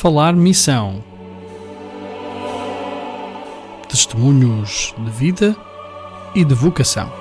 Falar 0.00 0.32
Missão. 0.32 1.04
Testemunhos 3.86 4.94
de 4.96 5.10
vida 5.10 5.54
e 6.34 6.42
de 6.42 6.54
vocação. 6.54 7.12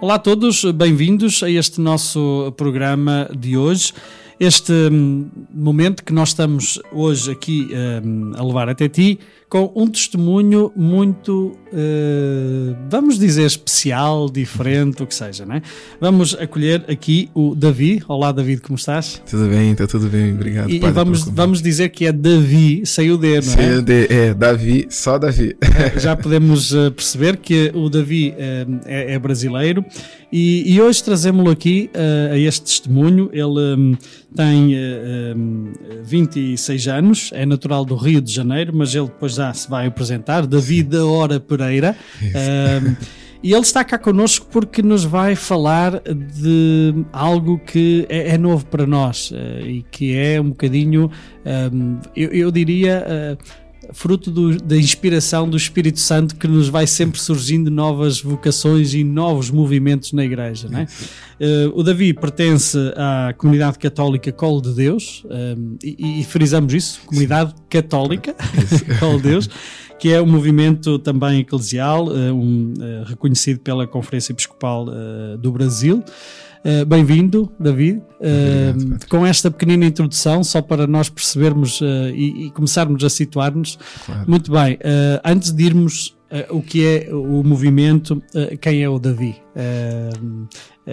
Olá 0.00 0.16
a 0.16 0.18
todos, 0.18 0.64
bem-vindos 0.72 1.40
a 1.44 1.48
este 1.48 1.80
nosso 1.80 2.52
programa 2.56 3.30
de 3.32 3.56
hoje 3.56 3.92
este 4.40 4.72
hum, 4.72 5.28
momento 5.52 6.02
que 6.02 6.14
nós 6.14 6.30
estamos 6.30 6.80
hoje 6.90 7.30
aqui 7.30 7.68
hum, 8.02 8.32
a 8.34 8.42
levar 8.42 8.70
até 8.70 8.88
ti 8.88 9.20
com 9.50 9.72
um 9.74 9.88
testemunho 9.88 10.72
muito, 10.76 11.58
uh, 11.72 12.76
vamos 12.88 13.18
dizer, 13.18 13.44
especial, 13.44 14.30
diferente, 14.30 15.02
o 15.02 15.06
que 15.08 15.14
seja, 15.14 15.44
né? 15.44 15.60
Vamos 16.00 16.36
acolher 16.36 16.84
aqui 16.88 17.28
o 17.34 17.56
Davi. 17.56 18.00
Olá, 18.06 18.30
David, 18.30 18.60
como 18.60 18.78
estás? 18.78 19.20
Tudo 19.28 19.48
bem, 19.48 19.72
está 19.72 19.88
tudo 19.88 20.06
bem, 20.06 20.34
obrigado. 20.34 20.70
E, 20.70 20.78
vamos, 20.78 21.24
vamos 21.24 21.60
dizer 21.60 21.88
que 21.88 22.06
é 22.06 22.12
Davi, 22.12 22.86
saiu 22.86 23.18
de, 23.18 23.28
não 23.28 23.36
é? 23.38 23.42
Saiu 23.42 23.82
de, 23.82 24.06
é, 24.08 24.32
Davi, 24.32 24.86
só 24.88 25.18
Davi. 25.18 25.56
É, 25.60 25.98
já 25.98 26.14
podemos 26.14 26.72
uh, 26.72 26.92
perceber 26.92 27.36
que 27.36 27.72
o 27.74 27.90
Davi 27.90 28.30
uh, 28.30 28.80
é, 28.84 29.14
é, 29.14 29.18
brasileiro 29.18 29.84
e, 30.30 30.74
e 30.74 30.80
hoje 30.80 31.02
trazemos-lo 31.02 31.50
aqui 31.50 31.90
a 32.30 32.38
este 32.38 32.62
testemunho. 32.62 33.28
Ele 33.32 33.74
um, 33.76 33.96
tem 34.36 34.76
26 36.04 36.86
anos, 36.86 37.30
é 37.32 37.44
natural 37.44 37.84
do 37.84 37.96
Rio 37.96 38.20
de 38.20 38.32
Janeiro, 38.32 38.72
mas 38.72 38.94
ele 38.94 39.06
depois 39.06 39.39
já 39.40 39.54
se 39.54 39.70
vai 39.70 39.86
apresentar, 39.86 40.46
David 40.46 40.90
da 40.90 41.06
Hora 41.06 41.40
Pereira. 41.40 41.96
Um, 42.22 42.94
e 43.42 43.54
ele 43.54 43.62
está 43.62 43.82
cá 43.82 43.96
connosco 43.96 44.46
porque 44.50 44.82
nos 44.82 45.02
vai 45.02 45.34
falar 45.34 46.02
de 46.02 46.94
algo 47.10 47.58
que 47.58 48.04
é, 48.10 48.34
é 48.34 48.38
novo 48.38 48.66
para 48.66 48.86
nós 48.86 49.30
uh, 49.30 49.66
e 49.66 49.82
que 49.90 50.14
é 50.14 50.38
um 50.38 50.50
bocadinho, 50.50 51.10
um, 51.72 51.98
eu, 52.14 52.28
eu, 52.32 52.50
diria, 52.50 53.02
uh, 53.02 53.38
fruto 53.92 54.30
do, 54.30 54.56
da 54.56 54.76
inspiração 54.76 55.48
do 55.48 55.56
Espírito 55.56 56.00
Santo 56.00 56.36
que 56.36 56.46
nos 56.46 56.68
vai 56.68 56.86
sempre 56.86 57.20
surgindo 57.20 57.70
novas 57.70 58.20
vocações 58.20 58.94
e 58.94 59.04
novos 59.04 59.50
movimentos 59.50 60.12
na 60.12 60.24
igreja. 60.24 60.68
Não 60.68 60.80
é? 60.80 60.86
Uh, 61.40 61.72
o 61.74 61.82
Davi 61.82 62.12
pertence 62.12 62.76
à 62.96 63.32
comunidade 63.36 63.78
católica 63.78 64.30
Colo 64.30 64.60
de 64.60 64.74
Deus 64.74 65.24
um, 65.24 65.34
ehm, 65.34 65.76
e, 65.82 66.20
e, 66.20 66.24
frisamos 66.24 66.72
isso, 66.74 67.00
comunidade 67.06 67.54
católica 67.68 68.34
Colo 69.00 69.16
de 69.16 69.28
Deus, 69.28 69.50
que 69.98 70.12
é 70.12 70.20
um 70.20 70.26
movimento 70.26 70.98
também 70.98 71.40
eclesial, 71.40 72.08
uh, 72.08 72.32
um, 72.32 72.74
uh, 72.76 73.04
reconhecido 73.06 73.60
pela 73.60 73.86
Conferência 73.86 74.32
Episcopal 74.32 74.86
do 75.38 75.50
Brasil. 75.52 76.04
Uh, 76.64 76.84
Bem-vindo, 76.84 77.50
David. 77.58 78.02
Uh, 78.20 78.98
com 79.08 79.24
esta 79.24 79.50
pequenina 79.50 79.86
introdução, 79.86 80.44
só 80.44 80.60
para 80.60 80.86
nós 80.86 81.08
percebermos 81.08 81.80
uh, 81.80 82.10
e, 82.14 82.46
e, 82.46 82.50
começarmos 82.50 83.02
a 83.02 83.08
situar-nos. 83.08 83.78
Claro. 84.04 84.24
Muito 84.28 84.52
bem, 84.52 84.78
antes 85.24 85.52
de 85.52 85.64
irmos 85.64 86.16
o 86.50 86.62
que 86.62 86.86
é 86.86 87.08
o 87.12 87.42
movimento, 87.42 88.22
quem 88.60 88.82
é 88.82 88.88
o 88.88 88.98
Davi? 89.00 89.34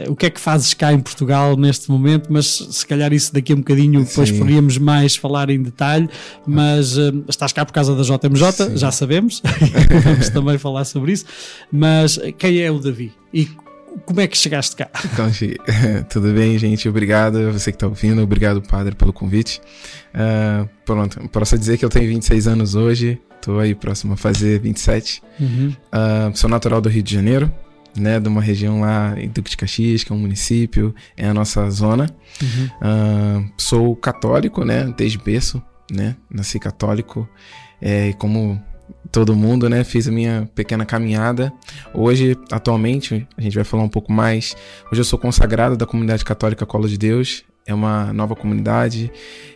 o 0.10 0.16
que 0.16 0.26
é 0.26 0.30
que 0.32 0.40
fazes 0.40 0.74
cá 0.74 0.92
em 0.92 1.00
Portugal 1.00 1.56
neste 1.56 1.92
momento? 1.92 2.28
Mas 2.32 2.48
se 2.48 2.86
calhar 2.88 3.14
isso 3.14 3.32
daqui 3.34 3.54
a 3.54 3.56
um 3.56 3.60
bocadinho 3.60 4.04
depois 4.04 4.30
Sim. 4.30 4.40
poderíamos 4.40 4.78
mais 4.80 5.16
falar 5.16 5.50
em 5.52 5.62
detalhe. 5.62 6.10
Mas 6.46 6.98
estás 7.28 7.52
cá 7.54 7.66
por 7.66 7.74
causa 7.74 7.94
da 7.96 8.02
JMJ, 8.02 8.52
Sim. 8.52 8.78
já 8.78 8.92
sabemos, 8.92 9.44
vamos 10.04 10.30
também 10.30 10.58
falar 10.58 10.86
sobre 10.86 11.12
isso. 11.12 11.26
Mas 11.72 12.18
quem 12.38 12.60
é 12.60 12.72
o 12.72 12.80
Davi? 12.80 13.12
E 13.32 13.48
como 14.06 14.22
é 14.22 14.28
que 14.28 14.38
chegaste 14.38 14.76
cá? 14.76 14.90
Então, 15.14 15.30
tudo 16.10 16.34
bem, 16.34 16.58
gente? 16.58 16.88
Obrigado 16.88 17.38
a 17.38 17.52
você 17.52 17.72
que 17.72 17.76
está 17.76 17.88
ouvindo. 17.88 18.22
Obrigado, 18.22 18.62
padre, 18.62 18.96
pelo 18.96 19.14
convite. 19.14 19.62
Uh, 20.14 20.68
pronto, 20.86 21.28
posso 21.30 21.58
dizer 21.58 21.78
que 21.78 21.86
eu 21.86 21.90
tenho 21.90 22.08
26 22.08 22.48
anos 22.48 22.76
hoje. 22.76 23.20
Estou 23.36 23.60
aí 23.60 23.74
próximo 23.74 24.14
a 24.14 24.18
fazer 24.18 24.60
27. 24.60 25.22
Uhum. 25.40 25.74
Uh, 25.94 26.38
sou 26.38 26.50
natural 26.50 26.82
do 26.82 26.90
Rio 26.90 27.04
de 27.04 27.14
Janeiro, 27.14 27.52
né? 27.96 28.20
De 28.20 28.28
uma 28.28 28.42
região 28.42 28.82
lá 28.82 29.16
em 29.18 29.30
Duque 29.30 29.50
de 29.50 29.58
Caxias, 29.58 30.04
que 30.04 30.12
é 30.12 30.16
um 30.16 30.20
município, 30.20 30.94
é 31.16 31.28
a 31.28 31.34
nossa 31.34 31.70
zona. 31.70 32.10
Uhum. 32.42 33.46
Uh, 33.46 33.52
sou 33.58 33.96
católico, 33.96 34.66
né? 34.66 34.94
Desde 34.98 35.18
berço, 35.18 35.62
né? 35.92 36.16
Nasci 36.30 36.60
católico. 36.60 37.28
É, 37.82 38.12
como 38.14 38.62
todo 39.12 39.36
mundo, 39.36 39.70
né? 39.70 39.84
Fiz 39.84 40.08
a 40.08 40.12
minha 40.12 40.50
pequena 40.54 40.86
caminhada. 40.86 41.52
Hoje, 41.94 42.38
atualmente, 42.52 43.28
a 43.38 43.42
gente 43.42 43.56
vai 43.56 43.64
falar 43.64 43.84
um 43.84 43.90
pouco 43.90 44.12
mais. 44.12 44.56
Hoje 44.92 45.02
eu 45.02 45.06
sou 45.06 45.18
consagrado 45.18 45.78
da 45.78 45.86
comunidade 45.86 46.24
católica 46.26 46.66
Colo 46.66 46.88
de 46.88 46.98
Deus. 46.98 47.44
É 47.66 47.74
uma 47.74 48.14
nova 48.14 48.36
comunidade, 48.36 49.12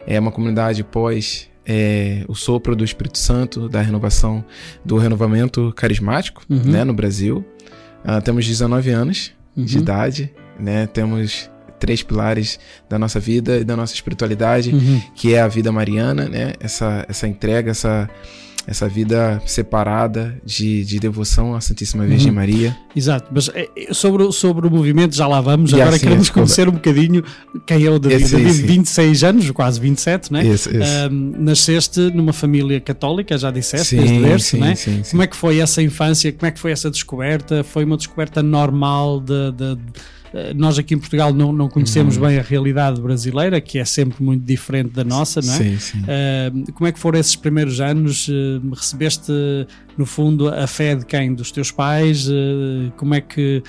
é 0.06 0.20
uma 0.20 0.32
comunidade 0.32 0.84
pós 0.84 1.50
é, 1.66 2.26
o 2.28 2.36
sopro 2.36 2.76
do 2.76 2.84
Espírito 2.84 3.18
Santo, 3.18 3.70
da 3.70 3.82
renovação, 3.82 4.44
do 4.84 4.98
renovamento 4.98 5.72
carismático, 5.76 6.44
uhum. 6.50 6.64
né, 6.64 6.84
no 6.84 6.94
Brasil. 6.94 7.46
Uh, 8.04 8.22
temos 8.22 8.48
19 8.48 8.90
anos 8.90 9.32
uhum. 9.56 9.64
de 9.64 9.78
idade, 9.78 10.34
né? 10.60 10.88
Temos 10.88 11.50
três 11.80 12.04
pilares 12.04 12.60
da 12.90 12.98
nossa 12.98 13.20
vida 13.20 13.58
e 13.58 13.64
da 13.64 13.76
nossa 13.76 13.94
espiritualidade, 13.94 14.74
uhum. 14.74 15.02
que 15.16 15.34
é 15.34 15.42
a 15.42 15.48
vida 15.48 15.72
mariana, 15.72 16.28
né? 16.28 16.54
Essa, 16.60 17.06
essa 17.08 17.28
entrega, 17.28 17.72
essa 17.72 18.10
essa 18.68 18.88
vida 18.88 19.42
separada 19.46 20.40
de, 20.46 20.86
de 20.86 21.00
devoção 21.00 21.56
à 21.56 21.62
Santíssima 21.62 22.06
Virgem 22.06 22.30
uhum. 22.30 22.36
Maria. 22.36 22.78
Exato, 22.96 23.30
mas 23.34 23.50
é, 23.50 23.70
é, 23.76 23.94
sobre, 23.94 24.32
sobre 24.32 24.68
o 24.68 24.72
movimento 24.72 25.16
já 25.16 25.28
lá 25.28 25.42
vamos, 25.42 25.74
agora 25.74 25.90
assim, 25.90 26.00
queremos 26.00 26.30
conhecer 26.30 26.70
um 26.70 26.74
bocadinho 26.74 27.24
quem 27.66 27.86
é 27.86 27.90
o 27.90 27.98
David. 27.98 28.24
Esse, 28.24 28.36
David, 28.36 28.52
esse. 28.52 28.64
26 28.64 29.24
anos, 29.24 29.52
quase 29.52 29.80
27, 29.80 30.32
né? 30.32 30.46
Esse, 30.46 30.70
esse. 30.70 31.08
Um, 31.10 31.34
nasceste 31.38 32.00
numa 32.14 32.34
família 32.34 32.80
católica, 32.80 33.38
já 33.38 33.52
disseste, 33.52 33.90
sim, 33.90 33.98
desde 33.98 34.20
berço, 34.20 34.46
sim, 34.46 34.60
né? 34.60 34.76
Sim, 34.76 35.04
sim, 35.04 35.12
Como 35.12 35.24
é 35.24 35.28
que 35.28 35.36
foi 35.36 35.60
essa 35.60 35.82
infância, 35.82 36.32
como 36.32 36.48
é 36.48 36.52
que 36.52 36.60
foi 36.60 36.72
essa 36.72 36.90
descoberta? 36.90 37.64
Foi 37.64 37.84
uma 37.84 37.98
descoberta 37.98 38.44
normal 38.44 39.20
de, 39.20 39.52
de 39.52 39.64
eh, 39.64 39.78
nós 40.56 40.80
aqui 40.80 40.94
em 40.94 40.98
Portugal 40.98 41.34
não, 41.34 41.52
não 41.52 41.68
conhecemos 41.68 42.16
uhum. 42.16 42.28
bem 42.28 42.40
a 42.40 42.42
realidade 42.42 43.02
brasileira, 43.02 43.60
que 43.60 43.78
é 43.78 43.86
sempre 43.86 44.24
muito 44.24 44.44
diferente 44.44 44.92
da 44.92 45.04
nossa, 45.04 45.42
não 45.42 45.54
é? 45.54 45.58
Sim, 45.58 45.80
sim. 45.80 45.98
Uh, 46.00 46.72
como 46.74 46.88
é 46.88 46.92
que 46.92 47.00
foram 47.00 47.20
esses 47.20 47.36
primeiros 47.36 47.82
anos? 47.82 48.28
Uh, 48.28 48.62
recebeste, 48.74 49.32
no 49.98 50.06
fundo, 50.06 50.48
a 50.48 50.66
fé 50.68 50.96
de 50.96 51.06
quem? 51.06 51.34
Dos 51.34 51.52
teus 51.52 51.70
pais? 51.70 52.28
Uh, 52.28 52.92
como, 52.96 53.14
é 53.14 53.22
que, 53.22 53.62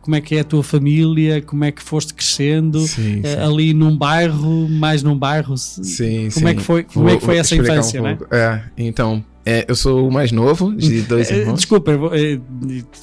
como 0.00 0.16
é 0.16 0.20
que 0.20 0.36
é 0.36 0.40
a 0.40 0.44
tua 0.44 0.62
família? 0.62 1.42
Como 1.42 1.64
é 1.64 1.70
que 1.70 1.82
foste 1.82 2.14
crescendo? 2.14 2.80
Sim, 2.80 3.22
ali 3.44 3.74
num 3.74 3.96
bairro, 3.96 4.68
mais 4.68 5.02
num 5.02 5.16
bairro? 5.16 5.56
Sim, 5.58 6.28
como 6.32 6.46
sim. 6.46 6.52
É 6.52 6.54
que 6.54 6.62
foi, 6.62 6.84
como 6.84 7.04
Vou, 7.04 7.14
é 7.14 7.18
que 7.18 7.24
foi 7.24 7.36
essa 7.36 7.54
infância, 7.54 8.00
um 8.00 8.04
né? 8.04 8.18
É, 8.30 8.62
então, 8.78 9.22
é, 9.50 9.64
eu 9.66 9.74
sou 9.74 10.06
o 10.06 10.12
mais 10.12 10.30
novo 10.30 10.72
de 10.72 11.02
dois 11.02 11.28
irmãos. 11.28 11.56
Desculpa, 11.56 11.92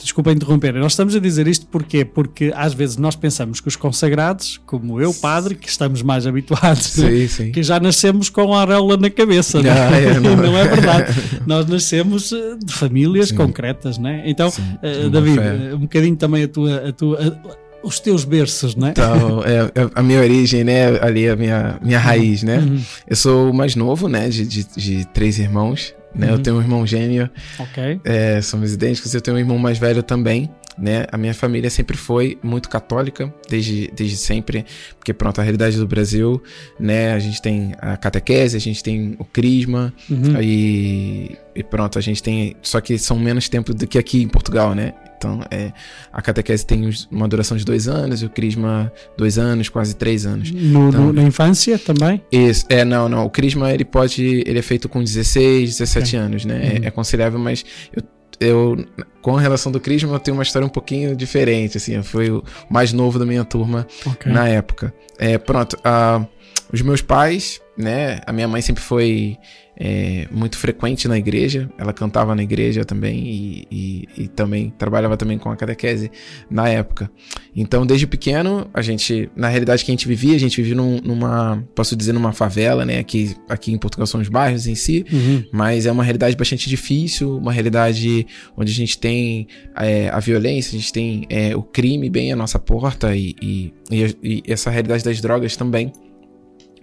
desculpa 0.01 0.31
interromper. 0.31 0.73
Nós 0.75 0.93
estamos 0.93 1.13
a 1.13 1.19
dizer 1.19 1.45
isto 1.45 1.65
porquê? 1.65 2.05
Porque 2.05 2.53
às 2.55 2.73
vezes 2.73 2.95
nós 2.95 3.17
pensamos 3.17 3.59
que 3.59 3.67
os 3.67 3.75
consagrados, 3.75 4.57
como 4.65 5.01
eu, 5.01 5.13
padre, 5.13 5.55
que 5.55 5.67
estamos 5.67 6.01
mais 6.01 6.25
habituados, 6.25 6.85
sim, 6.85 7.01
né? 7.01 7.27
sim. 7.27 7.51
que 7.51 7.61
já 7.61 7.81
nascemos 7.81 8.29
com 8.29 8.53
a 8.53 8.61
auréola 8.61 8.95
na 8.95 9.09
cabeça. 9.09 9.61
Não, 9.61 9.69
é? 9.69 10.03
é, 10.05 10.19
não, 10.21 10.37
não, 10.37 10.57
é 10.57 10.67
verdade. 10.67 11.13
nós 11.45 11.65
nascemos 11.65 12.31
eh, 12.31 12.55
de 12.63 12.73
famílias 12.73 13.29
sim. 13.29 13.35
concretas, 13.35 13.97
né? 13.97 14.23
Então, 14.25 14.47
uh, 14.47 15.09
David, 15.09 15.39
um 15.73 15.79
bocadinho 15.79 16.15
também 16.15 16.43
a 16.43 16.47
tua. 16.47 16.87
A 16.87 16.93
tua 16.93 17.19
a, 17.21 17.67
os 17.83 17.99
teus 17.99 18.25
berços, 18.25 18.75
né? 18.75 18.89
Então, 18.89 19.43
é, 19.43 19.71
a 19.95 20.03
minha 20.03 20.19
origem, 20.19 20.63
né? 20.63 20.99
Ali 20.99 21.29
a 21.29 21.35
minha, 21.35 21.79
minha 21.81 21.99
raiz, 21.99 22.43
né? 22.43 22.57
Uhum. 22.57 22.81
Eu 23.07 23.15
sou 23.15 23.51
o 23.51 23.53
mais 23.53 23.75
novo, 23.75 24.09
né? 24.09 24.27
De, 24.27 24.45
de, 24.45 24.65
de 24.75 25.05
três 25.05 25.39
irmãos. 25.39 25.93
Né? 26.15 26.27
Uhum. 26.27 26.33
Eu 26.33 26.39
tenho 26.39 26.55
um 26.57 26.61
irmão 26.61 26.85
gêmeo. 26.85 27.29
Ok. 27.59 28.01
É, 28.03 28.41
somos 28.41 28.73
idênticos. 28.73 29.13
Eu 29.13 29.21
tenho 29.21 29.37
um 29.37 29.39
irmão 29.39 29.57
mais 29.57 29.77
velho 29.77 30.01
também. 30.01 30.49
Né? 30.77 31.07
A 31.11 31.17
minha 31.17 31.33
família 31.33 31.71
sempre 31.71 31.97
foi 31.97 32.37
muito 32.43 32.69
católica, 32.69 33.33
desde, 33.49 33.91
desde 33.95 34.15
sempre, 34.15 34.63
porque 34.99 35.11
pronto, 35.11 35.41
a 35.41 35.43
realidade 35.43 35.75
do 35.75 35.87
Brasil, 35.87 36.41
né? 36.79 37.13
A 37.13 37.19
gente 37.19 37.41
tem 37.41 37.73
a 37.79 37.97
catequese, 37.97 38.55
a 38.55 38.59
gente 38.59 38.83
tem 38.83 39.15
o 39.17 39.25
crisma 39.25 39.91
uhum. 40.07 40.39
e, 40.39 41.35
e, 41.55 41.63
pronto, 41.63 41.97
a 41.97 42.01
gente 42.01 42.21
tem, 42.21 42.55
só 42.61 42.79
que 42.79 42.95
são 42.99 43.17
menos 43.17 43.49
tempo 43.49 43.73
do 43.73 43.87
que 43.87 43.97
aqui 43.97 44.21
em 44.21 44.27
Portugal, 44.27 44.75
né? 44.75 44.93
Então, 45.17 45.41
é, 45.49 45.71
a 46.13 46.21
catequese 46.21 46.65
tem 46.65 46.89
uma 47.11 47.27
duração 47.27 47.57
de 47.57 47.65
dois 47.65 47.87
anos, 47.87 48.21
o 48.21 48.29
crisma 48.29 48.91
dois 49.17 49.37
anos, 49.37 49.67
quase 49.69 49.95
três 49.95 50.25
anos. 50.25 50.51
No, 50.51 50.89
então, 50.89 51.07
no, 51.07 51.13
na 51.13 51.23
infância 51.23 51.77
também? 51.79 52.21
Isso, 52.31 52.65
é, 52.69 52.85
não, 52.85 53.09
não. 53.09 53.25
O 53.25 53.29
crisma 53.29 53.73
ele 53.73 53.85
pode, 53.85 54.43
ele 54.45 54.59
é 54.59 54.61
feito 54.61 54.87
com 54.87 55.03
16, 55.03 55.77
17 55.77 56.07
okay. 56.07 56.19
anos, 56.19 56.45
né? 56.45 56.55
Uhum. 56.55 56.85
É, 56.85 56.87
é 56.87 57.37
mas 57.37 57.65
eu 57.95 58.03
eu, 58.39 58.85
com 59.21 59.35
a 59.35 59.41
relação 59.41 59.71
do 59.71 59.79
Crisma, 59.79 60.13
eu 60.13 60.19
tenho 60.19 60.37
uma 60.37 60.43
história 60.43 60.65
um 60.65 60.69
pouquinho 60.69 61.15
diferente, 61.15 61.77
assim, 61.77 61.95
eu 61.95 62.03
fui 62.03 62.29
o 62.29 62.43
mais 62.69 62.93
novo 62.93 63.17
da 63.17 63.25
minha 63.25 63.43
turma 63.43 63.87
okay. 64.05 64.31
na 64.31 64.47
época. 64.47 64.93
É, 65.17 65.37
pronto, 65.37 65.75
uh, 65.77 66.27
os 66.71 66.81
meus 66.81 67.01
pais, 67.01 67.59
né, 67.77 68.21
a 68.25 68.31
minha 68.31 68.47
mãe 68.47 68.61
sempre 68.61 68.83
foi 68.83 69.37
é, 69.79 70.27
muito 70.31 70.57
frequente 70.57 71.07
na 71.07 71.17
igreja. 71.17 71.69
Ela 71.77 71.93
cantava 71.93 72.33
na 72.33 72.41
igreja 72.41 72.83
também 72.83 73.27
e, 73.27 73.67
e, 73.71 74.07
e, 74.23 74.27
também 74.27 74.73
trabalhava 74.77 75.15
também 75.15 75.37
com 75.37 75.49
a 75.51 75.55
catequese 75.55 76.11
na 76.49 76.67
época. 76.67 77.09
Então, 77.55 77.85
desde 77.85 78.07
pequeno, 78.07 78.67
a 78.73 78.81
gente, 78.81 79.29
na 79.35 79.47
realidade 79.47 79.85
que 79.85 79.91
a 79.91 79.93
gente 79.93 80.07
vivia, 80.07 80.35
a 80.35 80.39
gente 80.39 80.59
vivia 80.61 80.75
num, 80.75 80.99
numa, 81.01 81.63
posso 81.75 81.95
dizer, 81.95 82.13
numa 82.13 82.33
favela, 82.33 82.85
né? 82.85 82.97
Aqui, 82.97 83.35
aqui 83.47 83.71
em 83.71 83.77
Portugal 83.77 84.07
são 84.07 84.19
os 84.19 84.29
bairros 84.29 84.65
em 84.65 84.75
si, 84.75 85.05
uhum. 85.11 85.43
mas 85.51 85.85
é 85.85 85.91
uma 85.91 86.03
realidade 86.03 86.35
bastante 86.35 86.67
difícil, 86.69 87.37
uma 87.37 87.51
realidade 87.51 88.25
onde 88.57 88.71
a 88.71 88.75
gente 88.75 88.97
tem 88.97 89.47
é, 89.75 90.09
a 90.09 90.19
violência, 90.19 90.75
a 90.75 90.79
gente 90.79 90.91
tem 90.91 91.25
é, 91.29 91.55
o 91.55 91.61
crime 91.61 92.09
bem 92.09 92.33
à 92.33 92.35
nossa 92.35 92.57
porta 92.57 93.15
e, 93.15 93.35
e, 93.41 93.73
e 93.91 94.43
essa 94.47 94.71
realidade 94.71 95.03
das 95.03 95.21
drogas 95.21 95.55
também 95.55 95.91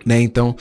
né? 0.05 0.21
Então, 0.21 0.55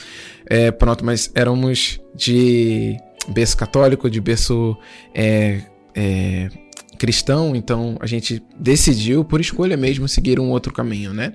é, 0.46 0.70
pronto, 0.70 1.04
mas 1.04 1.30
éramos 1.34 2.00
de 2.14 2.96
berço 3.28 3.56
católico, 3.56 4.10
de 4.10 4.20
berço 4.20 4.76
é, 5.14 5.62
é, 5.94 6.48
cristão, 6.98 7.54
então 7.54 7.96
a 8.00 8.06
gente 8.06 8.42
decidiu, 8.58 9.24
por 9.24 9.40
escolha 9.40 9.76
mesmo, 9.76 10.08
seguir 10.08 10.38
um 10.40 10.50
outro 10.50 10.72
caminho, 10.72 11.12
né? 11.12 11.32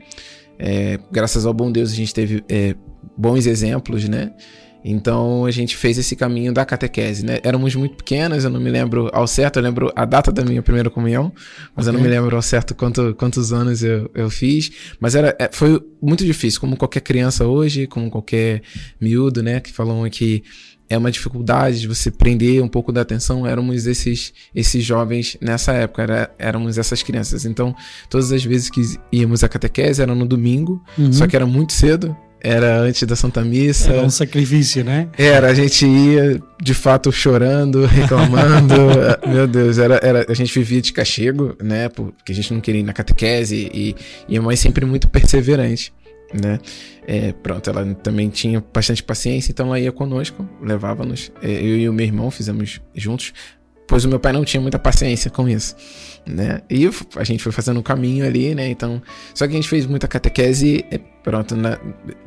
É, 0.58 1.00
graças 1.12 1.46
ao 1.46 1.54
bom 1.54 1.72
Deus 1.72 1.92
a 1.92 1.96
gente 1.96 2.14
teve 2.14 2.44
é, 2.50 2.76
bons 3.18 3.46
exemplos, 3.46 4.08
né? 4.08 4.34
Então 4.84 5.46
a 5.46 5.52
gente 5.52 5.76
fez 5.76 5.98
esse 5.98 6.16
caminho 6.16 6.54
da 6.54 6.66
catequese, 6.66 7.26
né? 7.26 7.40
Éramos 7.44 7.76
muito 7.76 7.98
pequenas, 7.98 8.44
eu 8.44 8.50
não 8.50 8.60
me 8.60 8.70
lembro 8.70 9.10
ao 9.14 9.28
certo, 9.28 9.58
eu 9.58 9.64
lembro 9.64 9.92
a 9.96 10.06
data 10.06 10.32
da 10.32 10.44
minha 10.44 10.62
primeira 10.62 10.90
comunhão, 10.90 11.34
mas 11.76 11.86
okay. 11.86 11.90
eu 11.90 11.94
não 11.94 12.02
me 12.02 12.16
lembro 12.16 12.36
ao 12.36 12.42
certo 12.42 12.74
quanto, 12.74 13.14
quantos 13.16 13.52
anos 13.52 13.84
eu, 13.84 14.10
eu 14.14 14.30
fiz. 14.30 14.72
Mas 15.00 15.16
era, 15.16 15.36
é, 15.40 15.50
foi 15.52 15.82
muito 16.02 16.26
difícil, 16.26 16.62
como 16.62 16.78
qualquer 16.78 17.02
criança 17.02 17.46
hoje, 17.46 17.88
como 17.88 18.10
qualquer 18.10 18.62
miúdo, 19.00 19.44
né? 19.44 19.60
Que 19.60 19.74
falam 19.74 20.10
que 20.10 20.44
é 20.90 20.98
uma 20.98 21.12
dificuldade 21.12 21.82
de 21.82 21.88
você 21.88 22.10
prender 22.10 22.64
um 22.64 22.68
pouco 22.68 22.92
da 22.92 23.02
atenção. 23.02 23.46
Éramos 23.46 23.86
esses, 23.86 24.34
esses 24.56 24.84
jovens 24.84 25.38
nessa 25.40 25.72
época, 25.74 26.02
era, 26.02 26.36
éramos 26.40 26.78
essas 26.78 27.04
crianças. 27.04 27.46
Então, 27.46 27.76
todas 28.10 28.32
as 28.32 28.44
vezes 28.44 28.70
que 28.70 28.82
íamos 29.12 29.44
à 29.44 29.50
catequese 29.50 30.02
era 30.02 30.16
no 30.16 30.26
domingo, 30.26 30.84
uhum. 30.98 31.14
só 31.14 31.28
que 31.28 31.36
era 31.36 31.46
muito 31.46 31.74
cedo, 31.74 32.18
era 32.42 32.80
antes 32.80 33.04
da 33.04 33.16
Santa 33.16 33.42
Missa. 33.42 33.92
Era 33.92 34.04
um 34.04 34.10
sacrifício, 34.10 34.84
né? 34.84 35.10
Era, 35.18 35.48
a 35.48 35.54
gente 35.54 35.86
ia 35.86 36.42
de 36.62 36.74
fato 36.74 37.12
chorando, 37.12 37.86
reclamando. 37.86 38.76
Meu 39.28 39.48
Deus, 39.48 39.78
era, 39.78 40.00
era, 40.02 40.26
a 40.28 40.34
gente 40.34 40.54
vivia 40.54 40.82
de 40.82 40.94
castigo, 40.94 41.56
né? 41.62 41.90
Porque 41.90 42.32
a 42.32 42.36
gente 42.36 42.54
não 42.54 42.62
queria 42.62 42.82
ir 42.82 42.84
na 42.84 42.94
catequese 42.94 43.70
e, 43.74 43.96
e 44.28 44.38
a 44.38 44.42
mãe 44.42 44.56
sempre 44.56 44.86
muito 44.86 45.10
perseverante, 45.10 45.94
né? 46.34 46.60
É, 47.08 47.34
pronto, 47.34 47.70
ela 47.70 47.84
também 47.96 48.30
tinha 48.30 48.64
bastante 48.74 49.02
paciência, 49.02 49.52
então 49.52 49.68
ela 49.68 49.80
ia 49.80 49.92
conosco, 49.92 50.48
levava-nos. 50.62 51.32
É, 51.42 51.50
eu 51.50 51.78
e 51.78 51.90
o 51.90 51.94
meu 51.94 52.06
irmão 52.06 52.30
fizemos 52.30 52.80
juntos, 52.94 53.34
pois 53.90 54.06
o 54.06 54.08
meu 54.08 54.20
pai 54.20 54.32
não 54.32 54.46
tinha 54.46 54.62
muita 54.62 54.80
paciência 54.80 55.30
com 55.30 55.50
isso 55.50 55.76
né? 56.30 56.62
E 56.70 56.90
a 57.16 57.24
gente 57.24 57.42
foi 57.42 57.52
fazendo 57.52 57.80
um 57.80 57.84
caminho 57.84 58.26
ali, 58.26 58.54
né? 58.54 58.70
Então, 58.70 59.02
só 59.34 59.46
que 59.48 59.54
a 59.54 59.56
gente 59.56 59.68
fez 59.68 59.86
muita 59.86 60.08
catequese, 60.08 60.86
é, 60.92 60.98
pronto, 60.98 61.56
na, 61.56 61.80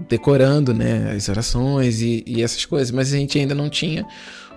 decorando, 0.08 0.74
né? 0.74 1.12
As 1.14 1.28
orações 1.28 2.00
e, 2.00 2.24
e, 2.26 2.42
essas 2.42 2.64
coisas, 2.64 2.90
mas 2.90 3.12
a 3.12 3.16
gente 3.16 3.38
ainda 3.38 3.54
não 3.54 3.68
tinha, 3.68 4.04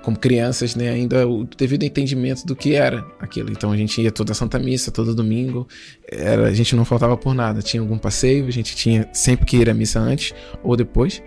como 0.02 0.18
crianças, 0.18 0.76
né? 0.76 0.90
Ainda 0.90 1.28
o 1.28 1.46
devido 1.46 1.84
entendimento 1.84 2.46
do 2.46 2.56
que 2.56 2.76
era 2.76 3.06
aquilo. 3.20 3.52
Então 3.52 3.72
a 3.72 3.78
gente 3.78 4.02
ia 4.02 4.12
toda 4.12 4.34
Santa 4.34 4.60
Missa, 4.60 4.92
todo 4.92 5.16
domingo, 5.16 5.68
era, 6.10 6.48
a 6.48 6.54
gente 6.54 6.76
não 6.76 6.86
faltava 6.86 7.16
por 7.16 7.34
nada. 7.34 7.62
Tinha 7.62 7.82
algum 7.82 7.98
passeio, 7.98 8.48
a 8.48 8.52
gente 8.52 8.76
tinha 8.76 9.08
sempre 9.14 9.46
que 9.46 9.58
ir 9.58 9.70
à 9.70 9.74
missa 9.74 10.00
antes 10.00 10.34
ou 10.64 10.76
depois, 10.76 11.22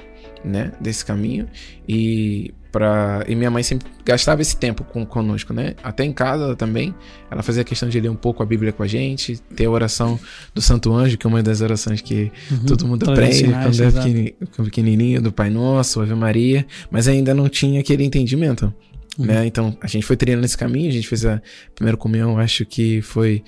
né? 0.44 0.72
Desse 0.80 1.04
caminho 1.04 1.48
e 1.88 2.52
Pra... 2.70 3.24
E 3.26 3.34
minha 3.34 3.50
mãe 3.50 3.62
sempre 3.62 3.88
gastava 4.04 4.42
esse 4.42 4.56
tempo 4.56 4.84
com, 4.84 5.04
conosco, 5.06 5.52
né? 5.52 5.74
Até 5.82 6.04
em 6.04 6.12
casa 6.12 6.54
também. 6.54 6.94
Ela 7.30 7.42
fazia 7.42 7.64
questão 7.64 7.88
de 7.88 8.00
ler 8.00 8.08
um 8.08 8.16
pouco 8.16 8.42
a 8.42 8.46
Bíblia 8.46 8.72
com 8.72 8.82
a 8.82 8.86
gente, 8.86 9.38
ter 9.54 9.66
a 9.66 9.70
oração 9.70 10.18
do 10.54 10.60
Santo 10.60 10.92
Anjo, 10.92 11.16
que 11.16 11.26
é 11.26 11.28
uma 11.28 11.42
das 11.42 11.60
orações 11.60 12.00
que 12.00 12.30
uhum, 12.50 12.58
todo 12.66 12.86
mundo 12.86 13.10
aprende 13.10 13.44
quando 13.44 13.82
é 13.82 13.90
pequenininho, 13.90 14.34
pequenininho, 14.64 15.22
do 15.22 15.32
Pai 15.32 15.50
Nosso, 15.50 16.00
Ave 16.00 16.14
Maria, 16.14 16.66
mas 16.90 17.08
ainda 17.08 17.34
não 17.34 17.48
tinha 17.48 17.80
aquele 17.80 18.04
entendimento. 18.04 18.72
Uhum. 19.18 19.26
Né? 19.26 19.46
Então 19.46 19.76
a 19.80 19.86
gente 19.86 20.06
foi 20.06 20.16
treinando 20.16 20.42
nesse 20.42 20.56
caminho, 20.56 20.88
a 20.88 20.92
gente 20.92 21.08
fez 21.08 21.24
a 21.24 21.42
primeira 21.74 21.96
comunhão, 21.96 22.38
acho 22.38 22.64
que 22.64 23.02
foi 23.02 23.42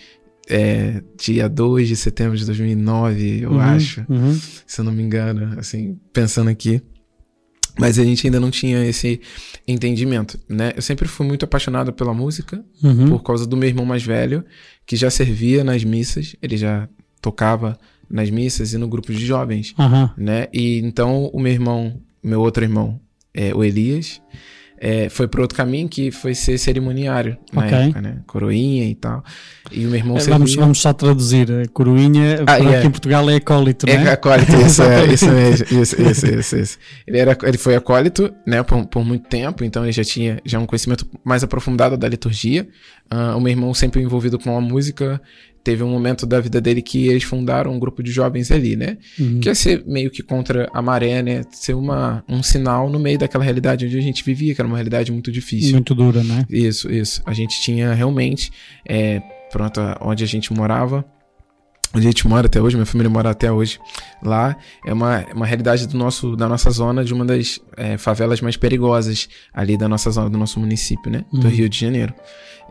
é, 0.50 1.00
dia 1.16 1.49
2 1.49 1.88
de 1.88 1.96
setembro 1.96 2.37
de 2.37 2.44
2009, 2.44 3.43
eu 3.43 3.52
uhum, 3.52 3.61
acho, 3.61 4.05
uhum. 4.08 4.38
se 4.66 4.81
eu 4.81 4.84
não 4.84 4.93
me 4.93 5.02
engano, 5.02 5.58
assim, 5.58 5.96
pensando 6.12 6.50
aqui. 6.50 6.82
Mas 7.78 7.99
a 7.99 8.05
gente 8.05 8.26
ainda 8.26 8.40
não 8.40 8.50
tinha 8.50 8.84
esse 8.84 9.20
entendimento, 9.67 10.38
né? 10.49 10.72
Eu 10.76 10.82
sempre 10.82 11.08
fui 11.08 11.26
muito 11.26 11.44
apaixonado 11.44 11.93
pela 11.93 12.12
música, 12.12 12.62
uhum. 12.82 13.08
por 13.08 13.22
causa 13.22 13.46
do 13.46 13.56
meu 13.56 13.69
irmão 13.69 13.84
mais 13.84 14.02
velho, 14.02 14.44
que 14.87 14.96
já 14.96 15.11
servia 15.11 15.62
nas 15.64 15.84
missas, 15.84 16.37
ele 16.43 16.56
já 16.56 16.88
tocava 17.20 17.78
nas 18.08 18.28
missas 18.31 18.72
e 18.72 18.78
no 18.78 18.88
grupo 18.88 19.12
de 19.12 19.25
jovens, 19.25 19.75
uhum. 19.78 20.08
né? 20.17 20.49
E 20.52 20.78
então 20.81 21.26
o 21.32 21.38
meu 21.38 21.52
irmão, 21.52 22.00
meu 22.22 22.40
outro 22.40 22.64
irmão, 22.64 23.00
é, 23.32 23.55
o 23.55 23.62
Elias, 23.62 24.20
é, 24.82 25.11
foi 25.11 25.29
para 25.29 25.43
outro 25.43 25.55
caminho 25.55 25.87
que 25.91 26.11
foi 26.11 26.35
ser 26.35 26.56
cerimoniário 26.56 27.37
na 27.53 27.67
okay. 27.67 27.79
época, 27.79 28.00
né? 28.00 28.17
Coroinha 28.27 28.87
e 28.87 28.94
tal. 28.94 29.23
E 29.71 29.85
o 29.85 29.91
meu 29.91 29.99
irmão 29.99 30.17
é, 30.17 30.21
vamos, 30.23 30.55
vamos 30.55 30.81
só 30.81 30.91
traduzir. 30.94 31.69
coroinha, 31.69 32.43
ah, 32.47 32.56
yeah. 32.56 32.79
aqui 32.79 32.87
em 32.87 32.91
Portugal 32.91 33.29
é 33.29 33.37
acólito, 33.37 33.87
é 33.87 33.99
né? 33.99 34.05
É 34.09 34.12
acólito, 34.12 34.56
isso, 34.56 34.82
é, 34.82 35.05
isso 35.12 35.29
mesmo. 35.31 35.67
Isso, 35.82 36.00
isso, 36.00 36.27
isso, 36.27 36.56
isso, 36.56 36.79
Ele, 37.06 37.19
era, 37.19 37.37
ele 37.43 37.59
foi 37.59 37.77
acólito, 37.77 38.32
né, 38.47 38.62
por, 38.62 38.87
por 38.87 39.05
muito 39.05 39.29
tempo, 39.29 39.65
então 39.65 39.85
ele 39.85 39.93
já 39.93 40.03
tinha 40.03 40.41
já 40.47 40.59
um 40.59 40.65
conhecimento 40.65 41.06
mais 41.23 41.44
aprofundado 41.44 41.99
da 41.99 42.09
liturgia. 42.09 42.66
Uh, 43.12 43.37
o 43.37 43.40
meu 43.40 43.50
irmão 43.50 43.75
sempre 43.75 44.00
envolvido 44.00 44.38
com 44.38 44.57
a 44.57 44.61
música, 44.61 45.21
teve 45.62 45.83
um 45.83 45.88
momento 45.88 46.26
da 46.26 46.40
vida 46.40 46.61
dele 46.61 46.83
que 46.83 47.09
eles 47.09 47.23
fundaram 47.23 47.73
um 47.73 47.79
grupo 47.79 48.02
de 48.02 48.11
jovens 48.11 48.50
ali, 48.50 48.76
né? 48.76 48.99
Uhum. 49.19 49.40
Que 49.40 49.49
ia 49.49 49.55
ser 49.55 49.85
meio 49.87 50.11
que 50.11 50.23
contra 50.23 50.69
a 50.73 50.81
maré, 50.81 51.23
né? 51.23 51.43
Ser 51.50 51.75
uma, 51.75 52.25
um 52.29 52.43
sinal 52.43 52.88
no 52.88 52.99
meio 52.99 53.19
daquela 53.19 53.45
realidade 53.45 53.87
onde 53.87 53.99
a 53.99 54.02
gente 54.02 54.25
vivia, 54.25 54.55
que 54.55 54.61
era 54.61 54.69
uma 54.69 54.76
realidade 54.76 55.12
muito 55.12 55.31
difícil. 55.31 55.73
Muito 55.73 55.95
dura, 55.95 56.23
né? 56.23 56.45
Isso, 56.49 56.90
isso. 56.90 57.23
A 57.26 57.33
gente 57.33 57.61
tinha 57.61 57.93
realmente, 57.93 58.50
é, 58.88 59.21
pronto, 59.52 59.81
onde 60.00 60.25
a 60.25 60.26
gente 60.26 60.52
morava, 60.52 61.05
onde 61.95 62.07
a 62.07 62.11
gente 62.11 62.26
mora 62.26 62.47
até 62.47 62.61
hoje, 62.61 62.76
minha 62.76 62.87
família 62.87 63.11
mora 63.11 63.31
até 63.31 63.50
hoje 63.50 63.79
lá, 64.23 64.57
é 64.87 64.93
uma, 64.93 65.25
uma 65.35 65.47
realidade 65.47 65.87
do 65.87 65.97
nosso, 65.97 66.37
da 66.37 66.49
nossa 66.49 66.71
zona, 66.71 67.05
de 67.05 67.12
uma 67.12 67.25
das 67.25 67.61
é, 67.76 67.99
favelas 67.99 68.40
mais 68.40 68.57
perigosas 68.57 69.29
ali 69.52 69.76
da 69.76 69.88
nossa 69.88 70.11
zona, 70.11 70.31
do 70.31 70.38
nosso 70.38 70.61
município, 70.61 71.11
né? 71.11 71.25
Do 71.33 71.47
uhum. 71.47 71.52
Rio 71.52 71.69
de 71.69 71.79
Janeiro. 71.79 72.14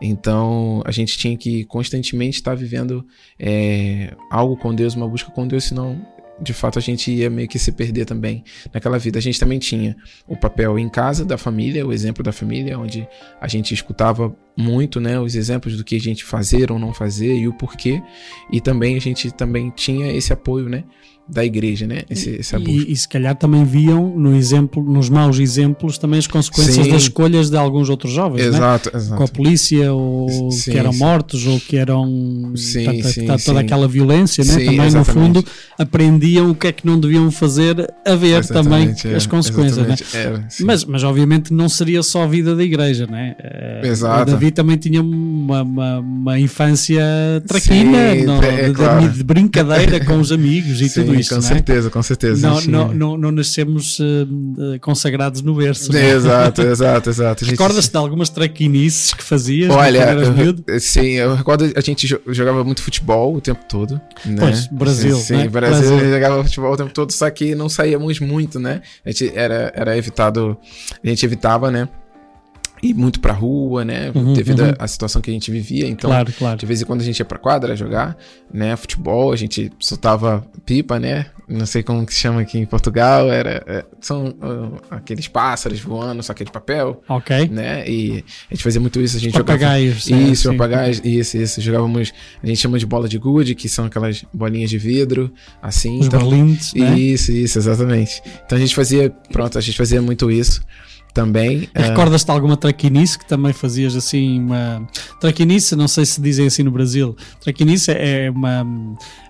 Então 0.00 0.82
a 0.84 0.90
gente 0.90 1.18
tinha 1.18 1.36
que 1.36 1.64
constantemente 1.64 2.36
estar 2.36 2.54
vivendo 2.54 3.06
é, 3.38 4.14
algo 4.30 4.56
com 4.56 4.74
Deus, 4.74 4.94
uma 4.94 5.08
busca 5.08 5.30
com 5.30 5.46
Deus, 5.46 5.64
senão 5.64 6.00
de 6.40 6.54
fato 6.54 6.78
a 6.78 6.82
gente 6.82 7.12
ia 7.12 7.28
meio 7.28 7.46
que 7.46 7.58
se 7.58 7.70
perder 7.70 8.06
também 8.06 8.42
naquela 8.72 8.98
vida. 8.98 9.18
A 9.18 9.22
gente 9.22 9.38
também 9.38 9.58
tinha 9.58 9.96
o 10.26 10.36
papel 10.36 10.78
em 10.78 10.88
casa 10.88 11.24
da 11.24 11.36
família, 11.36 11.86
o 11.86 11.92
exemplo 11.92 12.24
da 12.24 12.32
família, 12.32 12.78
onde 12.78 13.06
a 13.40 13.46
gente 13.46 13.74
escutava 13.74 14.34
muito, 14.56 15.00
né, 15.00 15.20
os 15.20 15.34
exemplos 15.34 15.76
do 15.76 15.84
que 15.84 15.96
a 15.96 16.00
gente 16.00 16.24
fazer 16.24 16.72
ou 16.72 16.78
não 16.78 16.94
fazer 16.94 17.36
e 17.36 17.46
o 17.46 17.52
porquê. 17.52 18.02
E 18.50 18.60
também 18.60 18.96
a 18.96 19.00
gente 19.00 19.30
também 19.30 19.70
tinha 19.70 20.10
esse 20.12 20.32
apoio, 20.32 20.68
né, 20.68 20.84
da 21.30 21.44
igreja, 21.44 21.86
né? 21.86 22.02
Esse, 22.10 22.30
esse 22.30 22.56
e, 22.56 22.92
e, 22.92 22.96
se 22.96 23.08
calhar 23.08 23.34
também 23.34 23.64
viam 23.64 24.16
no 24.16 24.34
exemplo, 24.34 24.82
nos 24.82 25.08
maus 25.08 25.38
exemplos 25.38 25.96
também 25.98 26.18
as 26.18 26.26
consequências 26.26 26.84
sim. 26.84 26.90
das 26.90 27.02
escolhas 27.02 27.50
de 27.50 27.56
alguns 27.56 27.88
outros 27.88 28.12
jovens, 28.12 28.46
exato, 28.46 28.90
né? 28.92 28.98
exato. 28.98 29.16
com 29.16 29.24
a 29.24 29.28
polícia 29.28 29.92
ou 29.92 30.50
sim, 30.50 30.72
que 30.72 30.78
eram 30.78 30.92
sim. 30.92 30.98
mortos 30.98 31.46
ou 31.46 31.60
que 31.60 31.76
eram 31.76 32.52
sim, 32.56 32.84
tata, 32.84 33.08
sim, 33.08 33.26
tata, 33.26 33.44
toda 33.44 33.60
aquela 33.60 33.86
violência, 33.86 34.44
né? 34.44 34.52
também 34.52 34.86
exatamente. 34.86 34.96
no 34.96 35.04
fundo 35.04 35.44
aprendiam 35.78 36.50
o 36.50 36.54
que 36.54 36.66
é 36.66 36.72
que 36.72 36.86
não 36.86 36.98
deviam 36.98 37.30
fazer 37.30 37.92
a 38.04 38.14
ver 38.14 38.44
também 38.46 38.94
é, 39.04 39.14
as 39.14 39.26
consequências, 39.26 39.86
né? 39.86 39.94
Era, 40.12 40.46
mas, 40.60 40.84
mas 40.84 41.04
obviamente 41.04 41.52
não 41.52 41.68
seria 41.68 42.02
só 42.02 42.24
a 42.24 42.26
vida 42.26 42.56
da 42.56 42.62
igreja, 42.62 43.06
né? 43.06 43.36
Eh, 43.38 43.80
exato. 43.84 44.32
Davi 44.32 44.50
também 44.50 44.76
tinha 44.76 45.00
uma, 45.00 45.62
uma, 45.62 45.98
uma 45.98 46.40
infância 46.40 47.02
traquina, 47.46 48.14
no, 48.14 48.42
é, 48.42 48.68
de, 48.68 48.74
claro. 48.74 49.08
de, 49.08 49.22
brincadeira 49.22 50.04
com 50.04 50.18
os 50.18 50.32
amigos 50.32 50.80
e 50.80 50.88
tudo 50.88 51.19
isso 51.20 51.30
com 51.30 51.38
é? 51.38 51.42
certeza, 51.42 51.90
com 51.90 52.02
certeza. 52.02 52.48
Não, 52.48 52.60
não, 52.62 52.94
não, 52.94 53.16
não, 53.16 53.32
nascemos 53.32 53.98
uh, 53.98 54.78
consagrados 54.80 55.42
no 55.42 55.54
berço. 55.54 55.94
É? 55.96 56.10
Exato, 56.20 56.62
exato, 56.62 57.10
exato. 57.10 57.44
Recordas-te 57.44 57.90
de 57.90 57.96
algumas 57.96 58.28
traquinices 58.28 59.14
que 59.14 59.22
fazias? 59.22 59.70
Olha, 59.70 60.12
eu, 60.66 60.80
sim, 60.80 61.12
eu 61.12 61.34
recordo 61.34 61.70
a 61.74 61.80
gente 61.80 62.06
jogava 62.28 62.64
muito 62.64 62.82
futebol 62.82 63.34
o 63.34 63.40
tempo 63.40 63.64
todo. 63.68 64.00
Né? 64.24 64.36
Pois, 64.38 64.66
Brasil. 64.66 65.16
Sim, 65.16 65.36
né? 65.36 65.48
Brasil, 65.48 65.88
Brasil 65.88 66.10
jogava 66.10 66.44
futebol 66.44 66.72
o 66.72 66.76
tempo 66.76 66.92
todo, 66.92 67.12
só 67.12 67.30
que 67.30 67.54
não 67.54 67.68
saíamos 67.68 68.20
muito, 68.20 68.58
né? 68.58 68.82
A 69.04 69.10
gente 69.10 69.32
era, 69.34 69.72
era 69.74 69.96
evitado, 69.96 70.56
a 71.02 71.08
gente 71.08 71.24
evitava, 71.24 71.70
né? 71.70 71.88
Ir 72.82 72.94
muito 72.94 73.20
pra 73.20 73.32
rua, 73.32 73.84
né? 73.84 74.10
Uhum, 74.14 74.32
devido 74.32 74.60
uhum. 74.62 74.74
à 74.78 74.88
situação 74.88 75.20
que 75.20 75.30
a 75.30 75.32
gente 75.34 75.50
vivia. 75.50 75.86
Então, 75.86 76.10
claro, 76.10 76.32
claro. 76.32 76.58
de 76.58 76.66
vez 76.66 76.80
em 76.80 76.84
quando 76.84 77.00
a 77.00 77.04
gente 77.04 77.18
ia 77.18 77.24
pra 77.24 77.38
quadra 77.38 77.76
jogar, 77.76 78.16
né? 78.52 78.74
Futebol, 78.76 79.32
a 79.32 79.36
gente 79.36 79.70
soltava 79.78 80.44
pipa, 80.64 80.98
né? 80.98 81.26
Não 81.48 81.66
sei 81.66 81.82
como 81.82 82.06
que 82.06 82.14
se 82.14 82.20
chama 82.20 82.40
aqui 82.40 82.58
em 82.58 82.64
Portugal. 82.64 83.30
Era, 83.30 83.62
é, 83.66 83.84
são 84.00 84.28
uh, 84.28 84.80
aqueles 84.88 85.26
pássaros 85.26 85.80
voando, 85.80 86.22
só 86.22 86.32
que 86.32 86.44
de 86.44 86.52
papel. 86.52 87.02
Ok. 87.08 87.48
Né? 87.48 87.88
E 87.88 88.24
a 88.48 88.54
gente 88.54 88.62
fazia 88.62 88.80
muito 88.80 89.00
isso. 89.00 89.16
A 89.16 89.20
gente 89.20 89.32
papagaios. 89.32 90.04
jogava. 90.04 90.30
Isso, 90.30 90.48
é, 90.48 90.52
papagaios. 90.52 91.02
Isso, 91.04 91.36
isso. 91.36 91.60
Jogávamos. 91.60 92.12
A 92.40 92.46
gente 92.46 92.58
chama 92.58 92.78
de 92.78 92.86
bola 92.86 93.08
de 93.08 93.18
gude, 93.18 93.56
que 93.56 93.68
são 93.68 93.86
aquelas 93.86 94.24
bolinhas 94.32 94.70
de 94.70 94.78
vidro, 94.78 95.32
assim. 95.60 95.98
Os 95.98 96.06
então, 96.06 96.20
berlindes, 96.20 96.72
né? 96.72 96.96
Isso, 96.96 97.32
isso, 97.32 97.58
exatamente. 97.58 98.22
Então 98.46 98.56
a 98.56 98.60
gente 98.60 98.74
fazia. 98.74 99.10
Pronto, 99.32 99.58
a 99.58 99.60
gente 99.60 99.76
fazia 99.76 100.00
muito 100.00 100.30
isso 100.30 100.62
também. 101.12 101.64
Uh... 101.64 101.68
Recordas-te 101.74 102.26
de 102.26 102.32
alguma 102.32 102.56
traquinice 102.56 103.18
que 103.18 103.26
também 103.26 103.52
fazias 103.52 103.94
assim 103.94 104.40
uma. 104.40 104.86
Traquinice, 105.20 105.76
não 105.76 105.88
sei 105.88 106.04
se 106.06 106.20
dizem 106.20 106.46
assim 106.46 106.62
no 106.62 106.70
Brasil. 106.70 107.16
Traquinice 107.40 107.90
é 107.92 108.30
uma. 108.30 108.66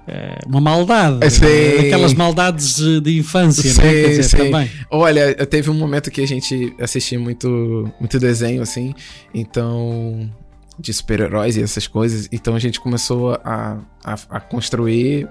É 0.09 0.39
uma 0.45 0.61
maldade, 0.61 1.31
sim. 1.31 1.45
aquelas 1.87 2.15
maldades 2.15 2.79
de 3.01 3.19
infância, 3.19 3.71
sim, 3.71 3.81
né? 3.81 4.09
Dizer, 4.09 4.37
também. 4.37 4.69
Olha, 4.91 5.35
teve 5.47 5.71
um 5.71 5.75
momento 5.75 6.11
que 6.11 6.21
a 6.21 6.27
gente 6.27 6.75
assistia 6.81 7.19
muito, 7.19 7.89
muito 8.01 8.19
desenho 8.19 8.61
assim, 8.61 8.93
então 9.33 10.29
de 10.81 10.93
super-heróis 10.93 11.57
e 11.57 11.63
essas 11.63 11.87
coisas. 11.87 12.29
Então 12.33 12.55
a 12.55 12.59
gente 12.59 12.81
começou 12.81 13.35
a, 13.45 13.79
a, 14.03 14.17
a 14.31 14.41
construir, 14.41 15.29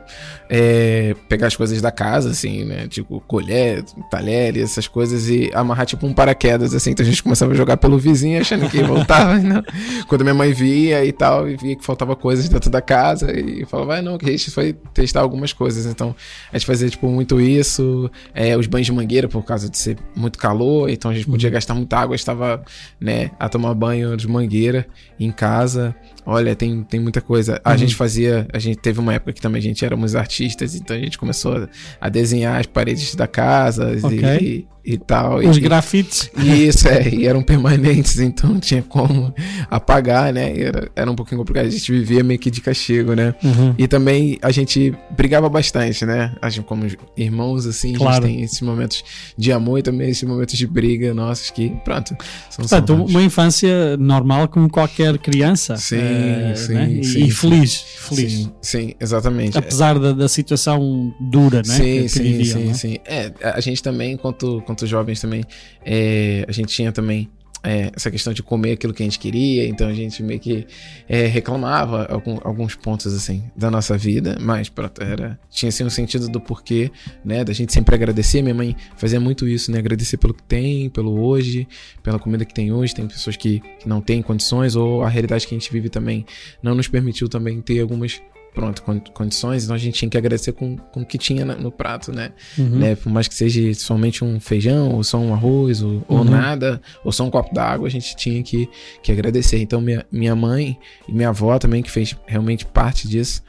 é, 0.50 1.16
pegar 1.28 1.48
as 1.48 1.56
coisas 1.56 1.82
da 1.82 1.92
casa, 1.92 2.30
assim, 2.30 2.66
né? 2.66 2.88
Tipo, 2.88 3.20
colher, 3.22 3.84
talheres, 4.12 4.64
essas 4.72 4.88
coisas, 4.88 5.28
e 5.28 5.50
amarrar 5.54 5.86
tipo 5.86 6.06
um 6.06 6.14
paraquedas, 6.14 6.74
assim. 6.74 6.92
Então 6.92 7.06
a 7.06 7.10
gente 7.10 7.24
começava 7.24 7.52
a 7.52 7.56
jogar 7.56 7.78
pelo 7.78 7.98
vizinho 7.98 8.40
achando 8.40 8.70
que 8.70 8.84
voltava. 8.84 9.38
né? 9.40 9.64
Quando 10.08 10.22
minha 10.22 10.34
mãe 10.34 10.54
via 10.54 11.04
e 11.04 11.12
tal, 11.12 11.50
e 11.50 11.56
via 11.56 11.76
que 11.76 11.84
faltava 11.84 12.16
coisas 12.16 12.48
dentro 12.48 12.70
da 12.70 12.82
casa, 12.82 13.32
e 13.32 13.66
falava, 13.66 13.98
ah, 13.98 14.02
não, 14.02 14.18
que 14.18 14.28
a 14.28 14.32
gente 14.32 14.52
foi 14.52 14.74
testar 14.94 15.22
algumas 15.22 15.52
coisas. 15.52 15.86
Então 15.86 16.16
a 16.52 16.58
gente 16.58 16.68
fazia, 16.68 16.90
tipo, 16.90 17.08
muito 17.08 17.42
isso. 17.42 18.10
É, 18.34 18.56
os 18.56 18.68
banhos 18.68 18.86
de 18.86 18.94
mangueira, 18.94 19.28
por 19.28 19.44
causa 19.44 19.70
de 19.70 19.78
ser 19.78 19.98
muito 20.16 20.38
calor, 20.38 20.90
então 20.90 21.10
a 21.10 21.14
gente 21.14 21.26
podia 21.26 21.50
uhum. 21.50 21.54
gastar 21.54 21.74
muita 21.74 21.98
água, 21.98 22.16
estava, 22.16 22.64
né, 23.00 23.32
a 23.40 23.50
tomar 23.50 23.74
banho 23.74 24.16
de 24.16 24.28
mangueira 24.28 24.86
em 25.20 25.32
casa. 25.32 25.96
Olha, 26.30 26.56
tem, 26.56 26.84
tem 26.84 27.00
muita 27.00 27.22
coisa. 27.22 27.60
A 27.66 27.72
uhum. 27.72 27.78
gente 27.80 27.96
fazia. 27.96 28.48
A 28.54 28.60
gente 28.60 28.78
teve 28.78 29.00
uma 29.00 29.16
época 29.16 29.34
que 29.34 29.42
também 29.42 29.58
a 29.58 29.64
gente 29.64 29.84
éramos 29.84 30.16
artistas, 30.16 30.76
então 30.76 30.96
a 30.96 31.00
gente 31.00 31.18
começou 31.18 31.68
a, 32.00 32.08
desenhar 32.08 32.60
as 32.60 32.68
paredes 32.68 33.16
da 33.16 33.26
casa 33.26 33.98
okay. 34.04 34.68
e, 34.86 34.94
e, 34.94 34.98
tal. 35.00 35.40
Os 35.40 35.58
e, 35.58 35.60
grafites. 35.60 36.30
Isso, 36.38 36.88
é, 36.88 37.10
e 37.10 37.26
eram 37.26 37.42
permanentes, 37.42 38.20
então 38.22 38.52
não 38.52 38.60
tinha 38.60 38.84
como 38.84 39.34
apagar, 39.72 40.32
né? 40.32 40.54
Era, 40.56 40.92
era 40.96 41.12
um 41.12 41.16
pouquinho 41.16 41.40
complicado. 41.40 41.66
A 41.66 41.70
gente 41.72 41.92
vivia 41.92 42.24
meio 42.24 42.40
que 42.40 42.52
de 42.52 42.62
castigo, 42.62 43.16
né? 43.16 43.34
Uhum. 43.44 43.74
E 43.76 43.88
também 43.88 44.38
a 44.44 44.52
gente 44.52 44.94
brigava 45.10 45.50
bastante, 45.50 46.06
né? 46.06 46.36
A 46.40 46.50
gente, 46.52 46.66
como 46.66 46.86
irmãos, 47.18 47.66
assim, 47.66 47.94
claro. 47.94 48.24
a 48.24 48.28
gente 48.28 48.36
tem 48.36 48.44
esses 48.44 48.62
momentos 48.62 49.04
de 49.36 49.52
amor 49.52 49.80
e 49.80 49.82
também 49.82 50.12
esses 50.12 50.30
momentos 50.30 50.56
de 50.56 50.68
briga 50.68 51.12
nossos 51.12 51.50
que, 51.50 51.72
pronto. 51.84 52.16
São 52.52 52.66
Portanto, 52.68 52.94
uma 52.94 53.24
infância 53.24 53.98
normal 53.98 54.48
como 54.48 54.70
qualquer 54.70 55.18
criança. 55.18 55.76
Sim. 55.76 56.19
Eh, 56.20 56.56
sim, 56.56 56.74
né? 56.74 56.92
e, 56.92 57.04
sim, 57.04 57.26
e, 57.26 57.32
feliz, 57.32 57.76
feliz. 57.98 58.34
Sim, 58.34 58.52
sim 58.62 58.94
exatamente. 59.00 59.58
Apesar 59.58 59.98
da, 59.98 60.12
da, 60.12 60.28
situação 60.28 61.14
dura, 61.20 61.58
né? 61.58 61.64
Sim, 61.76 61.84
que, 61.84 62.10
sim, 62.10 62.24
viviam, 62.24 62.60
sim, 62.60 62.68
né? 62.68 62.74
sim. 62.74 62.98
É, 63.06 63.32
a 63.42 63.60
gente 63.60 63.82
também, 63.82 64.18
quanto, 64.18 64.62
quanto 64.66 64.86
jovens 64.86 65.20
também, 65.22 65.44
é, 65.86 66.46
a 66.48 66.52
gente 66.52 66.74
tinha 66.74 66.92
também 66.92 67.30
é, 67.64 67.92
essa 67.96 68.10
questão 68.10 68.34
de 68.34 68.42
comer 68.42 68.74
aquilo 68.74 68.94
que 68.94 69.04
a 69.04 69.06
gente 69.06 69.20
queria, 69.20 69.68
então 69.68 69.88
a 69.88 69.94
gente 69.94 70.24
meio 70.24 70.40
que 70.40 70.66
é, 71.08 71.26
reclamava 71.26 72.06
algum, 72.06 72.38
alguns 72.44 72.76
pontos 72.76 73.14
assim 73.14 73.44
da 73.56 73.70
nossa 73.70 73.98
vida, 73.98 74.38
mas 74.40 74.72
era, 75.00 75.40
tinha 75.50 75.70
assim 75.70 75.84
um 75.84 75.90
sentido 75.90 76.30
do 76.30 76.40
porquê, 76.40 76.92
né, 77.24 77.44
da 77.44 77.54
gente 77.54 77.74
sempre 77.74 77.96
agradecer. 77.96 78.42
Minha 78.42 78.56
mãe 78.56 78.76
fazia 78.98 79.20
muito 79.20 79.48
isso, 79.48 79.72
né, 79.72 79.80
agradecer 79.80 80.18
pelo 80.18 80.34
que 80.34 80.44
tem, 80.44 80.90
pelo 80.90 81.20
hoje, 81.20 81.68
pela 82.02 82.18
comida 82.20 82.46
que 82.46 82.54
tem 82.54 82.72
hoje. 82.72 82.96
Tem 82.96 83.08
pessoas 83.08 83.36
que, 83.36 83.60
que 83.80 83.88
não 83.88 84.02
têm 84.02 84.22
condições 84.22 84.76
ou 84.76 85.04
a 85.04 85.10
realidade 85.10 85.46
que 85.46 85.54
a 85.54 85.58
gente 85.58 85.72
vive 85.72 85.90
também 85.90 86.26
não 86.64 86.76
nos 86.76 86.88
permitiu 86.88 87.28
também 87.28 87.62
ter 87.62 87.80
algumas 87.82 88.22
pronto, 88.54 88.84
condições, 89.14 89.64
então 89.64 89.76
a 89.76 89.80
gente 89.80 89.96
tinha 89.96 90.10
que 90.10 90.18
agradecer 90.18 90.52
com, 90.52 90.78
com 90.78 91.02
o 91.02 91.06
que 91.06 91.18
tinha 91.18 91.46
no 91.46 91.72
prato, 91.72 92.12
né? 92.12 92.32
Uhum. 92.58 92.80
né? 92.80 92.96
Por 92.96 93.12
mais 93.12 93.28
que 93.28 93.34
seja 93.34 93.74
somente 93.74 94.24
um 94.24 94.40
feijão, 94.40 94.92
ou 94.92 95.04
só 95.04 95.18
um 95.18 95.34
arroz, 95.34 95.82
ou, 95.82 95.92
uhum. 95.92 96.04
ou 96.08 96.24
nada, 96.24 96.82
ou 97.04 97.12
só 97.12 97.24
um 97.24 97.30
copo 97.30 97.54
d'água, 97.54 97.88
a 97.88 97.92
gente 97.92 98.16
tinha 98.16 98.42
que, 98.44 98.70
que 99.02 99.12
agradecer. 99.12 99.60
Então, 99.60 99.80
minha, 99.80 100.06
minha 100.12 100.36
mãe 100.36 100.78
e 101.08 101.14
minha 101.14 101.30
avó 101.30 101.58
também, 101.58 101.82
que 101.82 101.92
fez 101.92 102.16
realmente 102.26 102.66
parte 102.66 103.08
disso, 103.08 103.44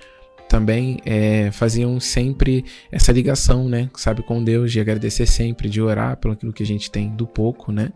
também 0.51 0.99
é, 1.07 1.53
faziam 1.53 2.01
sempre 2.01 2.65
essa 2.91 3.13
ligação, 3.13 3.69
né? 3.69 3.89
Sabe, 3.95 4.21
com 4.21 4.43
Deus, 4.43 4.73
de 4.73 4.81
agradecer 4.81 5.25
sempre, 5.25 5.69
de 5.69 5.81
orar 5.81 6.17
pelo 6.17 6.35
aquilo 6.35 6.53
que 6.53 6.65
a 6.65 6.67
gente 6.67 6.91
tem 6.91 7.09
do 7.09 7.25
pouco, 7.25 7.71
né? 7.71 7.91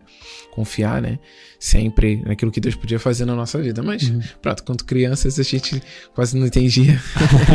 Confiar, 0.53 1.01
né? 1.01 1.19
Sempre 1.59 2.23
naquilo 2.25 2.49
que 2.49 2.61
Deus 2.61 2.73
podia 2.73 2.97
fazer 2.97 3.25
na 3.25 3.35
nossa 3.35 3.61
vida. 3.61 3.83
Mas, 3.83 4.03
uhum. 4.03 4.21
pronto, 4.41 4.63
quanto 4.63 4.85
crianças 4.85 5.37
a 5.37 5.43
gente 5.43 5.83
quase 6.13 6.37
não 6.37 6.47
entendia. 6.47 6.97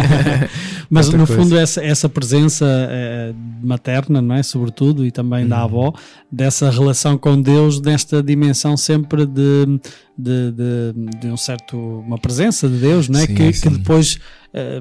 Mas, 0.91 1.09
no 1.09 1.27
coisa. 1.27 1.35
fundo, 1.35 1.57
essa, 1.57 1.83
essa 1.83 2.07
presença 2.07 2.67
é, 2.91 3.33
materna, 3.63 4.21
não 4.21 4.35
é? 4.35 4.43
Sobretudo, 4.43 5.07
e 5.07 5.11
também 5.11 5.45
uhum. 5.45 5.49
da 5.49 5.63
avó, 5.63 5.95
dessa 6.31 6.69
relação 6.69 7.17
com 7.17 7.41
Deus, 7.41 7.81
nesta 7.81 8.23
dimensão 8.23 8.77
sempre 8.77 9.25
de, 9.25 9.81
de, 10.19 10.53
de, 10.53 11.19
de 11.21 11.27
um 11.29 11.39
certo, 11.39 11.79
uma 11.79 12.19
presença 12.19 12.69
de 12.69 12.77
Deus, 12.77 13.09
não 13.09 13.19
é? 13.19 13.25
Sim, 13.25 13.35
que, 13.35 13.53
que 13.53 13.71
depois 13.71 14.19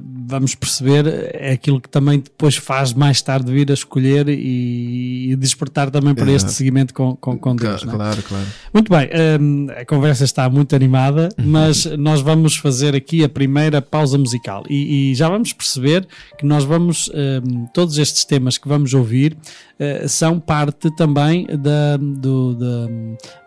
vamos 0.04 0.56
perceber, 0.56 1.32
é 1.34 1.52
aquilo 1.52 1.80
que 1.80 1.90
também 1.90 2.20
depois 2.20 2.56
faz 2.56 2.94
mais 2.94 3.22
tarde 3.22 3.52
vir 3.52 3.70
a 3.70 3.74
escolher 3.74 4.28
e, 4.28 5.32
e 5.32 5.36
despertar 5.36 5.92
também 5.92 6.16
para 6.16 6.32
este 6.32 6.52
seguimento 6.52 6.94
com, 6.94 7.16
com, 7.16 7.38
com 7.38 7.56
Deus. 7.56 7.84
Claro, 7.84 7.98
claro, 7.98 8.24
claro. 8.24 8.46
Muito 8.74 8.92
bem, 8.92 9.10
um, 9.40 9.68
a 9.70 9.86
conversa 9.86 10.24
está 10.24 10.50
muito 10.50 10.76
animada, 10.76 11.30
uhum. 11.38 11.46
mas 11.46 11.86
nós 11.98 12.22
vamos 12.22 12.58
fazer 12.58 12.96
aqui 12.96 13.24
a 13.24 13.30
primeira 13.30 13.82
pausa 13.82 14.18
musical 14.18 14.64
e, 14.70 15.12
e 15.12 15.16
já 15.16 15.30
vamos 15.30 15.54
perceber 15.54 16.08
que 16.38 16.46
nós 16.46 16.64
vamos, 16.64 17.10
um, 17.10 17.66
todos 17.68 17.98
estes 17.98 18.26
temas 18.26 18.58
que 18.58 18.68
vamos 18.68 18.94
ouvir, 18.94 19.38
são 20.08 20.40
parte 20.40 20.94
também 20.96 21.46
da, 21.46 21.98
do, 21.98 22.54
da, 22.54 22.88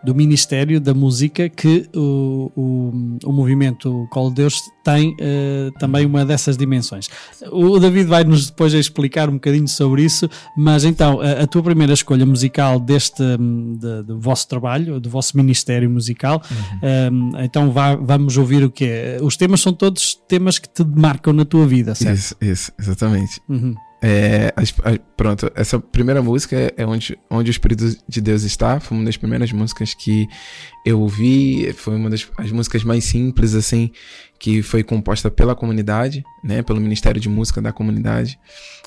do 0.03 0.15
Ministério 0.15 0.81
da 0.81 0.93
Música 0.93 1.47
que 1.47 1.87
o, 1.95 2.51
o, 2.55 3.17
o 3.25 3.31
movimento 3.31 4.07
Colo 4.11 4.31
Deus 4.31 4.59
tem 4.83 5.11
uh, 5.11 5.71
também 5.79 6.05
uma 6.05 6.25
dessas 6.25 6.57
dimensões. 6.57 7.09
O 7.51 7.79
David 7.79 8.07
vai 8.07 8.23
nos 8.23 8.47
depois 8.47 8.73
explicar 8.73 9.29
um 9.29 9.33
bocadinho 9.33 9.67
sobre 9.67 10.03
isso, 10.03 10.29
mas 10.57 10.83
então 10.83 11.21
a, 11.21 11.43
a 11.43 11.47
tua 11.47 11.63
primeira 11.63 11.93
escolha 11.93 12.25
musical 12.25 12.79
deste 12.79 13.23
hum, 13.23 13.77
de, 13.79 14.03
do 14.03 14.19
vosso 14.19 14.47
trabalho, 14.47 14.99
do 14.99 15.09
vosso 15.09 15.37
ministério 15.37 15.89
musical, 15.89 16.41
uhum. 16.51 17.31
um, 17.33 17.39
então 17.41 17.71
vá, 17.71 17.95
vamos 17.95 18.37
ouvir 18.37 18.63
o 18.63 18.69
que 18.69 18.85
é. 18.85 19.17
Os 19.21 19.37
temas 19.37 19.61
são 19.61 19.71
todos 19.71 20.15
temas 20.27 20.59
que 20.59 20.67
te 20.67 20.83
marcam 20.83 21.33
na 21.33 21.45
tua 21.45 21.65
vida, 21.65 21.95
certo? 21.95 22.17
Isso, 22.17 22.35
isso 22.41 22.71
exatamente. 22.77 23.39
Uhum. 23.47 23.75
É, 24.05 24.53
pronto, 25.15 25.49
essa 25.55 25.79
primeira 25.79 26.21
música 26.21 26.73
é 26.75 26.85
onde, 26.85 27.17
onde 27.29 27.49
o 27.49 27.51
Espírito 27.51 27.97
de 28.05 28.19
Deus 28.19 28.43
está. 28.43 28.77
Foi 28.81 28.97
uma 28.97 29.05
das 29.05 29.15
primeiras 29.15 29.49
músicas 29.53 29.93
que 29.93 30.27
eu 30.85 30.99
ouvi. 30.99 31.71
Foi 31.71 31.95
uma 31.95 32.09
das 32.09 32.29
as 32.37 32.51
músicas 32.51 32.83
mais 32.83 33.05
simples, 33.05 33.55
assim, 33.55 33.91
que 34.43 34.61
foi 34.61 34.83
composta 34.83 35.31
pela 35.31 35.55
comunidade, 35.55 36.21
né? 36.43 36.61
Pelo 36.61 36.81
Ministério 36.81 37.19
de 37.19 37.29
Música 37.29 37.61
da 37.61 37.71
comunidade. 37.71 38.37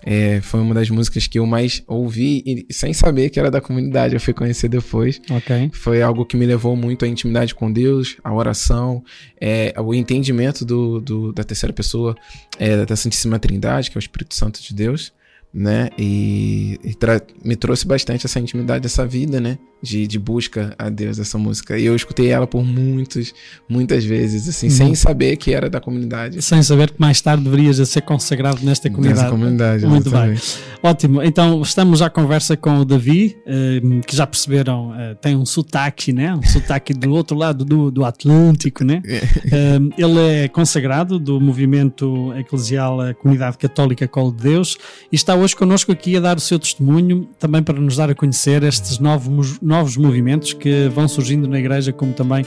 É, 0.05 0.39
foi 0.43 0.61
uma 0.61 0.75
das 0.75 0.91
músicas 0.91 1.27
que 1.27 1.39
eu 1.39 1.47
mais 1.47 1.83
ouvi 1.87 2.43
e, 2.45 2.67
sem 2.71 2.93
saber 2.93 3.31
que 3.31 3.41
era 3.41 3.51
da 3.51 3.59
comunidade. 3.59 4.13
Eu 4.13 4.21
fui 4.21 4.35
conhecer 4.35 4.69
depois. 4.69 5.19
Okay. 5.31 5.71
Foi 5.73 6.03
algo 6.03 6.27
que 6.27 6.37
me 6.37 6.45
levou 6.45 6.77
muito 6.77 7.07
à 7.07 7.09
intimidade 7.09 7.55
com 7.55 7.73
Deus, 7.73 8.19
à 8.23 8.35
oração, 8.35 9.03
é, 9.41 9.73
ao 9.75 9.95
entendimento 9.95 10.63
do, 10.63 11.01
do 11.01 11.33
da 11.33 11.43
terceira 11.43 11.73
pessoa 11.73 12.15
é, 12.59 12.85
da 12.85 12.95
Santíssima 12.95 13.39
Trindade, 13.39 13.91
que 13.91 13.97
é 13.97 13.99
o 13.99 14.01
Espírito 14.01 14.35
Santo 14.35 14.63
de 14.63 14.75
Deus 14.75 15.11
né? 15.57 15.89
E, 15.97 16.79
e 16.85 16.95
me 17.43 17.57
trouxe 17.57 17.87
bastante 17.87 18.27
essa 18.27 18.39
intimidade, 18.39 18.85
essa 18.85 19.07
vida, 19.07 19.41
né? 19.41 19.59
De, 19.87 20.05
de 20.07 20.19
busca 20.19 20.75
a 20.77 20.89
Deus, 20.89 21.19
essa 21.19 21.39
música. 21.39 21.79
E 21.79 21.85
eu 21.85 21.95
escutei 21.95 22.29
ela 22.29 22.47
por 22.47 22.65
muitos, 22.65 23.33
muitas 23.69 24.05
vezes, 24.05 24.49
assim, 24.49 24.67
uhum. 24.67 24.73
sem 24.73 24.95
saber 24.97 25.37
que 25.37 25.55
era 25.55 25.71
da 25.71 25.81
comunidade. 25.81 26.43
Sem 26.43 26.61
saber 26.63 26.91
que 26.91 27.01
mais 27.01 27.21
tarde 27.21 27.45
deverias 27.45 27.77
ser 27.89 28.01
consagrado 28.03 28.65
nesta 28.65 28.91
comunidade. 28.91 29.21
Nessa 29.21 29.31
comunidade, 29.31 29.87
Muito 29.87 30.09
exatamente. 30.09 30.41
bem. 30.41 30.91
Ótimo. 30.91 31.23
Então, 31.23 31.63
estamos 31.63 32.03
à 32.03 32.11
conversa 32.11 32.57
com 32.57 32.79
o 32.79 32.85
Davi, 32.85 33.37
eh, 33.47 33.81
que 34.07 34.17
já 34.17 34.27
perceberam, 34.27 34.95
eh, 34.95 35.15
tem 35.15 35.37
um 35.37 35.47
sotaque, 35.47 36.13
né? 36.13 36.35
Um 36.35 36.43
sotaque 36.43 36.93
do 36.93 37.13
outro 37.13 37.37
lado 37.37 37.65
do, 37.65 37.91
do 37.91 38.05
Atlântico, 38.05 38.85
né? 38.85 39.03
Eh, 39.07 39.79
ele 39.97 40.19
é 40.19 40.49
consagrado 40.49 41.19
do 41.19 41.41
movimento 41.41 42.33
eclesial 42.37 43.01
a 43.01 43.15
Comunidade 43.15 43.59
Católica 43.59 44.07
Colo 44.09 44.33
de 44.33 44.43
Deus 44.43 44.77
e 45.11 45.17
está 45.17 45.35
hoje 45.35 45.55
connosco 45.55 45.93
aqui 45.93 46.17
a 46.17 46.21
dar 46.21 46.37
o 46.37 46.41
seu 46.41 46.59
testemunho, 46.59 47.29
também 47.39 47.63
para 47.63 47.79
nos 47.81 47.97
dar 47.97 48.11
a 48.11 48.15
conhecer 48.15 48.63
estes 48.63 48.99
novos, 48.99 49.61
novos 49.61 49.76
movimentos 49.97 50.53
que 50.53 50.89
vão 50.89 51.09
surgindo 51.09 51.49
na 51.49 51.59
igreja, 51.59 51.93
como 51.93 52.13
também 52.13 52.45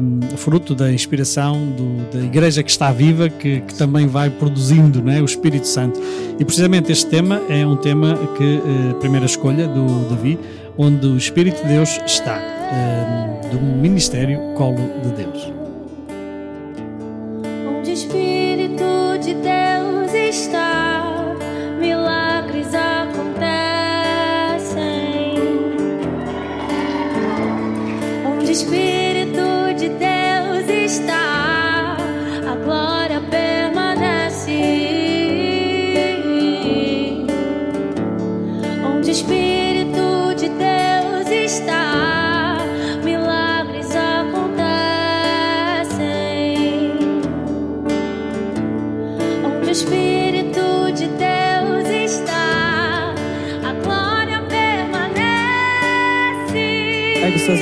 um, 0.00 0.36
fruto 0.36 0.74
da 0.74 0.92
inspiração 0.92 1.66
do, 1.70 2.10
da 2.10 2.24
igreja 2.24 2.62
que 2.62 2.70
está 2.70 2.92
viva, 2.92 3.28
que, 3.28 3.60
que 3.60 3.74
também 3.74 4.06
vai 4.06 4.30
produzindo 4.30 5.02
né, 5.02 5.20
o 5.20 5.24
Espírito 5.24 5.66
Santo. 5.66 6.00
E 6.38 6.44
precisamente 6.44 6.92
este 6.92 7.06
tema 7.06 7.40
é 7.48 7.66
um 7.66 7.76
tema 7.76 8.16
que, 8.36 8.56
uh, 8.56 8.94
primeira 8.96 9.26
escolha 9.26 9.66
do 9.66 10.08
Davi, 10.08 10.38
onde 10.76 11.06
o 11.06 11.16
Espírito 11.16 11.62
de 11.62 11.68
Deus 11.68 12.00
está, 12.06 12.38
uh, 12.38 13.48
do 13.48 13.60
Ministério 13.60 14.38
Colo 14.54 14.90
de 15.02 15.10
Deus. 15.10 15.52
Onde 17.68 17.90
o 17.90 17.92
Espírito 17.92 19.18
de 19.20 19.34
Deus 19.34 19.61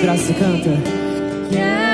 Graças 0.02 0.30
e 0.30 0.35
canta. 0.35 0.71
Quero 1.50 1.89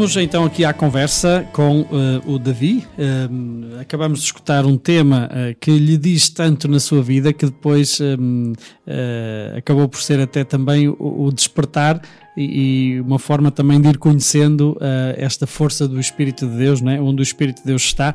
Estamos 0.00 0.16
então 0.16 0.46
aqui 0.46 0.64
à 0.64 0.72
conversa 0.72 1.46
com 1.52 1.80
eh, 1.92 2.22
o 2.24 2.38
Davi. 2.38 2.86
Um, 3.30 3.78
acabamos 3.78 4.20
de 4.20 4.24
escutar 4.24 4.64
um 4.64 4.78
tema 4.78 5.28
eh, 5.30 5.54
que 5.60 5.70
lhe 5.72 5.98
diz 5.98 6.30
tanto 6.30 6.66
na 6.68 6.80
sua 6.80 7.02
vida 7.02 7.34
que 7.34 7.44
depois 7.44 8.00
um, 8.00 8.54
acabou 9.54 9.86
por 9.90 10.00
ser 10.00 10.18
até 10.18 10.42
também 10.42 10.88
o, 10.88 10.96
o 10.98 11.30
despertar 11.30 12.00
e, 12.34 12.94
e 12.94 13.00
uma 13.02 13.18
forma 13.18 13.50
também 13.50 13.78
de 13.78 13.90
ir 13.90 13.98
conhecendo 13.98 14.74
esta 15.18 15.46
força 15.46 15.86
do 15.86 16.00
Espírito 16.00 16.46
de 16.46 16.56
Deus, 16.56 16.80
né? 16.80 16.98
onde 16.98 17.20
o 17.20 17.22
Espírito 17.22 17.58
de 17.58 17.66
Deus 17.66 17.82
está. 17.82 18.14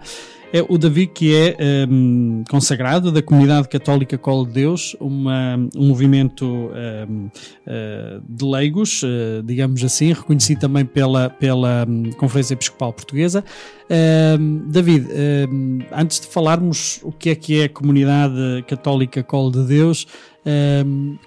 É 0.55 0.65
o 0.69 0.77
Davi 0.77 1.05
que 1.05 1.35
é 1.35 1.57
um, 1.89 2.41
consagrado 2.49 3.11
da 3.11 3.21
comunidade 3.21 3.67
católica 3.67 4.17
Colo 4.17 4.45
de 4.45 4.53
Deus, 4.53 4.95
uma, 5.01 5.57
um 5.75 5.87
movimento 5.89 6.45
um, 6.45 7.25
uh, 7.25 8.23
de 8.25 8.45
leigos, 8.45 9.03
uh, 9.03 9.43
digamos 9.43 9.83
assim, 9.83 10.13
reconhecido 10.13 10.61
também 10.61 10.85
pela, 10.85 11.29
pela 11.29 11.85
um, 11.85 12.09
Conferência 12.13 12.53
Episcopal 12.53 12.93
Portuguesa. 12.93 13.43
Um, 14.39 14.69
David, 14.69 15.09
antes 15.91 16.21
de 16.21 16.27
falarmos 16.27 17.01
o 17.03 17.11
que 17.11 17.31
é 17.31 17.35
que 17.35 17.59
é 17.59 17.65
a 17.65 17.69
comunidade 17.69 18.63
católica 18.65 19.21
Colo 19.21 19.51
de 19.51 19.65
Deus, 19.65 20.07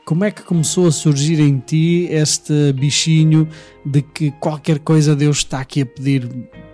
como 0.06 0.24
é 0.24 0.30
que 0.30 0.42
começou 0.42 0.86
a 0.86 0.90
surgir 0.90 1.38
em 1.38 1.58
ti 1.58 2.08
este 2.10 2.72
bichinho 2.72 3.46
de 3.84 4.00
que 4.00 4.30
qualquer 4.30 4.78
coisa 4.78 5.14
Deus 5.14 5.38
está 5.38 5.60
aqui 5.60 5.82
a 5.82 5.86
pedir 5.86 6.28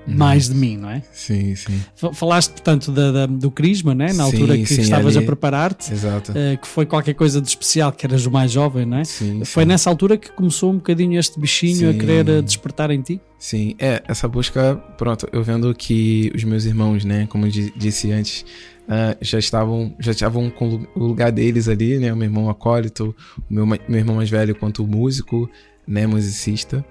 mais 0.07 0.49
de 0.49 0.55
mim, 0.55 0.77
não 0.77 0.91
é? 0.91 1.03
Sim, 1.13 1.55
sim. 1.57 1.81
Fa- 1.97 2.13
Falaste, 2.13 2.51
portanto, 2.53 2.93
da, 2.93 3.11
da- 3.13 3.27
do 3.27 3.51
Crisma, 3.51 3.95
né? 3.95 4.07
na 4.13 4.13
Sim, 4.13 4.21
altura 4.21 4.59
que 4.59 4.67
sim, 4.67 4.83
estavas 4.83 5.17
ali- 5.17 5.25
a 5.25 5.27
preparar-te, 5.27 5.93
Exato. 5.93 6.33
eh, 6.35 6.57
que 6.57 6.67
foi 6.69 6.85
qualquer 6.87 7.15
coisa 7.15 7.41
de 7.41 7.49
especial, 7.49 7.91
que 7.93 8.05
eras 8.07 8.27
o 8.27 8.31
mais 8.31 8.53
jovem, 8.53 8.85
não 8.85 8.99
é? 8.99 9.05
Sim, 9.05 9.45
Foi 9.45 9.65
nessa 9.65 9.89
altura 9.89 10.17
que 10.17 10.31
começou 10.33 10.71
um 10.73 10.77
bocadinho 10.77 11.19
este 11.19 11.39
bichinho 11.41 11.91
a 11.91 11.95
querer 11.95 12.29
eh, 12.29 12.43
despertar 12.43 12.91
em 12.91 13.01
ti? 13.01 13.21
Sim, 13.39 13.75
é, 13.79 14.03
essa 14.09 14.27
busca, 14.29 14.77
pronto, 14.97 15.29
eu 15.33 15.43
vendo 15.43 15.75
que 15.75 16.33
os 16.35 16.45
meus 16.45 16.65
irmãos, 16.65 17.05
né, 17.05 17.27
como 17.29 17.47
eu 17.47 17.51
di- 17.51 17.73
disse 17.77 18.11
antes, 18.11 18.45
ah, 18.89 19.17
já 19.21 19.39
estavam 19.39 19.95
já 19.99 20.13
estavam 20.13 20.49
com 20.51 20.81
o 20.95 21.05
lugar 21.05 21.31
deles 21.33 21.69
ali, 21.69 21.99
né, 21.99 22.13
o 22.13 22.17
meu 22.17 22.27
irmão 22.27 22.49
acólito, 22.49 23.15
o 23.51 23.55
meu, 23.55 23.67
meu 23.67 23.79
irmão 23.91 24.17
mais 24.17 24.31
velho 24.31 24.55
quanto 24.55 24.87
músico, 24.87 25.49
né, 25.87 26.07
musicista, 26.07 26.85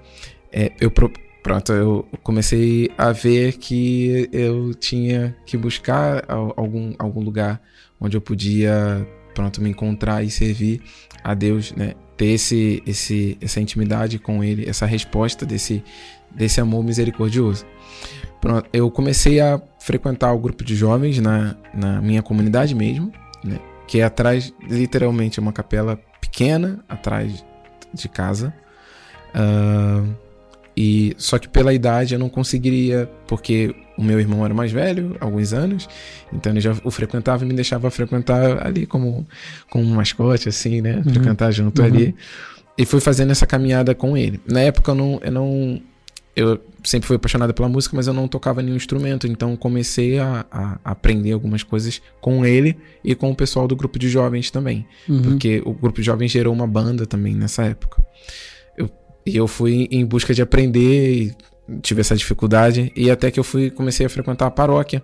é, 0.52 0.70
eu 0.80 0.90
pronto, 1.44 1.72
eu 1.72 2.08
comecei 2.22 2.90
a 2.96 3.12
ver 3.12 3.58
que 3.58 4.28
eu 4.32 4.74
tinha 4.74 5.36
que 5.46 5.56
buscar 5.58 6.24
al- 6.26 6.54
algum, 6.56 6.94
algum 6.98 7.20
lugar 7.20 7.60
onde 8.00 8.16
eu 8.16 8.20
podia, 8.20 9.06
pronto, 9.34 9.60
me 9.62 9.68
encontrar 9.68 10.24
e 10.24 10.30
servir 10.30 10.80
a 11.22 11.34
Deus, 11.34 11.72
né, 11.72 11.94
ter 12.16 12.28
esse, 12.28 12.82
esse, 12.86 13.36
essa 13.40 13.60
intimidade 13.60 14.18
com 14.18 14.42
Ele, 14.42 14.68
essa 14.68 14.86
resposta 14.86 15.44
desse, 15.44 15.84
desse 16.34 16.60
amor 16.60 16.82
misericordioso. 16.82 17.66
Pronto, 18.40 18.66
eu 18.72 18.90
comecei 18.90 19.38
a 19.38 19.60
frequentar 19.78 20.32
o 20.32 20.38
grupo 20.38 20.64
de 20.64 20.74
jovens 20.74 21.18
na, 21.18 21.56
na 21.74 22.00
minha 22.00 22.22
comunidade 22.22 22.74
mesmo, 22.74 23.12
né? 23.44 23.58
Que 23.86 24.00
é 24.00 24.04
atrás, 24.04 24.52
literalmente, 24.66 25.38
é 25.38 25.42
uma 25.42 25.52
capela 25.52 26.00
pequena 26.20 26.82
atrás 26.88 27.44
de 27.92 28.08
casa. 28.08 28.54
Ah, 29.34 30.02
e 30.76 31.14
só 31.16 31.38
que 31.38 31.48
pela 31.48 31.72
idade 31.72 32.14
eu 32.14 32.18
não 32.18 32.28
conseguiria, 32.28 33.08
porque 33.26 33.74
o 33.96 34.02
meu 34.02 34.18
irmão 34.18 34.44
era 34.44 34.52
mais 34.52 34.72
velho, 34.72 35.16
alguns 35.20 35.52
anos, 35.52 35.88
então 36.32 36.50
ele 36.52 36.60
já 36.60 36.74
o 36.82 36.90
frequentava 36.90 37.44
e 37.44 37.46
me 37.46 37.54
deixava 37.54 37.90
frequentar 37.90 38.66
ali 38.66 38.86
como, 38.86 39.26
como 39.70 39.84
um 39.84 39.94
mascote, 39.94 40.48
assim, 40.48 40.80
né? 40.80 41.02
Frequentar 41.04 41.52
junto 41.52 41.80
Uhum. 41.80 41.86
ali. 41.88 42.14
E 42.76 42.84
fui 42.84 42.98
fazendo 43.00 43.30
essa 43.30 43.46
caminhada 43.46 43.94
com 43.94 44.16
ele. 44.16 44.40
Na 44.50 44.60
época 44.60 44.90
eu 44.90 44.94
não, 44.96 45.20
eu 45.22 45.30
não. 45.30 45.80
Eu 46.34 46.60
sempre 46.82 47.06
fui 47.06 47.14
apaixonado 47.14 47.54
pela 47.54 47.68
música, 47.68 47.94
mas 47.94 48.08
eu 48.08 48.12
não 48.12 48.26
tocava 48.26 48.60
nenhum 48.60 48.74
instrumento, 48.74 49.28
então 49.28 49.54
comecei 49.56 50.18
a, 50.18 50.44
a 50.50 50.80
aprender 50.84 51.30
algumas 51.30 51.62
coisas 51.62 52.02
com 52.20 52.44
ele 52.44 52.76
e 53.04 53.14
com 53.14 53.30
o 53.30 53.36
pessoal 53.36 53.68
do 53.68 53.76
grupo 53.76 53.96
de 53.96 54.08
jovens 54.08 54.50
também. 54.50 54.84
Uhum. 55.08 55.22
Porque 55.22 55.62
o 55.64 55.72
grupo 55.72 56.00
de 56.00 56.06
jovens 56.06 56.32
gerou 56.32 56.52
uma 56.52 56.66
banda 56.66 57.06
também 57.06 57.36
nessa 57.36 57.62
época. 57.62 58.04
E 59.26 59.36
eu 59.36 59.48
fui 59.48 59.88
em 59.90 60.04
busca 60.04 60.34
de 60.34 60.42
aprender 60.42 61.14
e 61.14 61.36
tive 61.80 62.00
essa 62.00 62.16
dificuldade. 62.16 62.92
E 62.94 63.10
até 63.10 63.30
que 63.30 63.40
eu 63.40 63.44
fui 63.44 63.70
comecei 63.70 64.04
a 64.04 64.08
frequentar 64.08 64.46
a 64.46 64.50
paróquia, 64.50 65.02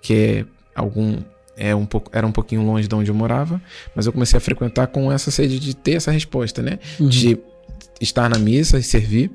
que 0.00 0.14
é 0.14 0.44
algum. 0.74 1.18
É 1.60 1.74
um 1.74 1.84
pouco, 1.84 2.08
era 2.14 2.24
um 2.24 2.30
pouquinho 2.30 2.62
longe 2.62 2.86
de 2.86 2.94
onde 2.94 3.10
eu 3.10 3.14
morava, 3.14 3.60
mas 3.92 4.06
eu 4.06 4.12
comecei 4.12 4.36
a 4.36 4.40
frequentar 4.40 4.86
com 4.86 5.10
essa 5.10 5.28
sede 5.28 5.58
de 5.58 5.74
ter 5.74 5.94
essa 5.94 6.12
resposta, 6.12 6.62
né? 6.62 6.78
Uhum. 7.00 7.08
De 7.08 7.36
estar 8.00 8.28
na 8.28 8.38
missa 8.38 8.78
e 8.78 8.82
servir 8.82 9.28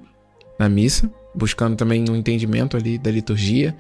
na 0.58 0.70
missa, 0.70 1.12
buscando 1.36 1.76
também 1.76 2.06
um 2.10 2.16
entendimento 2.16 2.78
ali 2.78 2.98
da 2.98 3.12
liturgia, 3.12 3.76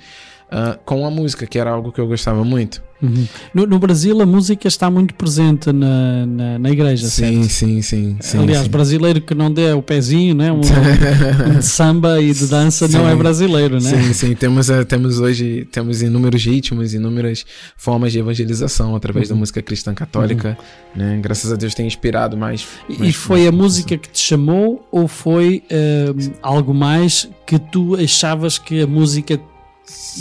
ah, 0.53 0.79
com 0.85 1.05
a 1.05 1.09
música, 1.11 1.45
que 1.47 1.57
era 1.57 1.71
algo 1.71 1.91
que 1.91 1.99
eu 1.99 2.07
gostava 2.07 2.43
muito. 2.43 2.81
Uhum. 3.01 3.27
No, 3.53 3.65
no 3.67 3.79
Brasil 3.79 4.21
a 4.21 4.25
música 4.25 4.65
está 4.65 4.89
muito 4.89 5.13
presente 5.15 5.73
na, 5.73 6.25
na, 6.25 6.57
na 6.59 6.69
igreja, 6.71 7.05
Sim, 7.07 7.43
sim, 7.43 7.81
sim. 7.81 8.15
sim 8.21 8.37
Aliás, 8.39 8.63
sim. 8.63 8.69
brasileiro 8.71 9.19
que 9.19 9.35
não 9.35 9.51
dê 9.51 9.73
o 9.73 9.81
pezinho, 9.81 10.33
né? 10.33 10.53
Um, 10.53 10.61
um 11.53 11.59
de 11.59 11.65
samba 11.65 12.21
e 12.21 12.33
de 12.33 12.47
dança 12.47 12.87
não 12.87 13.01
Sim. 13.01 13.11
é 13.11 13.15
brasileiro, 13.15 13.75
né? 13.75 13.89
Sim, 13.89 14.13
sim, 14.13 14.35
temos, 14.35 14.69
eh, 14.69 14.85
temos 14.85 15.19
hoje 15.19 15.67
temos 15.69 16.01
inúmeros 16.01 16.45
ritmos, 16.45 16.93
inúmeras 16.93 17.43
formas 17.75 18.13
de 18.13 18.19
evangelização 18.19 18.95
através 18.95 19.27
Uhum. 19.29 19.35
da 19.35 19.39
música 19.41 19.61
cristã 19.61 19.93
católica, 19.93 20.57
né? 20.95 21.19
Graças 21.21 21.51
a 21.51 21.57
Deus 21.57 21.73
tem 21.73 21.85
inspirado 21.85 22.37
mais. 22.37 22.65
E 22.87 22.97
mais- 22.99 23.15
foi 23.15 23.39
mais 23.39 23.49
a 23.49 23.51
música 23.51 23.97
que 23.97 24.07
te 24.09 24.19
chamou 24.21 24.87
ou 24.89 25.09
foi 25.09 25.61
hum, 25.69 26.31
algo 26.41 26.73
mais 26.73 27.27
que 27.45 27.59
tu 27.59 27.95
achavas 27.95 28.57
que 28.57 28.81
a 28.81 28.87
música 28.87 29.37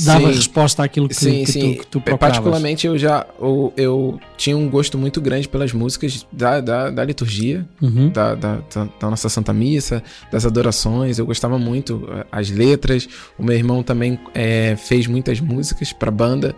dava 0.05 0.29
Sim. 0.33 0.37
resposta 0.37 0.83
àquilo 0.83 1.09
que, 1.09 1.15
Sim, 1.15 1.45
que 1.45 1.53
sim. 1.53 1.61
tu, 1.75 1.81
que 1.81 1.87
tu 1.87 2.01
procuravas? 2.01 2.19
Particularmente 2.39 2.87
eu 2.87 2.99
já 2.99 3.27
eu, 3.41 3.73
eu 3.77 4.21
tinha 4.37 4.57
um 4.57 4.69
gosto 4.69 4.99
muito 4.99 5.21
grande 5.21 5.49
pelas 5.49 5.73
músicas 5.73 6.27
da, 6.33 6.61
da, 6.61 6.91
da 6.91 7.05
liturgia, 7.05 7.67
Uhum. 7.81 8.09
da, 8.11 8.35
da, 8.35 8.59
da- 9.01 9.11
nossa 9.11 9.29
Santa 9.29 9.53
Missa, 9.53 10.03
das 10.33 10.45
adorações. 10.45 11.19
Eu 11.19 11.27
gostava 11.27 11.59
muito 11.59 12.09
eh, 12.11 12.27
as 12.33 12.51
letras. 12.51 13.09
O 13.39 13.43
meu 13.45 13.55
irmão 13.55 13.83
também 13.83 14.19
eh, 14.35 14.75
fez 14.77 15.07
muitas 15.07 15.39
músicas 15.41 15.93
para 15.93 16.11
banda, 16.11 16.55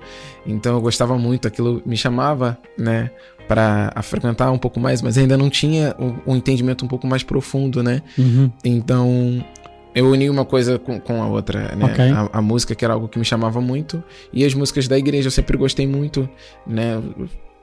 então 0.46 0.74
eu 0.74 0.80
gostava 0.80 1.18
muito. 1.18 1.46
Aquilo 1.46 1.82
me 1.84 1.96
chamava, 1.96 2.56
né, 2.78 3.10
para 3.46 3.92
frequentar 4.02 4.50
um 4.50 4.56
pouco 4.58 4.80
mais, 4.80 5.02
mas 5.02 5.18
ainda 5.18 5.36
não 5.36 5.50
tinha 5.50 5.94
um, 5.98 6.32
um 6.32 6.36
entendimento 6.36 6.82
um 6.84 6.88
pouco 6.88 7.06
mais 7.06 7.22
profundo, 7.22 7.82
né? 7.82 8.00
Uhum. 8.16 8.50
Então 8.64 9.44
eu 9.94 10.06
uni 10.10 10.28
uma 10.28 10.44
coisa 10.44 10.78
com, 10.78 10.98
com 11.00 11.22
a 11.22 11.26
outra, 11.28 11.74
né? 11.76 11.84
Ok. 11.86 12.04
A, 12.10 12.38
a 12.38 12.42
música 12.42 12.74
que 12.74 12.84
era 12.84 12.94
algo 12.94 13.08
que 13.08 13.18
me 13.18 13.24
chamava 13.24 13.60
muito 13.60 14.02
e 14.32 14.44
as 14.44 14.54
músicas 14.54 14.88
da 14.88 14.98
igreja 14.98 15.28
eu 15.28 15.30
sempre 15.32 15.56
gostei 15.56 15.86
muito, 15.86 16.28
né? 16.66 17.00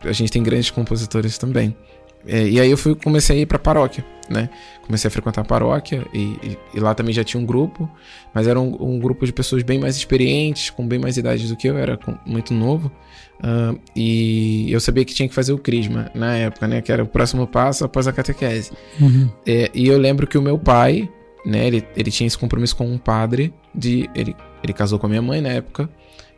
A 0.03 0.11
gente 0.11 0.31
tem 0.31 0.41
grandes 0.41 0.71
compositores 0.71 1.37
também. 1.37 1.75
É, 2.27 2.47
e 2.47 2.59
aí 2.59 2.69
eu 2.69 2.77
fui, 2.77 2.93
comecei 2.95 3.39
a 3.39 3.41
ir 3.41 3.45
pra 3.47 3.57
paróquia, 3.57 4.05
né? 4.29 4.47
Comecei 4.85 5.07
a 5.07 5.11
frequentar 5.11 5.41
a 5.41 5.43
paróquia 5.43 6.05
e, 6.13 6.19
e- 6.43 6.57
e 6.75 6.79
lá 6.79 6.93
também 6.93 7.11
já 7.13 7.23
tinha 7.23 7.41
um 7.41 7.45
grupo, 7.45 7.89
mas 8.31 8.47
era 8.47 8.59
um, 8.59 8.77
um 8.79 8.99
grupo 8.99 9.25
de 9.25 9.33
pessoas 9.33 9.63
bem 9.63 9.79
mais 9.79 9.95
experientes, 9.95 10.69
com 10.69 10.87
bem 10.87 10.99
mais 10.99 11.17
idade 11.17 11.47
do 11.47 11.55
que 11.55 11.67
eu, 11.67 11.77
era 11.79 11.97
com- 11.97 12.15
muito 12.25 12.53
novo. 12.53 12.91
Ah, 13.43 13.73
e 13.95 14.71
eu 14.71 14.79
sabia 14.79 15.03
que 15.03 15.15
tinha 15.15 15.27
que 15.27 15.33
fazer 15.33 15.51
o 15.51 15.57
crisma 15.57 16.11
na 16.13 16.35
época, 16.35 16.67
né? 16.67 16.79
Que 16.79 16.91
era 16.91 17.03
o 17.03 17.07
próximo 17.07 17.47
passo 17.47 17.83
após 17.85 18.07
a 18.07 18.13
catequese. 18.13 18.71
Uhum. 18.99 19.27
É, 19.45 19.71
e 19.73 19.87
eu 19.87 19.97
lembro 19.97 20.27
que 20.27 20.37
o 20.37 20.41
meu 20.43 20.59
pai, 20.59 21.09
né, 21.45 21.67
ele, 21.67 21.83
ele 21.95 22.11
tinha 22.11 22.27
esse 22.27 22.37
compromisso 22.37 22.75
com 22.75 22.85
um 22.85 22.97
padre 22.97 23.53
de. 23.73 24.09
Ele, 24.15 24.35
ele 24.63 24.73
casou 24.73 24.99
com 24.99 25.05
a 25.07 25.09
minha 25.09 25.21
mãe 25.21 25.41
na 25.41 25.49
época. 25.49 25.89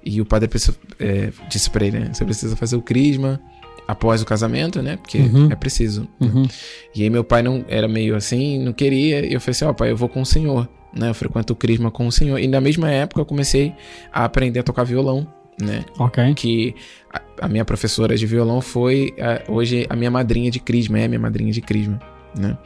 E 0.05 0.19
o 0.19 0.25
padre 0.25 0.47
precisa- 0.49 0.77
é, 0.99 1.31
disse 1.49 1.69
pra 1.69 1.85
ele, 1.85 1.99
né? 1.99 2.09
Você 2.13 2.25
precisa 2.25 2.55
fazer 2.57 2.75
o 2.75 2.81
crisma 2.81 3.39
após 3.87 4.21
o 4.21 4.25
casamento, 4.25 4.81
né? 4.81 4.97
Porque 4.97 5.17
Uhum. 5.17 5.49
é 5.51 5.55
preciso. 5.55 6.01
né? 6.19 6.27
Uhum. 6.27 6.47
E 6.93 7.03
aí 7.03 7.09
meu 7.09 7.23
pai 7.23 7.41
não 7.41 7.63
era 7.69 7.87
meio 7.87 8.15
assim, 8.15 8.59
não 8.59 8.73
queria. 8.73 9.25
E 9.25 9.33
eu 9.33 9.39
falei 9.39 9.51
assim, 9.51 9.65
ó, 9.65 9.71
pai, 9.73 9.91
eu 9.91 9.97
vou 9.97 10.09
com 10.09 10.21
o 10.21 10.25
senhor. 10.25 10.67
Né? 10.93 11.09
Eu 11.09 11.13
frequento 11.13 11.53
o 11.53 11.55
crisma 11.55 11.89
com 11.89 12.05
o 12.05 12.11
senhor. 12.11 12.37
E 12.37 12.47
na 12.47 12.59
mesma 12.61 12.91
época 12.91 13.21
eu 13.21 13.25
comecei 13.25 13.73
a 14.11 14.25
aprender 14.25 14.59
a 14.59 14.63
tocar 14.63 14.83
violão, 14.83 15.25
né? 15.61 15.85
Ok. 15.97 16.33
que 16.35 16.75
a, 17.13 17.21
a 17.45 17.47
minha 17.47 17.63
professora 17.63 18.15
de 18.17 18.25
violão 18.25 18.59
foi 18.61 19.13
ah, 19.19 19.41
hoje 19.49 19.85
a 19.89 19.95
minha 19.95 20.11
madrinha 20.11 20.51
de 20.51 20.59
crisma, 20.59 20.99
é 20.99 21.05
a 21.05 21.07
minha 21.07 21.19
madrinha 21.19 21.51
de 21.51 21.61
crisma, 21.61 21.97
né? 22.37 22.57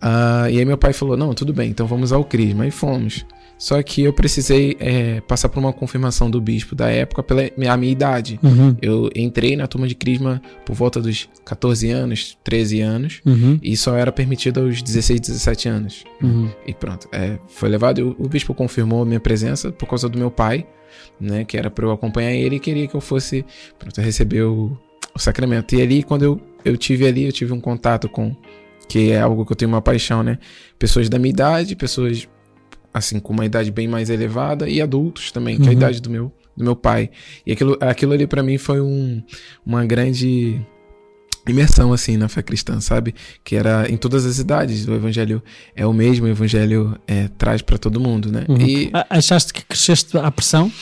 Ah, 0.00 0.46
e 0.50 0.58
aí 0.58 0.64
meu 0.64 0.78
pai 0.78 0.92
falou, 0.92 1.16
não, 1.16 1.32
tudo 1.34 1.52
bem, 1.52 1.70
então 1.70 1.86
vamos 1.86 2.12
ao 2.12 2.24
crisma, 2.24 2.66
e 2.66 2.70
fomos. 2.70 3.24
Só 3.58 3.82
que 3.82 4.02
eu 4.02 4.12
precisei 4.12 4.76
eh, 4.78 5.22
passar 5.26 5.48
por 5.48 5.58
uma 5.60 5.72
confirmação 5.72 6.30
do 6.30 6.38
bispo 6.42 6.74
da 6.74 6.90
época 6.90 7.22
pela 7.22 7.50
minha, 7.56 7.74
minha 7.78 7.90
idade. 7.90 8.38
Uhum. 8.42 8.76
Eu 8.82 9.08
entrei 9.16 9.56
na 9.56 9.66
turma 9.66 9.88
de 9.88 9.94
crisma 9.94 10.42
por 10.66 10.74
volta 10.74 11.00
dos 11.00 11.26
14 11.42 11.88
anos, 11.90 12.36
13 12.44 12.80
anos, 12.82 13.22
Uhum. 13.24 13.58
e 13.62 13.74
só 13.74 13.96
era 13.96 14.12
permitido 14.12 14.60
aos 14.60 14.82
16, 14.82 15.20
17 15.20 15.68
anos. 15.70 16.04
Uhum. 16.22 16.50
E 16.66 16.74
pronto, 16.74 17.08
é, 17.10 17.38
foi 17.48 17.70
levado. 17.70 18.14
O, 18.18 18.26
o 18.26 18.28
bispo 18.28 18.52
confirmou 18.52 19.02
a 19.02 19.06
minha 19.06 19.20
presença 19.20 19.72
por 19.72 19.88
causa 19.88 20.06
do 20.06 20.18
meu 20.18 20.30
pai, 20.30 20.66
né? 21.18 21.42
Que 21.46 21.56
era 21.56 21.70
para 21.70 21.86
eu 21.86 21.90
acompanhar 21.92 22.32
ele 22.32 22.56
e 22.56 22.60
queria 22.60 22.86
que 22.86 22.94
eu 22.94 23.00
fosse 23.00 23.42
pronto, 23.78 23.98
receber 24.02 24.42
o, 24.42 24.76
o 25.14 25.18
sacramento. 25.18 25.74
E 25.74 25.80
ali, 25.80 26.02
quando 26.02 26.24
eu, 26.24 26.38
eu 26.62 26.76
tive 26.76 27.06
ali, 27.06 27.24
eu 27.24 27.32
tive 27.32 27.54
um 27.54 27.60
contato 27.60 28.06
com. 28.06 28.36
Que 28.88 29.10
é 29.12 29.20
algo 29.20 29.44
que 29.44 29.52
eu 29.52 29.56
tenho 29.56 29.70
uma 29.70 29.82
paixão, 29.82 30.22
né? 30.22 30.38
Pessoas 30.78 31.08
da 31.08 31.18
minha 31.18 31.30
idade, 31.30 31.74
pessoas 31.76 32.28
assim, 32.94 33.18
com 33.20 33.32
uma 33.32 33.44
idade 33.44 33.70
bem 33.70 33.86
mais 33.86 34.08
elevada, 34.08 34.68
e 34.68 34.80
adultos 34.80 35.30
também, 35.30 35.56
que 35.56 35.64
é 35.64 35.66
a 35.66 35.68
Uhum. 35.68 35.76
idade 35.76 36.00
do 36.00 36.08
meu, 36.08 36.32
do 36.56 36.64
meu 36.64 36.74
pai. 36.74 37.10
E 37.44 37.52
aquilo, 37.52 37.76
aquilo 37.80 38.12
ali 38.14 38.26
para 38.26 38.42
mim 38.42 38.56
foi 38.56 38.80
um, 38.80 39.22
uma 39.66 39.84
grande 39.84 40.60
imersão 41.46 41.92
assim 41.92 42.16
na 42.16 42.28
fé 42.28 42.42
cristã, 42.42 42.80
sabe? 42.80 43.14
Que 43.44 43.54
era 43.54 43.86
em 43.90 43.96
todas 43.98 44.24
as 44.24 44.38
idades. 44.38 44.88
O 44.88 44.94
evangelho 44.94 45.42
é 45.74 45.84
o 45.86 45.92
mesmo, 45.92 46.26
o 46.26 46.28
evangelho 46.28 46.98
é, 47.06 47.28
traz 47.36 47.60
para 47.62 47.76
todo 47.76 48.00
mundo, 48.00 48.32
né? 48.32 48.44
Uhum. 48.48 48.60
E 48.60 48.90
Achaste 49.10 49.52
que 49.52 49.62
cresceste 49.64 50.16
à 50.16 50.30
pressão? 50.30 50.72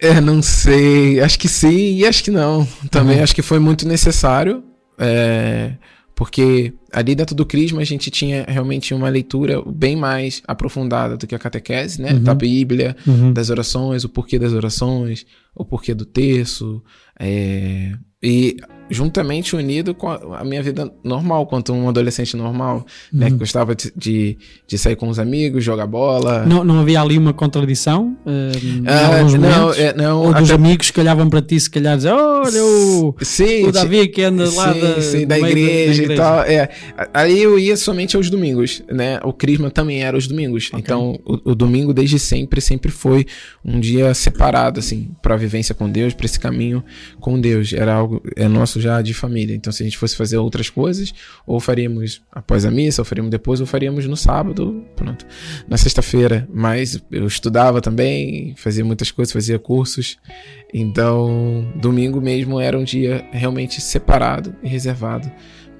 é, 0.00 0.20
não 0.20 0.40
sei, 0.42 1.20
acho 1.20 1.38
que 1.38 1.48
sim 1.48 1.96
e 1.96 2.06
acho 2.06 2.22
que 2.22 2.30
não. 2.30 2.66
Também 2.90 3.16
Uhum. 3.16 3.22
acho 3.24 3.34
que 3.34 3.42
foi 3.42 3.58
muito 3.58 3.88
necessário, 3.88 4.62
é, 4.98 5.72
porque 6.18 6.74
ali 6.92 7.14
dentro 7.14 7.32
do 7.32 7.46
Crisma 7.46 7.80
a 7.80 7.84
gente 7.84 8.10
tinha 8.10 8.44
realmente 8.48 8.92
uma 8.92 9.08
leitura 9.08 9.62
bem 9.64 9.94
mais 9.94 10.42
aprofundada 10.48 11.16
do 11.16 11.28
que 11.28 11.34
a 11.34 11.38
catequese, 11.38 12.02
né? 12.02 12.14
Uhum. 12.14 12.24
Da 12.24 12.34
Bíblia, 12.34 12.96
Uhum. 13.06 13.32
das 13.32 13.50
orações, 13.50 14.02
o 14.02 14.08
porquê 14.08 14.36
das 14.36 14.52
orações, 14.52 15.24
o 15.54 15.64
porquê 15.64 15.94
do 15.94 16.04
terço, 16.04 16.82
é, 17.20 17.92
e 18.20 18.56
juntamente 18.90 19.54
unido 19.54 19.94
com 19.94 20.08
a, 20.08 20.40
a 20.40 20.44
minha 20.44 20.62
vida 20.62 20.92
normal, 21.04 21.46
quanto 21.46 21.72
um 21.72 21.88
adolescente 21.88 22.36
normal, 22.36 22.84
né? 23.12 23.26
Que 23.26 23.32
Uhum. 23.32 23.38
gostava 23.38 23.74
de, 23.74 24.36
de, 24.66 24.78
sair 24.78 24.96
com 24.96 25.08
os 25.08 25.18
amigos, 25.18 25.62
jogar 25.64 25.86
bola. 25.86 26.44
Não, 26.46 26.64
não 26.64 26.80
havia 26.80 27.00
ali 27.00 27.18
uma 27.18 27.32
contradição? 27.32 28.16
Ah, 28.86 29.18
alguns 29.18 29.34
não, 29.34 29.40
momentos? 29.60 29.78
é, 29.78 29.94
não, 29.94 30.22
Ou 30.22 30.34
dos 30.34 30.50
até- 30.50 30.54
amigos 30.54 30.90
que 30.90 31.00
olhavam 31.00 31.28
para 31.28 31.42
ti, 31.42 31.58
se 31.60 31.70
calhar, 31.70 31.96
dizer: 31.96 32.10
Olha, 32.12 32.64
o, 32.64 33.14
sim, 33.20 33.64
o 33.66 33.72
Davi 33.72 34.08
que 34.08 34.22
anda 34.22 34.50
lá 34.50 34.72
sim, 34.72 34.80
da, 34.80 35.02
sim, 35.02 35.26
da, 35.26 35.38
igreja 35.38 36.06
da 36.06 36.14
e 36.14 36.16
tal. 36.16 36.40
É. 36.42 36.68
Aí 37.12 37.42
eu 37.42 37.58
ia 37.58 37.76
somente 37.76 38.16
aos 38.16 38.30
domingos, 38.30 38.82
né? 38.90 39.18
O 39.22 39.32
Crisma 39.32 39.70
também 39.70 40.02
era 40.02 40.16
aos 40.16 40.26
domingos. 40.26 40.68
Ok. 40.68 40.78
Então, 40.80 41.18
o, 41.24 41.50
o 41.50 41.54
domingo, 41.54 41.92
desde 41.92 42.18
sempre, 42.18 42.60
sempre 42.60 42.90
foi 42.90 43.26
um 43.64 43.78
dia 43.80 44.14
separado, 44.14 44.80
assim, 44.80 45.10
pra 45.22 45.36
vivência 45.36 45.74
com 45.74 45.88
Deus, 45.90 46.14
pra 46.14 46.26
esse 46.26 46.38
caminho 46.40 46.82
com 47.20 47.40
Deus. 47.40 47.72
Era 47.72 47.94
algo, 47.94 48.22
é 48.36 48.48
nosso 48.48 48.77
já 48.80 49.00
de 49.02 49.12
família. 49.14 49.54
Então, 49.54 49.72
se 49.72 49.82
a 49.82 49.86
gente 49.86 49.98
fosse 49.98 50.16
fazer 50.16 50.36
outras 50.38 50.70
coisas, 50.70 51.12
ou 51.46 51.60
faríamos 51.60 52.22
após 52.32 52.64
a 52.64 52.70
missa, 52.70 53.00
ou 53.02 53.04
faríamos 53.04 53.30
depois, 53.30 53.60
ou 53.60 53.66
faríamos 53.66 54.06
no 54.06 54.16
sábado, 54.16 54.84
pronto. 54.96 55.26
Na 55.68 55.76
sexta-feira. 55.76 56.48
Mas 56.52 57.02
eu 57.10 57.26
estudava 57.26 57.80
também, 57.80 58.54
fazia 58.56 58.84
muitas 58.84 59.10
coisas, 59.10 59.32
fazia 59.32 59.58
cursos. 59.58 60.16
Então, 60.72 61.66
domingo 61.76 62.20
mesmo 62.20 62.60
era 62.60 62.78
um 62.78 62.84
dia 62.84 63.26
realmente 63.32 63.80
separado 63.80 64.54
e 64.62 64.68
reservado 64.68 65.30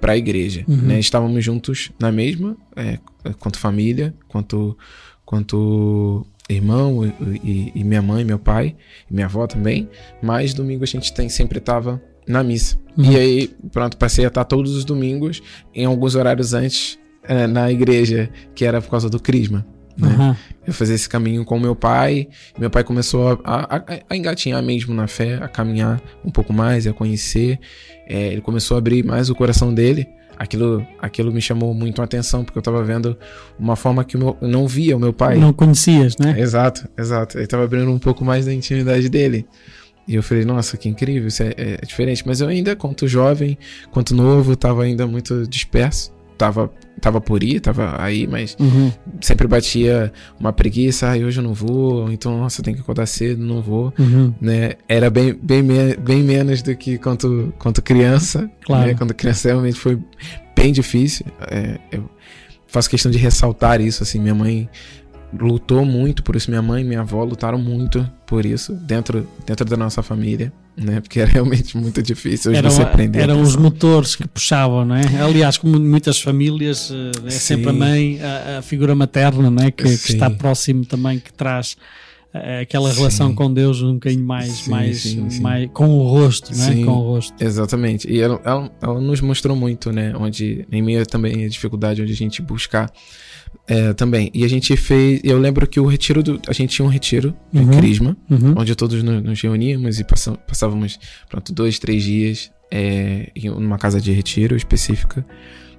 para 0.01 0.13
a 0.13 0.17
igreja. 0.17 0.65
Uhum. 0.69 0.77
né? 0.77 0.99
Estávamos 1.01 1.45
juntos 1.45 1.91
na 1.99 2.11
mesma, 2.13 2.57
é, 2.77 2.99
quanto 3.39 3.59
família, 3.59 4.15
quanto, 4.29 4.77
quanto 5.25 6.27
irmão 6.49 7.05
e, 7.05 7.13
e- 7.45 7.73
e 7.75 7.85
minha 7.85 8.01
mãe, 8.01 8.25
meu 8.25 8.39
pai, 8.39 8.75
e 9.11 9.13
minha 9.15 9.27
avó 9.27 9.47
também. 9.47 9.89
Mas 10.23 10.55
domingo 10.55 10.85
a 10.85 10.87
gente 10.87 11.13
tem, 11.13 11.29
sempre 11.29 11.61
tava 11.61 12.01
na 12.29 12.43
missa. 12.43 12.77
Uhum. 12.97 13.13
E 13.13 13.17
aí, 13.17 13.51
pronto, 13.73 13.97
passei 13.97 14.25
a 14.25 14.29
estar 14.29 14.45
todos 14.45 14.75
os 14.75 14.85
domingos, 14.85 15.43
em 15.75 15.85
alguns 15.85 16.15
horários 16.15 16.53
antes, 16.55 16.99
eh, 17.25 17.47
na 17.47 17.71
igreja, 17.71 18.29
que 18.55 18.65
era 18.65 18.81
por 18.81 18.91
causa 18.91 19.09
do 19.09 19.21
Crisma. 19.21 19.65
Né? 19.97 20.09
Aham. 20.09 20.37
Eu 20.67 20.73
fazia 20.73 20.95
esse 20.95 21.09
caminho 21.09 21.45
com 21.45 21.59
meu 21.59 21.75
pai. 21.75 22.29
Meu 22.59 22.71
pai 22.71 22.85
começou 22.85 23.41
a, 23.43 23.77
a- 23.77 24.03
a 24.11 24.17
engatinhar 24.17 24.63
mesmo 24.63 24.95
na 24.95 25.09
fé, 25.09 25.35
a 25.43 25.49
caminhar 25.49 26.01
um 26.25 26.31
pouco 26.31 26.53
mais, 26.53 26.87
a 26.87 26.93
conhecer. 26.93 27.59
É, 28.07 28.29
ele 28.33 28.41
começou 28.41 28.77
a 28.77 28.79
abrir 28.79 29.05
mais 29.05 29.29
o 29.29 29.35
coração 29.35 29.75
dele. 29.75 30.07
Aquilo, 30.39 30.87
aquilo 31.03 31.33
me 31.33 31.41
chamou 31.41 31.75
muito 31.75 32.01
a 32.01 32.05
atenção, 32.05 32.45
porque 32.45 32.57
eu 32.57 32.63
tava 32.63 32.81
vendo 32.85 33.17
uma 33.59 33.75
forma 33.75 34.05
que 34.05 34.17
meu, 34.17 34.37
eu 34.41 34.47
não 34.47 34.69
via 34.69 34.97
o 34.97 35.01
meu 35.01 35.13
pai. 35.13 35.37
Não 35.37 35.53
conhecias, 35.53 36.17
né? 36.17 36.37
Exato, 36.39 36.89
exato. 36.97 37.37
Ele 37.39 37.47
tava 37.49 37.65
abrindo 37.65 37.91
um 37.91 37.99
pouco 37.99 38.25
mais 38.25 38.47
da 38.47 38.55
intimidade 38.55 39.09
dele. 39.09 39.47
E 40.09 40.15
eu 40.15 40.23
falei, 40.23 40.45
nossa, 40.45 40.77
que 40.79 40.89
incrível, 40.89 41.29
isso 41.29 41.43
é, 41.43 41.53
é 41.57 41.87
diferente. 41.87 42.23
Mas 42.27 42.41
eu 42.41 42.49
ainda, 42.49 42.75
quanto 42.75 43.07
jovem, 43.07 43.59
quanto 43.91 44.15
novo, 44.15 44.57
tava 44.57 44.83
ainda 44.85 45.07
muito 45.07 45.47
disperso. 45.47 46.11
Tava, 46.39 46.73
tava 47.01 47.21
por 47.21 47.43
ir, 47.43 47.59
tava 47.61 48.01
aí, 48.01 48.25
mas 48.27 48.57
Uhum. 48.61 48.93
sempre 49.21 49.47
batia 49.49 50.13
uma 50.39 50.53
preguiça, 50.53 51.09
ai, 51.09 51.25
hoje 51.25 51.41
eu 51.41 51.43
não 51.43 51.53
vou, 51.53 52.11
então, 52.13 52.39
nossa, 52.39 52.63
tem 52.63 52.75
que 52.75 52.81
acordar 52.81 53.07
cedo, 53.07 53.43
não 53.45 53.61
vou, 53.61 53.93
Uhum. 53.99 54.33
né? 54.41 54.75
Era 54.89 55.11
bem, 55.11 55.37
bem, 55.43 55.63
me- 55.65 55.97
bem 55.97 56.23
menos 56.23 56.63
do 56.63 56.77
que 56.77 56.97
quanto, 56.97 57.53
quanto 57.59 57.83
criança, 57.83 58.49
Claro. 58.65 58.87
né? 58.87 58.95
Quando 58.95 59.13
criança 59.15 59.49
realmente 59.49 59.79
foi 59.81 59.99
bem 60.55 60.73
difícil. 60.73 61.27
É, 61.51 61.77
eu 61.91 62.09
faço 62.69 62.89
questão 62.89 63.11
de 63.11 63.19
ressaltar 63.19 63.81
isso, 63.81 64.05
assim, 64.05 64.21
minha 64.21 64.35
mãe 64.35 64.69
lutou 65.33 65.85
muito 65.85 66.23
por 66.23 66.37
isso, 66.37 66.51
minha 66.51 66.63
mãe 66.63 66.83
e 66.83 66.85
minha 66.85 67.01
avó 67.01 67.23
lutaram 67.25 67.59
muito 67.59 68.09
por 68.27 68.47
isso, 68.47 68.75
dentro, 68.75 69.29
dentro 69.47 69.65
da 69.65 69.77
nossa 69.77 70.03
família, 70.03 70.53
né? 70.77 71.01
Porque 71.01 71.21
era 71.21 71.31
realmente 71.31 71.77
muito 71.77 72.03
difícil 72.03 72.51
hoje 72.51 72.59
Eram, 72.59 72.71
você 72.71 72.83
aprender. 72.83 73.21
eram 73.21 73.43
os 73.43 73.57
motores 73.57 74.17
que 74.17 74.27
puxavam, 74.27 74.85
não 74.85 74.97
é? 74.97 75.03
Aliás, 75.21 75.59
como 75.59 75.79
muitas 75.79 76.21
famílias, 76.21 76.91
é 77.27 77.31
Sim. 77.31 77.39
sempre 77.39 77.71
a 77.71 77.73
mãe, 77.73 78.21
a, 78.23 78.59
a 78.59 78.63
figura 78.63 78.95
materna, 78.95 79.51
não 79.51 79.63
é? 79.63 79.71
Que, 79.71 79.83
que 79.83 80.13
está 80.13 80.31
próximo 80.31 80.85
também, 80.85 81.19
que 81.19 81.33
traz 81.33 81.77
eh, 82.33 82.61
aquela 82.61 82.93
relação 82.93 83.29
Sim. 83.29 83.35
com 83.35 83.53
Deus 83.53 83.83
um 83.83 83.95
bocadinho 83.95 84.25
mais, 84.25 84.53
Sim, 84.53 84.71
mais, 84.71 85.03
sim, 85.03 85.41
mais 85.41 85.71
com 85.73 85.89
o 85.89 86.03
rosto, 86.09 86.53
é? 86.53 86.55
Sim. 86.55 86.85
Com 86.85 86.93
o 86.93 87.01
rosto. 87.01 87.35
Exatamente. 87.43 88.11
E 88.11 88.21
ela, 88.21 88.41
ela, 88.45 88.71
ela 88.81 89.01
nos 89.01 89.21
mostrou 89.21 89.57
muito, 89.57 89.91
né? 89.91 90.15
Onde, 90.17 90.67
em 90.71 90.83
meio 90.83 91.05
também 91.07 91.45
a 91.45 91.49
dificuldade, 91.49 92.03
onde 92.03 92.13
a 92.13 92.17
gente 92.17 92.43
buscar 92.43 92.91
é, 93.67 93.93
também. 93.93 94.31
E 94.35 94.45
a 94.45 94.49
gente 94.49 94.77
fez. 94.77 95.21
Eu 95.25 95.39
lembro 95.39 95.67
que 95.67 95.79
o 95.81 95.87
retiro 95.87 96.23
do. 96.23 96.41
A 96.49 96.53
gente 96.53 96.71
tinha 96.75 96.87
um 96.87 96.91
retiro 96.91 97.35
de 97.53 97.61
Uhum. 97.61 97.71
Crisma, 97.79 98.17
Uhum. 98.31 98.55
onde 98.57 98.75
todos 98.75 99.03
nos, 99.03 99.23
nos 99.23 99.41
reuníamos 99.41 99.99
e 100.01 100.05
passam- 100.05 100.37
passávamos, 100.47 100.99
pronto, 101.29 101.53
dois, 101.53 101.79
três 101.79 102.03
dias 102.03 102.51
é, 102.71 103.31
em 103.35 103.49
uma 103.51 103.79
casa 103.79 104.01
de 104.01 104.13
retiro 104.13 104.57
específica 104.57 105.25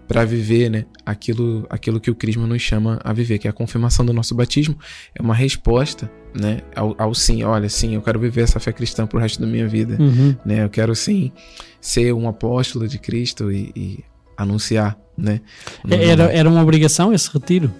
para 0.07 0.25
viver, 0.25 0.69
né? 0.71 0.85
Aquilo, 1.05 1.67
aquilo 1.69 1.99
que 1.99 2.09
o 2.09 2.15
Crisma 2.15 2.47
nos 2.47 2.61
chama 2.63 2.99
a 3.03 3.13
viver, 3.13 3.37
que 3.37 3.47
é 3.47 3.51
a 3.51 3.53
confirmação 3.53 4.03
do 4.03 4.11
nosso 4.11 4.33
batismo. 4.33 4.75
É 5.13 5.21
uma 5.21 5.35
resposta, 5.35 6.11
né? 6.39 6.61
Ao, 6.75 6.95
ao 6.97 7.13
sim. 7.13 7.43
Olha, 7.43 7.69
sim, 7.69 7.93
eu 7.93 8.01
quero 8.01 8.19
viver 8.19 8.41
essa 8.41 8.59
fé 8.59 8.71
cristã 8.71 9.05
pro 9.05 9.19
resto 9.19 9.39
da 9.39 9.45
minha 9.45 9.67
vida 9.67 9.97
Uhum. 10.01 10.35
né? 10.43 10.63
Eu 10.63 10.69
quero 10.69 10.95
sim 10.95 11.31
ser 11.79 12.11
um 12.13 12.27
apóstolo 12.27 12.87
de 12.87 12.97
Cristo 12.97 13.51
e, 13.51 13.71
e 13.75 13.99
anunciar, 14.41 14.97
né? 15.17 15.41
Era, 15.89 16.23
era 16.31 16.49
uma 16.49 16.61
obrigação 16.61 17.13
esse 17.13 17.29
retiro? 17.31 17.71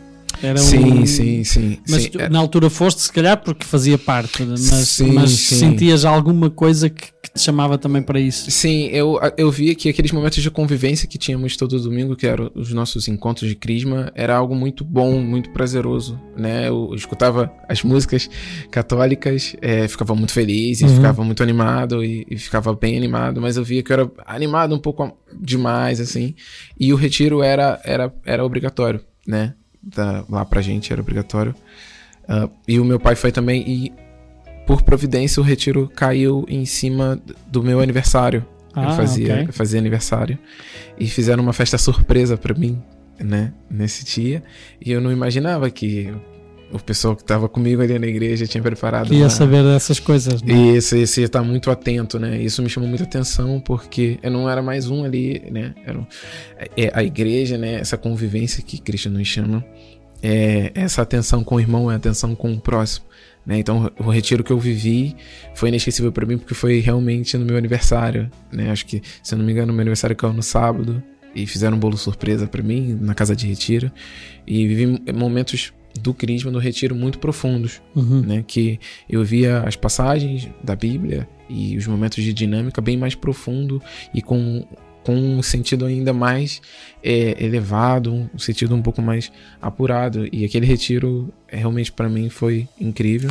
Era 0.42 0.58
sim, 0.60 1.02
um- 1.02 1.06
sim, 1.06 1.44
sim, 1.44 1.78
Mas 1.90 2.04
sim. 2.04 2.12
na 2.32 2.40
altura 2.40 2.70
foste, 2.70 3.02
se 3.02 3.12
calhar, 3.12 3.42
porque 3.44 3.66
fazia 3.66 3.98
parte, 3.98 4.44
mas, 4.44 4.60
Sim, 4.88 5.12
mas 5.12 5.32
sim. 5.32 5.56
sentias 5.56 6.06
alguma 6.06 6.50
coisa 6.50 6.90
que, 6.90 7.08
que 7.22 7.32
te 7.34 7.40
chamava 7.42 7.78
também 7.78 8.02
para 8.02 8.20
isso? 8.20 8.50
Sim, 8.50 8.86
eu, 8.88 9.20
eu 9.38 9.52
via 9.52 9.76
que 9.76 9.90
aqueles 9.90 10.12
momentos 10.12 10.42
de 10.42 10.50
convivência 10.50 11.08
que 11.08 11.18
tínhamos 11.18 11.58
todo 11.58 11.78
domingo, 11.82 12.16
que 12.16 12.26
eram 12.26 12.50
os 12.56 12.72
nossos 12.72 13.08
encontros 13.10 13.50
de 13.50 13.56
Crisma, 13.56 14.12
era 14.16 14.36
algo 14.38 14.56
muito 14.56 14.86
bom, 14.86 15.20
muito 15.20 15.50
prazeroso, 15.50 16.18
né? 16.38 16.70
Eu 16.70 16.92
escutava 16.96 17.52
as 17.68 17.84
músicas 17.84 18.30
católicas, 18.72 19.56
é, 19.62 19.88
ficava 19.88 20.16
muito 20.16 20.32
feliz 20.32 20.80
e 20.82 20.86
Uhum. 20.86 20.96
ficava 20.96 21.24
muito 21.24 21.44
animado 21.44 22.04
e, 22.04 22.26
e 22.30 22.38
ficava 22.38 22.74
bem 22.74 22.96
animado, 22.96 23.42
mas 23.42 23.58
eu 23.58 23.64
via 23.64 23.84
que 23.84 23.92
eu 23.92 23.94
era 24.00 24.12
animado 24.26 24.74
um 24.74 24.80
pouco 24.80 25.18
demais, 25.38 26.00
assim, 26.00 26.34
e 26.80 26.94
o 26.94 26.96
retiro 26.96 27.44
era, 27.44 27.80
era, 27.84 28.14
era 28.26 28.46
obrigatório, 28.46 29.02
né? 29.28 29.54
Da, 29.82 30.26
lá 30.30 30.44
pra 30.46 30.62
gente 30.62 30.92
era 30.92 31.02
obrigatório. 31.02 31.56
Ah, 32.28 32.50
e 32.68 32.80
o 32.80 32.86
meu 32.86 33.00
pai 33.00 33.16
foi 33.16 33.32
também, 33.32 33.64
e 33.68 33.94
por 34.68 34.84
providência 34.84 35.42
o 35.42 35.44
retiro 35.44 35.90
caiu 35.96 36.46
em 36.48 36.66
cima 36.66 37.20
do 37.48 37.64
meu 37.64 37.80
aniversário. 37.80 38.46
eu 38.76 38.82
Ah, 38.84 38.96
fazia, 38.96 39.34
ok. 39.34 39.46
eu 39.48 39.54
fazia 39.54 39.80
aniversário. 39.80 40.38
E 41.00 41.08
fizeram 41.08 41.42
uma 41.42 41.54
festa 41.54 41.78
surpresa 41.78 42.38
pra 42.38 42.54
mim, 42.54 42.82
né? 43.20 43.54
Nesse 43.70 44.06
dia. 44.06 44.44
E 44.84 44.92
eu 44.92 45.02
não 45.02 45.12
imaginava 45.12 45.70
que 45.70 46.14
o 46.72 46.80
pessoal 46.80 47.16
que 47.16 47.24
tava 47.24 47.50
comigo 47.50 47.82
ali 47.82 47.98
na 47.98 48.08
igreja 48.08 48.46
tinha 48.48 48.62
preparado. 48.62 49.08
Queria 49.08 49.24
uma- 49.24 49.30
saber 49.30 49.64
dessas 49.64 50.00
coisas, 50.00 50.42
não 50.42 50.56
é? 50.56 50.78
Isso, 50.78 50.96
isso 50.96 51.20
ia 51.20 51.26
estar 51.26 51.42
muito 51.42 51.70
atento, 51.72 52.20
né? 52.20 52.42
Isso 52.42 52.62
me 52.62 52.70
chamou 52.70 52.88
muita 52.88 53.04
atenção 53.04 53.60
porque 53.60 54.20
eu 54.22 54.30
não 54.32 54.50
era 54.50 54.62
mais 54.62 54.88
um 54.90 55.04
ali, 55.04 55.42
né? 55.52 55.74
Era 55.86 55.98
um- 56.00 56.06
é, 56.78 56.92
a 56.94 57.04
igreja, 57.04 57.58
né? 57.58 57.76
Essa 57.76 57.98
convivência 57.98 58.64
que 58.64 58.78
Cristo 58.80 59.10
nos 59.10 59.28
chama. 59.28 59.66
É, 60.22 60.72
essa 60.76 61.02
atenção 61.02 61.44
com 61.44 61.56
o 61.56 61.60
irmão 61.60 61.90
é 61.92 61.96
atenção 61.96 62.36
com 62.36 62.52
o 62.54 62.60
próximo. 62.60 63.06
Né? 63.46 63.58
Então, 63.58 63.90
o 63.98 64.10
retiro 64.10 64.44
que 64.44 64.52
eu 64.52 64.60
vivi 64.60 65.16
foi 65.56 65.70
inesquecível 65.70 66.12
para 66.12 66.26
mim 66.26 66.38
porque 66.38 66.54
foi 66.54 66.80
realmente 66.82 67.38
no 67.38 67.46
meu 67.46 67.58
aniversário. 67.58 68.30
Né? 68.52 68.70
Acho 68.70 68.86
que, 68.86 69.02
se 69.24 69.34
eu 69.34 69.40
não 69.40 69.46
me 69.46 69.52
engano, 69.54 69.72
meu 69.72 69.82
aniversário 69.82 70.16
caiu 70.16 70.34
no 70.34 70.44
sábado 70.44 71.02
e 71.34 71.48
fizeram 71.48 71.78
um 71.78 71.80
bolo 71.80 71.98
surpresa 71.98 72.46
para 72.48 72.62
mim 72.62 72.98
na 73.02 73.16
casa 73.16 73.36
de 73.36 73.48
retiro. 73.48 73.90
E 74.46 74.68
vivi 74.68 75.02
momentos 75.14 75.72
do 76.00 76.14
Crisma, 76.14 76.52
do 76.52 76.60
retiro, 76.60 76.96
muito 76.96 77.20
profundos 77.20 77.82
Uhum. 77.96 78.22
né? 78.22 78.44
Que 78.48 78.80
eu 79.10 79.24
via 79.24 79.60
as 79.62 79.76
passagens 79.76 80.50
da 80.64 80.76
Bíblia 80.76 81.28
e 81.50 81.78
os 81.78 81.86
momentos 81.88 82.24
de 82.24 82.34
dinâmica 82.34 82.80
bem 82.82 82.98
mais 82.98 83.16
profundo 83.16 83.82
e 84.14 84.22
com, 84.22 84.66
com 85.04 85.16
um 85.16 85.42
sentido 85.42 85.86
ainda 85.86 86.14
mais 86.14 86.62
é, 87.04 87.36
elevado, 87.44 88.14
um 88.34 88.38
sentido 88.38 88.76
um 88.76 88.82
pouco 88.82 89.02
mais 89.02 89.32
apurado. 89.62 90.28
E 90.32 90.44
aquele 90.46 90.66
retiro 90.66 91.32
é, 91.48 91.58
realmente 91.58 91.92
para 91.92 92.08
mim 92.10 92.30
foi 92.30 92.68
incrível. 92.80 93.30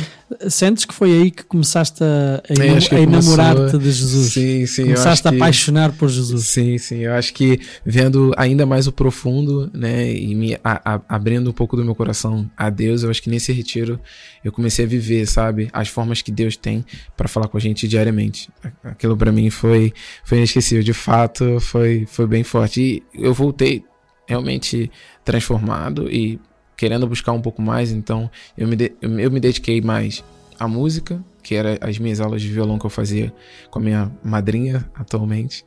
Sentes 0.49 0.85
que 0.85 0.93
foi 0.93 1.11
aí 1.11 1.31
que 1.31 1.43
começaste 1.43 2.03
a, 2.03 2.41
a, 2.49 2.79
que 2.89 2.95
a 2.95 2.99
enamorar-te 2.99 3.77
de 3.77 3.91
Jesus? 3.91 4.33
Sim, 4.33 4.65
sim. 4.65 4.83
Começaste 4.83 5.27
a 5.27 5.31
que- 5.31 5.37
apaixonar 5.37 5.91
por 5.93 6.09
Jesus? 6.09 6.47
Sim, 6.47 6.77
sim. 6.77 6.99
Eu 6.99 7.13
acho 7.13 7.33
que 7.33 7.59
vendo 7.85 8.33
ainda 8.37 8.65
mais 8.65 8.87
o 8.87 8.91
profundo, 8.91 9.69
né, 9.73 10.11
e 10.13 10.35
me 10.35 10.55
a- 10.63 10.95
a- 10.95 11.01
abrindo 11.07 11.49
um 11.49 11.53
pouco 11.53 11.75
do 11.77 11.83
meu 11.85 11.95
coração 11.95 12.49
a 12.57 12.69
Deus, 12.69 13.03
eu 13.03 13.09
acho 13.09 13.21
que 13.21 13.29
nesse 13.29 13.51
retiro 13.51 13.99
eu 14.43 14.51
comecei 14.51 14.85
a 14.85 14.87
viver, 14.87 15.25
sabe, 15.25 15.69
as 15.73 15.87
formas 15.89 16.21
que 16.21 16.31
Deus 16.31 16.55
tem 16.55 16.83
para 17.17 17.27
falar 17.27 17.47
com 17.47 17.57
a 17.57 17.61
gente 17.61 17.87
diariamente. 17.87 18.49
Aquilo 18.83 19.15
para 19.15 19.31
mim 19.31 19.49
foi 19.49 19.93
foi 20.23 20.37
inesquecível. 20.39 20.83
De 20.83 20.93
fato, 20.93 21.59
foi 21.59 22.05
foi 22.09 22.25
bem 22.27 22.43
forte. 22.43 22.81
E 22.81 23.03
eu 23.13 23.33
voltei 23.59 23.83
realmente 24.25 24.89
transformado 25.25 26.09
e 26.09 26.39
querendo 26.77 27.05
buscar 27.07 27.33
um 27.33 27.41
pouco 27.41 27.61
mais, 27.61 27.91
então 27.91 28.31
eu 28.57 28.67
me 28.67 28.75
de- 28.75 28.93
eu 29.01 29.29
me- 29.29 29.39
dediquei 29.39 29.81
mais 29.81 30.23
à 30.57 30.65
música, 30.67 31.21
que 31.43 31.55
era 31.55 31.77
as 31.81 31.97
minhas 31.99 32.21
aulas 32.21 32.41
de 32.41 32.47
violão 32.47 32.79
que 32.79 32.85
eu 32.85 32.89
fazia 32.89 33.33
com 33.69 33.79
a 33.79 33.81
minha 33.81 34.11
madrinha 34.23 34.89
atualmente. 34.95 35.65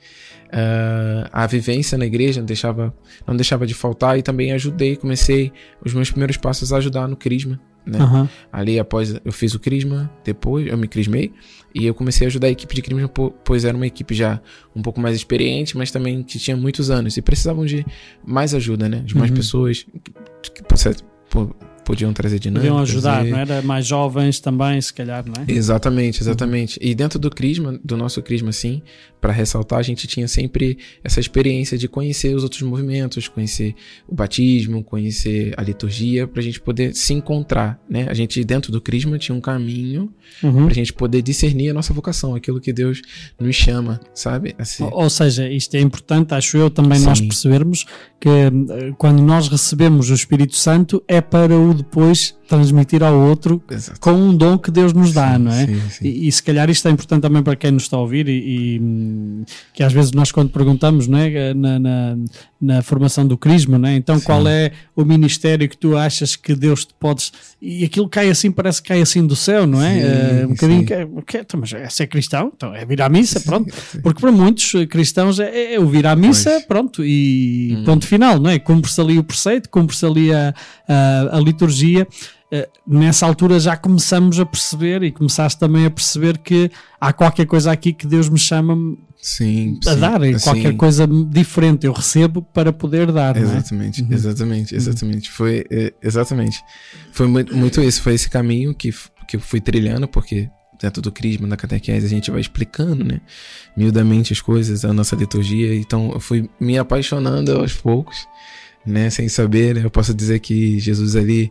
Ah, 0.50 1.28
a 1.32 1.46
vivência 1.46 1.98
na 1.98 2.06
igreja 2.06 2.40
não 2.40 2.46
deixava, 2.46 2.94
não 3.26 3.36
deixava 3.36 3.66
de 3.66 3.74
faltar 3.74 4.18
e 4.18 4.22
também 4.22 4.52
ajudei, 4.52 4.96
comecei 4.96 5.52
os 5.84 5.92
meus 5.92 6.10
primeiros 6.10 6.36
passos 6.38 6.72
a 6.72 6.78
ajudar 6.78 7.06
no 7.08 7.16
Crisma. 7.16 7.60
Né? 7.84 7.98
Aham. 7.98 8.28
Ali 8.52 8.78
após 8.78 9.14
eu 9.24 9.32
fiz 9.32 9.54
o 9.54 9.58
Crisma, 9.58 10.10
depois 10.24 10.66
eu 10.66 10.76
me 10.78 10.86
crismei 10.86 11.32
e 11.74 11.84
eu 11.84 11.92
comecei 11.94 12.26
a 12.26 12.28
ajudar 12.28 12.46
a 12.46 12.50
equipe 12.50 12.74
de 12.74 12.82
Crisma, 12.82 13.08
po- 13.08 13.32
pois 13.44 13.64
era 13.64 13.76
uma 13.76 13.86
equipe 13.86 14.14
já 14.14 14.40
um 14.76 14.80
pouco 14.82 15.00
mais 15.00 15.16
experiente, 15.16 15.76
mas 15.76 15.90
também 15.90 16.22
que 16.22 16.38
tinha 16.38 16.56
muitos 16.56 16.90
anos 16.90 17.16
e 17.16 17.22
precisavam 17.22 17.66
de 17.66 17.84
mais 18.24 18.54
ajuda, 18.54 18.88
né? 18.88 19.02
De 19.04 19.16
mais 19.16 19.30
Uhum. 19.30 19.36
pessoas 19.36 19.86
que, 20.42 20.62
podiam 21.84 22.12
trazer 22.12 22.38
dinâmica. 22.38 22.68
Podiam 22.70 22.82
ajudar, 22.82 23.24
não 23.24 23.36
era? 23.36 23.60
Mais 23.62 23.84
jovens 23.86 24.38
também, 24.38 24.80
se 24.80 24.92
calhar, 24.94 25.24
não 25.26 25.42
é? 25.42 25.50
Exatamente, 25.52 26.22
exatamente. 26.22 26.78
E 26.80 26.94
dentro 26.94 27.18
do 27.18 27.28
Crisma, 27.30 27.78
do 27.82 27.96
nosso 27.96 28.22
Crisma, 28.22 28.50
assim, 28.50 28.82
para 29.22 29.32
ressaltar, 29.32 29.78
a 29.78 29.82
gente 29.82 30.08
tinha 30.08 30.26
sempre 30.26 30.76
essa 31.04 31.20
experiência 31.20 31.78
de 31.78 31.86
conhecer 31.86 32.34
os 32.34 32.42
outros 32.42 32.60
movimentos, 32.62 33.28
conhecer 33.28 33.72
o 34.08 34.14
batismo, 34.16 34.82
conhecer 34.82 35.54
a 35.56 35.62
liturgia, 35.62 36.26
pra 36.26 36.42
gente 36.42 36.60
poder 36.60 36.92
se 36.92 37.14
encontrar, 37.14 37.80
né? 37.88 38.08
A 38.10 38.14
gente, 38.14 38.42
dentro 38.42 38.72
do 38.72 38.80
Crisma, 38.80 39.16
tinha 39.18 39.34
um 39.34 39.40
caminho 39.40 40.12
Uhum. 40.42 40.64
pra 40.64 40.74
gente 40.74 40.92
poder 40.92 41.22
discernir 41.22 41.70
a 41.70 41.74
nossa 41.74 41.92
vocação, 41.94 42.34
aquilo 42.34 42.60
que 42.60 42.72
Deus 42.72 43.00
nos 43.38 43.54
chama, 43.54 44.00
sabe? 44.14 44.54
Assim, 44.58 44.82
Ou 44.82 45.02
ou 45.04 45.10
seja, 45.10 45.48
isto 45.48 45.74
é 45.76 45.80
importante, 45.80 46.34
acho 46.34 46.56
eu, 46.56 46.68
também 46.70 46.98
nós 47.00 47.18
Sim. 47.18 47.28
percebermos 47.28 47.84
que 48.18 48.28
eh, 48.28 48.50
quando 48.98 49.22
nós 49.22 49.46
recebemos 49.48 50.10
o 50.10 50.14
Espírito 50.14 50.56
Santo 50.56 51.02
é 51.06 51.20
para 51.20 51.56
o 51.56 51.74
depois 51.74 52.34
transmitir 52.56 53.02
ao 53.02 53.18
outro 53.18 53.62
Exato. 53.70 53.98
com 53.98 54.12
um 54.12 54.36
dom 54.36 54.58
que 54.58 54.70
Deus 54.70 54.92
nos 54.92 55.12
dá, 55.12 55.38
não 55.38 55.50
é? 55.50 55.66
Sim, 55.66 55.80
sim. 55.90 56.04
E, 56.06 56.28
e 56.28 56.32
se 56.32 56.42
calhar 56.42 56.68
isto 56.68 56.86
é 56.86 56.90
importante 56.90 57.22
também 57.22 57.42
para 57.42 57.56
quem 57.56 57.70
nos 57.70 57.84
está 57.84 57.96
a 57.96 58.00
ouvir 58.00 58.28
e, 58.28 58.76
e, 58.76 59.44
que 59.72 59.82
às 59.82 59.92
vezes 59.92 60.12
nós 60.12 60.30
quando 60.30 60.50
perguntamos 60.50 61.06
não 61.08 61.18
é, 61.18 61.54
na, 61.54 61.78
na, 61.78 62.16
na 62.60 62.82
formação 62.82 63.26
do 63.26 63.38
crisma, 63.38 63.78
não 63.78 63.88
é? 63.88 63.96
então 63.96 64.20
qual 64.20 64.46
é 64.46 64.72
o 64.94 65.04
ministério 65.04 65.66
que 65.68 65.76
tu 65.76 65.96
achas 65.96 66.36
que 66.36 66.54
Deus 66.54 66.84
te 66.84 66.92
podes... 67.00 67.32
E 67.60 67.84
aquilo 67.84 68.08
cai 68.08 68.28
assim, 68.28 68.50
parece 68.50 68.82
que 68.82 68.88
cai 68.88 69.00
assim 69.00 69.26
do 69.26 69.34
céu, 69.36 69.66
não 69.66 69.80
é? 69.82 69.94
Sim, 69.94 70.00
Eh, 70.02 70.44
um 70.46 70.48
bocadinho, 70.50 70.80
sim. 70.80 70.86
que, 70.86 70.94
é- 70.94 71.06
que 71.26 71.36
é? 71.38 71.40
Então, 71.40 71.60
mas 71.60 71.72
é 71.72 71.88
ser 71.88 72.06
cristão? 72.08 72.52
Então 72.54 72.74
é 72.74 72.84
vir 72.84 73.00
à 73.00 73.08
missa, 73.08 73.40
pronto. 73.40 73.72
sim. 73.74 74.00
Porque 74.02 74.20
para 74.20 74.30
muitos 74.32 74.74
eh, 74.74 74.84
cristãos 74.86 75.38
é, 75.40 75.74
é 75.74 75.80
o 75.80 75.86
vir 75.86 76.06
à 76.06 76.14
missa, 76.14 76.50
Pois. 76.50 76.64
pronto, 76.66 77.04
e 77.04 77.74
Hum. 77.78 77.84
ponto 77.84 78.06
final, 78.06 78.38
não 78.40 78.50
é? 78.50 78.58
Cumpre-se 78.58 79.00
ali 79.00 79.18
o 79.18 79.24
preceito, 79.24 79.68
cumpre-se 79.70 80.04
ali 80.04 80.32
a, 80.34 80.52
a, 80.88 81.36
a 81.38 81.40
liturgia. 81.40 82.06
Eh, 82.54 82.68
nessa 82.86 83.24
altura 83.24 83.58
já 83.58 83.74
começamos 83.78 84.38
a 84.38 84.44
perceber 84.44 85.02
e 85.02 85.10
começaste 85.10 85.58
também 85.58 85.86
a 85.86 85.90
perceber 85.90 86.36
que 86.36 86.70
há 87.00 87.10
qualquer 87.10 87.46
coisa 87.46 87.72
aqui 87.72 87.94
que 87.94 88.06
Deus 88.06 88.28
me 88.28 88.38
chama 88.38 88.76
Sim, 89.22 89.78
a 89.86 89.94
sim. 89.94 90.00
dar, 90.00 90.22
Assim, 90.22 90.38
qualquer 90.44 90.76
coisa 90.76 91.06
diferente 91.06 91.86
eu 91.86 91.92
recebo 91.94 92.42
para 92.42 92.70
poder 92.70 93.10
dar, 93.10 93.36
não 93.36 93.42
é? 93.42 93.56
Exatamente, 93.56 94.02
Uhum. 94.02 94.08
exatamente, 94.12 94.74
exatamente. 94.74 95.30
Foi 95.30 95.64
é, 95.70 95.94
exatamente. 96.02 96.58
Foi 97.12 97.26
muito, 97.26 97.56
muito 97.56 97.80
isso, 97.80 98.02
foi 98.02 98.14
esse 98.14 98.28
caminho 98.28 98.74
que, 98.74 98.92
que 99.26 99.36
eu 99.36 99.40
fui 99.40 99.58
trilhando, 99.60 100.06
porque 100.06 100.50
dentro 100.78 101.00
do 101.00 101.10
crisma, 101.10 101.48
da 101.48 101.56
catequese, 101.56 102.04
a 102.04 102.08
gente 102.10 102.30
vai 102.30 102.40
explicando, 102.40 103.02
né? 103.02 103.20
Miudamente 103.74 104.32
as 104.34 104.40
coisas, 104.42 104.84
a 104.84 104.92
nossa 104.92 105.16
liturgia. 105.16 105.74
Então 105.76 106.10
eu 106.12 106.20
fui 106.20 106.50
me 106.60 106.76
apaixonando 106.76 107.52
aos 107.56 107.72
poucos, 107.72 108.16
né? 108.84 109.08
Sem 109.08 109.28
saber, 109.28 109.76
né? 109.76 109.84
Eu 109.84 109.90
posso 109.90 110.12
dizer 110.12 110.40
que 110.40 110.78
Jesus 110.80 111.14
ali, 111.16 111.50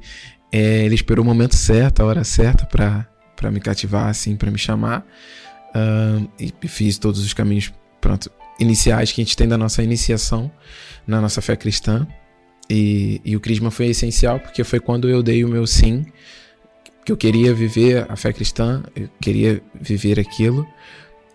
é, 0.51 0.85
ele 0.85 0.95
esperou 0.95 1.23
o 1.23 1.27
momento 1.27 1.55
certo, 1.55 2.01
a 2.01 2.05
hora 2.05 2.23
certa 2.23 2.65
para 2.65 3.51
me 3.51 3.59
cativar, 3.59 4.07
assim, 4.07 4.35
para 4.35 4.51
me 4.51 4.57
chamar. 4.57 5.05
Ahn, 5.73 6.27
e 6.39 6.53
fiz 6.67 6.97
todos 6.97 7.23
os 7.23 7.33
caminhos, 7.33 7.71
pronto, 8.01 8.29
iniciais 8.59 9.11
que 9.11 9.21
a 9.21 9.23
gente 9.23 9.37
tem 9.37 9.47
da 9.47 9.57
nossa 9.57 9.81
iniciação 9.81 10.51
na 11.07 11.21
nossa 11.21 11.41
fé 11.41 11.55
cristã. 11.55 12.05
E, 12.69 13.21
e 13.25 13.35
o 13.35 13.39
Crisma 13.39 13.71
foi 13.71 13.87
essencial 13.87 14.39
porque 14.39 14.63
foi 14.63 14.79
quando 14.79 15.09
eu 15.09 15.21
dei 15.23 15.43
o 15.43 15.47
meu 15.47 15.65
sim, 15.67 16.05
que 17.05 17.11
eu 17.11 17.17
queria 17.17 17.53
viver 17.53 18.05
a 18.09 18.15
fé 18.15 18.31
cristã, 18.31 18.83
eu 18.95 19.09
queria 19.19 19.61
viver 19.79 20.19
aquilo 20.19 20.67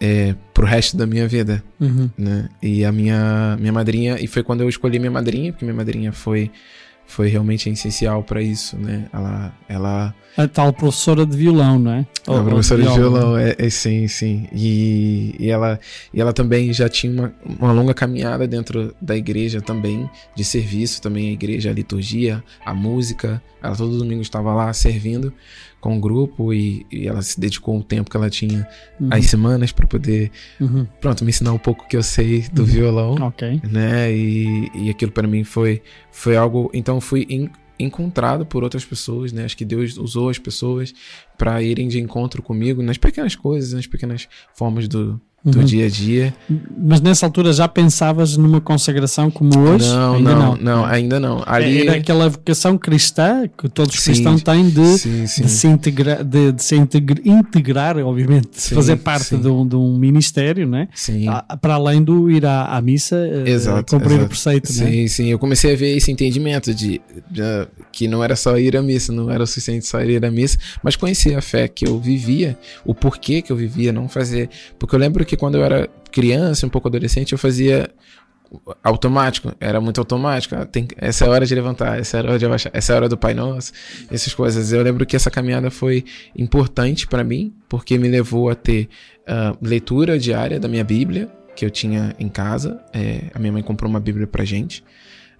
é, 0.00 0.34
pro 0.54 0.64
resto 0.66 0.96
da 0.96 1.06
minha 1.06 1.26
vida, 1.26 1.62
Uhum. 1.80 2.08
né? 2.16 2.48
E 2.62 2.84
a 2.84 2.92
minha, 2.92 3.56
minha 3.58 3.72
madrinha, 3.72 4.16
e 4.20 4.26
foi 4.26 4.42
quando 4.42 4.60
eu 4.60 4.68
escolhi 4.68 4.98
minha 4.98 5.10
madrinha, 5.10 5.52
porque 5.52 5.64
minha 5.64 5.74
madrinha 5.76 6.12
foi, 6.12 6.50
foi 7.06 7.28
realmente 7.28 7.70
essencial 7.70 8.22
para 8.22 8.42
isso, 8.42 8.76
né? 8.76 9.08
Ela, 9.12 9.54
ela 9.68 10.14
A 10.36 10.48
tal 10.48 10.72
professora 10.72 11.24
de 11.24 11.36
violão, 11.36 11.78
não 11.78 11.92
é? 11.92 12.06
Ou- 12.26 12.38
a 12.38 12.44
professora 12.44 12.82
de 12.82 12.88
violão, 12.88 13.38
é, 13.38 13.54
é 13.58 13.70
sim, 13.70 14.08
sim. 14.08 14.48
E, 14.52 15.34
e, 15.38 15.48
ela, 15.48 15.78
e 16.12 16.20
ela 16.20 16.32
também 16.32 16.72
já 16.72 16.88
tinha 16.88 17.12
uma, 17.12 17.34
uma 17.44 17.72
longa 17.72 17.94
caminhada 17.94 18.46
dentro 18.46 18.94
da 19.00 19.16
igreja 19.16 19.60
também, 19.60 20.08
de 20.34 20.44
serviço 20.44 21.00
também, 21.00 21.28
a 21.28 21.32
igreja, 21.32 21.70
a 21.70 21.72
liturgia, 21.72 22.42
a 22.64 22.74
música. 22.74 23.42
Ela 23.62 23.74
todo 23.76 23.98
domingo 23.98 24.22
estava 24.22 24.52
lá 24.52 24.72
servindo 24.72 25.32
com 25.80 25.96
o 25.96 26.00
grupo 26.00 26.52
e, 26.52 26.84
e 26.90 27.06
ela 27.06 27.22
se 27.22 27.38
dedicou 27.38 27.78
o 27.78 27.82
tempo 27.82 28.10
que 28.10 28.16
ela 28.16 28.28
tinha 28.30 28.66
Uhum. 29.00 29.08
às 29.10 29.26
semanas 29.26 29.70
para 29.72 29.86
poder, 29.86 30.30
Uhum. 30.60 30.86
pronto, 31.00 31.22
me 31.24 31.30
ensinar 31.30 31.52
um 31.52 31.58
pouco 31.58 31.86
que 31.86 31.96
eu 31.96 32.02
sei 32.02 32.46
do 32.52 32.64
violão 32.64 33.14
Ok. 33.20 33.60
né? 33.70 34.12
E, 34.12 34.70
e 34.74 34.90
aquilo 34.90 35.12
para 35.12 35.28
mim 35.28 35.44
foi, 35.44 35.82
foi 36.10 36.36
algo. 36.36 36.70
Então 36.74 37.00
fui 37.00 37.26
en- 37.30 37.50
encontrado 37.78 38.44
por 38.46 38.64
outras 38.64 38.84
pessoas, 38.84 39.32
né? 39.32 39.44
Acho 39.44 39.56
que 39.56 39.64
Deus 39.64 39.96
usou 39.98 40.28
as 40.30 40.38
pessoas 40.38 40.92
para 41.38 41.62
irem 41.62 41.86
de 41.88 42.00
encontro 42.00 42.42
comigo 42.42 42.82
nas 42.82 42.96
pequenas 42.98 43.36
coisas, 43.36 43.72
nas 43.74 43.86
pequenas 43.86 44.26
formas 44.54 44.88
do, 44.88 45.20
do 45.46 45.60
Uhum. 45.60 45.64
dia 45.64 45.86
a 45.86 45.88
dia. 45.88 46.34
Mas 46.76 47.00
nessa 47.00 47.24
altura 47.24 47.52
já 47.52 47.68
pensavas 47.68 48.36
numa 48.36 48.60
consagração 48.60 49.30
como 49.30 49.56
hoje? 49.60 49.88
não, 49.88 50.14
Ainda 50.16 50.34
não, 50.34 50.56
não, 50.56 50.84
ainda 50.84 51.20
não. 51.20 51.42
Ali 51.46 51.82
Era 51.82 51.98
aquela 51.98 52.28
vocação 52.28 52.76
cristã 52.76 53.48
que 53.56 53.68
todos 53.68 53.94
os 53.96 54.02
cristãos 54.04 54.42
têm 54.42 54.68
de, 54.68 54.98
sim, 54.98 55.24
sim. 55.28 55.42
de 55.44 55.48
se, 55.48 55.68
integra, 55.68 56.24
de, 56.24 56.50
de 56.50 56.62
se 56.64 56.74
integra- 56.74 57.20
integrar, 57.24 57.96
obviamente, 57.98 58.48
Sim, 58.52 58.74
fazer 58.74 58.96
parte 58.96 59.36
de 59.36 59.46
um, 59.46 59.64
de 59.66 59.76
um 59.76 59.96
ministério, 59.96 60.66
né? 60.66 60.88
Sim. 60.94 61.28
Ah, 61.28 61.56
para 61.56 61.74
além 61.74 62.02
do 62.02 62.28
ir 62.28 62.44
à, 62.44 62.64
à 62.76 62.80
missa, 62.82 63.16
eh, 63.16 63.48
Exato, 63.50 63.94
cumprir 63.96 64.14
o 64.14 64.16
exato. 64.16 64.28
preceito, 64.30 64.68
né? 64.72 64.90
Sim, 64.90 65.06
sim, 65.08 65.26
eu 65.26 65.38
comecei 65.38 65.72
a 65.72 65.76
ver 65.76 65.96
esse 65.96 66.10
entendimento 66.10 66.74
de, 66.74 67.00
de, 67.30 67.42
que 67.92 68.08
não 68.08 68.24
era 68.24 68.34
só 68.34 68.58
ir 68.58 68.76
à 68.76 68.82
missa, 68.82 69.12
não 69.12 69.30
era 69.30 69.44
o 69.44 69.46
suficiente 69.46 69.86
só 69.86 70.00
ir 70.02 70.24
à 70.24 70.30
missa, 70.30 70.58
mas 70.82 70.96
conhecer 70.96 71.36
a 71.36 71.40
fé 71.40 71.68
que 71.68 71.86
eu 71.86 72.00
vivia, 72.00 72.58
o 72.84 72.92
porquê 72.92 73.40
que 73.40 73.52
eu 73.52 73.56
vivia, 73.56 73.92
não 73.92 74.08
fazer. 74.08 74.48
Porque 74.76 74.94
eu 74.94 74.98
lembro 74.98 75.24
que 75.24 75.35
quando 75.36 75.56
eu 75.56 75.64
era 75.64 75.88
criança, 76.10 76.66
um 76.66 76.70
pouco 76.70 76.88
adolescente, 76.88 77.32
eu 77.32 77.38
fazia 77.38 77.90
automático, 78.82 79.52
era 79.60 79.80
muito 79.80 80.00
automático. 80.00 80.54
Ah, 80.54 80.64
tem, 80.64 80.86
essa 80.96 81.24
é 81.24 81.28
a 81.28 81.30
hora 81.30 81.44
de 81.44 81.54
levantar, 81.54 81.98
essa 81.98 82.16
é 82.16 82.20
a 82.20 82.24
hora 82.24 82.38
de 82.38 82.46
abaixar, 82.46 82.70
essa 82.74 82.92
é 82.92 82.94
a 82.94 82.96
hora 82.96 83.08
do 83.08 83.16
Pai 83.16 83.34
Nosso, 83.34 83.72
essas 84.10 84.32
coisas. 84.34 84.72
Eu 84.72 84.82
lembro 84.82 85.04
que 85.04 85.16
essa 85.16 85.30
caminhada 85.30 85.70
foi 85.70 86.04
importante 86.36 87.06
para 87.06 87.24
mim, 87.24 87.52
porque 87.68 87.98
me 87.98 88.08
levou 88.08 88.48
a 88.48 88.54
ter 88.54 88.88
ah, 89.26 89.56
leitura 89.60 90.18
diária 90.18 90.60
da 90.60 90.68
minha 90.68 90.84
Bíblia, 90.84 91.28
que 91.54 91.64
eu 91.64 91.70
tinha 91.70 92.14
em 92.18 92.28
casa. 92.28 92.80
É, 92.92 93.30
a 93.34 93.38
minha 93.38 93.52
mãe 93.52 93.62
comprou 93.62 93.88
uma 93.90 94.00
Bíblia 94.00 94.26
pra 94.26 94.44
gente. 94.44 94.84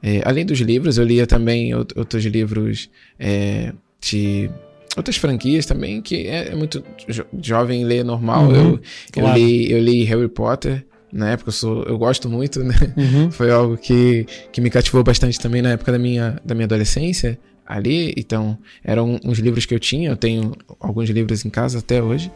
É, 0.02 0.22
além 0.24 0.44
dos 0.44 0.58
livros, 0.60 0.98
eu 0.98 1.04
lia 1.04 1.26
também 1.26 1.72
out- 1.72 1.96
outros 1.96 2.24
livros 2.24 2.90
é, 3.18 3.72
de 4.00 4.50
outras 4.96 5.16
franquias 5.16 5.66
também, 5.66 6.00
que 6.00 6.26
é, 6.26 6.48
é 6.48 6.54
muito 6.54 6.82
jo- 7.08 7.26
jovem 7.40 7.84
ler 7.84 8.04
normal. 8.04 8.44
Uhum, 8.48 8.54
eu, 8.54 8.64
eu, 8.74 8.80
claro. 9.12 9.38
li, 9.38 9.70
eu 9.70 9.78
li 9.78 10.04
Harry 10.04 10.28
Potter. 10.28 10.84
Na 11.12 11.30
época 11.30 11.48
eu, 11.48 11.52
sou, 11.52 11.82
eu 11.84 11.96
gosto 11.96 12.28
muito, 12.28 12.62
né? 12.64 12.74
Uhum. 12.96 13.30
Foi 13.30 13.50
algo 13.50 13.76
que, 13.76 14.26
que 14.52 14.60
me 14.60 14.68
cativou 14.70 15.02
bastante 15.04 15.38
também 15.38 15.62
na 15.62 15.70
época 15.70 15.92
da 15.92 15.98
minha, 15.98 16.40
da 16.44 16.54
minha 16.54 16.66
adolescência 16.66 17.38
ali. 17.66 18.12
Então, 18.16 18.58
eram 18.84 19.18
uns 19.24 19.38
livros 19.38 19.64
que 19.66 19.74
eu 19.74 19.78
tinha. 19.80 20.10
Eu 20.10 20.16
tenho 20.16 20.52
alguns 20.80 21.08
livros 21.08 21.44
em 21.44 21.50
casa 21.50 21.78
até 21.78 22.02
hoje, 22.02 22.30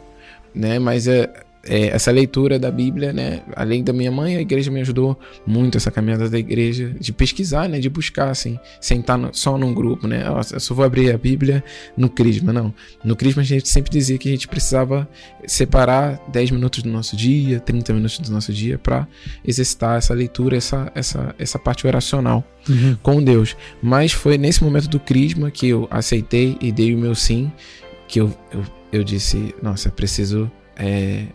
né? 0.55 0.79
Mas 0.79 1.07
é, 1.07 1.31
é, 1.63 1.87
essa 1.87 2.11
leitura 2.11 2.57
da 2.57 2.71
Bíblia, 2.71 3.13
né? 3.13 3.41
Além 3.55 3.83
da 3.83 3.93
minha 3.93 4.11
mãe, 4.11 4.35
a 4.35 4.41
igreja 4.41 4.71
me 4.71 4.81
ajudou 4.81 5.19
muito 5.45 5.77
essa 5.77 5.91
caminhada 5.91 6.27
da 6.29 6.39
igreja 6.39 6.95
de 6.99 7.13
pesquisar, 7.13 7.69
né? 7.69 7.79
De 7.79 7.89
buscar, 7.89 8.29
assim, 8.29 8.57
sentar 8.79 9.17
no- 9.17 9.29
só 9.33 9.57
num 9.57 9.73
grupo, 9.73 10.07
né? 10.07 10.23
Eu 10.53 10.59
só 10.59 10.73
vou 10.73 10.83
abrir 10.83 11.13
a 11.13 11.17
Bíblia 11.17 11.63
no 11.95 12.09
Crisma, 12.09 12.51
não. 12.51 12.73
No 13.03 13.15
Crisma 13.15 13.41
a 13.41 13.45
gente 13.45 13.67
sempre 13.69 13.91
dizia 13.91 14.17
que 14.17 14.27
a 14.27 14.31
gente 14.31 14.47
precisava 14.47 15.07
separar 15.45 16.19
10 16.31 16.51
minutos 16.51 16.81
do 16.83 16.89
nosso 16.89 17.15
dia, 17.15 17.59
30 17.59 17.93
minutos 17.93 18.19
do 18.19 18.31
nosso 18.31 18.51
dia 18.53 18.77
para 18.77 19.07
exercitar 19.45 19.97
essa 19.97 20.13
leitura, 20.13 20.55
essa, 20.57 20.91
essa, 20.95 21.35
essa 21.37 21.59
parte 21.59 21.85
oracional 21.87 22.43
Uhum. 22.69 22.95
com 23.01 23.23
Deus. 23.23 23.55
Mas 23.81 24.11
foi 24.11 24.37
nesse 24.37 24.63
momento 24.63 24.87
do 24.87 24.99
Crisma 24.99 25.49
que 25.49 25.67
eu 25.67 25.87
aceitei 25.89 26.57
e 26.61 26.71
dei 26.71 26.93
o 26.93 26.97
meu 26.97 27.15
sim, 27.15 27.51
que 28.07 28.21
eu, 28.21 28.31
eu, 28.53 28.63
eu 28.91 29.03
disse, 29.03 29.55
nossa, 29.63 29.89
preciso 29.89 30.49
é, 30.75 31.25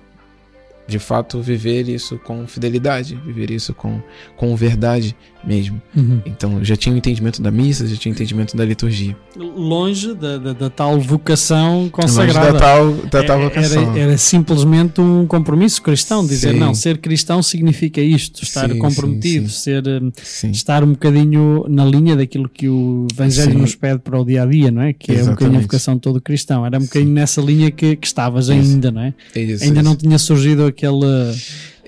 de 0.86 0.98
fato 0.98 1.40
viver 1.40 1.88
isso 1.88 2.18
com 2.18 2.46
fidelidade, 2.46 3.16
viver 3.24 3.50
isso 3.50 3.74
com, 3.74 4.00
com 4.36 4.54
verdade 4.54 5.16
mesmo. 5.46 5.80
Uhum. 5.96 6.20
Então 6.26 6.64
já 6.64 6.76
tinha 6.76 6.94
o 6.94 6.98
entendimento 6.98 7.40
da 7.40 7.50
missa, 7.50 7.86
já 7.86 7.96
tinha 7.96 8.12
o 8.12 8.14
entendimento 8.14 8.56
da 8.56 8.64
liturgia. 8.64 9.16
Longe 9.36 10.14
da, 10.14 10.38
da- 10.38 10.52
da 10.52 10.70
tal 10.70 10.98
vocação 11.00 11.78
Longe 11.78 11.90
consagrada. 11.90 12.52
da 12.52 12.58
tal, 12.58 12.92
da 12.92 13.22
tal 13.22 13.40
É- 13.40 13.44
vocação. 13.44 13.82
Era, 13.92 13.98
era 14.00 14.18
simplesmente 14.18 15.00
um 15.00 15.26
compromisso 15.26 15.80
cristão, 15.82 16.26
dizer 16.26 16.52
Sim. 16.52 16.58
não, 16.58 16.74
ser 16.74 16.98
cristão 16.98 17.42
significa 17.42 18.00
isto, 18.00 18.42
estar 18.42 18.68
Sim, 18.70 18.78
comprometido, 18.78 19.48
sim, 19.48 19.54
ser 19.56 19.86
hum, 19.86 20.10
estar 20.50 20.82
um 20.82 20.92
bocadinho 20.92 21.64
na 21.68 21.84
linha 21.84 22.16
daquilo 22.16 22.48
que 22.48 22.68
o 22.68 23.06
Evangelho 23.12 23.58
nos 23.58 23.74
pede 23.74 24.00
para 24.00 24.18
o 24.20 24.24
dia 24.24 24.42
a 24.42 24.46
dia, 24.46 24.70
não 24.70 24.82
é? 24.82 24.92
Que 24.92 25.12
é 25.12 25.14
um 25.14 25.18
bocadinho 25.18 25.28
a 25.28 25.32
Exatamente. 25.40 25.62
vocação 25.62 25.94
de 25.94 26.00
todo 26.00 26.20
cristão. 26.20 26.64
Era 26.66 26.78
um 26.78 26.82
bocadinho 26.82 27.12
nessa 27.12 27.40
linha 27.40 27.70
que, 27.70 27.96
que 27.96 28.06
estavas 28.06 28.50
ainda, 28.50 28.90
não 28.90 29.02
é? 29.02 29.14
É 29.34 29.40
isso, 29.40 29.64
ainda 29.64 29.80
isso. 29.80 29.88
não 29.88 29.94
tinha 29.96 30.18
surgido 30.18 30.64
aquele, 30.66 30.96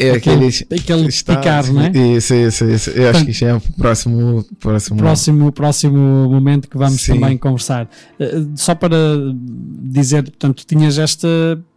É 0.01 0.12
aquele, 0.12 0.46
está- 1.09 1.36
picar, 1.36 1.72
não 1.72 1.82
é? 1.82 1.90
Isso, 2.16 2.32
isso, 2.34 2.64
isso. 2.66 2.90
Eu 2.90 3.11
acho 3.11 3.24
que 3.24 3.32
já 3.32 3.49
é 3.49 3.55
o 3.55 3.61
próximo. 3.76 4.44
próximo 4.61 4.96
próximo, 4.99 5.53
próximo 5.53 6.28
momento 6.30 6.68
que 6.68 6.78
vamos 6.78 7.01
Sim. 7.01 7.14
também 7.14 7.36
conversar. 7.36 7.90
Eh, 8.20 8.44
Só 8.55 8.74
para 8.76 8.96
dizer, 9.82 10.22
portanto, 10.22 10.64
tinhas 10.66 10.99
esta, 10.99 11.28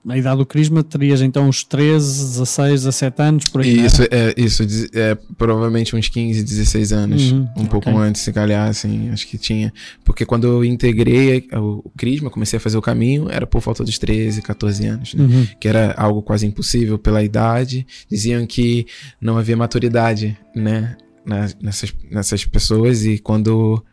a 0.07 0.17
idade 0.17 0.37
do 0.37 0.45
Crisma, 0.45 0.83
terias 0.83 1.21
então 1.21 1.47
uns 1.47 1.63
13, 1.63 2.37
16, 2.39 2.83
17 2.83 3.21
anos, 3.21 3.45
por 3.45 3.61
aí. 3.61 3.75
não 3.77 3.85
Isso, 3.85 4.01
é, 4.03 4.33
isso, 4.35 4.63
é 4.93 5.15
provavelmente 5.37 5.95
uns 5.95 6.09
15, 6.09 6.43
16 6.43 6.91
anos. 6.91 7.31
Uhum, 7.31 7.47
um 7.57 7.65
pouco 7.65 7.89
ok. 7.89 8.01
antes, 8.01 8.21
se 8.21 8.33
calhar, 8.33 8.67
assim, 8.67 9.09
acho 9.09 9.27
que 9.27 9.37
tinha. 9.37 9.71
Porque 10.03 10.25
quando 10.25 10.47
eu 10.47 10.65
integrei 10.65 11.47
o, 11.53 11.81
o 11.85 11.91
Crisma, 11.97 12.29
comecei 12.29 12.57
a 12.57 12.59
fazer 12.59 12.77
o 12.77 12.81
caminho, 12.81 13.27
era 13.29 13.45
por 13.45 13.61
volta 13.61 13.83
dos 13.83 13.97
13, 13.99 14.41
14 14.41 14.85
anos, 14.87 15.13
né? 15.13 15.23
Uhum. 15.23 15.47
Que 15.59 15.67
era 15.67 15.93
algo 15.97 16.21
quase 16.21 16.45
impossível 16.45 16.97
pela 16.97 17.23
idade. 17.23 17.85
Diziam 18.09 18.45
que 18.45 18.85
não 19.19 19.37
havia 19.37 19.55
maturidade, 19.57 20.37
né? 20.55 20.95
na- 21.25 21.49
nessas, 21.61 21.93
nessas 22.09 22.45
pessoas. 22.45 23.05
E 23.05 23.19
quando 23.19 23.83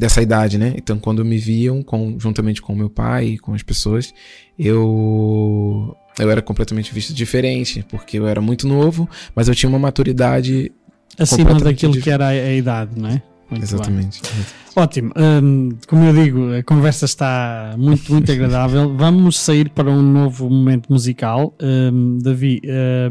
dessa 0.00 0.22
idade, 0.22 0.56
né? 0.56 0.72
Então, 0.76 0.98
quando 0.98 1.22
me 1.22 1.36
viam, 1.36 1.82
com, 1.82 2.18
juntamente 2.18 2.62
com 2.62 2.74
meu 2.74 2.88
pai 2.88 3.26
e 3.26 3.38
com 3.38 3.52
as 3.52 3.62
pessoas, 3.62 4.14
eu 4.58 5.94
eu 6.18 6.30
era 6.30 6.40
completamente 6.40 6.92
visto 6.92 7.12
diferente, 7.12 7.84
porque 7.88 8.18
eu 8.18 8.26
era 8.26 8.40
muito 8.40 8.66
novo, 8.66 9.08
mas 9.34 9.46
eu 9.46 9.54
tinha 9.54 9.68
uma 9.68 9.78
maturidade 9.78 10.72
Acima 11.18 11.54
daquilo 11.54 11.92
que 12.00 12.10
era 12.10 12.28
a, 12.28 12.52
idade, 12.54 12.98
não 12.98 13.10
é? 13.10 13.22
Muito. 13.50 13.64
Exatamente. 13.64 14.22
Ótimo. 14.76 15.12
Hum, 15.16 15.70
como 15.86 16.04
eu 16.04 16.14
digo, 16.14 16.54
a 16.54 16.62
conversa 16.62 17.04
está 17.04 17.74
muito, 17.76 18.12
muito 18.12 18.30
agradável. 18.32 18.96
Vamos 18.96 19.38
sair 19.38 19.68
para 19.68 19.90
um 19.90 20.00
novo 20.00 20.48
momento 20.48 20.90
musical. 20.90 21.54
Hum, 21.60 22.18
Davi, 22.22 22.60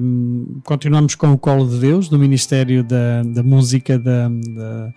hum, 0.02 0.62
continuamos 0.64 1.16
com 1.16 1.34
o 1.34 1.38
Colo 1.38 1.68
de 1.68 1.80
Deus, 1.80 2.08
do 2.10 2.18
Ministério 2.18 2.84
da, 2.84 3.22
da 3.24 3.44
Música 3.44 4.00
da, 4.00 4.30
da- 4.30 4.94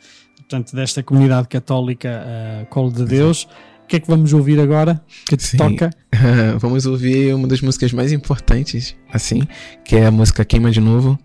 portanto, 0.53 0.77
desta 0.77 1.03
comunidade 1.03 1.49
católica 1.49 2.25
uh, 2.63 2.67
Colo 2.67 2.93
de 2.93 3.05
Deus. 3.07 3.49
O 3.85 3.87
que 3.87 3.97
é 3.97 4.01
que 4.01 4.07
vamos 4.07 4.33
ouvir 4.33 4.61
agora? 4.61 5.03
Que 5.27 5.37
te 5.37 5.45
Sim. 5.45 5.57
toca? 5.57 5.91
Vamos 6.61 6.87
ouvir 6.87 7.35
uma 7.35 7.47
das 7.47 7.61
músicas 7.61 7.93
mais 7.93 8.11
importantes, 8.11 8.97
assim, 9.13 9.43
que 9.85 9.97
é 9.97 10.07
a 10.07 10.11
música 10.11 10.45
Queima 10.45 10.71
de 10.71 10.81
Novo. 10.81 11.19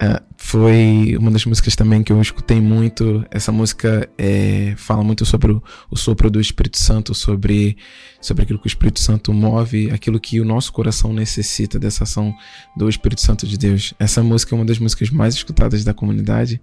Ah, 0.00 0.22
foi 0.36 1.16
uma 1.18 1.30
das 1.30 1.44
músicas 1.44 1.74
também 1.74 2.04
que 2.04 2.12
eu 2.12 2.20
escutei 2.20 2.60
muito. 2.60 3.26
Essa 3.30 3.50
música 3.50 4.08
é, 4.16 4.74
fala 4.76 5.02
muito 5.02 5.26
sobre 5.26 5.50
o, 5.50 5.62
o 5.90 5.96
sopro 5.96 6.30
do 6.30 6.40
Espírito 6.40 6.78
Santo, 6.78 7.14
sobre, 7.14 7.76
sobre 8.20 8.44
aquilo 8.44 8.60
que 8.60 8.66
o 8.66 8.68
Espírito 8.68 9.00
Santo 9.00 9.32
move, 9.32 9.90
aquilo 9.90 10.20
que 10.20 10.40
o 10.40 10.44
nosso 10.44 10.72
coração 10.72 11.12
necessita 11.12 11.78
dessa 11.78 12.04
ação 12.04 12.32
do 12.76 12.88
Espírito 12.88 13.20
Santo 13.20 13.46
de 13.46 13.58
Deus. 13.58 13.92
Essa 13.98 14.22
música 14.22 14.54
é 14.54 14.56
uma 14.56 14.64
das 14.64 14.78
músicas 14.78 15.10
mais 15.10 15.34
escutadas 15.34 15.82
da 15.82 15.92
comunidade. 15.92 16.60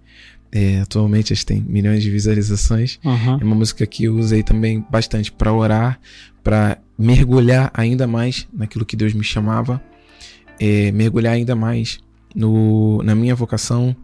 É, 0.52 0.80
atualmente 0.80 1.34
gente 1.34 1.46
tem 1.46 1.60
milhões 1.60 2.02
de 2.02 2.10
visualizações. 2.10 2.98
Aham. 3.04 3.38
É 3.40 3.44
uma 3.44 3.54
música 3.54 3.86
que 3.86 4.04
eu 4.04 4.16
usei 4.16 4.42
também 4.42 4.84
bastante 4.90 5.30
para 5.30 5.52
orar, 5.52 6.00
para 6.42 6.78
mergulhar 6.98 7.70
ainda 7.74 8.06
mais 8.06 8.46
naquilo 8.52 8.86
que 8.86 8.96
Deus 8.96 9.12
me 9.12 9.24
chamava, 9.24 9.82
é, 10.58 10.90
mergulhar 10.92 11.34
ainda 11.34 11.54
mais 11.54 11.98
no, 12.34 13.02
na 13.02 13.14
minha 13.14 13.34
vocação, 13.34 13.94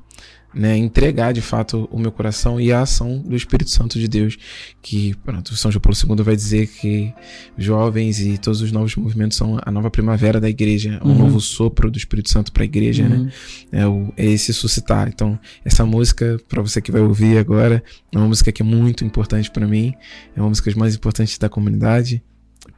né, 0.55 0.77
entregar 0.77 1.33
de 1.33 1.41
fato 1.41 1.89
o 1.91 1.99
meu 1.99 2.13
coração 2.13 2.61
e 2.61 2.73
a 2.73 2.83
ação 2.83 3.19
do 3.19 3.35
Espírito 3.35 3.71
Santo 3.71 3.99
de 3.99 4.07
Deus, 4.09 4.37
que 4.81 5.15
pronto, 5.25 5.57
São 5.57 5.71
João 5.71 5.81
Paulo 5.81 5.97
II 6.19 6.25
vai 6.25 6.37
dizer 6.37 6.67
que 6.67 7.13
jovens 7.57 8.21
e 8.21 8.37
todos 8.39 8.61
os 8.61 8.71
novos 8.73 8.95
movimentos 8.97 9.37
são 9.37 9.59
a 9.65 9.71
nova 9.71 9.91
primavera 9.91 10.41
da 10.41 10.49
igreja, 10.49 11.01
um 11.05 11.13
Uhum. 11.13 11.19
novo 11.19 11.41
sopro 11.41 11.91
do 11.91 11.99
Espírito 11.99 12.31
Santo 12.31 12.53
para 12.53 12.63
a 12.63 12.65
igreja, 12.65 13.09
né? 13.09 13.17
Uhum. 13.17 13.29
é, 13.71 13.87
o, 13.87 14.13
é 14.17 14.27
esse 14.27 14.53
suscitar. 14.53 15.09
Então, 15.09 15.39
essa 15.65 15.85
música, 15.85 16.39
para 16.49 16.63
você 16.63 16.81
que 16.81 16.91
vai 16.91 17.01
ouvir 17.01 17.39
agora, 17.39 17.83
é 18.13 18.19
uma 18.19 18.29
música 18.29 18.51
que 18.51 18.63
é 18.63 18.65
muito 18.65 19.05
importante 19.05 19.51
para 19.51 19.67
mim, 19.67 19.95
é 20.37 20.41
uma 20.41 20.49
das 20.49 20.59
músicas 20.59 20.75
mais 20.75 20.95
importantes 20.95 21.39
da 21.39 21.49
comunidade. 21.49 22.23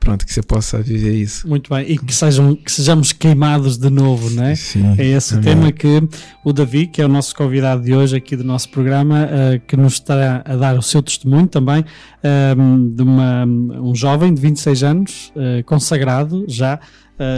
Pronto, 0.04 0.26
que 0.26 0.32
você 0.32 0.42
possa 0.42 0.82
viver 0.82 1.14
isso. 1.14 1.48
Muito 1.48 1.72
bem. 1.72 1.90
E 1.90 1.96
que, 1.96 2.14
sejam, 2.14 2.54
que 2.54 2.70
sejamos 2.70 3.10
queimados 3.10 3.78
de 3.78 3.88
novo, 3.88 4.28
não 4.28 4.44
é? 4.44 4.54
Sim. 4.54 4.94
É 4.98 5.06
esse 5.06 5.34
o 5.34 5.38
Amém. 5.38 5.54
tema 5.54 5.72
que 5.72 6.02
o 6.44 6.52
Davi, 6.52 6.86
que 6.86 7.00
é 7.00 7.06
o 7.06 7.08
nosso 7.08 7.34
convidado 7.34 7.82
de 7.82 7.94
hoje 7.94 8.14
aqui 8.14 8.36
do 8.36 8.44
nosso 8.44 8.68
programa, 8.68 9.26
eh, 9.30 9.60
que 9.66 9.78
nos 9.78 9.94
estará 9.94 10.42
a 10.44 10.56
dar 10.56 10.76
o 10.76 10.82
seu 10.82 11.02
testemunho 11.02 11.46
também, 11.46 11.82
ehm, 12.22 12.94
de 12.94 13.02
uma, 13.02 13.46
um 13.46 13.94
jovem 13.94 14.34
de 14.34 14.42
26 14.42 14.82
anos, 14.82 15.32
eh, 15.36 15.62
consagrado 15.62 16.44
já 16.46 16.78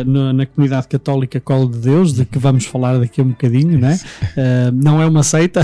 no- 0.06 0.32
na 0.32 0.46
comunidade 0.46 0.88
católica 0.88 1.38
Colo 1.40 1.70
de 1.70 1.78
Deus, 1.78 2.14
de 2.14 2.24
que 2.24 2.38
vamos 2.38 2.64
falar 2.64 2.98
daqui 2.98 3.20
a 3.20 3.24
um 3.24 3.28
bocadinho, 3.28 3.78
não 3.78 3.88
é? 3.88 4.00
Eh, 4.36 4.70
não 4.72 5.02
é 5.02 5.06
uma 5.06 5.22
seita, 5.22 5.60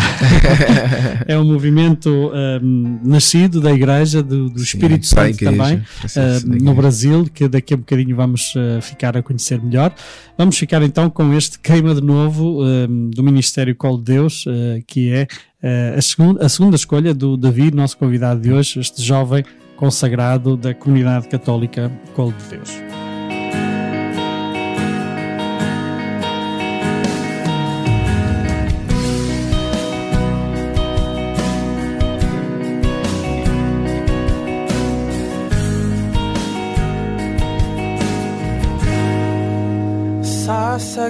é 1.26 1.38
um 1.38 1.44
movimento 1.44 2.30
ehm, 2.34 2.98
nascido 3.02 3.60
da 3.60 3.72
Igreja, 3.72 4.22
do, 4.22 4.50
do 4.50 4.60
Espírito 4.62 5.06
Santo 5.06 5.30
igreja, 5.42 5.56
também. 5.56 5.76
Uh, 5.78 6.64
no. 6.64 6.74
Brasil, 6.74 7.28
que 7.32 7.48
daqui 7.48 7.74
a 7.74 7.76
bocadinho 7.76 8.14
vamos 8.16 8.54
uh, 8.54 8.80
ficar 8.82 9.16
a 9.16 9.22
conhecer 9.22 9.60
melhor. 9.62 9.94
Vamos 10.36 10.58
ficar 10.58 10.82
então 10.82 11.08
com 11.08 11.32
este 11.32 11.58
queima 11.58 11.94
de 11.94 12.00
novo 12.02 12.62
um, 12.64 13.10
do 13.10 13.22
Ministério 13.22 13.74
Colo 13.74 13.98
de 13.98 14.04
Deus, 14.04 14.44
uh, 14.46 14.50
que 14.86 15.10
é 15.10 15.26
uh, 15.62 15.98
a, 15.98 16.02
segun- 16.02 16.36
a 16.40 16.48
segunda 16.48 16.76
escolha 16.76 17.14
do 17.14 17.36
Davi, 17.36 17.70
nosso 17.70 17.96
convidado 17.96 18.40
de 18.40 18.52
hoje, 18.52 18.80
este 18.80 19.02
jovem 19.02 19.44
consagrado 19.76 20.56
da 20.56 20.74
comunidade 20.74 21.28
católica 21.28 21.90
Colo 22.14 22.32
de 22.32 22.56
Deus. 22.56 22.91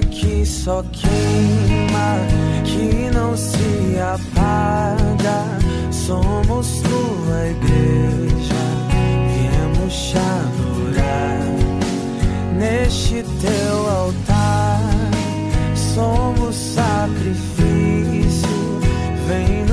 Que 0.01 0.43
só 0.45 0.83
queima, 0.91 2.17
que 2.65 3.11
não 3.13 3.37
se 3.37 3.99
apaga. 3.99 5.45
Somos 5.91 6.81
tua 6.81 7.47
igreja, 7.47 8.55
viemos 9.29 9.93
te 9.93 10.17
adorar. 10.17 11.43
Neste 12.57 13.23
teu 13.39 13.89
altar, 13.89 14.81
somos 15.75 16.55
sacrifício, 16.55 18.49
vem 19.27 19.63
nos 19.65 19.72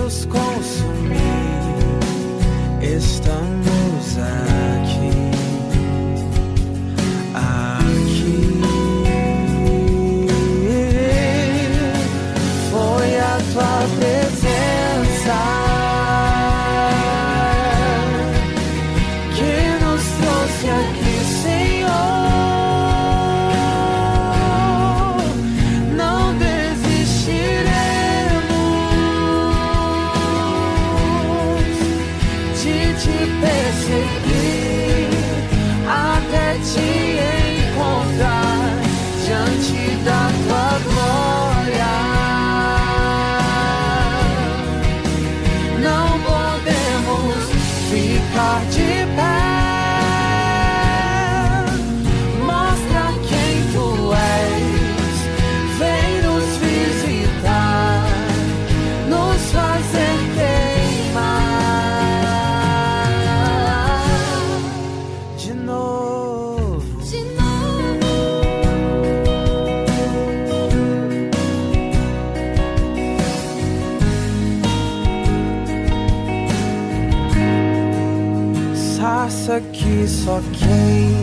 só 80.70 81.19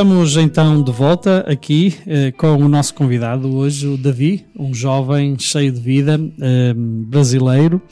Estamos 0.00 0.34
então 0.38 0.82
de 0.82 0.90
volta 0.90 1.40
aqui 1.40 1.94
eh, 2.06 2.32
com 2.32 2.56
o 2.56 2.68
nosso 2.70 2.94
convidado 2.94 3.54
hoje, 3.54 3.86
o 3.86 3.98
Davi, 3.98 4.46
um 4.58 4.72
jovem 4.72 5.38
cheio 5.38 5.70
de 5.70 5.78
vida, 5.78 6.18
eh, 6.40 6.72
brasileiro, 6.74 7.82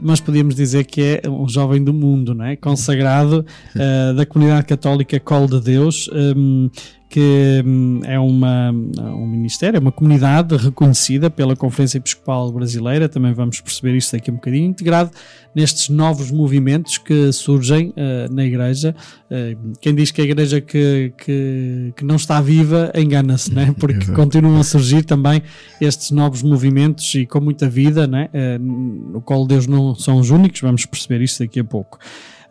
mas 0.00 0.20
podíamos 0.20 0.54
dizer 0.54 0.84
que 0.84 1.20
é 1.22 1.28
um 1.28 1.48
jovem 1.48 1.82
do 1.82 1.92
mundo, 1.92 2.34
não 2.34 2.44
é? 2.44 2.56
consagrado 2.56 3.44
eh, 3.74 4.12
da 4.14 4.24
comunidade 4.24 4.66
católica 4.66 5.18
Col 5.18 5.46
de 5.46 5.60
Deus. 5.60 6.08
eh, 6.12 6.92
que 7.12 7.62
hum, 7.62 8.00
é 8.04 8.18
uma, 8.18 8.70
um 8.70 9.26
ministério, 9.26 9.76
é 9.76 9.80
uma 9.80 9.92
comunidade 9.92 10.56
reconhecida 10.56 11.28
pela 11.28 11.54
Conferência 11.54 11.98
Episcopal 11.98 12.50
Brasileira, 12.50 13.06
também 13.06 13.34
vamos 13.34 13.60
perceber 13.60 13.94
isso 13.94 14.12
daqui 14.12 14.30
um 14.30 14.36
bocadinho, 14.36 14.70
integrado 14.70 15.10
nestes 15.54 15.90
novos 15.90 16.30
movimentos 16.30 16.96
que 16.96 17.30
surgem 17.30 17.92
eh, 17.96 18.28
na 18.30 18.44
Igreja. 18.44 18.94
Eh, 19.30 19.56
quem 19.78 19.94
diz 19.94 20.10
que 20.10 20.22
a 20.22 20.24
Igreja 20.24 20.60
que, 20.62 21.12
que, 21.18 21.92
que 21.94 22.02
não 22.02 22.16
está 22.16 22.40
viva 22.40 22.90
engana-se, 22.94 23.52
né? 23.52 23.74
porque 23.78 24.10
continuam 24.12 24.58
a 24.58 24.64
surgir 24.64 25.04
também 25.04 25.42
estes 25.82 26.10
novos 26.10 26.42
movimentos 26.42 27.14
e 27.14 27.26
com 27.26 27.40
muita 27.40 27.68
vida, 27.68 28.06
né? 28.06 28.30
Eh, 28.32 28.58
no 28.58 29.20
qual 29.20 29.46
Deus 29.46 29.66
não 29.72 29.94
são 29.94 30.18
os 30.18 30.30
únicos, 30.30 30.60
vamos 30.60 30.86
perceber 30.86 31.22
isso 31.22 31.40
daqui 31.40 31.60
a 31.60 31.64
pouco. 31.64 31.98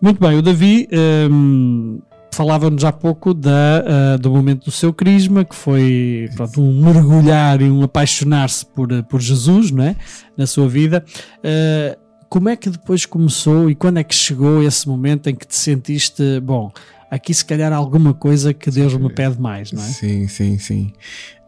Muito 0.02 0.20
bem, 0.20 0.38
o 0.38 0.42
Davi 0.42 0.88
hum, 1.32 2.00
falava-nos 2.34 2.84
há 2.84 2.92
pouco 2.92 3.34
da, 3.34 3.86
ah, 3.86 4.18
do 4.18 4.32
momento 4.32 4.66
do 4.66 4.72
seu 4.72 4.92
crisma, 4.92 5.46
que 5.46 5.56
foi 5.56 6.30
pronto, 6.36 6.62
um 6.62 6.84
mergulhar 6.84 7.62
e 7.62 7.70
um 7.70 7.84
apaixonar-se 7.84 8.66
por, 8.66 8.90
por 9.04 9.22
Jesus 9.22 9.70
não 9.72 9.84
é? 9.84 9.96
na 10.36 10.48
sua 10.48 10.68
vida. 10.68 11.06
Ah, 11.44 11.98
como 12.32 12.48
é 12.48 12.56
que 12.56 12.70
depois 12.70 13.06
começou 13.06 13.70
e 13.70 13.76
quando 13.76 13.98
é 13.98 14.04
que 14.06 14.16
chegou 14.16 14.64
esse 14.64 14.88
momento 14.88 15.28
em 15.28 15.36
que 15.36 15.46
te 15.46 15.56
sentiste, 15.56 16.40
bom, 16.40 16.72
aqui 17.12 17.34
se 17.34 17.44
calhar 17.44 17.74
alguma 17.74 18.14
coisa 18.14 18.54
que 18.54 18.72
Deus 18.72 18.94
me 18.94 19.14
pede 19.14 19.38
mais, 19.38 19.74
não 19.74 19.84
é? 19.84 19.88
Sim, 19.88 20.30
sim, 20.30 20.58
sim. 20.58 20.94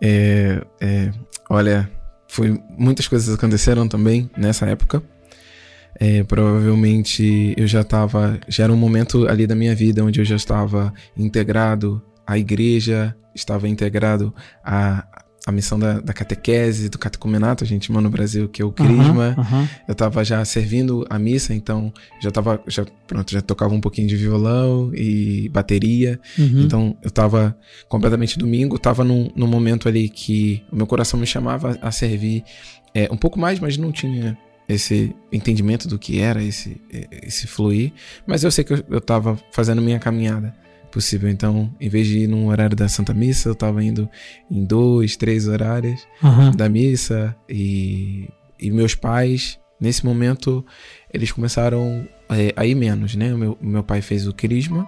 É, 0.02 0.62
é, 0.82 1.12
olha, 1.50 1.90
foi, 2.28 2.62
muitas 2.78 3.08
coisas 3.08 3.34
aconteceram 3.34 3.88
também 3.88 4.30
nessa 4.36 4.66
época. 4.66 5.02
É, 6.00 6.24
provavelmente 6.24 7.54
eu 7.56 7.68
já 7.68 7.82
estava, 7.82 8.40
já 8.48 8.64
era 8.64 8.74
um 8.74 8.78
momento 8.78 9.28
ali 9.28 9.46
da 9.46 9.56
minha 9.56 9.76
vida 9.76 10.04
onde 10.04 10.20
eu 10.20 10.26
já 10.26 10.36
estava 10.36 10.94
integrado 11.16 12.02
à 12.26 12.38
igreja, 12.38 13.16
estava 13.36 13.68
integrado 13.68 14.34
à, 14.64 15.06
à 15.46 15.52
missão 15.52 15.78
da, 15.78 16.00
da 16.00 16.14
catequese, 16.14 16.90
do 16.90 16.98
catecumenato, 16.98 17.64
a 17.64 17.68
gente 17.68 17.88
chama 17.88 18.02
no 18.02 18.10
Brasil 18.10 18.48
que 18.48 18.62
é 18.62 18.66
o 18.66 18.72
crisma. 18.72 19.36
Aham, 19.38 19.42
aham. 19.42 19.70
Eu 19.88 19.92
estava 19.92 20.24
já 20.24 20.44
servindo 20.46 21.06
a 21.10 21.20
missa, 21.20 21.54
então 21.54 21.94
já 22.22 22.32
tava, 22.32 22.62
já, 22.68 22.86
pronto, 23.06 23.32
já 23.32 23.42
tocava 23.42 23.74
um 23.74 23.82
pouquinho 23.82 24.08
de 24.08 24.16
violão 24.16 24.92
e 24.96 25.50
bateria. 25.50 26.20
Uhum. 26.38 26.62
Então 26.62 26.98
eu 27.04 27.12
tava 27.12 27.56
completamente 27.88 28.38
domingo, 28.38 28.80
tava 28.80 29.04
num, 29.04 29.30
num 29.36 29.48
momento 29.48 29.88
ali 29.88 30.10
que 30.10 30.64
o 30.72 30.76
meu 30.76 30.88
coração 30.88 31.20
me 31.20 31.26
chamava 31.26 31.78
a 31.82 31.92
servir 31.92 32.44
é, 32.96 33.10
um 33.12 33.18
pouco 33.18 33.40
mais, 33.40 33.60
mas 33.60 33.78
não 33.78 33.92
tinha 33.92 34.38
esse 34.68 35.16
entendimento 35.32 35.88
do 35.88 36.00
que 36.00 36.20
era 36.20 36.44
esse, 36.44 36.82
esse 37.22 37.48
fluir. 37.48 37.92
Mas 38.26 38.44
eu 38.44 38.52
sei 38.52 38.64
que 38.64 38.74
eu, 38.74 38.84
eu 38.90 39.02
tava 39.02 39.38
fazendo 39.52 39.82
minha 39.82 40.00
caminhada 40.00 40.56
possível. 40.92 41.30
Então, 41.30 41.74
em 41.82 41.90
vez 41.90 42.08
de 42.08 42.20
ir 42.20 42.28
num 42.28 42.48
horário 42.48 42.76
da 42.76 42.88
Santa 42.88 43.14
Missa, 43.14 43.50
eu 43.50 43.56
tava 43.56 43.84
indo 43.84 44.08
em 44.50 44.64
dois, 44.64 45.18
três 45.18 45.48
horários 45.48 46.08
Aham. 46.24 46.52
da 46.52 46.70
missa 46.70 47.36
e, 47.50 48.30
e 48.60 48.70
meus 48.70 48.94
pais, 48.94 49.60
nesse 49.80 50.06
momento, 50.06 50.64
eles 51.12 51.32
começaram 51.32 52.08
é, 52.30 52.54
a 52.56 52.66
ir 52.66 52.76
menos, 52.76 53.16
né? 53.16 53.34
O 53.34 53.38
meu, 53.38 53.58
meu 53.60 53.84
pai 53.84 54.02
fez 54.02 54.28
o 54.28 54.34
crisma 54.34 54.88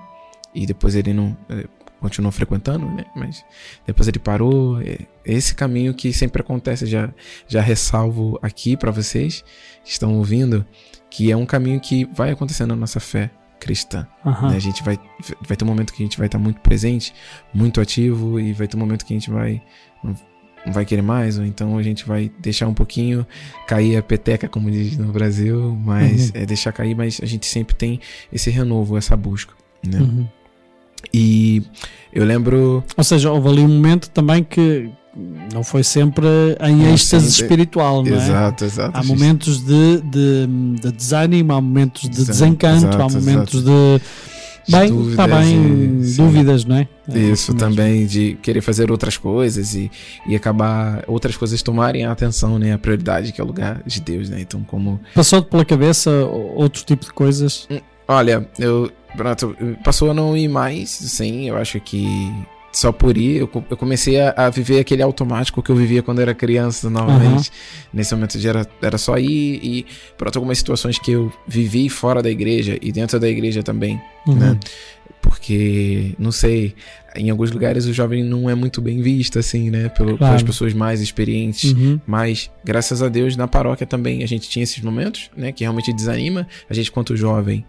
e 0.54 0.66
depois 0.66 0.96
ele 0.96 1.14
não 1.14 1.36
é, 1.50 1.66
continuou 2.00 2.32
frequentando, 2.32 2.86
né? 2.92 3.06
Mas 3.16 3.44
depois 3.86 4.08
ele 4.08 4.20
parou. 4.20 4.82
É, 4.82 5.00
esse 5.26 5.56
caminho 5.56 5.94
que 5.94 6.14
sempre 6.14 6.42
acontece, 6.42 6.86
já, 6.86 7.10
já 7.48 7.62
ressalvo 7.62 8.38
aqui 8.42 8.78
para 8.78 8.92
vocês 8.92 9.44
que 9.84 9.92
estão 9.92 10.16
ouvindo, 10.18 10.66
que 11.10 11.32
é 11.32 11.38
um 11.38 11.46
caminho 11.46 11.80
que 11.80 12.06
vai 12.14 12.32
acontecer 12.32 12.66
na 12.66 12.76
nossa 12.76 13.00
fé 13.00 13.32
cristã. 13.60 14.06
Aham. 14.26 14.52
né? 14.52 14.58
A 14.58 14.60
gente 14.60 14.84
vai, 14.84 15.00
vai 15.48 15.58
ter 15.58 15.64
um 15.64 15.68
momento 15.68 15.94
que 15.94 16.04
a 16.04 16.06
gente 16.06 16.18
vai 16.18 16.28
estar 16.28 16.38
muito 16.38 16.60
presente, 16.62 17.14
muito 17.54 17.82
ativo, 17.82 18.40
e 18.40 18.54
vai 18.54 18.68
ter 18.68 18.78
um 18.78 18.80
momento 18.80 19.06
que 19.06 19.14
a 19.14 19.18
gente 19.18 19.32
vai 19.32 19.62
não, 20.04 20.16
não 20.66 20.74
vai 20.74 20.86
querer 20.86 21.02
mais, 21.02 21.40
ou 21.40 21.46
então 21.46 21.78
a 21.78 21.82
gente 21.82 22.06
vai 22.06 22.32
deixar 22.40 22.68
um 22.68 22.74
pouquinho 22.74 23.26
cair 23.66 23.98
a 23.98 24.04
peteca, 24.04 24.48
como 24.48 24.70
diz 24.70 24.98
no 24.98 25.12
Brasil, 25.12 25.76
mas 25.84 26.30
Uhum. 26.30 26.42
é 26.42 26.46
deixar 26.46 26.72
cair, 26.74 26.96
mas 26.96 27.20
a 27.24 27.26
gente 27.26 27.46
sempre 27.48 27.74
tem 27.76 28.00
esse 28.32 28.50
renovo, 28.52 28.98
essa 28.98 29.16
busca, 29.18 29.54
né? 29.84 30.00
Uhum. 30.00 30.28
E 31.14 31.62
eu 32.14 32.26
lembro 32.26 32.84
Ou 32.96 33.04
seja, 33.04 33.32
houve 33.32 33.50
ali 33.50 33.62
um 33.62 33.68
momento 33.68 34.10
também 34.10 34.44
que 34.44 34.90
não 35.54 35.64
foi 35.64 35.84
sempre 35.84 36.28
em 36.62 36.92
êxtase 36.94 37.32
sim, 37.32 37.44
espiritual, 37.44 38.04
não 38.04 38.14
é? 38.14 38.18
Exato, 38.18 38.66
exato. 38.66 38.98
Há 38.98 39.04
momentos 39.04 39.60
de, 39.64 40.02
de, 40.02 40.48
de 40.82 40.92
desânimo, 40.92 41.54
há 41.54 41.62
momentos 41.62 42.02
de 42.04 42.10
Exato, 42.10 42.32
desencanto, 42.32 42.86
há 42.86 42.90
exato, 42.90 43.14
momentos 43.14 43.54
exato. 43.62 44.00
de. 44.00 44.02
Bem, 44.68 45.10
está 45.10 45.28
bem, 45.28 46.02
e- 46.02 46.06
sim. 46.06 46.24
dúvidas, 46.26 46.66
não 46.66 46.78
é? 46.78 46.88
É 47.14 47.20
Isso 47.20 47.54
também, 47.54 48.08
de 48.08 48.36
querer 48.42 48.62
fazer 48.62 48.90
outras 48.90 49.16
coisas 49.16 49.76
e, 49.76 49.92
e 50.28 50.36
acabar 50.36 51.04
outras 51.08 51.38
coisas 51.38 51.62
tomarem 51.62 52.04
a 52.04 52.12
atenção, 52.12 52.58
né? 52.58 52.74
A 52.74 52.78
prioridade, 52.78 53.32
que 53.32 53.40
é 53.40 53.44
o 53.44 53.48
lugar 53.48 53.84
de 53.86 54.02
Deus, 54.02 54.28
né? 54.28 54.42
Então, 54.42 54.64
como. 54.64 55.00
Passou-te 55.14 55.50
pela 55.50 55.64
cabeça 55.64 56.10
outro 56.56 56.84
tipo 56.84 57.06
de 57.06 57.14
coisas? 57.14 57.68
Olha, 58.08 58.50
eu. 58.58 58.92
Pronto, 59.16 59.56
passou 59.84 60.12
a 60.12 60.14
não 60.14 60.36
ir 60.36 60.48
mais, 60.48 60.90
sim, 60.90 61.48
eu 61.50 61.58
acho 61.58 61.80
que. 61.80 62.06
Só 62.74 62.92
por 62.92 63.16
ir, 63.18 63.38
eu, 63.38 63.50
eu 63.70 63.78
comecei 63.78 64.20
a, 64.20 64.34
a 64.36 64.50
viver 64.50 64.82
aquele 64.82 65.02
automático 65.02 65.64
que 65.64 65.70
eu 65.72 65.76
vivia 65.78 66.04
quando 66.04 66.20
era 66.20 66.36
criança, 66.36 66.90
novamente. 66.90 67.50
Nesse 67.94 68.14
momento 68.14 68.38
já 68.38 68.50
era, 68.50 68.68
era 68.82 68.98
só 68.98 69.18
ir 69.18 69.62
e, 69.64 69.86
pronto, 70.18 70.36
algumas 70.38 70.58
situações 70.58 71.00
que 71.00 71.12
eu 71.12 71.32
vivi 71.48 71.88
fora 71.88 72.22
da 72.22 72.30
igreja 72.30 72.78
e 72.82 72.92
dentro 72.92 73.18
da 73.18 73.30
igreja 73.30 73.64
também, 73.64 73.98
Uhum. 74.28 74.36
né? 74.36 74.60
Porque, 75.22 76.14
não 76.20 76.32
sei, 76.32 76.76
em 77.16 77.30
alguns 77.30 77.50
lugares 77.52 77.86
o 77.86 77.94
jovem 77.94 78.24
não 78.24 78.50
é 78.50 78.54
muito 78.56 78.82
bem 78.82 79.02
visto, 79.02 79.40
assim, 79.40 79.70
né? 79.70 79.90
Pelo, 79.90 80.18
Claro. 80.18 80.34
Pelas 80.34 80.44
pessoas 80.44 80.74
mais 80.74 81.02
experientes. 81.02 81.72
Uhum. 81.72 82.00
Mas, 82.06 82.52
graças 82.64 83.02
a 83.02 83.08
Deus, 83.10 83.36
na 83.36 83.48
paróquia 83.48 83.88
também 83.88 84.24
a 84.24 84.28
gente 84.28 84.48
tinha 84.50 84.64
esses 84.64 84.82
momentos, 84.84 85.32
né? 85.36 85.52
Que 85.52 85.64
realmente 85.64 85.92
desanima. 85.94 86.48
A 86.70 86.74
gente, 86.74 86.92
quanto 86.92 87.16
jovem, 87.18 87.66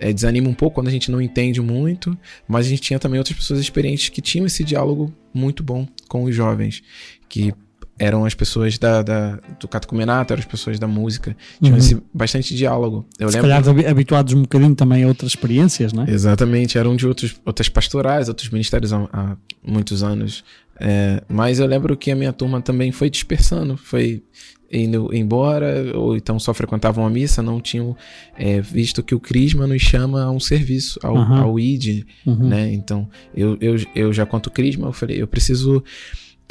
é, 0.00 0.12
desanima 0.12 0.48
um 0.48 0.54
pouco 0.54 0.74
quando 0.76 0.88
a 0.88 0.90
gente 0.90 1.10
não 1.10 1.20
entende 1.20 1.60
muito. 1.60 2.16
Mas 2.46 2.66
a 2.66 2.68
gente 2.68 2.82
tinha 2.82 2.98
também 2.98 3.18
outras 3.18 3.36
pessoas 3.36 3.60
experientes 3.60 4.08
que 4.08 4.20
tinham 4.20 4.46
esse 4.46 4.62
diálogo 4.64 5.12
muito 5.32 5.62
bom 5.62 5.86
com 6.08 6.24
os 6.24 6.34
jovens. 6.34 6.82
Que 7.28 7.52
eram 8.00 8.24
as 8.24 8.32
pessoas 8.32 8.78
da, 8.78 9.02
da- 9.02 9.40
do 9.58 9.66
catecumenato, 9.66 10.32
eram 10.32 10.40
as 10.40 10.46
pessoas 10.46 10.78
da 10.78 10.86
música. 10.86 11.36
Tinham 11.60 11.72
Uhum. 11.72 11.78
esse 11.78 12.00
bastante 12.14 12.54
diálogo. 12.54 13.04
Eu 13.18 13.28
Se 13.28 13.34
lembro. 13.36 13.50
calhar 13.50 13.68
habi- 13.68 13.86
habituados 13.86 14.32
um 14.34 14.42
bocadinho 14.42 14.74
também 14.76 15.02
a 15.02 15.08
outras 15.08 15.32
experiências, 15.32 15.92
não 15.92 16.04
é? 16.04 16.10
Exatamente, 16.10 16.78
eram 16.78 16.94
de 16.94 17.06
outros, 17.08 17.34
outras 17.44 17.68
pastorais, 17.68 18.28
outros 18.28 18.50
ministérios 18.50 18.92
há, 18.92 19.08
há 19.12 19.36
muitos 19.66 20.04
anos. 20.04 20.44
É, 20.80 21.24
mas 21.28 21.58
eu 21.58 21.66
lembro 21.66 21.96
que 21.96 22.12
a 22.12 22.14
minha 22.14 22.32
turma 22.32 22.62
também 22.62 22.92
foi 22.92 23.10
dispersando, 23.10 23.76
foi 23.76 24.22
indo 24.70 25.08
embora, 25.14 25.96
ou 25.96 26.16
então 26.16 26.38
só 26.38 26.52
frequentavam 26.52 27.06
a 27.06 27.10
missa, 27.10 27.42
não 27.42 27.60
tinham 27.60 27.96
é, 28.36 28.60
visto 28.60 29.02
que 29.02 29.14
o 29.14 29.20
Crisma 29.20 29.66
nos 29.66 29.80
chama 29.82 30.22
a 30.22 30.30
um 30.30 30.38
serviço, 30.40 30.98
ao, 31.02 31.16
Aham. 31.16 31.40
ao 31.40 31.58
ID, 31.58 32.04
Uhum. 32.26 32.48
né? 32.48 32.72
Então, 32.72 33.08
eu, 33.34 33.56
eu, 33.60 33.76
eu 33.94 34.12
já 34.12 34.26
quanto 34.26 34.50
Crisma, 34.50 34.88
eu 34.88 34.92
falei, 34.92 35.20
eu 35.22 35.26
preciso 35.26 35.82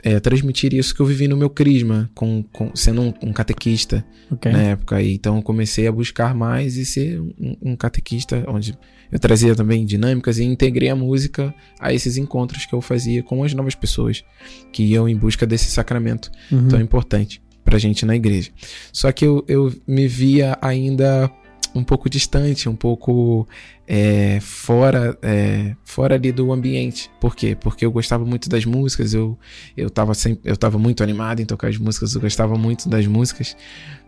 é, 0.03 0.19
transmitir 0.19 0.73
isso 0.73 0.93
que 0.95 1.01
eu 1.01 1.05
vivi 1.05 1.27
no 1.27 1.35
meu 1.37 1.49
Crisma, 1.49 2.09
com, 2.15 2.43
com, 2.51 2.71
sendo 2.75 3.01
um, 3.01 3.13
um 3.21 3.33
catequista 3.33 4.05
Ok. 4.31 4.51
na 4.51 4.61
época. 4.61 5.01
E 5.01 5.13
Então 5.13 5.37
eu 5.37 5.41
comecei 5.43 5.87
a 5.87 5.91
buscar 5.91 6.33
mais 6.35 6.77
e 6.77 6.85
ser 6.85 7.19
um, 7.19 7.55
um 7.61 7.75
catequista, 7.75 8.43
onde 8.47 8.77
eu 9.11 9.19
trazia 9.19 9.55
também 9.55 9.85
dinâmicas 9.85 10.37
e 10.37 10.43
integrei 10.43 10.89
a 10.89 10.95
música 10.95 11.53
a 11.79 11.93
esses 11.93 12.17
encontros 12.17 12.65
que 12.65 12.73
eu 12.75 12.81
fazia 12.81 13.23
com 13.23 13.43
as 13.43 13.53
novas 13.53 13.73
pessoas 13.75 14.23
que 14.71 14.83
iam 14.83 15.07
em 15.07 15.15
busca 15.15 15.45
desse 15.47 15.71
sacramento 15.71 16.29
Uhum. 16.51 16.67
tão 16.67 16.79
importante 16.81 17.41
pra 17.67 17.77
gente 17.77 18.05
na 18.05 18.15
igreja. 18.15 18.49
Só 18.93 19.11
que 19.11 19.25
eu, 19.25 19.43
eu 19.45 19.73
me 19.85 20.07
via 20.07 20.57
ainda 20.61 21.29
um 21.75 21.83
pouco 21.83 22.09
distante, 22.09 22.69
um 22.69 22.75
pouco 22.75 23.45
é, 23.85 24.39
fora, 24.39 25.17
é, 25.21 25.75
fora 25.83 26.15
ali 26.15 26.31
do 26.31 26.53
ambiente. 26.53 27.11
Por 27.19 27.35
quê? 27.35 27.57
Porque 27.59 27.85
eu 27.85 27.91
gostava 27.91 28.23
muito 28.23 28.47
das 28.47 28.63
músicas, 28.63 29.13
eu, 29.13 29.37
eu, 29.75 29.89
tava 29.89 30.13
sempre, 30.13 30.49
eu 30.49 30.55
tava 30.55 30.79
muito 30.79 31.03
animado 31.03 31.41
em 31.41 31.45
tocar 31.45 31.67
as 31.67 31.77
músicas, 31.77 32.15
eu 32.15 32.21
gostava 32.21 32.55
muito 32.55 32.87
das 32.87 33.05
músicas, 33.05 33.57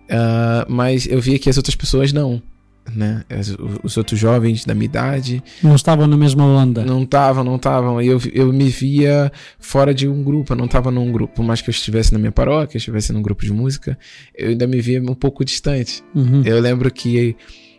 ah, 0.09 0.65
mas 0.69 1.05
eu 1.05 1.19
via 1.19 1.37
que 1.37 1.49
as 1.49 1.57
outras 1.57 1.75
pessoas 1.75 2.13
não. 2.13 2.41
Né? 2.95 3.23
As- 3.29 3.55
Os 3.83 3.97
outros 3.97 4.19
jovens 4.19 4.65
da 4.65 4.73
minha 4.73 4.85
idade 4.85 5.43
Não 5.63 5.75
estavam 5.75 6.07
na 6.07 6.17
mesma 6.17 6.43
onda. 6.43 6.83
não 6.85 7.03
estavam, 7.03 7.43
não 7.43 7.55
estavam. 7.55 8.01
Eu, 8.01 8.19
eu 8.33 8.51
me 8.53 8.69
via 8.69 9.31
fora 9.59 9.93
de 9.93 10.07
um 10.07 10.23
grupo, 10.23 10.53
eu 10.53 10.57
não 10.57 10.65
estava 10.65 10.89
num 10.91 11.11
grupo. 11.11 11.35
Por 11.35 11.43
mais 11.45 11.61
que 11.61 11.69
eu 11.69 11.71
estivesse 11.71 12.11
na 12.13 12.19
minha 12.19 12.31
paróquia, 12.31 12.77
estivesse 12.77 13.11
num 13.13 13.21
grupo 13.21 13.43
de 13.45 13.51
música, 13.53 13.97
eu 14.37 14.49
ainda 14.49 14.65
me 14.67 14.79
via 14.81 15.01
um 15.01 15.13
pouco 15.15 15.43
distante. 15.45 16.03
Uhum. 16.15 16.41
Eu 16.45 16.59
lembro 16.59 16.91
que 16.91 17.35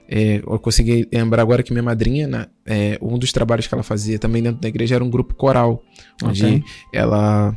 é, 0.09 0.39
eu 0.45 0.59
consegui 0.59 1.07
lembrar 1.13 1.43
agora 1.43 1.63
que 1.63 1.73
minha 1.73 1.83
madrinha, 1.83 2.27
né, 2.27 2.47
é, 2.67 2.99
um 3.01 3.17
dos 3.19 3.31
trabalhos 3.33 3.67
que 3.67 3.75
ela 3.75 3.83
fazia 3.85 4.19
também 4.19 4.43
dentro 4.43 4.61
da 4.61 4.67
igreja 4.69 4.97
era 4.97 5.05
um 5.05 5.11
grupo 5.11 5.35
coral, 5.35 5.83
onde 6.25 6.45
Ok. 6.45 6.65
ela 6.93 7.57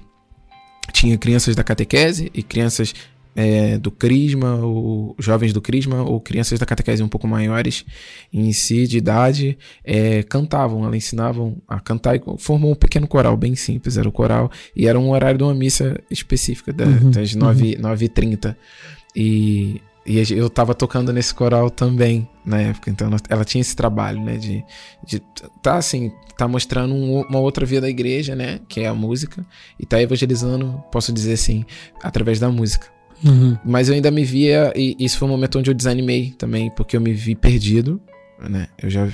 tinha 0.91 1.17
crianças 1.17 1.55
da 1.55 1.63
catequese 1.63 2.29
e 2.33 2.43
crianças 2.43 2.93
é, 3.35 3.77
do 3.77 3.89
crisma, 3.91 4.55
ou 4.57 5.15
jovens 5.19 5.53
do 5.53 5.61
crisma, 5.61 6.03
ou 6.03 6.19
crianças 6.21 6.59
da 6.59 6.65
catequese 6.65 7.01
um 7.03 7.07
pouco 7.07 7.27
maiores 7.27 7.83
em 8.31 8.51
si, 8.53 8.85
de 8.87 8.97
idade, 8.97 9.57
é, 9.83 10.21
cantavam, 10.23 10.85
ela 10.85 10.95
ensinavam 10.95 11.57
a 11.67 11.79
cantar 11.79 12.15
e 12.15 12.21
formou 12.37 12.71
um 12.71 12.75
pequeno 12.75 13.07
coral, 13.07 13.35
bem 13.35 13.55
simples, 13.55 13.97
era 13.97 14.07
o 14.07 14.11
coral, 14.11 14.51
e 14.75 14.87
era 14.87 14.99
um 14.99 15.09
horário 15.11 15.37
de 15.37 15.43
uma 15.43 15.53
missa 15.53 15.99
específica, 16.11 16.71
da- 16.71 16.85
Uhum, 16.85 17.11
das 17.11 17.33
9, 17.35 17.75
9h30. 17.77 18.55
E, 19.15 19.81
e 20.05 20.23
gen- 20.23 20.37
eu 20.37 20.49
tava 20.49 20.73
tocando 20.73 21.11
nesse 21.13 21.33
coral 21.33 21.69
também 21.69 22.27
na 22.45 22.59
época, 22.61 22.89
então 22.91 23.07
ela, 23.07 23.17
ela 23.29 23.45
tinha 23.45 23.61
esse 23.61 23.75
trabalho, 23.75 24.21
né, 24.23 24.37
de, 24.37 24.63
de 25.05 25.19
tá 25.61 25.77
assim, 25.77 26.11
tá 26.37 26.47
mostrando 26.47 26.93
um- 26.93 27.21
uma 27.21 27.39
outra 27.39 27.65
via 27.65 27.79
da 27.79 27.89
igreja, 27.89 28.35
né, 28.35 28.59
que 28.67 28.81
é 28.81 28.87
a 28.87 28.93
música, 28.93 29.45
e 29.79 29.85
tá 29.85 30.01
evangelizando, 30.01 30.83
posso 30.91 31.13
dizer 31.13 31.33
assim, 31.33 31.63
através 32.01 32.39
da 32.39 32.49
música. 32.51 32.87
Uhum. 33.23 33.57
Mas 33.63 33.87
eu 33.89 33.95
ainda 33.95 34.11
me 34.11 34.23
via, 34.23 34.73
e 34.75 34.95
isso 34.99 35.17
foi 35.17 35.27
um 35.27 35.31
momento 35.31 35.57
onde 35.59 35.69
eu 35.69 35.73
desanimei 35.73 36.33
também, 36.37 36.69
porque 36.71 36.97
eu 36.97 37.01
me 37.01 37.13
vi 37.13 37.35
perdido, 37.35 38.01
né? 38.49 38.67
Eu 38.81 38.89
já 38.89 39.07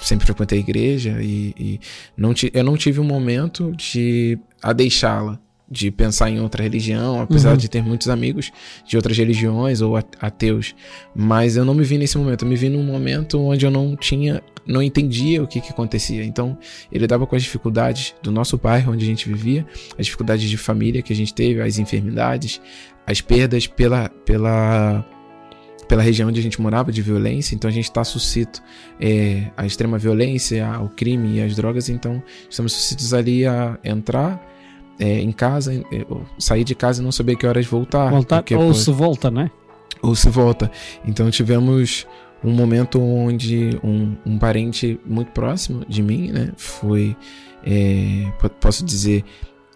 sempre 0.00 0.26
frequentei 0.26 0.58
a 0.58 0.60
igreja 0.60 1.18
e, 1.20 1.54
e 1.58 1.80
não 2.16 2.32
eu 2.52 2.62
não 2.62 2.76
tive 2.76 3.00
um 3.00 3.04
momento 3.04 3.72
de 3.76 4.38
a 4.62 4.72
deixá-la, 4.72 5.40
de 5.70 5.90
pensar 5.90 6.30
em 6.30 6.40
outra 6.40 6.62
religião, 6.62 7.20
apesar 7.20 7.50
Uhum. 7.50 7.56
de 7.56 7.68
ter 7.68 7.82
muitos 7.82 8.08
amigos 8.08 8.50
de 8.86 8.96
outras 8.96 9.16
religiões 9.18 9.80
ou 9.80 9.96
ateus. 9.96 10.74
Mas 11.14 11.56
eu 11.56 11.64
não 11.64 11.74
me 11.74 11.84
vi 11.84 11.98
nesse 11.98 12.16
momento, 12.16 12.44
eu 12.44 12.48
me 12.48 12.56
vi 12.56 12.68
num 12.68 12.82
momento 12.82 13.38
onde 13.40 13.66
eu 13.66 13.70
não 13.70 13.94
tinha, 13.96 14.42
não 14.66 14.82
entendia 14.82 15.42
o 15.42 15.46
que, 15.46 15.60
que 15.60 15.70
acontecia. 15.70 16.24
Então, 16.24 16.56
ele 16.90 17.06
dava 17.06 17.26
com 17.26 17.36
as 17.36 17.42
dificuldades 17.42 18.14
do 18.22 18.30
nosso 18.30 18.56
bairro 18.56 18.92
onde 18.92 19.04
a 19.04 19.08
gente 19.08 19.28
vivia, 19.28 19.66
as 19.98 20.06
dificuldades 20.06 20.48
de 20.48 20.56
família 20.56 21.02
que 21.02 21.12
a 21.12 21.16
gente 21.16 21.34
teve, 21.34 21.60
as 21.60 21.78
enfermidades, 21.78 22.60
as 23.10 23.20
perdas 23.20 23.66
pela, 23.66 24.08
pela, 24.24 25.04
pela 25.88 26.02
região 26.02 26.28
onde 26.28 26.38
a 26.40 26.42
gente 26.42 26.60
morava 26.60 26.92
de 26.92 27.00
violência, 27.00 27.54
então 27.54 27.68
a 27.68 27.72
gente 27.72 27.84
está 27.84 28.04
suscito 28.04 28.62
é, 29.00 29.44
à 29.56 29.64
extrema 29.64 29.96
violência, 29.98 30.66
ao 30.66 30.88
crime 30.90 31.36
e 31.36 31.42
às 31.42 31.54
drogas, 31.56 31.88
então 31.88 32.22
estamos 32.50 32.72
suscitos 32.72 33.14
ali 33.14 33.46
a 33.46 33.78
entrar 33.82 34.46
é, 34.98 35.20
em 35.20 35.32
casa, 35.32 35.72
é, 35.74 36.04
sair 36.38 36.64
de 36.64 36.74
casa 36.74 37.00
e 37.00 37.04
não 37.04 37.12
saber 37.12 37.36
que 37.36 37.46
horas 37.46 37.64
voltar. 37.66 38.10
Voltar, 38.10 38.42
porque, 38.42 38.54
ou 38.54 38.68
pô, 38.68 38.74
se 38.74 38.90
volta, 38.90 39.30
né? 39.30 39.50
ou 40.02 40.14
se 40.14 40.28
volta. 40.28 40.70
Então 41.04 41.30
tivemos 41.30 42.06
um 42.44 42.52
momento 42.52 43.00
onde 43.00 43.80
um, 43.82 44.14
um 44.26 44.38
parente 44.38 45.00
muito 45.06 45.32
próximo 45.32 45.84
de 45.88 46.02
mim, 46.02 46.30
né, 46.30 46.52
foi, 46.56 47.16
é, 47.64 48.30
po- 48.38 48.50
posso 48.50 48.84
dizer, 48.84 49.24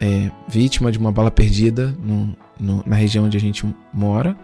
é, 0.00 0.30
vítima 0.48 0.92
de 0.92 0.98
uma 0.98 1.10
bala 1.10 1.30
perdida 1.30 1.96
no- 2.00 2.36
no- 2.62 2.82
na 2.86 2.96
região 2.96 3.24
onde 3.26 3.36
a 3.36 3.40
gente 3.40 3.66
mora. 3.92 4.36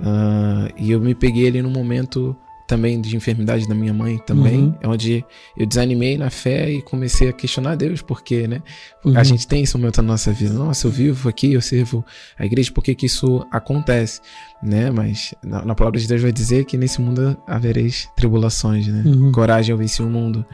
Ah, 0.00 0.68
e 0.76 0.90
eu 0.90 1.00
me 1.00 1.14
peguei 1.14 1.46
ali 1.46 1.62
num 1.62 1.70
momento 1.70 2.36
também 2.66 3.00
de 3.02 3.14
enfermidade 3.16 3.68
da 3.68 3.74
minha 3.74 3.92
mãe 3.92 4.16
também, 4.18 4.74
Uhum. 4.82 4.92
onde 4.92 5.22
eu 5.58 5.66
desanimei 5.66 6.16
na 6.16 6.30
fé 6.30 6.70
e 6.70 6.80
comecei 6.80 7.28
a 7.28 7.32
questionar 7.32 7.74
Deus, 7.74 8.00
porque, 8.00 8.48
né? 8.48 8.62
Uhum. 9.04 9.16
A 9.18 9.22
gente 9.22 9.46
tem 9.46 9.62
esse 9.62 9.76
momento 9.76 10.00
na 10.00 10.08
nossa 10.08 10.32
vida. 10.32 10.54
Nossa, 10.54 10.86
eu 10.86 10.90
vivo 10.90 11.28
aqui, 11.28 11.52
eu 11.52 11.60
sirvo 11.60 12.02
a 12.38 12.46
igreja, 12.46 12.72
por 12.72 12.82
que 12.82 12.94
que 12.94 13.04
isso 13.06 13.46
acontece? 13.50 14.20
Né? 14.62 14.90
Mas 14.90 15.34
na, 15.44 15.62
na 15.66 15.74
palavra 15.74 16.00
de 16.00 16.08
Deus 16.08 16.22
vai 16.22 16.32
dizer 16.32 16.64
que 16.64 16.78
nesse 16.78 16.98
mundo 17.00 17.36
havereis 17.46 18.08
tribulações, 18.16 18.86
né? 18.86 19.02
Uhum. 19.04 19.32
Coragem 19.32 19.72
eu 19.72 19.76
venci 19.76 20.02
o 20.02 20.08
mundo. 20.08 20.44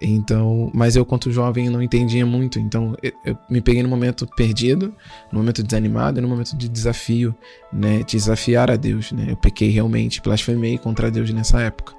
Então, 0.00 0.70
mas 0.72 0.96
eu, 0.96 1.04
quanto 1.04 1.30
jovem, 1.30 1.68
não 1.68 1.82
entendia 1.82 2.24
muito. 2.24 2.58
Então, 2.58 2.96
eu, 3.02 3.36
me 3.50 3.60
peguei 3.60 3.82
num 3.82 3.88
momento 3.88 4.26
perdido, 4.26 4.94
num 5.30 5.40
momento 5.40 5.62
desanimado 5.62 6.22
num 6.22 6.28
momento 6.28 6.56
de 6.56 6.68
desafio, 6.68 7.34
né? 7.72 8.02
Desafiar 8.06 8.70
a 8.70 8.76
Deus, 8.76 9.12
né? 9.12 9.26
Eu 9.28 9.36
pequei 9.36 9.68
realmente, 9.68 10.22
blasfemei 10.22 10.78
contra 10.78 11.10
Deus 11.10 11.30
nessa 11.30 11.60
época. 11.60 11.94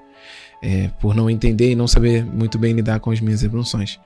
É, 0.64 0.90
por 1.00 1.16
não 1.16 1.30
entender 1.30 1.72
e 1.72 1.76
não 1.76 1.88
saber 1.88 2.24
muito 2.24 2.58
bem 2.58 2.74
lidar 2.74 3.00
com 3.00 3.12
as 3.12 3.20
minhas 3.20 3.44
emoções. 3.44 4.00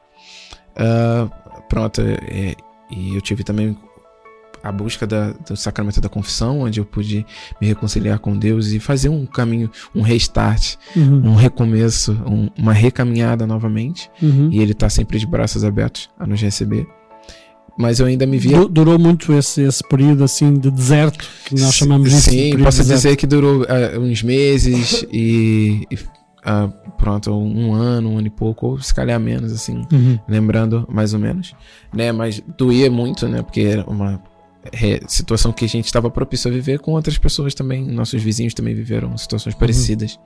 Ah, 0.75 1.29
pronto, 1.69 2.01
é, 2.01 2.55
e 2.91 3.15
eu 3.15 3.21
tive 3.21 3.43
também 3.43 3.77
a 4.68 4.72
busca 4.72 5.05
da- 5.05 5.32
do 5.47 5.55
sacramento 5.55 6.01
da 6.01 6.09
confissão, 6.09 6.61
onde 6.61 6.80
eu 6.80 6.86
pude 6.86 7.26
me 7.61 7.68
reconciliar 7.68 8.20
com 8.20 8.36
Deus 8.38 8.68
e 8.72 8.80
fazer 8.80 9.09
um 9.09 9.26
caminho, 9.26 9.70
um 9.93 10.01
restart, 10.01 10.76
Uhum. 10.95 11.30
um 11.32 11.36
recomeço, 11.36 12.13
um- 12.26 12.49
uma 12.57 12.74
recaminhada 12.74 13.45
novamente. 13.45 14.09
Uhum. 14.22 14.49
E 14.51 14.59
ele 14.59 14.74
tá 14.74 14.89
sempre 14.89 15.20
de 15.20 15.28
braços 15.28 15.63
abertos 15.63 16.09
a 16.20 16.26
nos 16.26 16.41
receber. 16.41 16.88
Mas 17.78 17.99
eu 17.99 18.05
ainda 18.05 18.26
me 18.26 18.38
via. 18.38 18.57
Du- 18.57 18.70
Durou 18.70 18.97
muito 18.97 19.34
esse, 19.34 19.61
esse 19.61 19.84
período 19.88 20.24
assim 20.24 20.53
de 20.53 20.72
deserto, 20.72 21.28
que 21.45 21.59
nós 21.59 21.74
chamamos 21.76 22.09
de 22.09 22.16
Sim, 22.22 22.57
posso 22.63 22.82
de 22.84 22.89
dizer 22.89 23.16
que 23.18 23.28
durou 23.28 23.66
ah, 23.68 23.99
uns 23.99 24.24
meses 24.24 25.05
e. 25.11 25.86
e, 25.91 25.99
ah, 26.43 26.70
pronto, 26.97 27.32
um 27.34 27.74
ano, 27.74 28.11
um 28.11 28.18
ano 28.18 28.28
e 28.28 28.30
pouco, 28.30 28.68
ou 28.68 28.80
se 28.80 28.93
calhar 28.95 29.20
menos, 29.20 29.51
assim. 29.51 29.82
Uhum. 29.91 30.18
lembrando 30.26 30.88
mais 30.89 31.13
ou 31.13 31.20
menos, 31.20 31.53
né? 31.93 32.13
Mas 32.13 32.41
doía 32.57 32.89
muito, 32.89 33.28
né? 33.28 33.41
Porque 33.41 33.59
era 33.61 33.84
uma 33.89 34.22
situação 35.07 35.51
que 35.51 35.66
a 35.66 35.68
gente 35.68 35.86
estava 35.86 36.09
propício 36.09 36.49
a 36.49 36.53
viver 36.53 36.80
com 36.80 36.91
outras 36.91 37.18
pessoas 37.18 37.53
também. 37.53 37.84
Nossos 37.86 38.22
vizinhos 38.22 38.53
também 38.53 38.74
viveram 38.74 39.16
situações 39.18 39.55
parecidas. 39.55 40.20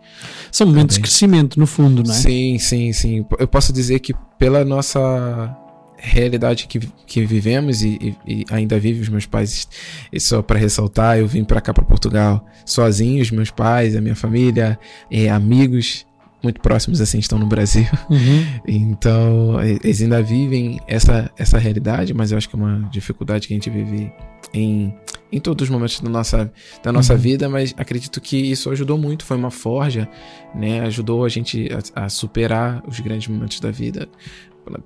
São 0.52 0.68
momentos 0.68 0.96
de 0.96 1.02
Também. 1.02 1.10
crescimento, 1.10 1.60
no 1.60 1.68
fundo, 1.68 2.04
não 2.04 2.14
é? 2.14 2.18
Sim, 2.18 2.58
sim, 2.60 2.94
sim. 2.94 3.26
Eu 3.38 3.48
posso 3.48 3.72
dizer 3.74 4.00
que 4.00 4.14
pela 4.38 4.64
nossa 4.66 5.56
realidade 6.02 6.66
que, 6.68 6.80
que 7.06 7.26
vivemos 7.26 7.82
e, 7.84 8.16
e- 8.26 8.42
e 8.42 8.46
ainda 8.50 8.80
vive 8.80 9.02
os 9.02 9.10
meus 9.10 9.26
pais 9.26 9.68
e 10.14 10.18
só 10.20 10.42
para 10.42 10.58
ressaltar 10.58 11.18
eu 11.18 11.28
vim 11.28 11.44
para 11.44 11.60
cá 11.60 11.74
para 11.74 11.84
Portugal 11.84 12.46
sozinho 12.66 13.22
os 13.22 13.30
meus 13.32 13.52
pais 13.52 13.98
a 13.98 14.00
minha 14.00 14.16
família 14.16 14.80
eh, 15.12 15.28
amigos 15.28 16.06
muito 16.42 16.62
próximos 16.62 17.02
assim 17.02 17.20
estão 17.20 17.38
no 17.38 17.46
Brasil 17.46 17.86
Uhum. 18.10 18.46
então, 18.68 19.62
eles 19.64 20.02
ainda 20.02 20.22
vivem 20.22 20.80
essa, 20.88 21.30
essa 21.38 21.58
realidade, 21.58 22.14
mas 22.14 22.32
eu 22.32 22.38
acho 22.38 22.50
que 22.50 22.56
é 22.56 22.60
uma 22.60 22.90
dificuldade 22.92 23.48
que 23.48 23.54
a 23.54 23.58
gente 23.58 23.70
vive 23.70 24.12
em, 24.54 24.94
em 25.32 25.40
todos 25.40 25.64
os 25.66 25.70
momentos 25.70 26.00
da 26.00 26.10
nossa, 26.10 26.52
da 26.84 26.92
nossa 26.92 27.14
Uhum. 27.14 27.20
vida, 27.20 27.50
mas 27.50 27.74
acredito 27.78 28.20
que 28.22 28.38
isso 28.38 28.70
ajudou 28.72 28.98
muito, 28.98 29.26
foi 29.26 29.38
uma 29.38 29.52
forja, 29.52 30.08
né? 30.56 30.82
Ajudou 30.82 31.26
a 31.26 31.30
gente 31.30 31.70
a, 31.96 32.06
a 32.06 32.10
superar 32.10 32.84
os 32.88 33.00
grandes 33.00 33.28
momentos 33.28 33.60
da 33.60 33.70
vida 33.72 34.08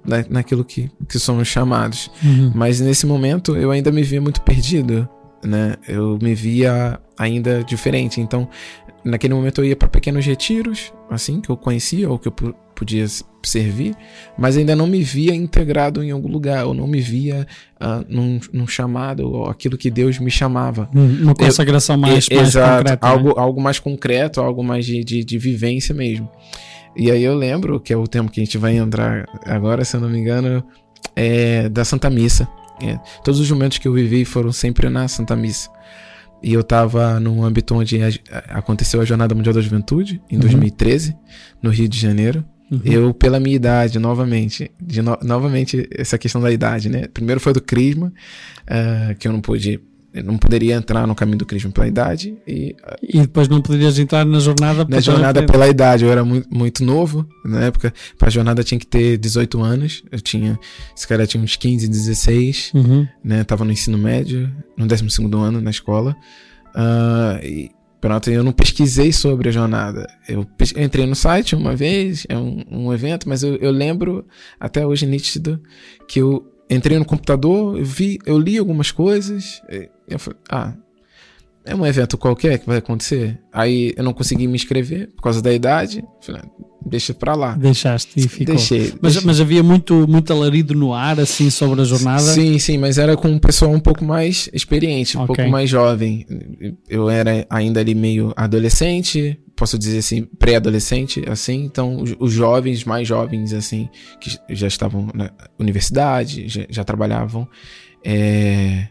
na, 0.05 0.25
naquilo 0.29 0.63
que, 0.65 0.89
que 1.07 1.19
somos 1.19 1.47
chamados. 1.47 2.09
Uhum. 2.23 2.51
Mas 2.53 2.79
nesse 2.79 3.05
momento 3.05 3.55
eu 3.55 3.71
ainda 3.71 3.91
me 3.91 4.03
via 4.03 4.21
muito 4.21 4.41
perdido, 4.41 5.07
né? 5.43 5.75
Eu 5.87 6.17
me 6.21 6.33
via 6.33 6.99
ainda 7.17 7.63
diferente. 7.63 8.19
Então, 8.21 8.47
naquele 9.03 9.33
momento 9.33 9.61
eu 9.61 9.65
ia 9.65 9.75
para 9.75 9.87
pequenos 9.87 10.25
retiros, 10.25 10.93
assim, 11.09 11.41
que 11.41 11.49
eu 11.49 11.57
conhecia 11.57 12.09
ou 12.09 12.17
que 12.17 12.27
eu 12.27 12.31
podia 12.31 13.05
servir, 13.43 13.95
mas 14.37 14.57
ainda 14.57 14.75
não 14.75 14.87
me 14.87 15.03
via 15.03 15.33
integrado 15.35 16.03
em 16.03 16.11
algum 16.11 16.29
lugar, 16.29 16.61
eu 16.63 16.73
não 16.73 16.87
me 16.87 17.01
via 17.01 17.45
ah, 17.79 18.03
num, 18.07 18.39
num 18.51 18.65
chamado 18.65 19.29
ou 19.29 19.45
aquilo 19.47 19.77
que 19.77 19.91
Deus 19.91 20.17
me 20.19 20.31
chamava. 20.31 20.89
Uma 20.93 21.35
consagração 21.35 21.97
mais, 21.97 22.27
E- 22.29 22.35
mais 22.35 22.47
Exato, 22.49 22.77
concreta. 22.83 23.05
não 23.07 23.13
é? 23.13 23.15
algo, 23.17 23.39
algo 23.39 23.61
mais 23.61 23.79
concreto, 23.79 24.39
algo 24.41 24.63
mais 24.63 24.85
de, 24.85 25.03
de, 25.03 25.23
de 25.23 25.37
vivência 25.37 25.93
mesmo. 25.93 26.29
E 26.95 27.11
aí 27.11 27.23
eu 27.23 27.35
lembro, 27.35 27.79
que 27.79 27.91
é 27.91 27.97
o 27.97 28.07
tempo 28.07 28.31
que 28.31 28.39
a 28.39 28.43
gente 28.43 28.57
vai 28.57 28.77
entrar 28.77 29.25
agora, 29.45 29.83
se 29.83 29.95
eu 29.95 30.01
não 30.01 30.09
me 30.09 30.17
engano, 30.19 30.63
é 31.15 31.67
da 31.69 31.83
Santa 31.83 32.09
Missa. 32.09 32.47
É, 32.81 32.97
todos 33.23 33.39
os 33.39 33.49
momentos 33.51 33.77
que 33.77 33.87
eu 33.87 33.93
vivi 33.93 34.25
foram 34.25 34.51
sempre 34.51 34.89
na 34.89 35.07
Santa 35.07 35.35
Missa. 35.35 35.69
E 36.43 36.53
eu 36.53 36.63
tava 36.63 37.19
num 37.19 37.43
âmbito 37.43 37.73
onde 37.73 37.97
aconteceu 38.49 38.99
a 39.01 39.05
Jornada 39.05 39.33
Mundial 39.33 39.53
da 39.55 39.61
Juventude, 39.61 40.21
em 40.29 40.35
Uhum. 40.35 40.41
2013, 40.41 41.15
no 41.61 41.69
Rio 41.69 41.87
de 41.87 41.97
Janeiro. 41.97 42.43
Uhum. 42.69 42.81
Eu, 42.83 43.13
pela 43.13 43.39
minha 43.39 43.55
idade, 43.55 43.97
novamente, 43.99 44.69
de 44.81 45.01
no- 45.01 45.17
novamente 45.23 45.87
essa 45.91 46.17
questão 46.17 46.41
da 46.41 46.51
idade, 46.51 46.89
né? 46.89 47.07
Primeiro 47.13 47.39
foi 47.39 47.53
do 47.53 47.61
Crisma, 47.61 48.11
ah, 48.67 49.15
que 49.17 49.27
eu 49.27 49.31
não 49.31 49.39
pude 49.41 49.79
eu 50.13 50.23
não 50.23 50.37
poderia 50.37 50.75
entrar 50.75 51.07
no 51.07 51.15
caminho 51.15 51.37
do 51.39 51.45
crisma 51.45 51.71
pela 51.71 51.87
idade 51.87 52.37
e 52.47 52.75
E 53.01 53.19
depois 53.21 53.47
não 53.47 53.61
poderias 53.61 53.97
entrar 53.97 54.23
na 54.25 54.39
jornada 54.39 54.79
na 54.79 54.85
para 54.85 54.99
jornada 54.99 55.33
também- 55.41 55.51
pela 55.51 55.67
idade. 55.67 56.05
Eu 56.05 56.11
era 56.11 56.23
muito, 56.23 56.47
muito 56.55 56.83
novo 56.85 57.27
na 57.43 57.61
época. 57.65 57.93
Pra 58.17 58.29
jornada 58.29 58.63
tinha 58.63 58.79
que 58.79 58.85
ter 58.87 59.17
18 59.17 59.59
anos. 59.61 60.03
Eu 60.11 60.21
tinha. 60.21 60.59
Esse 60.95 61.07
cara 61.07 61.25
tinha 61.25 61.43
uns 61.43 61.55
15, 61.55 61.87
16, 61.87 62.71
Uhum. 62.75 63.07
né? 63.23 63.43
Tava 63.43 63.65
no 63.65 63.71
ensino 63.71 63.97
médio, 63.97 64.51
no 64.77 64.85
12 64.85 65.03
ano 65.35 65.59
na 65.61 65.71
escola. 65.71 66.15
Ah, 66.75 67.39
e 67.43 67.69
pronto, 68.01 68.29
eu 68.29 68.43
não 68.43 68.51
pesquisei 68.51 69.11
sobre 69.11 69.49
a 69.49 69.51
jornada. 69.51 70.07
Eu, 70.27 70.45
eu 70.75 70.83
entrei 70.83 71.05
no 71.05 71.15
site 71.15 71.55
uma 71.55 71.75
vez, 71.75 72.25
é 72.29 72.37
um, 72.37 72.63
um 72.69 72.93
evento, 72.93 73.27
mas 73.29 73.43
eu, 73.43 73.55
eu 73.57 73.71
lembro 73.71 74.25
até 74.59 74.85
hoje 74.85 75.05
nítido 75.05 75.59
que 76.07 76.19
eu 76.19 76.45
entrei 76.69 76.97
no 76.97 77.05
computador, 77.05 77.77
eu 77.77 77.85
vi, 77.85 78.17
eu 78.25 78.39
li 78.39 78.57
algumas 78.57 78.91
coisas. 78.91 79.61
Eu 80.07 80.19
falei, 80.19 80.39
ah, 80.49 80.73
é 81.65 81.73
um 81.75 81.85
evento 81.85 82.17
qualquer 82.17 82.59
que 82.59 82.67
vai 82.67 82.77
acontecer. 82.77 83.39
Aí 83.51 83.93
eu 83.95 84.03
não 84.03 84.13
consegui 84.13 84.47
me 84.47 84.55
inscrever 84.55 85.09
por 85.15 85.23
causa 85.23 85.41
da 85.41 85.53
idade. 85.53 86.03
Falei, 86.21 86.41
ah, 86.43 86.63
deixa 86.85 87.13
pra 87.13 87.35
lá. 87.35 87.55
Deixaste 87.55 88.11
e 88.19 88.27
ficou. 88.27 88.55
Deixei. 88.55 88.93
Mas, 89.01 89.13
deixei. 89.13 89.21
mas 89.25 89.39
havia 89.39 89.63
muito, 89.63 90.05
muito 90.07 90.33
alarido 90.33 90.73
no 90.73 90.93
ar, 90.93 91.19
assim, 91.19 91.49
sobre 91.49 91.81
a 91.81 91.85
jornada. 91.85 92.21
Sim, 92.21 92.59
sim, 92.59 92.77
mas 92.77 92.97
era 92.97 93.15
com 93.15 93.29
um 93.29 93.39
pessoal 93.39 93.71
um 93.71 93.79
pouco 93.79 94.03
mais 94.03 94.49
experiente, 94.51 95.17
um 95.17 95.21
Ok. 95.21 95.35
pouco 95.35 95.51
mais 95.51 95.69
jovem. 95.69 96.25
Eu 96.89 97.09
era 97.09 97.45
ainda 97.49 97.79
ali 97.79 97.95
meio 97.95 98.33
adolescente, 98.35 99.39
posso 99.55 99.79
dizer 99.79 99.99
assim, 99.99 100.23
pré-adolescente, 100.23 101.23
assim. 101.29 101.63
Então, 101.63 102.01
os, 102.01 102.13
os 102.19 102.33
jovens, 102.33 102.83
mais 102.83 103.07
jovens, 103.07 103.53
assim, 103.53 103.87
que 104.19 104.37
já 104.49 104.67
estavam 104.67 105.07
na 105.13 105.31
universidade, 105.57 106.49
já, 106.49 106.65
já 106.69 106.83
trabalhavam, 106.83 107.47
é, 108.03 108.87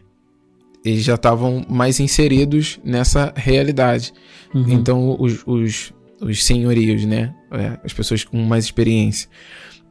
eles 0.83 1.03
já 1.03 1.15
estavam 1.15 1.65
mais 1.69 1.99
inseridos 1.99 2.79
nessa 2.83 3.33
realidade. 3.35 4.13
Uhum. 4.53 4.69
Então, 4.69 5.15
os, 5.19 5.43
os, 5.45 5.93
os 6.21 6.43
senhorios, 6.43 7.05
né? 7.05 7.33
É, 7.51 7.79
as 7.83 7.93
pessoas 7.93 8.23
com 8.23 8.37
mais 8.37 8.65
experiência. 8.65 9.29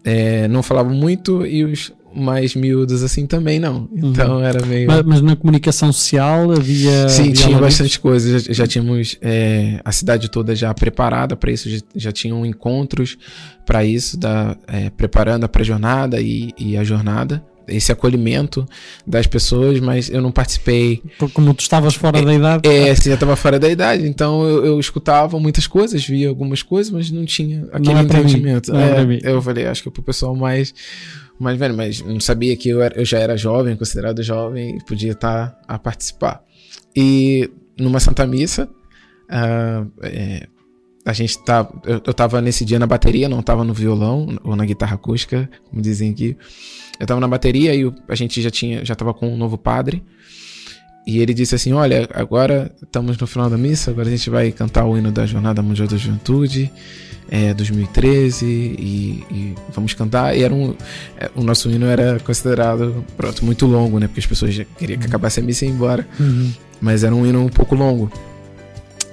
é, 0.04 0.48
não 0.48 0.62
falavam 0.62 0.92
muito 0.94 1.46
e 1.46 1.64
os 1.64 1.92
mais 2.14 2.54
miúdos 2.54 3.02
assim 3.02 3.26
também 3.26 3.58
não. 3.58 3.88
Então 3.94 4.44
era 4.44 4.64
meio. 4.66 4.86
Mas, 4.86 5.02
mas 5.02 5.20
na 5.22 5.34
comunicação 5.34 5.92
social 5.92 6.52
havia. 6.52 7.08
Sim, 7.08 7.22
havia 7.22 7.32
tinha 7.32 7.58
bastante 7.58 7.98
coisa. 7.98 8.38
Já, 8.38 8.52
já 8.52 8.66
tínhamos 8.66 9.16
é, 9.22 9.80
a 9.84 9.92
cidade 9.92 10.30
toda 10.30 10.54
já 10.54 10.72
preparada 10.74 11.36
para 11.36 11.50
isso, 11.50 11.70
já, 11.70 11.78
já 11.94 12.12
tinham 12.12 12.44
encontros 12.44 13.16
para 13.64 13.84
isso, 13.84 14.18
da, 14.18 14.56
é, 14.66 14.90
preparando 14.90 15.44
a 15.44 15.48
pré-jornada 15.48 16.20
e, 16.20 16.52
e 16.58 16.76
a 16.76 16.84
jornada. 16.84 17.42
Esse 17.74 17.90
acolhimento 17.92 18.66
das 19.06 19.26
pessoas, 19.26 19.80
mas 19.80 20.08
eu 20.10 20.20
não 20.20 20.30
participei 20.30 21.02
Porque 21.18 21.34
como 21.34 21.52
tu 21.54 21.60
estavas 21.60 21.94
fora 21.94 22.22
da 22.22 22.34
idade. 22.34 22.68
É, 22.68 22.90
assim, 22.90 23.10
já 23.10 23.16
tava 23.16 23.34
fora 23.36 23.58
da 23.58 23.68
idade, 23.68 24.06
então 24.06 24.42
eu, 24.48 24.64
eu 24.66 24.80
escutava 24.80 25.38
muitas 25.40 25.66
coisas, 25.66 26.04
via 26.06 26.28
algumas 26.28 26.62
coisas, 26.62 26.92
mas 26.92 27.10
não 27.10 27.24
tinha 27.24 27.66
aquele 27.72 27.98
é 27.98 28.02
entendimento. 28.02 28.72
não 28.72 28.80
é 28.80 28.90
É, 28.90 28.94
pra 28.94 29.04
mim. 29.04 29.18
eu 29.22 29.40
falei, 29.42 29.66
acho 29.66 29.82
que 29.82 29.88
é 29.88 29.92
pro 29.92 30.02
pessoal 30.02 30.34
mais, 30.36 30.74
mais 31.38 31.58
velho, 31.58 31.76
mas 31.76 32.00
não 32.00 32.20
sabia 32.20 32.56
que 32.56 32.68
eu, 32.68 32.82
era- 32.82 32.94
eu 32.98 33.04
já 33.04 33.18
era 33.18 33.36
jovem, 33.36 33.76
considerado 33.76 34.22
jovem, 34.22 34.76
e 34.76 34.84
podia 34.84 35.12
estar 35.12 35.58
a 35.66 35.78
participar. 35.78 36.42
E 36.94 37.50
numa 37.78 37.98
Santa 38.00 38.26
Missa, 38.26 38.68
ah, 39.28 39.84
é, 40.02 40.46
a 41.04 41.12
gente 41.12 41.38
tá. 41.44 41.68
Eu, 41.84 42.00
eu 42.06 42.14
tava 42.14 42.40
nesse 42.40 42.64
dia 42.64 42.78
na 42.78 42.86
bateria, 42.86 43.28
não 43.28 43.42
tava 43.42 43.64
no 43.64 43.74
violão 43.74 44.38
ou 44.44 44.54
na 44.54 44.64
guitarra 44.64 44.94
acústica, 44.94 45.48
como 45.68 45.82
dizem 45.82 46.10
aqui. 46.10 46.36
Eu 46.98 47.06
tava 47.06 47.20
na 47.20 47.28
bateria 47.28 47.74
e 47.74 47.92
a 48.08 48.14
gente 48.14 48.40
já 48.40 48.50
tinha, 48.50 48.84
já 48.84 48.94
tava 48.94 49.12
com 49.12 49.28
um 49.28 49.36
novo 49.36 49.58
padre. 49.58 50.02
E 51.06 51.18
ele 51.18 51.34
disse 51.34 51.54
assim: 51.54 51.72
Olha, 51.72 52.08
agora 52.14 52.72
estamos 52.80 53.18
no 53.18 53.26
final 53.26 53.50
da 53.50 53.58
missa, 53.58 53.90
agora 53.90 54.06
a 54.06 54.10
gente 54.10 54.30
vai 54.30 54.52
cantar 54.52 54.84
o 54.84 54.96
hino 54.96 55.10
da 55.10 55.26
Jornada 55.26 55.60
Mundial 55.60 55.88
da 55.88 55.96
Juventude, 55.96 56.70
é, 57.28 57.52
2013, 57.52 58.46
e, 58.46 59.24
e 59.28 59.54
vamos 59.74 59.94
cantar. 59.94 60.36
E 60.36 60.44
era 60.44 60.54
um, 60.54 60.74
é, 61.18 61.28
o 61.34 61.42
nosso 61.42 61.68
hino 61.68 61.86
era 61.86 62.20
considerado, 62.20 63.04
pronto, 63.16 63.44
muito 63.44 63.66
longo, 63.66 63.98
né? 63.98 64.06
Porque 64.06 64.20
as 64.20 64.26
pessoas 64.26 64.56
queriam 64.78 65.00
que 65.00 65.06
acabasse 65.06 65.40
a 65.40 65.42
missa 65.42 65.64
e 65.64 65.68
ir 65.68 65.72
embora. 65.72 66.06
Uhum. 66.20 66.52
Mas 66.80 67.02
era 67.02 67.14
um 67.14 67.26
hino 67.26 67.44
um 67.44 67.48
pouco 67.48 67.74
longo. 67.74 68.10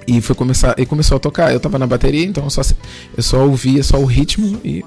E 0.06 0.20
foi 0.20 0.34
começar, 0.34 0.74
e 0.78 0.86
começou 0.86 1.16
a 1.16 1.20
tocar. 1.20 1.52
Eu 1.52 1.60
tava 1.60 1.78
na 1.78 1.86
bateria, 1.86 2.24
então 2.24 2.44
eu 2.44 2.50
só, 2.50 2.62
eu 3.16 3.22
só 3.22 3.46
ouvia 3.46 3.82
só 3.82 3.98
o 3.98 4.04
ritmo 4.04 4.60
e, 4.64 4.84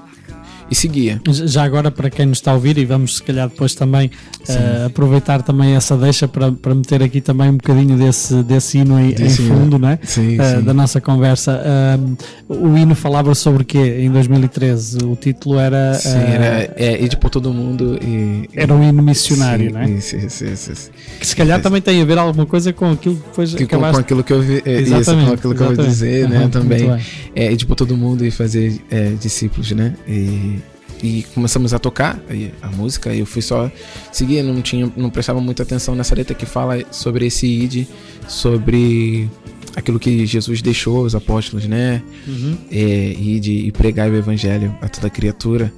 e 0.70 0.74
seguia. 0.74 1.20
Já 1.30 1.62
agora, 1.64 1.90
para 1.90 2.08
quem 2.10 2.26
nos 2.26 2.38
está 2.38 2.50
a 2.50 2.54
ouvir, 2.54 2.78
e 2.78 2.84
vamos 2.84 3.16
se 3.16 3.22
calhar 3.22 3.48
depois 3.48 3.74
também 3.74 4.10
eh, 4.48 4.84
aproveitar 4.86 5.42
também 5.42 5.74
essa 5.74 5.96
deixa 5.96 6.26
para, 6.26 6.50
para 6.52 6.74
meter 6.74 7.02
aqui 7.02 7.20
também 7.20 7.50
um 7.50 7.56
bocadinho 7.56 7.96
desse, 7.96 8.42
desse 8.42 8.78
hino 8.78 8.98
em, 8.98 9.14
fundo, 9.30 9.78
né? 9.78 9.98
Sim, 10.02 10.38
Eh, 10.40 10.60
da 10.60 10.72
nossa 10.74 11.00
conversa. 11.00 11.60
Ahm, 11.64 12.14
o 12.48 12.76
hino 12.76 12.94
falava 12.94 13.34
sobre 13.34 13.62
o 13.62 13.66
quê 13.66 14.00
em 14.00 14.10
2013? 14.10 14.98
O 15.04 15.16
título 15.16 15.58
era. 15.58 15.94
Sim, 15.94 16.08
era 16.18 16.72
é, 16.76 17.02
ir 17.02 17.16
por 17.18 17.30
todo 17.30 17.52
mundo 17.52 17.98
e. 18.02 18.48
era 18.54 18.72
um 18.74 18.82
hino 18.82 19.02
missionário, 19.02 19.66
Sim, 19.68 19.72
né? 19.74 19.90
Isso, 19.90 20.16
isso, 20.16 20.44
isso, 20.44 20.72
isso. 20.72 20.90
Que 21.20 21.26
se 21.26 21.36
calhar 21.36 21.60
também 21.60 21.80
tem 21.80 22.00
a 22.00 22.04
ver 22.04 22.18
alguma 22.18 22.46
coisa 22.46 22.72
com 22.72 22.90
aquilo 22.92 23.16
que 23.16 23.22
depois 23.22 23.54
Que 23.54 23.64
com, 23.64 23.70
com 23.70 23.76
acabaste. 23.76 24.00
aquilo 24.00 24.24
que 24.24 24.32
eu 24.32 24.40
vi, 24.42 24.62
é, 24.64 24.80
isso, 24.80 24.94
Exatamente, 24.94 25.28
com 25.28 25.34
aquilo 25.34 25.54
que 25.54 25.60
eu 25.60 25.66
vou 25.66 25.72
exatamente. 25.74 25.92
dizer, 25.92 26.28
né, 26.28 26.36
Aham, 26.38 26.48
também. 26.50 27.00
É, 27.34 27.52
ir 27.52 27.64
por 27.66 27.74
todo 27.76 27.96
mundo 27.96 28.24
e 28.24 28.30
fazer 28.30 28.80
é, 28.90 29.10
discípulos, 29.20 29.70
né? 29.72 29.94
E, 30.08 30.58
e 31.04 31.22
começamos 31.34 31.74
a 31.74 31.78
tocar 31.78 32.18
a 32.62 32.68
música 32.70 33.14
e 33.14 33.20
eu 33.20 33.26
fui 33.26 33.42
só 33.42 33.70
seguir, 34.10 34.42
não 34.42 34.62
tinha, 34.62 34.90
não 34.96 35.10
prestava 35.10 35.38
muita 35.38 35.62
atenção 35.62 35.94
nessa 35.94 36.14
letra 36.14 36.34
que 36.34 36.46
fala 36.46 36.82
sobre 36.90 37.26
esse 37.26 37.46
id, 37.46 37.86
sobre 38.26 39.28
aquilo 39.76 39.98
que 40.00 40.24
Jesus 40.24 40.62
deixou 40.62 41.00
aos 41.00 41.14
apóstolos, 41.14 41.66
né? 41.66 42.02
Uhum. 42.26 42.56
é, 42.70 43.14
e 43.18 43.38
de 43.38 43.52
e 43.52 43.72
pregar 43.72 44.10
o 44.10 44.16
evangelho 44.16 44.74
a 44.80 44.88
toda 44.88 45.10
criatura. 45.10 45.70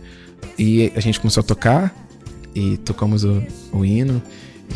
E 0.57 0.93
a 0.95 1.01
gente 1.01 1.19
começou 1.19 1.41
a 1.41 1.45
tocar 1.45 1.93
e 2.55 2.77
tocamos 2.77 3.25
o, 3.25 3.43
o 3.73 3.85
hino. 3.85 4.23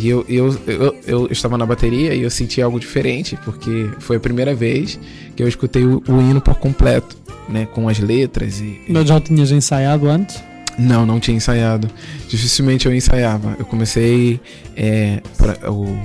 E 0.00 0.08
eu, 0.08 0.24
eu, 0.28 0.58
eu, 0.66 0.96
eu 1.06 1.28
estava 1.30 1.56
na 1.56 1.64
bateria 1.64 2.12
e 2.12 2.22
eu 2.22 2.30
senti 2.30 2.60
algo 2.60 2.80
diferente, 2.80 3.38
porque 3.44 3.88
foi 4.00 4.16
a 4.16 4.20
primeira 4.20 4.52
vez 4.52 4.98
que 5.36 5.42
eu 5.42 5.46
escutei 5.46 5.84
o, 5.84 6.02
o 6.08 6.20
hino 6.20 6.40
por 6.40 6.56
completo, 6.56 7.16
né? 7.50 7.66
Com 7.66 7.88
as 7.88 7.98
letras 7.98 8.60
e. 8.60 8.80
Mas 8.88 9.06
já 9.08 9.20
tinhas 9.20 9.50
ensaiado 9.50 10.08
antes? 10.08 10.42
Não, 10.78 11.04
não 11.04 11.20
tinha 11.20 11.36
ensaiado. 11.36 11.88
Dificilmente 12.28 12.86
eu 12.86 12.94
ensaiava. 12.94 13.56
Eu 13.58 13.66
comecei. 13.66 14.40
É, 14.76 15.20
pra- 15.36 15.70
o, 15.70 15.98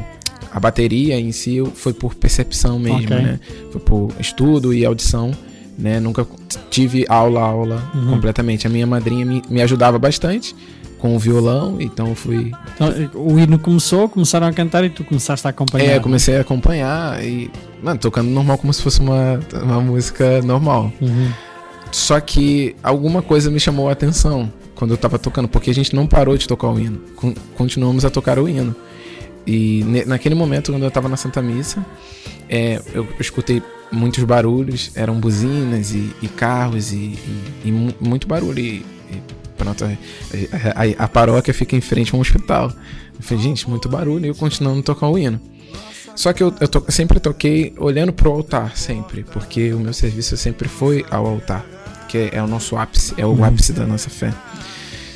a 0.51 0.59
bateria 0.59 1.19
em 1.19 1.31
si 1.31 1.63
foi 1.75 1.93
por 1.93 2.15
percepção 2.15 2.77
mesmo, 2.79 2.99
Ok. 3.05 3.15
né? 3.15 3.39
Foi 3.71 3.79
por 3.81 4.11
estudo 4.19 4.73
e 4.73 4.85
audição. 4.85 5.31
Né? 5.77 5.99
Nunca 5.99 6.25
tive 6.69 7.05
aula, 7.09 7.41
aula 7.41 7.91
Uhum. 7.93 8.07
completamente. 8.11 8.65
A 8.65 8.69
minha 8.69 8.87
madrinha 8.87 9.25
me, 9.25 9.41
me 9.49 9.61
ajudava 9.61 9.99
bastante 9.99 10.55
com 10.99 11.13
o 11.15 11.19
violão, 11.19 11.75
então 11.81 12.07
eu 12.07 12.15
fui. 12.15 12.51
Então, 12.73 12.89
o 13.13 13.37
hino 13.37 13.59
começou, 13.59 14.07
começaram 14.07 14.47
a 14.47 14.53
cantar 14.53 14.85
e 14.85 14.89
tu 14.89 15.03
começaste 15.03 15.45
a 15.45 15.49
acompanhar. 15.49 15.91
É, 15.91 15.99
comecei 15.99 16.37
a 16.37 16.41
acompanhar 16.41 17.21
e. 17.23 17.51
Mano, 17.85 17.99
tocando 17.99 18.29
normal 18.31 18.57
como 18.57 18.73
se 18.73 18.81
fosse 18.81 18.99
uma, 18.99 19.39
uma 19.63 19.79
música 19.79 20.41
normal. 20.41 20.91
Uhum. 20.99 21.31
Só 21.91 22.19
que 22.19 22.75
alguma 22.81 23.21
coisa 23.21 23.51
me 23.51 23.59
chamou 23.59 23.87
a 23.87 23.91
atenção 23.91 24.51
quando 24.73 24.91
eu 24.91 24.97
tava 24.97 25.19
tocando, 25.19 25.47
porque 25.47 25.69
a 25.69 25.73
gente 25.73 25.95
não 25.95 26.07
parou 26.07 26.35
de 26.35 26.47
tocar 26.47 26.67
o 26.69 26.79
hino. 26.79 26.99
Con- 27.15 27.35
continuamos 27.55 28.03
a 28.03 28.09
tocar 28.09 28.39
o 28.39 28.49
hino. 28.49 28.75
E 29.45 29.85
naquele 30.07 30.33
momento, 30.33 30.71
quando 30.71 30.81
eu 30.83 30.89
tava 30.89 31.07
na 31.07 31.15
Santa 31.15 31.41
Missa, 31.43 31.85
é, 32.49 32.81
eu 32.91 33.07
escutei 33.19 33.61
muitos 33.91 34.23
barulhos, 34.23 34.89
eram 34.95 35.19
buzinas 35.19 35.91
e, 35.93 36.11
e 36.23 36.27
carros 36.27 36.91
e, 36.91 36.95
e- 36.97 37.19
e 37.65 37.71
mu- 37.71 37.93
muito 38.01 38.27
barulho. 38.27 38.59
E 38.59 38.83
pronto, 39.55 39.85
a, 39.85 39.89
a- 40.81 41.03
a 41.05 41.07
paróquia 41.07 41.53
fica 41.53 41.75
em 41.75 41.81
frente 41.81 42.13
a 42.13 42.17
um 42.17 42.21
hospital. 42.21 42.71
Eu 43.15 43.21
falei, 43.21 43.43
gente, 43.43 43.69
muito 43.69 43.87
barulho, 43.87 44.25
e 44.25 44.29
eu 44.29 44.35
continuando 44.35 44.79
a 44.79 44.83
tocar 44.83 45.07
o 45.07 45.17
hino. 45.19 45.39
Só 46.15 46.31
que 46.33 46.41
eu, 46.41 46.53
eu 46.59 46.67
to- 46.67 46.85
sempre 46.89 47.19
toquei 47.19 47.73
olhando 47.77 48.13
pro 48.13 48.31
altar, 48.31 48.77
sempre, 48.77 49.23
porque 49.23 49.73
o 49.73 49.79
meu 49.79 49.93
serviço 49.93 50.37
sempre 50.37 50.67
foi 50.69 51.05
ao 51.11 51.25
altar, 51.25 51.65
que 52.07 52.29
é, 52.31 52.41
o 52.41 52.47
nosso 52.47 52.77
ápice, 52.77 53.13
é 53.17 53.25
o 53.25 53.43
ápice 53.43 53.73
da 53.73 53.85
nossa 53.85 54.09
fé. 54.09 54.33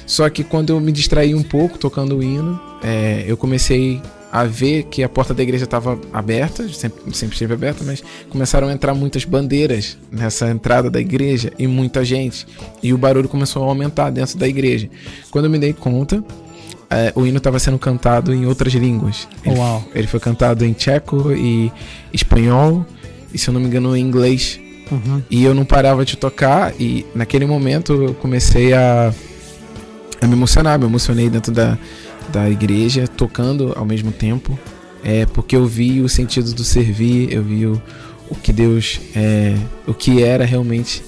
Só 0.05 0.29
que 0.29 0.43
quando 0.43 0.71
eu 0.71 0.79
me 0.79 0.91
distraí 0.91 1.33
um 1.35 1.43
pouco 1.43 1.77
tocando 1.77 2.17
o 2.17 2.23
hino, 2.23 2.59
é, 2.83 3.23
eu 3.27 3.37
comecei 3.37 4.01
a 4.31 4.43
ver 4.43 4.83
que 4.83 5.01
a 5.01 5.09
porta 5.09 5.33
da 5.33 5.41
igreja 5.41 5.63
estava 5.63 5.99
aberta, 6.13 6.67
sempre, 6.69 7.15
sempre 7.15 7.33
esteve 7.35 7.53
aberta, 7.53 7.83
mas 7.83 8.03
começaram 8.29 8.67
a 8.67 8.73
entrar 8.73 8.93
muitas 8.93 9.23
bandeiras 9.25 9.97
nessa 10.11 10.49
entrada 10.49 10.89
da 10.89 10.99
igreja 10.99 11.51
e 11.57 11.65
muita 11.65 12.03
gente. 12.05 12.45
E 12.83 12.93
o 12.93 12.97
barulho 12.97 13.27
começou 13.29 13.63
a 13.63 13.67
aumentar 13.67 14.09
dentro 14.11 14.37
da 14.37 14.47
igreja. 14.47 14.89
Quando 15.31 15.45
eu 15.45 15.51
me 15.51 15.57
dei 15.57 15.73
conta, 15.73 16.23
é, 16.89 17.11
o 17.15 17.25
hino 17.25 17.37
estava 17.37 17.59
sendo 17.59 17.77
cantado 17.77 18.33
em 18.33 18.45
outras 18.45 18.73
línguas. 18.73 19.27
Ele, 19.45 19.57
Uau. 19.57 19.83
ele 19.93 20.07
foi 20.07 20.19
cantado 20.19 20.65
em 20.65 20.73
tcheco 20.73 21.31
e 21.31 21.71
espanhol, 22.11 22.85
e 23.33 23.37
se 23.37 23.47
eu 23.47 23.53
não 23.53 23.61
me 23.61 23.67
engano, 23.67 23.95
em 23.95 24.01
inglês. 24.01 24.59
Uhum. 24.91 25.21
E 25.29 25.43
eu 25.43 25.53
não 25.53 25.65
parava 25.65 26.03
de 26.03 26.17
tocar, 26.17 26.73
e 26.79 27.05
naquele 27.13 27.45
momento 27.45 27.93
eu 27.93 28.13
comecei 28.15 28.73
a, 28.73 29.13
a 30.19 30.27
me 30.27 30.33
emocionar. 30.33 30.79
Me 30.79 30.85
emocionei 30.85 31.29
dentro 31.29 31.51
da, 31.51 31.77
da 32.29 32.49
igreja, 32.49 33.07
tocando 33.07 33.73
ao 33.75 33.85
mesmo 33.85 34.11
tempo. 34.11 34.57
é 35.03 35.27
porque 35.27 35.55
eu 35.55 35.67
vi 35.67 36.01
o 36.01 36.09
sentido 36.09 36.53
do 36.53 36.63
servir, 36.63 37.31
eu 37.31 37.43
vi 37.43 37.67
o, 37.67 37.79
o 38.29 38.35
que 38.35 38.51
Deus 38.51 38.99
é, 39.15 39.55
o 39.87 39.93
que 39.93 40.23
era 40.23 40.43
realmente 40.43 41.03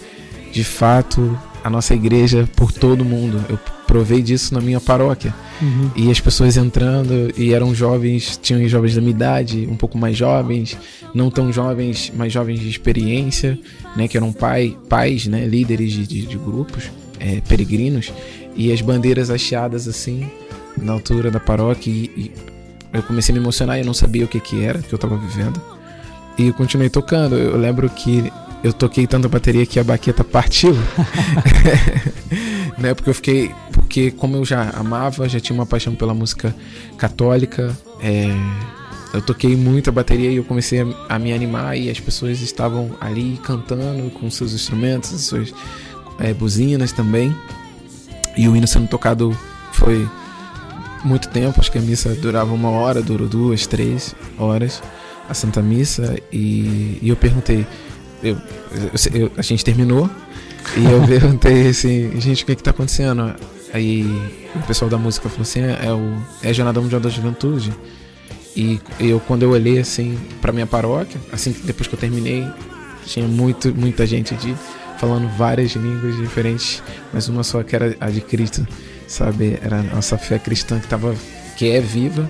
de 0.52 0.64
fato 0.64 1.38
a 1.64 1.70
nossa 1.70 1.94
igreja 1.96 2.48
por 2.56 2.72
todo 2.72 3.04
mundo. 3.04 3.44
Eu 3.50 3.58
provei 3.92 4.22
disso 4.22 4.54
na 4.54 4.62
minha 4.62 4.80
paróquia. 4.80 5.36
Uhum. 5.62 5.92
E 5.98 6.10
as 6.10 6.18
pessoas 6.18 6.56
entrando, 6.56 7.34
e 7.38 7.54
eram 7.54 7.76
jovens, 7.76 8.40
tinham 8.42 8.66
jovens 8.70 8.96
da 8.96 9.02
minha 9.02 9.12
idade, 9.12 9.68
um 9.70 9.76
pouco 9.76 9.98
mais 9.98 10.16
jovens, 10.16 10.78
não 11.14 11.30
tão 11.30 11.52
jovens, 11.52 12.10
mas 12.16 12.32
jovens 12.32 12.62
de 12.62 12.70
experiência, 12.70 13.60
né? 13.94 14.08
Que 14.08 14.16
eram 14.16 14.32
pai, 14.32 14.78
pais, 14.88 15.28
né? 15.28 15.46
Líderes 15.46 15.92
de, 15.92 16.08
de, 16.08 16.26
de 16.26 16.38
grupos, 16.38 16.90
é, 17.20 17.42
peregrinos, 17.42 18.14
e 18.56 18.72
as 18.72 18.80
bandeiras 18.80 19.30
hasteadas 19.30 19.90
assim, 19.90 20.26
na 20.78 20.94
altura 20.94 21.30
da 21.30 21.42
paróquia, 21.42 21.92
e, 21.92 22.06
e 22.16 22.32
eu 22.94 23.04
comecei 23.04 23.34
a 23.34 23.38
me 23.38 23.44
emocionar 23.44 23.78
e 23.78 23.82
eu 23.82 23.86
não 23.86 23.94
sabia 23.94 24.24
o 24.24 24.28
que 24.30 24.40
que 24.40 24.64
era, 24.64 24.80
que 24.80 24.94
eu 24.94 24.98
tava 24.98 25.18
vivendo. 25.18 25.62
E 26.38 26.50
continuei 26.54 26.90
tocando. 26.90 27.36
Eu 27.36 27.58
lembro 27.58 27.90
que 27.90 28.32
eu 28.64 28.72
toquei 28.72 29.08
tanta 29.08 29.28
bateria 29.28 29.66
que 29.66 29.80
a 29.80 29.84
baqueta 29.84 30.24
partiu. 30.24 30.76
né? 32.78 32.94
Porque 32.94 33.10
eu 33.10 33.14
fiquei. 33.14 33.52
Porque 33.72 34.12
como 34.12 34.38
eu 34.38 34.46
já 34.46 34.70
amava, 34.72 35.28
já 35.28 35.40
tinha 35.40 35.58
uma 35.58 35.66
paixão 35.66 35.96
pela 35.96 36.14
música 36.14 36.56
católica, 36.98 37.78
é, 38.00 38.28
eu 39.14 39.22
toquei 39.22 39.56
muita 39.56 39.92
bateria 39.92 40.32
e 40.32 40.38
eu 40.38 40.44
comecei 40.44 40.82
a, 40.82 40.88
a 41.10 41.20
me 41.20 41.34
animar 41.34 41.78
e 41.78 41.90
as 41.90 42.00
pessoas 42.00 42.42
estavam 42.42 42.92
ali 43.00 43.40
cantando 43.44 44.10
com 44.12 44.30
seus 44.30 44.54
instrumentos, 44.54 45.10
suas 45.22 45.54
é, 46.20 46.34
buzinas 46.34 46.92
também. 46.92 47.36
E 48.38 48.48
o 48.48 48.56
hino 48.56 48.68
sendo 48.68 48.88
tocado 48.88 49.38
foi 49.74 50.08
muito 51.04 51.28
tempo, 51.30 51.60
acho 51.60 51.72
que 51.72 51.78
a 51.78 51.82
missa 51.82 52.14
durava 52.16 52.54
uma 52.54 52.70
hora, 52.70 53.02
durou 53.02 53.28
duas, 53.28 53.66
três 53.68 54.16
horas, 54.38 54.82
a 55.28 55.34
Santa 55.34 55.62
Missa, 55.62 56.18
e, 56.32 57.00
e 57.02 57.10
eu 57.10 57.16
perguntei, 57.16 57.66
eu, 58.24 58.38
eu- 58.72 59.22
eu- 59.22 59.32
a 59.38 59.42
gente 59.42 59.64
terminou, 59.64 60.10
e 60.78 60.86
eu 60.86 61.02
perguntei 61.08 61.68
assim, 61.68 62.20
gente, 62.20 62.44
o 62.44 62.46
que 62.46 62.56
que 62.56 62.64
tá 62.64 62.72
acontecendo? 62.72 63.34
Aí 63.74 64.04
o 64.56 64.60
pessoal 64.68 64.90
da 64.90 64.98
música 64.98 65.30
falou 65.30 65.44
assim, 65.44 65.62
é, 65.62 65.80
é 65.88 65.94
o, 65.94 66.18
é 66.44 66.50
a 66.50 66.54
Jornada 66.54 66.80
Mundial 66.82 67.00
da 67.02 67.10
Juventude, 67.10 67.72
e 68.56 68.80
eu, 69.00 69.20
quando 69.22 69.44
eu 69.44 69.52
olhei 69.52 69.80
assim 69.80 70.18
pra 70.42 70.52
minha 70.52 70.68
paróquia, 70.68 71.20
assim, 71.32 71.56
depois 71.64 71.88
que 71.88 71.96
eu 71.96 72.00
terminei, 72.00 72.46
tinha 73.06 73.26
muito, 73.28 73.74
muita 73.74 74.06
gente 74.06 74.36
de 74.36 74.54
falando 75.00 75.28
várias 75.38 75.72
línguas 75.72 76.16
diferentes, 76.18 76.84
mas 77.14 77.28
uma 77.30 77.44
só 77.44 77.64
que 77.64 77.76
era 77.76 77.96
a 78.00 78.10
de 78.10 78.22
Cristo, 78.22 78.68
sabe? 79.08 79.58
Era 79.64 79.78
a 79.80 79.84
nossa 79.84 80.18
fé 80.18 80.38
cristã 80.38 80.80
que 80.80 80.88
tava, 80.88 81.16
que 81.58 81.70
é 81.72 81.80
viva, 81.82 82.30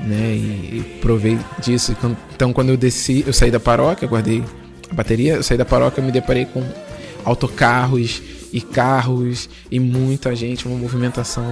né? 0.00 0.32
E, 0.34 0.78
e 0.78 0.98
provei 1.00 1.38
disso. 1.62 1.94
Então, 2.34 2.52
quando 2.52 2.70
eu 2.70 2.76
desci, 2.76 3.22
eu 3.26 3.32
saí 3.32 3.50
da 3.52 3.60
paróquia, 3.60 4.08
guardei 4.08 4.42
bateria, 4.92 5.34
eu 5.34 5.42
saí 5.42 5.56
da 5.58 5.64
paróquia, 5.64 6.00
eu 6.00 6.04
me 6.04 6.12
deparei 6.12 6.44
com 6.44 6.62
autocarros 7.24 8.22
e 8.52 8.60
carros 8.60 9.48
e 9.70 9.78
muita 9.78 10.34
gente, 10.34 10.66
uma 10.66 10.76
movimentação 10.76 11.44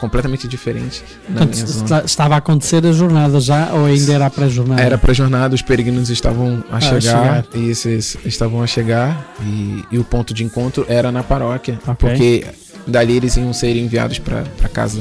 completamente 0.00 0.46
diferente 0.46 1.02
Portanto, 1.26 2.04
estava 2.04 2.34
a 2.34 2.38
acontecer 2.38 2.84
a 2.84 2.92
jornada 2.92 3.40
já 3.40 3.72
ou 3.72 3.86
ainda 3.86 4.12
era 4.12 4.26
a 4.26 4.30
pré-jornada? 4.30 4.82
Era 4.82 4.98
pra 4.98 5.14
jornada, 5.14 5.54
os 5.54 5.62
peregrinos 5.62 6.10
estavam 6.10 6.62
a 6.70 6.76
a 6.76 6.80
chegar, 6.80 7.00
chegar. 7.00 7.46
Isso, 7.54 7.88
isso, 7.88 8.18
estavam 8.24 8.62
a 8.62 8.66
chegar 8.66 9.34
e, 9.42 9.84
e 9.92 9.98
o 9.98 10.04
ponto 10.04 10.34
de 10.34 10.44
encontro 10.44 10.84
era 10.88 11.10
na 11.10 11.22
paróquia, 11.22 11.78
Ok. 11.86 11.94
porque 11.96 12.46
dali 12.86 13.16
eles 13.16 13.36
iam 13.36 13.52
ser 13.52 13.74
enviados 13.76 14.18
para 14.18 14.44
casa 14.72 15.00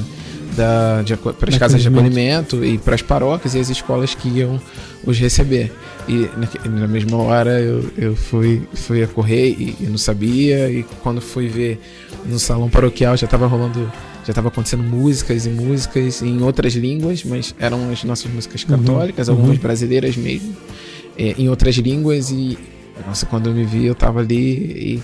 da 0.55 1.03
para 1.39 1.49
as 1.49 1.53
De 1.53 1.59
casas 1.59 1.81
de 1.81 1.87
acolhimento. 1.87 2.63
e 2.65 2.77
para 2.77 2.95
as 2.95 3.01
paróquias 3.01 3.53
e 3.55 3.59
as 3.59 3.69
escolas 3.69 4.15
que 4.15 4.29
iam 4.29 4.59
os 5.05 5.17
receber. 5.19 5.71
E 6.07 6.29
naque- 6.37 6.67
na 6.69 6.87
mesma 6.87 7.17
hora 7.17 7.59
eu, 7.59 7.89
eu 7.97 8.15
fui, 8.15 8.61
fui 8.73 9.03
a 9.03 9.07
correr 9.07 9.49
e, 9.49 9.75
e 9.79 9.83
não 9.87 9.97
sabia 9.97 10.69
e 10.69 10.83
quando 11.01 11.19
fui 11.21 11.47
ver 11.47 11.79
no 12.25 12.37
salão 12.39 12.69
paroquial 12.69 13.15
já 13.17 13.25
estava 13.25 13.47
rolando 13.47 13.91
já 14.23 14.31
estava 14.31 14.47
acontecendo 14.47 14.81
músicas 14.83 15.45
e 15.45 15.49
músicas 15.49 16.21
em 16.23 16.41
outras 16.41 16.73
línguas, 16.73 17.23
mas 17.23 17.53
eram 17.59 17.91
as 17.91 18.03
nossas 18.03 18.31
músicas 18.31 18.63
Uhum, 18.63 18.77
católicas, 18.79 19.27
uhum. 19.27 19.35
algumas 19.35 19.57
brasileiras 19.59 20.15
mesmo, 20.17 20.55
é, 21.17 21.35
em 21.37 21.47
outras 21.49 21.75
línguas 21.75 22.31
e 22.31 22.57
nossa, 23.05 23.25
quando 23.27 23.49
eu 23.49 23.53
me 23.53 23.63
vi, 23.65 23.85
eu 23.85 23.93
tava 23.93 24.21
ali 24.21 24.35
e 24.35 25.03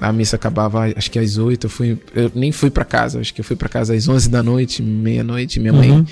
a, 0.00 0.12
missa 0.12 0.36
acabava 0.36 0.92
acho 0.96 1.10
que 1.10 1.18
às 1.18 1.36
8, 1.38 1.66
eu 1.66 1.70
fui 1.70 1.98
eu 2.14 2.30
nem 2.34 2.52
fui 2.52 2.70
pra 2.70 2.84
casa, 2.84 3.20
acho 3.20 3.32
que 3.32 3.40
eu 3.40 3.44
fui 3.44 3.56
pra 3.56 3.68
casa 3.68 3.94
às 3.94 4.08
11 4.08 4.28
da 4.28 4.42
noite, 4.42 4.82
meia-noite, 4.82 5.60
minha 5.60 5.72
mãe, 5.72 5.90
Uhum. 5.90 6.06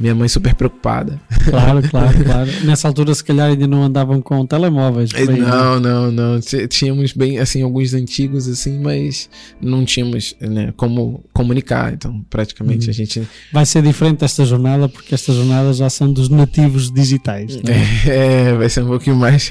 Minha 0.00 0.14
mãe 0.14 0.26
super 0.28 0.54
preocupada. 0.54 1.20
Claro, 1.44 1.82
claro, 1.90 2.24
claro. 2.24 2.50
Nessa 2.64 2.88
altura, 2.88 3.14
se 3.14 3.22
calhar, 3.22 3.50
ainda 3.50 3.66
não 3.66 3.82
andavam 3.84 4.20
com 4.22 4.44
telemóveis. 4.46 5.10
aí, 5.14 5.26
né? 5.26 5.36
Não, 5.38 5.78
não, 5.78 6.10
não. 6.10 6.40
T- 6.40 6.66
Tínhamos 6.68 7.12
bem, 7.12 7.38
assim, 7.38 7.62
alguns 7.62 7.92
antigos, 7.94 8.48
assim, 8.48 8.80
mas 8.80 9.28
não 9.60 9.84
tínhamos, 9.84 10.34
né, 10.40 10.72
como 10.76 11.22
comunicar. 11.32 11.92
Então, 11.92 12.24
praticamente, 12.30 12.86
Uhum. 12.86 12.90
a 12.90 12.94
gente 12.94 13.22
Vai 13.52 13.66
ser 13.66 13.82
diferente 13.82 14.24
esta 14.24 14.44
jornada, 14.44 14.88
porque 14.88 15.14
esta 15.14 15.32
jornada 15.32 15.72
já 15.74 15.90
são 15.90 16.10
dos 16.12 16.28
nativos 16.28 16.90
digitais. 16.90 17.56
não 17.62 17.72
é? 17.72 17.80
É, 18.50 18.54
vai 18.54 18.68
ser 18.68 18.82
um 18.82 18.86
pouquinho 18.88 19.16
mais. 19.16 19.50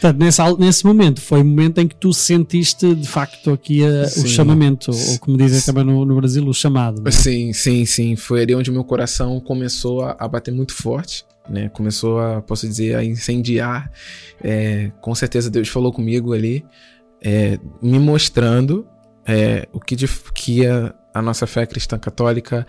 Portanto, 0.00 0.18
nesse, 0.18 0.40
nesse 0.58 0.84
momento, 0.86 1.20
foi 1.20 1.42
o 1.42 1.44
momento 1.44 1.78
em 1.80 1.86
que 1.88 1.94
tu 1.94 2.12
sentiste 2.12 2.94
de 2.94 3.06
facto 3.06 3.50
aqui 3.52 3.84
a- 3.84 4.04
o 4.04 4.08
Sim. 4.08 4.28
chamamento, 4.28 4.90
ou 4.90 5.18
como 5.18 5.36
dizem 5.36 5.60
também 5.60 5.84
no, 5.84 6.04
no 6.04 6.16
Brasil, 6.16 6.46
o 6.46 6.54
chamado. 6.54 7.00
não 7.00 7.08
é? 7.08 7.10
Sim, 7.10 7.52
sim, 7.52 7.84
sim. 7.84 8.16
Foi 8.16 8.42
ali 8.42 8.54
onde 8.54 8.70
o 8.70 8.72
meu 8.72 8.84
coração 8.84 9.40
começou 9.42 10.02
a, 10.02 10.16
a 10.18 10.28
bater 10.28 10.52
muito 10.52 10.74
forte, 10.74 11.24
né? 11.48 11.68
Começou 11.68 12.20
a, 12.20 12.40
posso 12.40 12.66
dizer, 12.66 12.96
a 12.96 13.04
incendiar. 13.04 13.90
É, 14.42 14.90
com 15.00 15.14
certeza 15.14 15.50
Deus 15.50 15.68
falou 15.68 15.92
comigo 15.92 16.32
ali, 16.32 16.64
é, 17.20 17.58
me 17.80 17.98
mostrando 17.98 18.86
é, 19.26 19.68
o 19.72 19.80
que, 19.80 19.94
de, 19.94 20.08
que 20.34 20.66
a, 20.66 20.94
a 21.14 21.22
nossa 21.22 21.46
fé 21.46 21.66
cristã 21.66 21.98
católica 21.98 22.66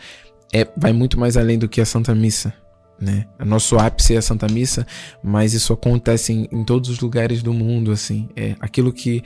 é, 0.54 0.68
vai 0.78 0.94
muito 0.94 1.20
mais 1.20 1.38
além 1.38 1.58
do 1.58 1.68
que 1.68 1.82
a 1.82 1.86
Santa 1.86 2.14
Missa. 2.14 2.54
Né? 3.00 3.26
O 3.40 3.46
nosso 3.46 3.78
ápice 3.78 4.16
é 4.16 4.18
a 4.18 4.22
Santa 4.22 4.48
Missa, 4.48 4.86
mas 5.22 5.54
isso 5.54 5.74
acontece 5.74 6.32
em, 6.32 6.48
em 6.52 6.64
todos 6.64 6.90
os 6.90 7.00
lugares 7.00 7.42
do 7.42 7.54
mundo, 7.54 7.92
assim. 7.92 8.30
É 8.36 8.56
aquilo 8.60 8.94
que 8.94 9.24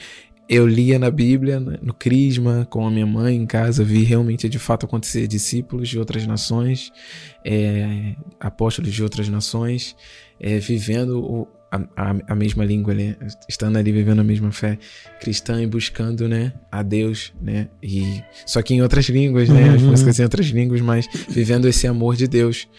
eu 0.49 0.65
lia 0.67 0.97
na 0.97 1.11
Bíblia, 1.11 1.59
né, 1.59 1.77
no 1.81 1.93
Crisma, 1.93 2.65
com 2.69 2.85
a 2.87 2.91
minha 2.91 3.05
mãe 3.05 3.35
em 3.35 3.45
casa, 3.45 3.83
vi 3.83 4.03
realmente 4.03 4.47
de 4.47 4.57
fato 4.59 4.85
acontecer 4.85 5.27
discípulos 5.27 5.89
de 5.89 5.99
outras 5.99 6.25
nações, 6.25 6.91
é, 7.43 8.15
apóstolos 8.39 8.93
de 8.93 9.03
outras 9.03 9.27
nações, 9.29 9.95
é, 10.39 10.57
vivendo 10.59 11.19
o- 11.23 11.47
a, 11.69 11.81
a- 11.97 12.15
a 12.29 12.35
mesma 12.35 12.63
língua, 12.63 12.93
né? 12.93 13.17
estando 13.49 13.75
ali 13.77 13.91
vivendo 13.91 14.19
a 14.19 14.23
mesma 14.23 14.51
fé 14.53 14.77
cristã 15.19 15.61
e 15.61 15.67
buscando 15.67 16.25
né, 16.27 16.53
a 16.71 16.81
Deus, 16.81 17.33
né? 17.41 17.67
E, 17.83 18.23
só 18.45 18.61
que 18.61 18.73
em 18.73 18.81
outras 18.81 19.05
línguas, 19.09 19.49
né? 19.49 19.73
As 19.75 19.81
Uhum. 19.81 19.89
músicas 19.89 20.17
em 20.17 20.23
outras 20.23 20.45
línguas, 20.45 20.79
mas 20.79 21.09
vivendo 21.27 21.67
esse 21.67 21.85
amor 21.85 22.15
de 22.15 22.25
Deus. 22.25 22.69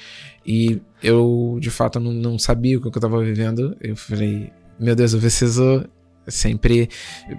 E 0.46 0.80
eu, 1.02 1.58
de 1.60 1.68
fato, 1.70 2.00
não, 2.00 2.14
não 2.14 2.38
sabia 2.38 2.78
o 2.78 2.80
que 2.80 2.86
eu 2.86 2.90
estava 2.90 3.22
vivendo. 3.22 3.76
Eu 3.78 3.94
falei, 3.94 4.50
meu 4.80 4.96
Deus, 4.96 5.12
eu 5.12 5.20
preciso 5.20 5.84
sempre 6.28 6.88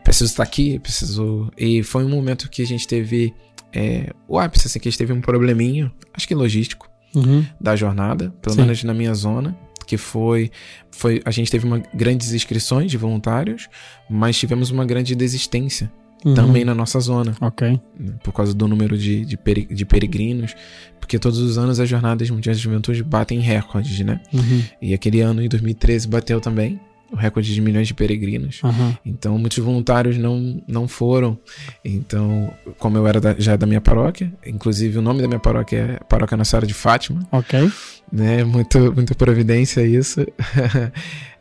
preciso 0.04 0.26
estar 0.32 0.44
aqui, 0.44 0.80
preciso. 0.80 1.50
E 1.58 1.82
foi 1.84 2.04
um 2.04 2.10
momento 2.10 2.50
que 2.50 2.62
a 2.62 2.68
gente 2.68 2.88
teve 2.88 3.34
é, 3.74 4.12
o 4.28 4.40
ápice, 4.40 4.68
assim, 4.68 4.80
que 4.80 4.88
a 4.88 4.92
gente 4.92 4.98
teve 4.98 5.14
um 5.14 5.22
probleminha, 5.22 5.92
acho 6.14 6.28
que 6.28 6.36
logístico, 6.36 6.90
Uhum. 7.16 7.44
da 7.60 7.76
jornada, 7.76 8.32
pelo 8.42 8.56
Sim. 8.56 8.62
menos 8.62 8.84
na 8.84 8.94
minha 8.94 9.14
zona, 9.16 9.58
que 9.88 9.98
foi, 9.98 10.52
foi. 10.92 11.22
A 11.26 11.32
gente 11.32 11.50
teve 11.50 11.66
uma 11.66 11.80
grandes 11.94 12.32
inscrições 12.34 12.92
de 12.92 12.98
voluntários, 12.98 13.68
mas 14.10 14.38
tivemos 14.38 14.70
uma 14.70 14.86
grande 14.86 15.16
desistência 15.16 15.92
Uhum. 16.26 16.34
também 16.36 16.64
na 16.66 16.76
nossa 16.76 17.00
zona, 17.00 17.34
Ok. 17.42 17.80
por 18.24 18.32
causa 18.34 18.54
do 18.54 18.68
número 18.68 18.98
de, 18.98 19.24
de, 19.26 19.38
pere- 19.38 19.66
de 19.66 19.86
peregrinos, 19.86 20.54
porque 21.00 21.18
todos 21.18 21.40
os 21.40 21.58
anos 21.58 21.80
as 21.80 21.88
jornadas 21.90 22.30
mundiais 22.30 22.58
de 22.58 22.64
juventude 22.64 23.04
batem 23.04 23.40
recordes, 23.40 24.00
né? 24.02 24.20
Uhum. 24.34 24.64
E 24.82 24.94
aquele 24.94 25.22
ano, 25.22 25.42
em 25.42 25.48
2013, 25.48 26.08
bateu 26.08 26.40
também 26.42 26.80
o 27.12 27.16
recorde 27.16 27.54
de 27.54 27.62
milhões 27.62 27.88
de 27.88 27.94
peregrinos. 27.94 28.60
Aham. 28.64 28.98
Então, 29.06 29.38
muitos 29.38 29.58
voluntários 29.60 30.18
não, 30.18 30.62
não 30.68 30.88
foram. 30.88 31.38
Então, 31.84 32.54
como 32.78 32.98
eu 32.98 33.08
era 33.08 33.20
da- 33.20 33.36
já 33.38 33.56
da 33.56 33.66
minha 33.66 33.82
paróquia, 33.82 34.32
inclusive 34.46 34.98
o 34.98 35.02
nome 35.02 35.22
da 35.22 35.28
minha 35.28 35.40
paróquia 35.40 35.78
é 36.00 36.04
Paróquia 36.06 36.38
Nossa 36.38 36.52
Senhora 36.52 36.68
de 36.68 36.74
Fátima, 36.74 37.28
Ok. 37.32 37.72
né? 38.12 38.44
Muito, 38.44 38.78
muita 38.94 39.16
providência 39.16 39.86
isso. 39.86 40.26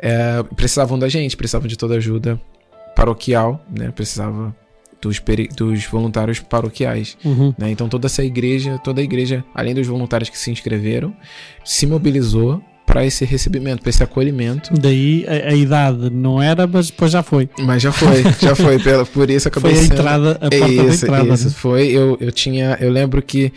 É, 0.01 0.43
precisavam 0.55 0.97
da 0.99 1.09
gente, 1.09 1.37
precisavam 1.37 1.67
de 1.67 1.77
toda 1.77 1.97
ajuda 1.97 2.41
paroquial, 2.95 3.65
né? 3.69 3.91
Precisava 3.91 4.55
dos, 5.01 5.21
dos 5.57 5.85
voluntários 5.87 6.39
paroquiais. 6.39 7.17
Uhum. 7.25 7.53
né? 7.59 7.71
Então 7.71 7.89
toda 7.89 8.07
essa 8.07 8.23
igreja, 8.23 8.79
toda 8.79 9.01
a 9.01 9.05
igreja, 9.05 9.45
além 9.55 9.75
dos 9.75 9.87
voluntários 9.87 10.31
que 10.31 10.39
se 10.39 10.51
inscreveram, 10.51 11.15
se 11.65 11.85
mobilizou 11.87 12.63
para 12.89 13.05
esse 13.05 13.27
recebimento, 13.27 13.83
para 13.83 13.91
esse 13.91 14.03
acolhimento. 14.03 14.73
Daí 14.73 15.27
a, 15.29 15.51
a 15.51 15.55
idade 15.55 16.09
não 16.09 16.43
era, 16.43 16.67
mas 16.67 16.91
depois 16.91 17.13
já 17.13 17.23
foi. 17.23 17.49
Mas 17.59 17.83
já 17.83 17.93
foi, 17.93 18.23
já 18.41 18.57
foi, 18.57 18.79
pela, 18.83 19.05
por 19.05 19.29
isso 19.29 19.47
acabei 19.47 19.75
Foi 19.75 19.83
a 19.83 19.85
entrada, 19.85 20.31
a 20.33 20.49
porta 20.49 20.59
da 20.59 20.85
isso, 20.85 21.05
entrada. 21.05 21.35
isso 21.35 21.49
né? 21.49 21.55
foi. 21.55 21.89
Eu, 21.89 22.17
eu 22.19 22.33
tinha, 22.33 22.79
eu 22.81 22.91
lembro 22.91 23.21
que 23.21 23.53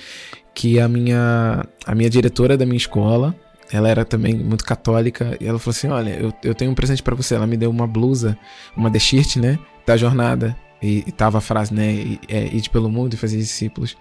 que 0.54 0.82
a 0.82 0.88
minha 0.90 1.66
a 1.86 1.96
minha 1.96 2.10
diretora 2.10 2.58
da 2.58 2.66
minha 2.66 2.78
escola, 2.78 3.34
ela 3.72 3.88
era 3.88 4.04
também 4.04 4.36
muito 4.36 4.66
católica 4.66 5.38
e 5.40 5.48
ela 5.48 5.58
falou 5.58 5.72
assim: 5.72 5.88
Olha, 5.88 6.10
eu, 6.12 6.34
eu 6.44 6.54
tenho 6.54 6.70
um 6.70 6.76
presente 6.76 7.02
pra 7.02 7.16
você. 7.16 7.34
Ela 7.34 7.48
me 7.48 7.56
deu 7.56 7.70
uma 7.70 7.88
blusa, 7.88 8.38
uma 8.76 8.92
t-shirt, 8.92 9.38
né? 9.38 9.58
Da 9.88 9.96
jornada. 9.96 10.56
E, 10.84 11.06
e 11.08 11.12
tava 11.12 11.38
a 11.38 11.42
frase, 11.42 11.74
né? 11.74 11.90
E, 11.94 12.20
é, 12.28 12.48
ide 12.54 12.70
pelo 12.70 12.90
mundo 12.90 13.14
e 13.14 13.18
fazer 13.18 13.38
discípulos. 13.38 13.96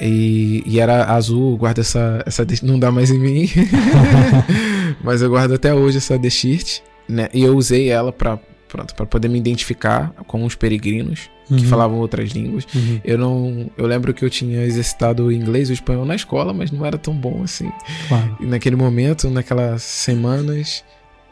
E, 0.00 0.62
e 0.66 0.78
era 0.80 1.04
azul, 1.06 1.52
eu 1.52 1.56
guardo 1.56 1.80
essa, 1.80 2.22
essa. 2.26 2.46
Não 2.62 2.78
dá 2.78 2.90
mais 2.90 3.10
em 3.10 3.18
mim. 3.18 3.48
Mas 5.02 5.22
eu 5.22 5.30
guardo 5.30 5.54
até 5.54 5.74
hoje 5.74 5.98
essa 5.98 6.18
t-shirt, 6.18 6.80
né? 7.08 7.28
E 7.32 7.42
eu 7.42 7.56
usei 7.56 7.88
ela 7.88 8.12
pra, 8.12 8.38
pronto, 8.68 8.94
pra 8.94 9.06
poder 9.06 9.28
me 9.28 9.38
identificar 9.38 10.12
com 10.26 10.44
os 10.44 10.54
peregrinos 10.54 11.30
que 11.48 11.54
Uhum. 11.54 11.64
falavam 11.64 11.98
outras 11.98 12.30
línguas. 12.30 12.66
Uhum. 12.74 13.00
Eu 13.02 13.16
não. 13.16 13.70
Eu 13.78 13.86
lembro 13.86 14.12
que 14.12 14.22
eu 14.22 14.28
tinha 14.28 14.62
exercitado 14.64 15.24
o 15.24 15.32
inglês 15.32 15.70
e 15.70 15.72
o 15.72 15.74
espanhol 15.74 16.04
na 16.04 16.14
escola, 16.14 16.52
mas 16.52 16.70
não 16.70 16.84
era 16.84 16.98
tão 16.98 17.14
bom 17.14 17.42
assim. 17.42 17.72
Claro. 18.06 18.36
E 18.40 18.44
naquele 18.44 18.76
momento, 18.76 19.30
naquelas 19.30 19.82
semanas, 19.82 20.84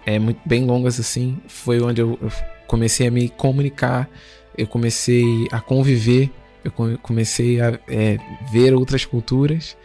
é, 0.07 0.19
muito, 0.19 0.41
bem 0.47 0.65
longas 0.65 0.99
assim, 0.99 1.37
foi 1.47 1.83
onde 1.83 2.01
eu, 2.01 2.19
eu 2.23 2.33
comecei 2.67 3.07
a 3.07 3.11
me 3.11 3.29
comunicar, 3.29 4.09
eu 4.57 4.67
comecei 4.67 5.47
a 5.53 5.61
conviver, 5.61 6.31
eu 6.67 6.73
come- 6.73 6.97
comecei 6.99 7.61
a 7.61 7.79
é, 7.89 8.19
ver 8.53 8.75
outras 8.75 9.05
culturas 9.05 9.77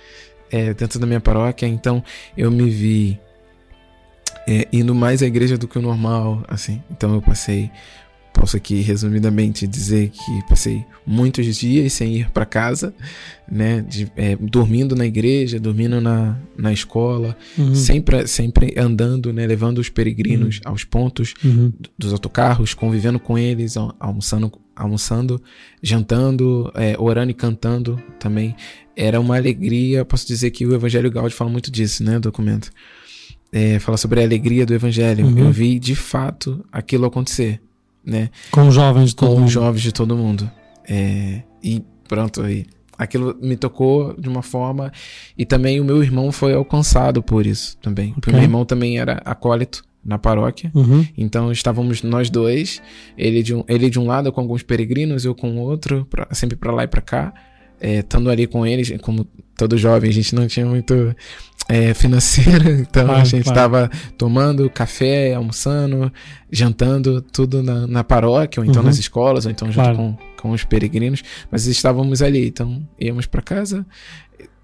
é, 0.51 0.73
dentro 0.73 0.99
da 0.99 1.05
minha 1.07 1.19
paróquia, 1.21 1.65
então 1.67 2.03
eu 2.37 2.49
me 2.51 2.69
vi 2.69 3.19
é, 4.47 4.67
indo 4.73 4.93
mais 4.93 5.21
à 5.21 5.25
igreja 5.27 5.57
do 5.57 5.67
que 5.67 5.77
o 5.77 5.81
normal, 5.81 6.43
assim. 6.47 6.81
Então 6.89 7.13
eu 7.13 7.21
passei, 7.21 7.69
posso 8.33 8.57
aqui 8.57 8.81
resumidamente 8.81 9.67
dizer 9.67 10.09
que 10.09 10.47
passei 10.49 10.83
muitos 11.05 11.55
dias 11.55 11.93
sem 11.93 12.15
ir 12.17 12.29
para 12.31 12.45
casa, 12.45 12.93
né, 13.49 13.81
de- 13.81 14.11
é, 14.15 14.35
dormindo 14.37 14.95
na 14.95 15.05
igreja, 15.05 15.59
dormindo 15.59 16.01
na, 16.01 16.37
na 16.57 16.71
escola, 16.73 17.37
Uhum. 17.57 17.75
sempre, 17.75 18.27
sempre 18.27 18.73
andando, 18.77 19.31
né, 19.31 19.45
levando 19.45 19.77
os 19.77 19.89
peregrinos 19.89 20.59
aos 20.65 20.83
pontos 20.83 21.33
Uhum. 21.43 21.71
dos 21.97 22.11
autocarros, 22.13 22.73
convivendo 22.73 23.19
com 23.19 23.37
eles, 23.37 23.77
al- 23.77 23.95
almoçando, 23.99 24.51
almoçando, 24.81 25.41
jantando, 25.81 26.71
é, 26.75 26.95
orando 26.97 27.31
e 27.31 27.33
cantando 27.33 28.01
também. 28.19 28.55
Era 28.95 29.19
uma 29.19 29.35
alegria, 29.35 30.03
posso 30.03 30.27
dizer 30.27 30.51
que 30.51 30.65
o 30.65 30.73
Evangelho 30.73 31.11
Gaudi 31.11 31.33
fala 31.33 31.49
muito 31.49 31.71
disso, 31.71 32.03
né, 32.03 32.19
documento. 32.19 32.71
É, 33.51 33.79
fala 33.79 33.97
sobre 33.97 34.21
a 34.21 34.23
alegria 34.23 34.65
do 34.65 34.73
Evangelho. 34.73 35.25
Uhum. 35.25 35.37
Eu 35.37 35.51
vi 35.51 35.77
de 35.77 35.95
fato 35.95 36.65
aquilo 36.71 37.05
acontecer, 37.05 37.61
né? 38.03 38.29
Com 38.49 38.71
jovens 38.71 39.09
de 39.09 39.15
todo 39.15 39.29
com 39.29 39.35
mundo. 39.35 39.45
os 39.45 39.51
jovens 39.51 39.81
de 39.81 39.91
todo 39.91 40.17
mundo. 40.17 40.49
É, 40.87 41.43
e 41.63 41.83
pronto, 42.07 42.41
aí. 42.41 42.65
Aquilo 42.97 43.35
me 43.41 43.57
tocou 43.57 44.13
de 44.17 44.29
uma 44.29 44.41
forma. 44.43 44.91
E 45.37 45.43
também 45.45 45.79
o 45.79 45.83
meu 45.83 46.03
irmão 46.03 46.31
foi 46.31 46.53
alcançado 46.53 47.21
por 47.23 47.45
isso 47.45 47.77
também. 47.81 48.13
Porque 48.13 48.29
Ok. 48.29 48.33
o 48.33 48.35
meu 48.37 48.43
irmão 48.43 48.63
também 48.63 48.99
era 48.99 49.21
acólito 49.25 49.83
na 50.03 50.17
paróquia. 50.17 50.71
Uhum. 50.73 51.05
Então 51.17 51.51
estávamos 51.51 52.01
nós 52.03 52.29
dois, 52.29 52.81
ele 53.17 53.43
de 53.43 53.53
um, 53.55 53.63
ele 53.67 53.89
de 53.89 53.99
um 53.99 54.07
lado 54.07 54.31
com 54.31 54.41
alguns 54.41 54.63
peregrinos, 54.63 55.25
eu 55.25 55.35
com 55.35 55.51
o 55.57 55.59
outro, 55.59 56.05
pra- 56.09 56.27
sempre 56.31 56.55
pra 56.57 56.71
lá 56.71 56.83
e 56.83 56.87
pra 56.87 57.01
cá, 57.01 57.33
é, 57.79 57.99
estando 57.99 58.29
ali 58.29 58.47
com 58.47 58.65
eles, 58.65 58.91
como 59.01 59.25
todo 59.57 59.77
jovem, 59.77 60.09
a 60.09 60.13
gente 60.13 60.33
não 60.33 60.47
tinha 60.47 60.65
muito 60.65 61.15
é, 61.69 61.93
financeiro, 61.93 62.69
então 62.81 63.05
Claro, 63.05 63.21
a 63.21 63.23
gente 63.25 63.43
claro. 63.43 63.59
estava 63.59 63.91
tomando 64.17 64.69
café, 64.69 65.33
almoçando, 65.35 66.11
jantando, 66.51 67.21
tudo 67.21 67.61
na, 67.63 67.85
na 67.87 68.03
paróquia, 68.03 68.61
ou 68.61 68.65
então 68.65 68.81
Uhum. 68.81 68.87
nas 68.87 68.97
escolas, 68.97 69.45
ou 69.45 69.51
então 69.51 69.67
junto 69.71 69.83
Claro. 69.83 69.97
com, 69.97 70.17
com 70.41 70.51
os 70.51 70.63
peregrinos, 70.63 71.23
mas 71.51 71.67
estávamos 71.67 72.21
ali, 72.21 72.47
então 72.47 72.87
íamos 72.99 73.25
pra 73.27 73.41
casa 73.41 73.85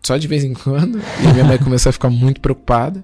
só 0.03 0.15
de 0.15 0.27
vez 0.27 0.43
em 0.43 0.53
quando, 0.53 0.99
e 1.21 1.33
minha 1.33 1.43
mãe 1.43 1.57
começou 1.57 1.89
a 1.89 1.93
ficar 1.93 2.09
muito 2.09 2.39
preocupada. 2.39 3.03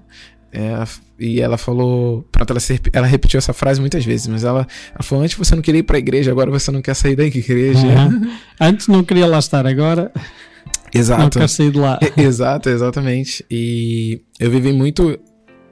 É, 0.56 0.84
e 1.18 1.40
ela 1.40 1.58
falou. 1.58 2.22
Pronto, 2.30 2.50
ela, 2.52 2.60
se- 2.60 2.80
ela 2.92 3.06
repetiu 3.08 3.38
essa 3.38 3.52
frase 3.52 3.80
muitas 3.80 4.04
vezes, 4.04 4.28
mas 4.28 4.44
ela, 4.44 4.66
ela 4.92 5.02
falou: 5.02 5.24
antes 5.24 5.36
você 5.36 5.54
não 5.56 5.62
queria 5.62 5.80
ir 5.80 5.82
pra 5.82 5.98
igreja, 5.98 6.30
agora 6.30 6.48
você 6.50 6.70
não 6.70 6.80
quer 6.80 6.94
sair 6.94 7.16
da 7.16 7.24
igreja. 7.24 7.84
Uhum. 7.86 8.30
Antes 8.60 8.86
não 8.86 9.02
queria 9.02 9.26
lá 9.26 9.38
estar, 9.40 9.66
agora 9.66 10.12
não 10.14 11.00
Exato. 11.00 11.38
quero 11.38 11.48
sair 11.48 11.70
de 11.72 11.78
lá. 11.78 11.98
Exato, 12.16 12.68
exatamente. 12.68 13.44
E 13.50 14.20
eu 14.38 14.48
vivi 14.50 14.72
muito. 14.72 15.18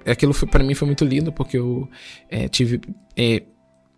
Aquilo 0.05 0.33
foi, 0.33 0.49
para 0.49 0.65
mim 0.65 0.75
foi 0.75 0.87
muito 0.87 1.05
lindo, 1.05 1.33
porque 1.33 1.57
eu 1.57 1.89
é, 2.29 2.49
tive 2.49 2.81
é, 3.17 3.43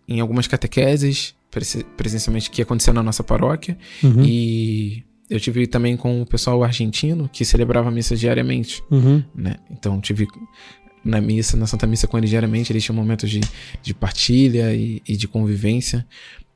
em 0.07 0.19
algumas 0.19 0.45
catequeses, 0.45 1.33
prese- 1.49 1.83
presencialmente, 1.97 2.51
que 2.51 2.61
aconteceu 2.61 2.93
na 2.93 3.01
nossa 3.01 3.23
paróquia. 3.23 3.75
Uhum. 4.03 4.23
E 4.23 5.03
eu 5.29 5.39
tive 5.39 5.65
também 5.67 5.95
com 5.97 6.21
o 6.21 6.25
pessoal 6.25 6.63
argentino, 6.63 7.29
que 7.31 7.43
celebrava 7.45 7.89
a 7.89 7.91
missa 7.91 8.15
diariamente. 8.15 8.83
Uhum. 8.91 9.23
né? 9.33 9.55
Então 9.71 9.99
tive 9.99 10.27
na 11.03 11.21
missa, 11.21 11.55
na 11.55 11.67
Santa 11.67 11.85
Missa 11.85 12.07
com 12.07 12.17
ele 12.17 12.27
diariamente, 12.27 12.71
eles 12.71 12.83
tinham 12.83 12.95
momentos 12.95 13.29
de, 13.29 13.39
de 13.81 13.93
partilha 13.93 14.73
e, 14.73 15.01
e 15.07 15.15
de 15.15 15.27
convivência 15.27 16.05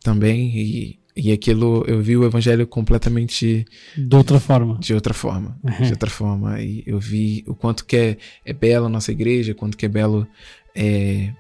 também, 0.04 0.52
e, 0.58 1.00
e 1.16 1.32
aquilo 1.32 1.84
eu 1.88 2.02
vi 2.02 2.18
o 2.18 2.26
evangelho 2.26 2.66
completamente 2.66 3.64
De 3.96 4.16
outra 4.16 4.40
forma. 4.40 4.78
de 4.80 4.94
outra 4.94 5.14
forma, 5.14 5.56
Uhum. 5.64 5.86
de 5.86 5.92
outra 5.92 6.10
forma, 6.10 6.62
e 6.62 6.84
eu 6.88 7.00
vi 7.00 7.44
o 7.48 7.54
quanto 7.54 7.86
que 7.86 7.96
é, 7.96 8.18
é 8.44 8.52
bela 8.54 8.88
a 8.88 8.90
nossa 8.90 9.12
igreja, 9.12 9.54
quanto 9.54 9.78
que 9.78 9.86
é 9.86 9.90
belo 9.90 10.28
é, 10.76 11.32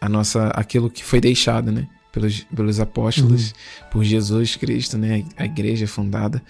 a 0.00 0.08
nossa, 0.08 0.48
aquilo 0.48 0.88
que 0.90 1.02
foi 1.02 1.20
deixado, 1.20 1.72
né? 1.72 1.88
Pelos, 2.12 2.40
pelos 2.54 2.78
apóstolos, 2.78 3.54
por 3.90 4.04
Jesus 4.04 4.56
Cristo, 4.56 4.98
né? 4.98 5.24
A 5.36 5.46
igreja 5.46 5.86
fundada, 5.86 6.42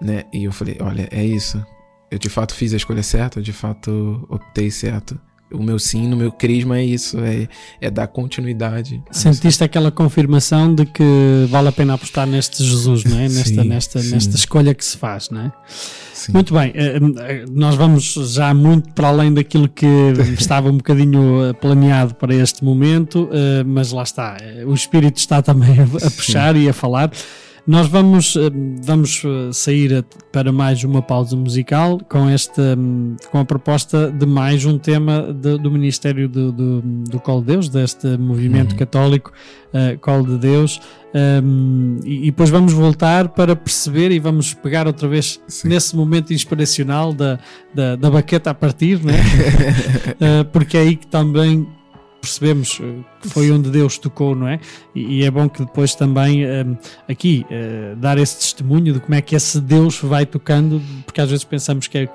né? 0.00 0.24
E 0.32 0.44
eu 0.44 0.52
falei, 0.52 0.78
olha, 0.80 1.08
é 1.10 1.24
isso. 1.24 1.64
Eu 2.10 2.18
de 2.18 2.28
fato 2.28 2.54
fiz 2.54 2.72
a 2.72 2.76
escolha 2.76 3.02
certa, 3.02 3.38
eu 3.38 3.42
de 3.42 3.52
fato 3.52 4.26
optei 4.28 4.70
certo. 4.70 5.20
O 5.52 5.62
meu 5.62 5.78
sim, 5.78 6.08
no 6.08 6.16
meu 6.16 6.32
crisma 6.32 6.78
é 6.78 6.84
isso, 6.84 7.18
é, 7.20 7.48
é 7.80 7.88
dar 7.88 8.08
continuidade. 8.08 9.00
Sentiste 9.12 9.62
aquela 9.62 9.92
confirmação 9.92 10.74
de 10.74 10.84
que 10.84 11.46
vale 11.48 11.68
a 11.68 11.72
pena 11.72 11.94
apostar 11.94 12.26
neste 12.26 12.64
Jesus, 12.64 13.04
não 13.04 13.16
é? 13.16 13.28
Nesta, 13.28 13.62
Sim, 13.62 13.68
nesta, 13.68 13.98
sim. 14.00 14.10
nesta 14.10 14.36
escolha 14.36 14.74
que 14.74 14.84
se 14.84 14.96
faz, 14.96 15.30
não 15.30 15.42
é? 15.42 15.52
Sim. 16.12 16.32
Muito 16.32 16.52
bem, 16.52 16.72
eh, 16.74 16.98
eh, 17.18 17.44
nós 17.48 17.76
vamos 17.76 18.14
já 18.32 18.52
muito 18.52 18.92
para 18.92 19.08
além 19.08 19.32
daquilo 19.32 19.68
que 19.68 19.86
estava 20.36 20.68
um 20.68 20.78
bocadinho 20.78 21.44
eh, 21.44 21.52
planeado 21.52 22.14
para 22.14 22.34
este 22.34 22.64
momento, 22.64 23.28
mas 23.64 23.92
lá 23.92 24.02
está, 24.02 24.36
o 24.66 24.74
Espírito 24.74 25.18
está 25.18 25.40
também 25.42 25.76
a 25.80 26.10
puxar 26.10 26.56
e 26.56 26.68
a 26.68 26.72
falar. 26.72 27.10
Nós 27.66 27.88
vamos, 27.88 28.36
eh, 28.36 28.48
vamos 28.84 29.22
eh, 29.24 29.50
sair 29.52 30.04
para 30.30 30.52
mais 30.52 30.84
uma 30.84 31.02
pausa 31.02 31.34
musical 31.34 31.98
com, 32.08 32.28
esta, 32.28 32.76
hum, 32.78 33.16
com 33.32 33.40
a 33.40 33.44
proposta 33.44 34.08
de 34.08 34.24
mais 34.24 34.64
um 34.64 34.78
tema 34.78 35.32
de- 35.34 35.58
do 35.58 35.68
Ministério 35.68 36.28
do, 36.28 36.52
do, 36.52 36.80
do 36.80 37.18
Colo 37.18 37.40
de 37.40 37.48
Deus, 37.48 37.68
deste 37.68 38.06
movimento 38.18 38.70
Uhum. 38.72 38.78
católico 38.78 39.32
eh, 39.74 39.96
Colo 40.00 40.24
de 40.26 40.38
Deus. 40.38 40.80
Um, 41.42 41.96
e, 42.04 42.22
e 42.22 42.26
depois 42.26 42.50
vamos 42.50 42.72
voltar 42.72 43.30
para 43.30 43.56
perceber 43.56 44.12
e 44.12 44.20
vamos 44.20 44.54
pegar 44.54 44.86
outra 44.86 45.08
vez 45.08 45.40
Sim. 45.48 45.68
nesse 45.68 45.96
momento 45.96 46.32
inspiracional 46.32 47.12
da, 47.12 47.38
da, 47.74 47.96
da 47.96 48.10
baqueta 48.10 48.50
a 48.50 48.54
partir, 48.54 49.02
né? 49.02 49.14
Uh, 50.20 50.44
porque 50.52 50.76
é 50.76 50.80
aí 50.82 50.94
que 50.94 51.06
também 51.08 51.66
percebemos 52.26 52.80
uh, 52.80 53.04
que 53.20 53.28
foi 53.28 53.50
onde 53.50 53.70
Deus 53.70 53.98
tocou, 53.98 54.34
não 54.34 54.48
é? 54.48 54.60
E, 54.94 55.20
e 55.20 55.24
é 55.24 55.30
bom 55.30 55.48
que 55.48 55.60
depois 55.64 55.94
também 55.94 56.44
um, 56.44 56.76
aqui 57.08 57.46
uh, 57.50 57.96
dar 57.96 58.18
esse 58.18 58.36
testemunho 58.36 58.92
de 58.92 59.00
como 59.00 59.14
é 59.14 59.20
que 59.20 59.34
esse 59.34 59.60
Deus 59.60 59.98
vai 60.00 60.26
tocando, 60.26 60.82
porque 61.04 61.20
às 61.20 61.30
vezes 61.30 61.44
pensamos 61.44 61.86
que 61.86 61.98
é 61.98 62.08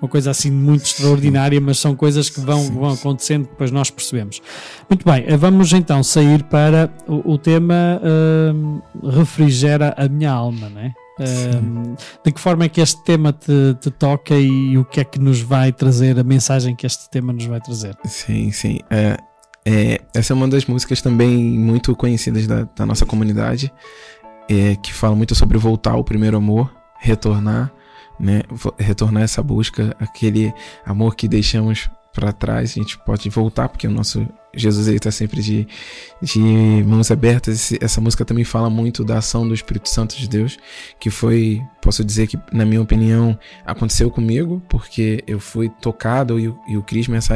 uma 0.00 0.08
coisa 0.08 0.30
assim 0.30 0.50
muito 0.50 0.84
extraordinária, 0.84 1.60
mas 1.60 1.78
são 1.78 1.94
coisas 1.94 2.30
que 2.30 2.40
vão, 2.40 2.62
Sim, 2.62 2.74
vão 2.74 2.90
acontecendo 2.90 3.44
que 3.44 3.50
depois 3.50 3.70
nós 3.70 3.90
percebemos. 3.90 4.40
Muito 4.88 5.04
bem, 5.04 5.24
eh, 5.26 5.36
vamos 5.36 5.72
então 5.72 6.02
sair 6.02 6.42
para 6.44 6.92
o, 7.06 7.32
o 7.34 7.38
tema 7.38 8.00
hum, 8.02 8.80
refrigera 9.02 9.94
a 9.96 10.08
minha 10.08 10.30
alma, 10.30 10.68
não 10.68 10.80
é? 10.80 10.94
Hum, 11.20 11.94
de 12.24 12.32
que 12.32 12.40
forma 12.40 12.64
é 12.64 12.68
que 12.68 12.80
este 12.80 13.04
tema 13.04 13.30
te, 13.30 13.76
te 13.78 13.90
toca 13.90 14.34
e 14.34 14.78
o 14.78 14.84
que 14.86 15.00
é 15.00 15.04
que 15.04 15.18
nos 15.18 15.40
vai 15.40 15.70
trazer, 15.70 16.18
a 16.18 16.24
mensagem 16.24 16.74
que 16.74 16.86
este 16.86 17.10
tema 17.10 17.30
nos 17.30 17.44
vai 17.44 17.60
trazer? 17.60 17.94
Sim, 18.06 18.50
sim. 18.50 18.78
É, 19.64 20.00
essa 20.14 20.32
é 20.32 20.36
uma 20.36 20.48
das 20.48 20.64
músicas 20.64 21.02
também 21.02 21.36
muito 21.36 21.94
conhecidas 21.94 22.46
da, 22.46 22.66
da 22.76 22.86
nossa 22.86 23.04
comunidade, 23.04 23.72
é, 24.48 24.76
que 24.76 24.92
fala 24.92 25.14
muito 25.14 25.34
sobre 25.34 25.58
voltar 25.58 25.92
ao 25.92 26.04
primeiro 26.04 26.36
amor, 26.36 26.72
retornar, 26.98 27.72
né? 28.18 28.42
Retornar 28.78 29.22
essa 29.22 29.42
busca, 29.42 29.96
aquele 29.98 30.52
amor 30.84 31.14
que 31.14 31.26
deixamos 31.26 31.90
para 32.12 32.32
trás, 32.32 32.70
a 32.70 32.74
gente 32.74 32.98
pode 32.98 33.28
voltar, 33.30 33.68
porque 33.68 33.86
o 33.86 33.90
nosso 33.90 34.26
Jesus 34.52 34.88
ele 34.88 34.96
está 34.96 35.12
sempre 35.12 35.40
de, 35.40 35.64
de 36.20 36.40
mãos 36.84 37.08
abertas. 37.12 37.54
Esse- 37.54 37.78
essa 37.80 38.00
música 38.00 38.24
também 38.24 38.42
fala 38.42 38.68
muito 38.68 39.04
da 39.04 39.18
ação 39.18 39.46
do 39.46 39.54
Espírito 39.54 39.88
Santo 39.88 40.16
de 40.16 40.28
Deus, 40.28 40.58
que 40.98 41.08
foi, 41.08 41.62
posso 41.80 42.04
dizer 42.04 42.26
que, 42.26 42.36
na 42.52 42.66
minha 42.66 42.82
opinião, 42.82 43.38
aconteceu 43.64 44.10
comigo, 44.10 44.60
porque 44.68 45.22
eu 45.24 45.38
fui 45.38 45.68
tocado 45.68 46.38
e, 46.40 46.52
e 46.68 46.76
o 46.76 46.82
Crisma, 46.82 47.16
essa, 47.16 47.34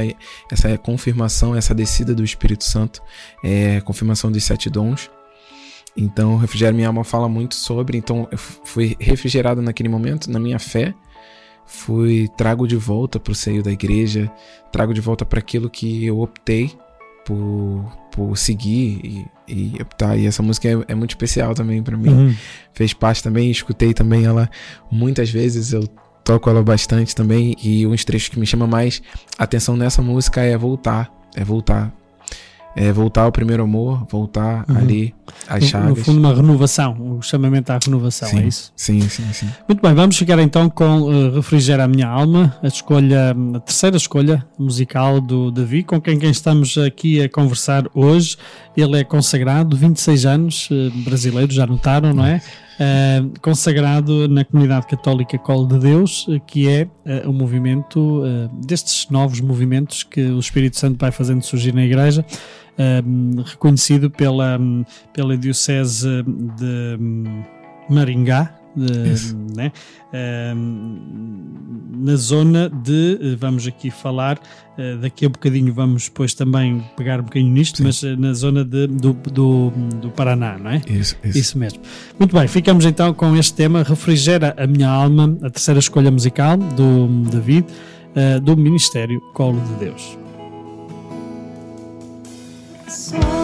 essa 0.50 0.76
confirmação, 0.76 1.54
essa 1.54 1.72
descida 1.72 2.12
do 2.12 2.24
Espírito 2.24 2.64
Santo, 2.64 3.00
é 3.44 3.80
confirmação 3.82 4.32
dos 4.32 4.42
sete 4.42 4.68
dons. 4.68 5.08
Então, 5.96 6.36
Refrigério 6.36 6.74
Minha 6.74 6.88
Alma 6.88 7.04
fala 7.04 7.28
muito 7.28 7.54
sobre. 7.54 7.96
Então, 7.96 8.26
eu 8.32 8.36
fui 8.38 8.96
refrigerado 8.98 9.62
naquele 9.62 9.88
momento, 9.88 10.28
na 10.28 10.40
minha 10.40 10.58
fé, 10.58 10.92
fui 11.66 12.28
trago 12.36 12.66
de 12.66 12.76
volta 12.76 13.18
para 13.18 13.32
o 13.32 13.34
seio 13.34 13.62
da 13.62 13.72
igreja, 13.72 14.30
trago 14.72 14.92
de 14.92 15.00
volta 15.00 15.24
para 15.24 15.38
aquilo 15.38 15.70
que 15.70 16.04
eu 16.04 16.20
optei 16.20 16.76
por, 17.24 17.84
por 18.12 18.36
seguir 18.36 19.26
e, 19.48 19.74
e 19.76 19.82
optar. 19.82 20.16
E 20.16 20.26
essa 20.26 20.42
música 20.42 20.68
é, 20.68 20.92
é 20.92 20.94
muito 20.94 21.10
especial 21.10 21.54
também 21.54 21.82
para 21.82 21.96
mim. 21.96 22.10
Uhum. 22.10 22.34
Fez 22.72 22.92
parte 22.92 23.22
também, 23.22 23.50
escutei 23.50 23.94
também 23.94 24.24
ela 24.24 24.48
muitas 24.90 25.30
vezes. 25.30 25.72
Eu 25.72 25.86
toco 26.22 26.48
ela 26.48 26.62
bastante 26.62 27.14
também. 27.14 27.56
E 27.62 27.86
um 27.86 27.90
dos 27.90 28.04
trechos 28.04 28.28
que 28.28 28.38
me 28.38 28.46
chama 28.46 28.66
mais 28.66 29.02
atenção 29.38 29.76
nessa 29.76 30.02
música 30.02 30.40
é 30.42 30.56
voltar. 30.56 31.10
É 31.34 31.42
voltar. 31.44 31.92
É 32.76 32.92
voltar 32.92 33.22
ao 33.22 33.32
primeiro 33.32 33.62
amor, 33.62 34.04
voltar 34.10 34.64
Uhum. 34.68 34.76
ali 34.76 35.14
às 35.48 35.64
chaves. 35.64 35.88
no 35.90 35.96
fundo, 35.96 36.18
uma 36.18 36.34
renovação, 36.34 37.16
o 37.18 37.22
chamamento 37.22 37.70
à 37.72 37.78
renovação, 37.82 38.28
sim, 38.28 38.40
é 38.40 38.46
isso? 38.46 38.72
sim, 38.74 39.00
sim, 39.08 39.24
sim. 39.32 39.48
Muito 39.68 39.80
bem, 39.80 39.94
vamos 39.94 40.16
ficar 40.16 40.38
então 40.40 40.68
com 40.68 41.02
uh, 41.02 41.34
Refrigera 41.36 41.84
a 41.84 41.88
Minha 41.88 42.08
Alma, 42.08 42.56
a 42.62 42.66
escolha, 42.66 43.34
a 43.54 43.60
terceira 43.60 43.96
escolha 43.96 44.44
musical 44.58 45.20
do 45.20 45.50
Davi, 45.52 45.84
com 45.84 46.00
quem, 46.00 46.18
quem 46.18 46.30
estamos 46.30 46.76
aqui 46.76 47.22
a 47.22 47.28
conversar 47.28 47.84
hoje. 47.94 48.36
Ele 48.76 48.98
é 49.00 49.04
consagrado, 49.04 49.76
26 49.76 50.26
anos, 50.26 50.68
uh, 50.70 50.90
brasileiro, 51.04 51.52
já 51.52 51.64
notaram, 51.66 52.12
não 52.12 52.24
é? 52.26 52.40
Uh, 52.74 53.40
consagrado 53.40 54.26
na 54.28 54.44
comunidade 54.44 54.88
católica 54.88 55.38
Colo 55.38 55.68
de 55.68 55.78
Deus, 55.78 56.26
que 56.44 56.68
é 56.68 56.88
uh, 57.24 57.30
o 57.30 57.32
movimento 57.32 58.22
destes 58.66 59.08
novos 59.10 59.40
movimentos 59.40 60.02
que 60.02 60.20
o 60.22 60.40
Espírito 60.40 60.76
Santo 60.76 60.98
vai 60.98 61.12
fazendo 61.12 61.42
surgir 61.42 61.72
na 61.72 61.84
Igreja, 61.84 62.24
um, 62.78 63.42
reconhecido 63.42 64.10
pela, 64.10 64.58
pela 65.12 65.36
Diocese 65.36 66.22
de 66.58 66.98
Maringá, 67.88 68.52
de- 68.76 69.34
né? 69.56 69.70
Um, 70.56 70.98
na 71.96 72.16
zona 72.16 72.68
de, 72.68 73.18
eh, 73.20 73.36
vamos 73.38 73.66
aqui 73.66 73.90
falar, 73.90 74.38
eh, 74.76 74.96
daqui 74.96 75.24
a 75.24 75.28
bocadinho 75.28 75.72
vamos 75.72 76.04
depois 76.04 76.34
também 76.34 76.82
pegar 76.96 77.20
um 77.20 77.24
bocadinho 77.24 77.52
nisto, 77.52 77.78
Sim. 77.78 77.84
mas 77.84 78.02
eh, 78.02 78.16
na 78.16 78.32
zona 78.32 78.64
de, 78.64 78.86
do, 78.88 79.12
do, 79.12 79.70
do 80.00 80.10
Paraná, 80.10 80.58
não 80.58 80.70
é? 80.72 80.82
Isso, 80.88 81.16
isso. 81.24 81.38
Isso 81.38 81.58
mesmo. 81.58 81.80
Muito 82.18 82.34
bem, 82.36 82.46
ficamos 82.48 82.84
então 82.84 83.14
com 83.14 83.34
este 83.36 83.54
tema, 83.54 83.82
Refrigera 83.84 84.54
a 84.58 84.66
Minha 84.66 84.88
Alma, 84.88 85.36
a 85.42 85.50
terceira 85.50 85.78
escolha 85.80 86.10
musical 86.10 86.56
do 86.56 87.06
David, 87.30 87.66
eh, 88.16 88.40
do 88.40 88.56
Ministério 88.56 89.20
Colo 89.32 89.60
de 89.60 89.84
Deus. 89.86 90.18
Sopra 92.94 93.43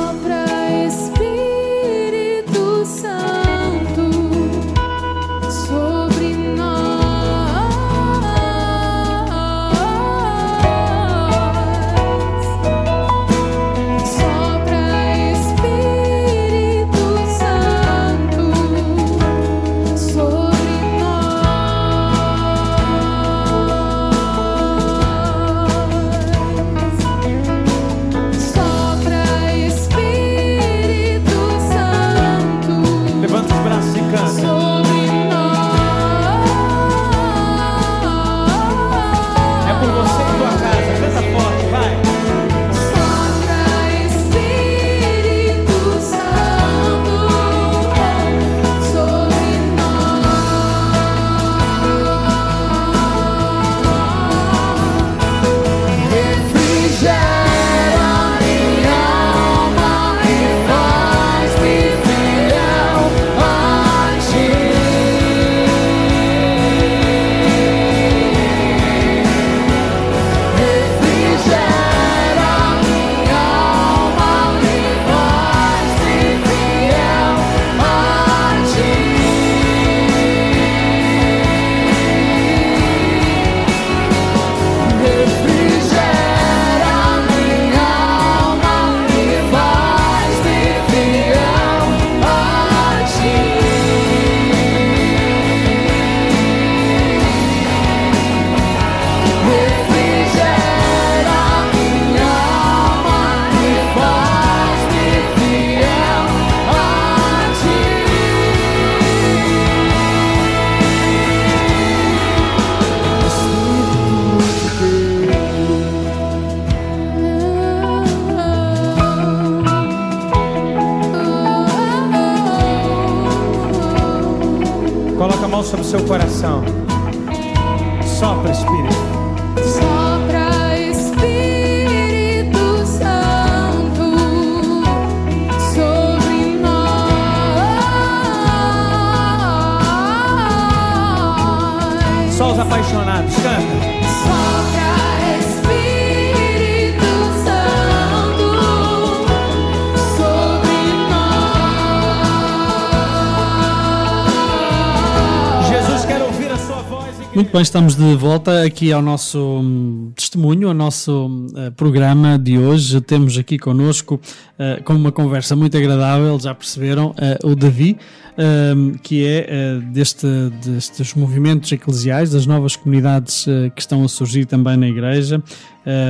bem, 157.61 157.63
estamos 157.63 157.95
de 157.95 158.15
volta 158.17 158.65
aqui 158.65 158.91
ao 158.91 159.03
nosso 159.03 159.39
hum, 159.39 160.13
testemunho, 160.17 160.69
ao 160.69 160.75
nosso 160.75 161.27
hum, 161.27 161.47
eh, 161.55 161.69
programa 161.69 162.39
de 162.39 162.57
hoje. 162.57 163.03
Temos 163.03 163.37
aqui 163.37 163.59
connosco, 163.59 164.19
eh, 164.59 164.81
com 164.83 164.95
uma 164.95 165.13
conversa 165.13 165.55
muito 165.55 165.77
agradável, 165.77 166.41
já 166.41 166.55
perceberam, 166.55 167.15
eh, 167.19 167.39
o 167.45 167.55
Davi, 167.55 167.99
hum, 168.41 168.95
que 169.03 169.27
é 169.27 169.47
eh, 169.49 169.81
deste, 169.93 170.27
destes 170.65 171.15
movimentos 171.15 171.71
eclesiais, 171.71 172.31
das 172.31 172.47
novas 172.47 172.75
comunidades 172.77 173.47
eh, 173.47 173.71
que 173.71 173.81
estão 173.81 174.03
a 174.05 174.09
surgir 174.09 174.47
também 174.47 174.77
na 174.77 174.89
Igreja. 174.89 175.43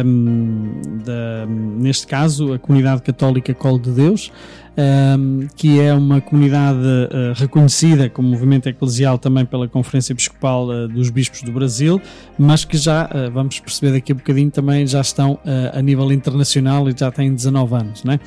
hum, 0.05 0.81
da- 1.05 1.47
neste 1.47 2.07
caso, 2.07 2.53
a 2.53 2.59
comunidade 2.59 3.03
católica 3.03 3.55
Colo 3.55 3.79
de 3.79 3.91
Deus, 3.93 4.33
um, 4.81 5.47
que 5.57 5.81
é 5.81 5.93
uma 5.93 6.21
comunidade 6.21 6.79
uh, 6.79 7.35
reconhecida 7.35 8.09
como 8.09 8.29
movimento 8.29 8.69
eclesial 8.69 9.19
também 9.19 9.45
pela 9.45 9.69
Conferência 9.69 10.13
Episcopal 10.13 10.69
uh, 10.69 10.89
dos 10.89 11.11
Bispos 11.11 11.43
do 11.43 11.53
Brasil, 11.53 12.01
mas 12.39 12.65
que 12.65 12.77
já, 12.77 13.07
uh, 13.07 13.31
vamos 13.31 13.59
perceber 13.61 13.93
daqui 13.93 14.13
a 14.13 14.15
bocadinho, 14.15 14.51
também 14.51 14.87
já 14.87 15.01
estão 15.01 15.33
uh, 15.33 15.79
a 15.79 15.83
nível 15.83 16.11
internacional 16.13 16.89
e 16.89 16.95
já 16.97 17.11
têm 17.11 17.35
19 17.35 17.75
anos. 17.75 18.05
Né? 18.05 18.21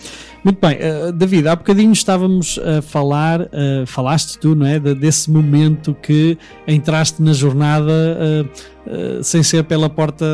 Muito 0.44 0.60
bem, 0.60 0.78
David, 1.16 1.48
há 1.48 1.56
bocadinho 1.56 1.94
estávamos 1.94 2.60
a 2.60 2.82
falar, 2.82 3.48
falaste 3.94 4.38
tu, 4.40 4.56
não 4.56 4.66
é? 4.66 4.80
de- 4.80 4.96
desse 4.96 5.30
momento 5.30 5.96
que 6.02 6.38
entraste 6.68 7.22
na 7.22 7.32
jornada 7.34 7.92
eh, 7.92 8.46
eh, 8.86 9.20
sem 9.24 9.42
ser 9.44 9.64
pela 9.64 9.90
porta 9.90 10.26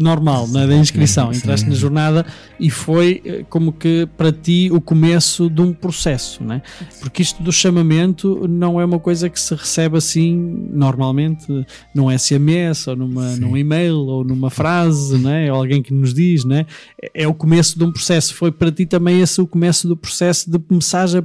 normal, 0.00 0.48
não 0.48 0.60
é? 0.60 0.66
da 0.66 0.76
inscrição. 0.76 1.32
Entraste 1.32 1.68
na 1.68 1.74
jornada 1.74 2.26
e 2.58 2.70
foi 2.70 3.22
eh, 3.24 3.44
como 3.48 3.72
que 3.72 4.08
para 4.16 4.32
ti 4.32 4.68
o 4.72 4.80
começo 4.80 5.48
de 5.50 5.60
um 5.60 5.72
processo, 5.72 6.42
não 6.42 6.54
é? 6.56 6.62
Porque 7.00 7.22
isto 7.22 7.42
do 7.42 7.52
chamamento 7.52 8.46
não 8.48 8.80
é 8.80 8.84
uma 8.84 8.98
coisa 8.98 9.28
que 9.28 9.38
se 9.40 9.54
recebe 9.54 9.96
assim 9.98 10.34
normalmente 10.72 11.46
num 11.94 12.10
SMS 12.10 12.86
ou 12.88 12.96
numa, 12.96 13.28
Sim. 13.30 13.40
num 13.40 13.56
e-mail 13.56 13.96
ou 13.98 14.24
numa 14.24 14.50
frase, 14.50 15.16
não 15.18 15.30
é? 15.30 15.52
Ou 15.52 15.58
alguém 15.58 15.82
que 15.82 15.92
nos 15.92 16.12
diz, 16.14 16.44
não 16.44 16.56
é? 16.56 16.66
É- 17.02 17.22
É 17.24 17.28
o 17.28 17.34
começo 17.34 17.78
de 17.78 17.84
um 17.84 17.92
processo. 17.92 18.34
Foi 18.34 18.50
para 18.52 18.70
ti 18.72 18.84
também 18.86 19.20
esse 19.20 19.40
o 19.40 19.46
começo 19.46 19.86
do 19.88 19.96
processo 19.96 20.50
de 20.50 20.58
começares 20.58 21.14
a, 21.14 21.22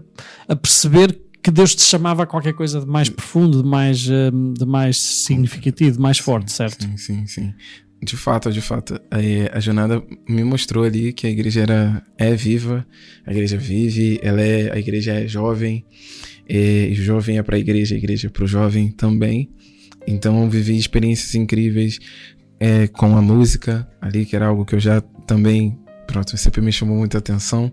a 0.48 0.56
perceber 0.56 1.18
que 1.41 1.49
Deus 1.49 1.73
te 1.73 1.81
chamava 1.81 2.23
a 2.23 2.26
qualquer 2.26 2.53
coisa 2.53 2.80
de 2.80 2.85
mais 2.85 3.09
profundo, 3.09 3.63
de 3.63 3.68
mais, 3.68 4.07
hum, 4.07 4.53
de 4.53 4.65
mais 4.65 4.97
significativo, 4.97 5.93
de 5.93 5.99
mais 5.99 6.19
forte, 6.19 6.51
certo? 6.51 6.84
Sim, 6.84 6.97
sim, 6.97 7.27
sim. 7.27 7.53
De 8.03 8.18
fato, 8.18 8.51
de 8.51 8.61
fato. 8.61 8.99
aí 9.11 9.47
A 9.51 9.59
jornada 9.59 10.03
me 10.27 10.43
mostrou 10.43 10.84
ali 10.84 11.13
que 11.13 11.27
a 11.27 11.30
igreja 11.30 11.61
era, 11.61 12.03
é 12.18 12.34
viva, 12.35 12.85
a 13.26 13.31
igreja 13.31 13.57
vive, 13.57 14.19
ela 14.23 14.41
é, 14.41 14.72
a 14.72 14.80
igreja 14.80 15.13
é 15.13 15.27
jovem, 15.27 15.85
e 16.49 16.93
jovem 16.95 17.38
é 17.38 17.43
para 17.43 17.55
a 17.55 17.59
igreja, 17.59 17.95
a 17.95 17.97
igreja 17.97 18.27
é 18.27 18.30
para 18.30 18.43
o 18.43 18.47
jovem 18.47 18.91
também. 18.91 19.51
Então 20.07 20.49
vivi 20.49 20.77
experiências 20.77 21.35
incríveis 21.35 21.99
é, 22.59 22.88
com 22.88 23.15
a 23.15 23.22
música 23.22 23.88
ali, 24.01 24.26
que 24.26 24.35
era 24.35 24.47
algo 24.47 24.65
que 24.65 24.76
eu 24.76 24.80
já 24.80 25.01
também, 25.27 25.77
pronto, 26.07 26.35
sempre 26.38 26.59
me 26.61 26.72
chamou 26.72 26.97
muita 26.97 27.19
atenção, 27.19 27.72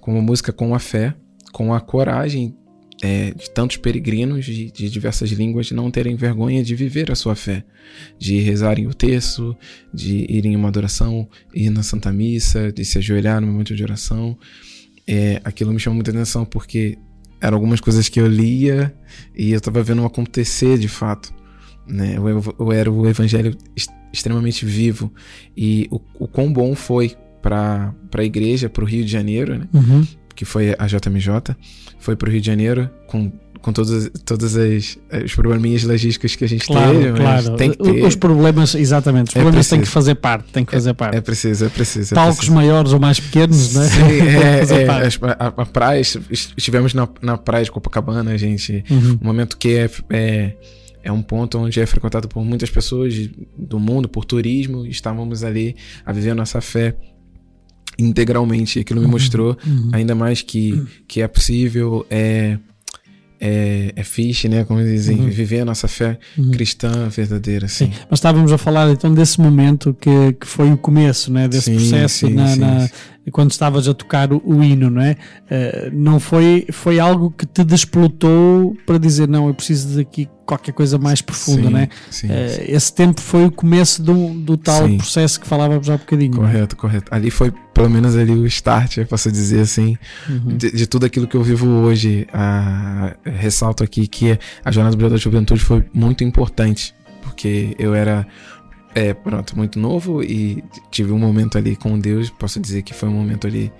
com 0.00 0.18
a 0.18 0.22
música, 0.22 0.50
com 0.50 0.74
a 0.74 0.78
fé, 0.78 1.14
com 1.52 1.74
a 1.74 1.80
coragem 1.80 2.56
é, 3.02 3.30
de 3.32 3.50
tantos 3.50 3.76
peregrinos 3.76 4.44
de, 4.44 4.70
de 4.72 4.90
diversas 4.90 5.30
línguas 5.30 5.70
não 5.70 5.90
terem 5.90 6.16
vergonha 6.16 6.62
de 6.64 6.74
viver 6.74 7.10
a 7.10 7.14
sua 7.14 7.34
fé, 7.36 7.64
de 8.18 8.40
rezarem 8.40 8.86
o 8.86 8.94
terço, 8.94 9.56
de 9.94 10.26
irem 10.28 10.52
em 10.54 10.56
uma 10.56 10.68
adoração, 10.68 11.28
ir 11.54 11.70
na 11.70 11.82
Santa 11.82 12.12
Missa, 12.12 12.72
de 12.72 12.84
se 12.84 12.98
ajoelhar 12.98 13.40
no 13.40 13.46
momento 13.46 13.74
de 13.74 13.82
oração. 13.82 14.36
É, 15.06 15.40
aquilo 15.44 15.72
me 15.72 15.78
chamou 15.78 15.94
muita 15.96 16.10
atenção 16.10 16.44
porque 16.44 16.98
eram 17.40 17.56
algumas 17.56 17.80
coisas 17.80 18.08
que 18.08 18.20
eu 18.20 18.26
lia 18.26 18.92
e 19.36 19.52
eu 19.52 19.58
estava 19.58 19.82
vendo 19.82 20.04
acontecer 20.04 20.76
de 20.78 20.88
fato. 20.88 21.32
Né? 21.86 22.14
Eu, 22.16 22.28
eu- 22.28 22.56
eu 22.58 22.72
era 22.72 22.90
o 22.90 23.08
evangelho 23.08 23.56
est- 23.76 23.90
extremamente 24.12 24.66
vivo 24.66 25.12
e 25.56 25.86
o, 25.90 26.00
o 26.18 26.26
quão 26.28 26.52
bom 26.52 26.74
foi 26.74 27.14
para 27.40 27.94
a 28.14 28.24
igreja, 28.24 28.68
para 28.68 28.82
o 28.82 28.86
Rio 28.86 29.04
de 29.04 29.10
Janeiro, 29.12 29.56
né? 29.58 29.68
Uhum. 29.72 30.04
Que 30.38 30.44
foi 30.44 30.72
a 30.78 30.86
JMJ, 30.86 31.56
foi 31.98 32.14
pro 32.14 32.30
Rio 32.30 32.40
de 32.40 32.46
Janeiro 32.46 32.88
com, 33.08 33.32
com 33.60 33.72
todas, 33.72 34.08
todas 34.24 34.54
as, 34.56 34.96
os 35.24 35.34
probleminhas 35.34 35.82
logísticos 35.82 36.36
que 36.36 36.44
a 36.44 36.48
gente 36.48 36.64
Claro, 36.64 36.92
teve, 36.96 37.18
claro. 37.18 37.56
tem 37.56 37.70
que 37.72 37.78
ter. 37.78 38.04
Os 38.04 38.14
problemas, 38.14 38.72
exatamente, 38.76 39.30
os 39.30 39.36
É 39.36 39.40
problemas 39.40 39.68
têm 39.68 39.80
que 39.80 39.88
fazer 39.88 40.14
parte, 40.14 40.52
têm 40.52 40.64
que 40.64 40.70
fazer 40.70 40.94
parte. 40.94 41.16
É 41.16 41.20
preciso, 41.20 41.64
é 41.64 41.68
preciso. 41.68 42.14
É 42.14 42.16
Palcos 42.16 42.36
preciso. 42.36 42.54
maiores 42.54 42.92
ou 42.92 43.00
mais 43.00 43.18
pequenos, 43.18 43.74
né? 43.74 43.88
Sim, 43.88 44.00
é, 44.78 44.84
é, 44.84 45.34
a, 45.40 45.46
a 45.48 45.66
praia, 45.66 46.00
est- 46.00 46.20
estivemos 46.56 46.94
na, 46.94 47.08
na 47.20 47.36
praia 47.36 47.64
de 47.64 47.72
Copacabana, 47.72 48.38
gente. 48.38 48.84
Uhum. 48.88 49.18
Um 49.20 49.26
momento 49.26 49.58
que 49.58 49.70
é, 49.74 49.90
é, 50.10 50.52
é 51.02 51.10
um 51.10 51.20
ponto 51.20 51.58
onde 51.58 51.80
é 51.80 51.84
frequentado 51.84 52.28
por 52.28 52.44
muitas 52.44 52.70
pessoas 52.70 53.12
do 53.58 53.80
mundo, 53.80 54.08
por 54.08 54.24
turismo. 54.24 54.86
Estávamos 54.86 55.42
ali 55.42 55.74
a 56.06 56.12
viver 56.12 56.30
a 56.30 56.34
nossa 56.36 56.60
fé 56.60 56.94
integralmente. 57.98 58.78
Aquilo 58.78 59.00
me 59.00 59.06
mostrou 59.06 59.56
Uhum. 59.66 59.90
ainda 59.92 60.14
mais 60.14 60.42
que, 60.42 60.82
que 61.06 61.20
é 61.20 61.28
possível, 61.28 62.06
é, 62.10 62.58
é, 63.40 63.92
é 63.94 64.04
fixe, 64.04 64.48
né? 64.48 64.64
Como 64.64 64.82
dizem, 64.82 65.18
Uhum. 65.20 65.28
viver 65.30 65.60
a 65.60 65.64
nossa 65.64 65.86
fé 65.88 66.18
cristã 66.52 67.08
verdadeira, 67.08 67.66
assim. 67.66 67.86
Sim, 67.86 67.92
mas 68.10 68.18
estávamos 68.18 68.52
a 68.52 68.58
falar 68.58 68.90
então 68.90 69.12
desse 69.14 69.40
momento 69.40 69.96
que, 70.00 70.32
que 70.40 70.46
foi 70.46 70.72
o 70.72 70.76
começo 70.76 71.32
né, 71.32 71.46
desse 71.48 71.66
Sim, 71.66 71.74
processo 71.76 72.26
sim, 72.26 72.34
na, 72.34 72.48
sim, 72.48 72.60
na-. 72.60 72.90
Quando 73.30 73.50
estavas 73.50 73.86
a 73.88 73.94
tocar 73.94 74.32
o, 74.32 74.40
o 74.44 74.62
hino, 74.62 74.88
não 74.90 75.02
é? 75.02 75.16
Eh, 75.50 75.90
não 75.92 76.18
foi, 76.20 76.66
foi 76.72 76.98
algo 77.00 77.30
que 77.30 77.44
te 77.46 77.62
desplotou 77.64 78.76
para 78.86 78.98
dizer 78.98 79.28
não, 79.28 79.48
eu 79.48 79.54
preciso 79.54 79.94
de 79.94 80.00
aqui 80.00 80.28
qualquer 80.46 80.72
coisa 80.72 80.96
mais 80.96 81.20
profunda, 81.20 81.64
Sim, 81.64 81.70
não 81.70 81.78
é? 81.78 81.88
sim, 82.10 82.26
Eh, 82.30 82.48
sim. 82.48 82.62
esse 82.72 82.92
tempo 82.94 83.20
foi 83.20 83.44
o 83.44 83.50
começo 83.50 84.02
do, 84.02 84.30
do 84.34 84.56
tal 84.56 84.86
Sim. 84.86 84.96
processo 84.96 85.38
que 85.40 85.46
falávamos 85.46 85.90
há 85.90 85.96
bocadinho. 85.98 86.36
não 86.36 86.48
é? 86.48 86.52
Correto, 86.52 86.76
correto. 86.76 87.14
Ali 87.14 87.30
foi, 87.30 87.52
pelo 87.74 87.90
menos, 87.90 88.16
ali 88.16 88.32
o 88.32 88.46
start, 88.46 88.96
eu 88.96 89.06
posso 89.06 89.30
dizer 89.30 89.60
assim, 89.60 89.96
Uhum. 90.28 90.56
de, 90.56 90.70
de 90.72 90.86
tudo 90.86 91.04
aquilo 91.04 91.26
que 91.26 91.36
eu 91.36 91.42
vivo 91.42 91.66
hoje. 91.66 92.26
Ah, 92.32 93.14
ressalto 93.24 93.84
aqui 93.84 94.06
que 94.06 94.38
a 94.64 94.70
Jornada 94.72 94.96
do 94.96 94.98
Brilho 94.98 95.10
da 95.12 95.16
Juventude 95.18 95.60
foi 95.60 95.84
muito 95.92 96.24
importante, 96.24 96.94
porque 97.22 97.74
eu 97.78 97.94
era, 97.94 98.26
é, 98.98 99.14
pronto, 99.14 99.56
muito 99.56 99.78
novo 99.78 100.22
e 100.22 100.62
tive 100.90 101.12
um 101.12 101.18
momento 101.18 101.56
ali 101.56 101.76
com 101.76 101.98
Deus, 101.98 102.30
posso 102.30 102.58
dizer 102.58 102.82
que 102.82 102.92
foi 102.92 103.08
um 103.08 103.12
momento 103.12 103.46
ali 103.46 103.72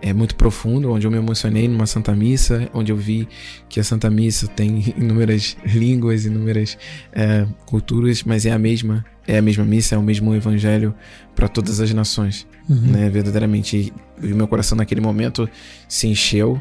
é 0.00 0.12
muito 0.12 0.36
profundo, 0.36 0.92
onde 0.92 1.06
eu 1.06 1.10
me 1.10 1.16
emocionei 1.16 1.66
numa 1.66 1.86
Santa 1.86 2.14
Missa, 2.14 2.68
onde 2.72 2.92
eu 2.92 2.96
vi 2.96 3.26
que 3.68 3.80
a 3.80 3.84
Santa 3.84 4.08
Missa 4.08 4.46
tem 4.46 4.94
inúmeras 4.96 5.56
línguas, 5.64 6.24
inúmeras 6.24 6.78
é, 7.12 7.46
culturas, 7.66 8.22
mas 8.22 8.46
é 8.46 8.52
a 8.52 8.58
mesma, 8.58 9.04
é 9.26 9.38
a 9.38 9.42
mesma 9.42 9.64
missa, 9.64 9.94
é 9.94 9.98
o 9.98 10.02
mesmo 10.02 10.34
evangelho 10.34 10.94
para 11.34 11.48
todas 11.48 11.80
as 11.80 11.92
nações, 11.92 12.46
Uhum. 12.68 12.92
né? 12.92 13.08
Verdadeiramente, 13.08 13.92
e 14.22 14.32
o 14.32 14.36
meu 14.36 14.46
coração 14.46 14.76
naquele 14.76 15.00
momento 15.00 15.48
se 15.88 16.06
encheu, 16.06 16.60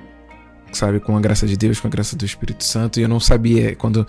sabe, 0.72 1.00
com 1.02 1.18
a 1.18 1.20
graça 1.20 1.46
de 1.46 1.58
Deus, 1.58 1.80
com 1.82 1.88
a 1.88 1.92
graça 1.92 2.16
do 2.16 2.26
Espírito 2.26 2.64
Santo, 2.64 3.00
e 3.00 3.04
eu 3.04 3.10
não 3.10 3.20
sabia 3.20 3.76
quando 3.76 4.08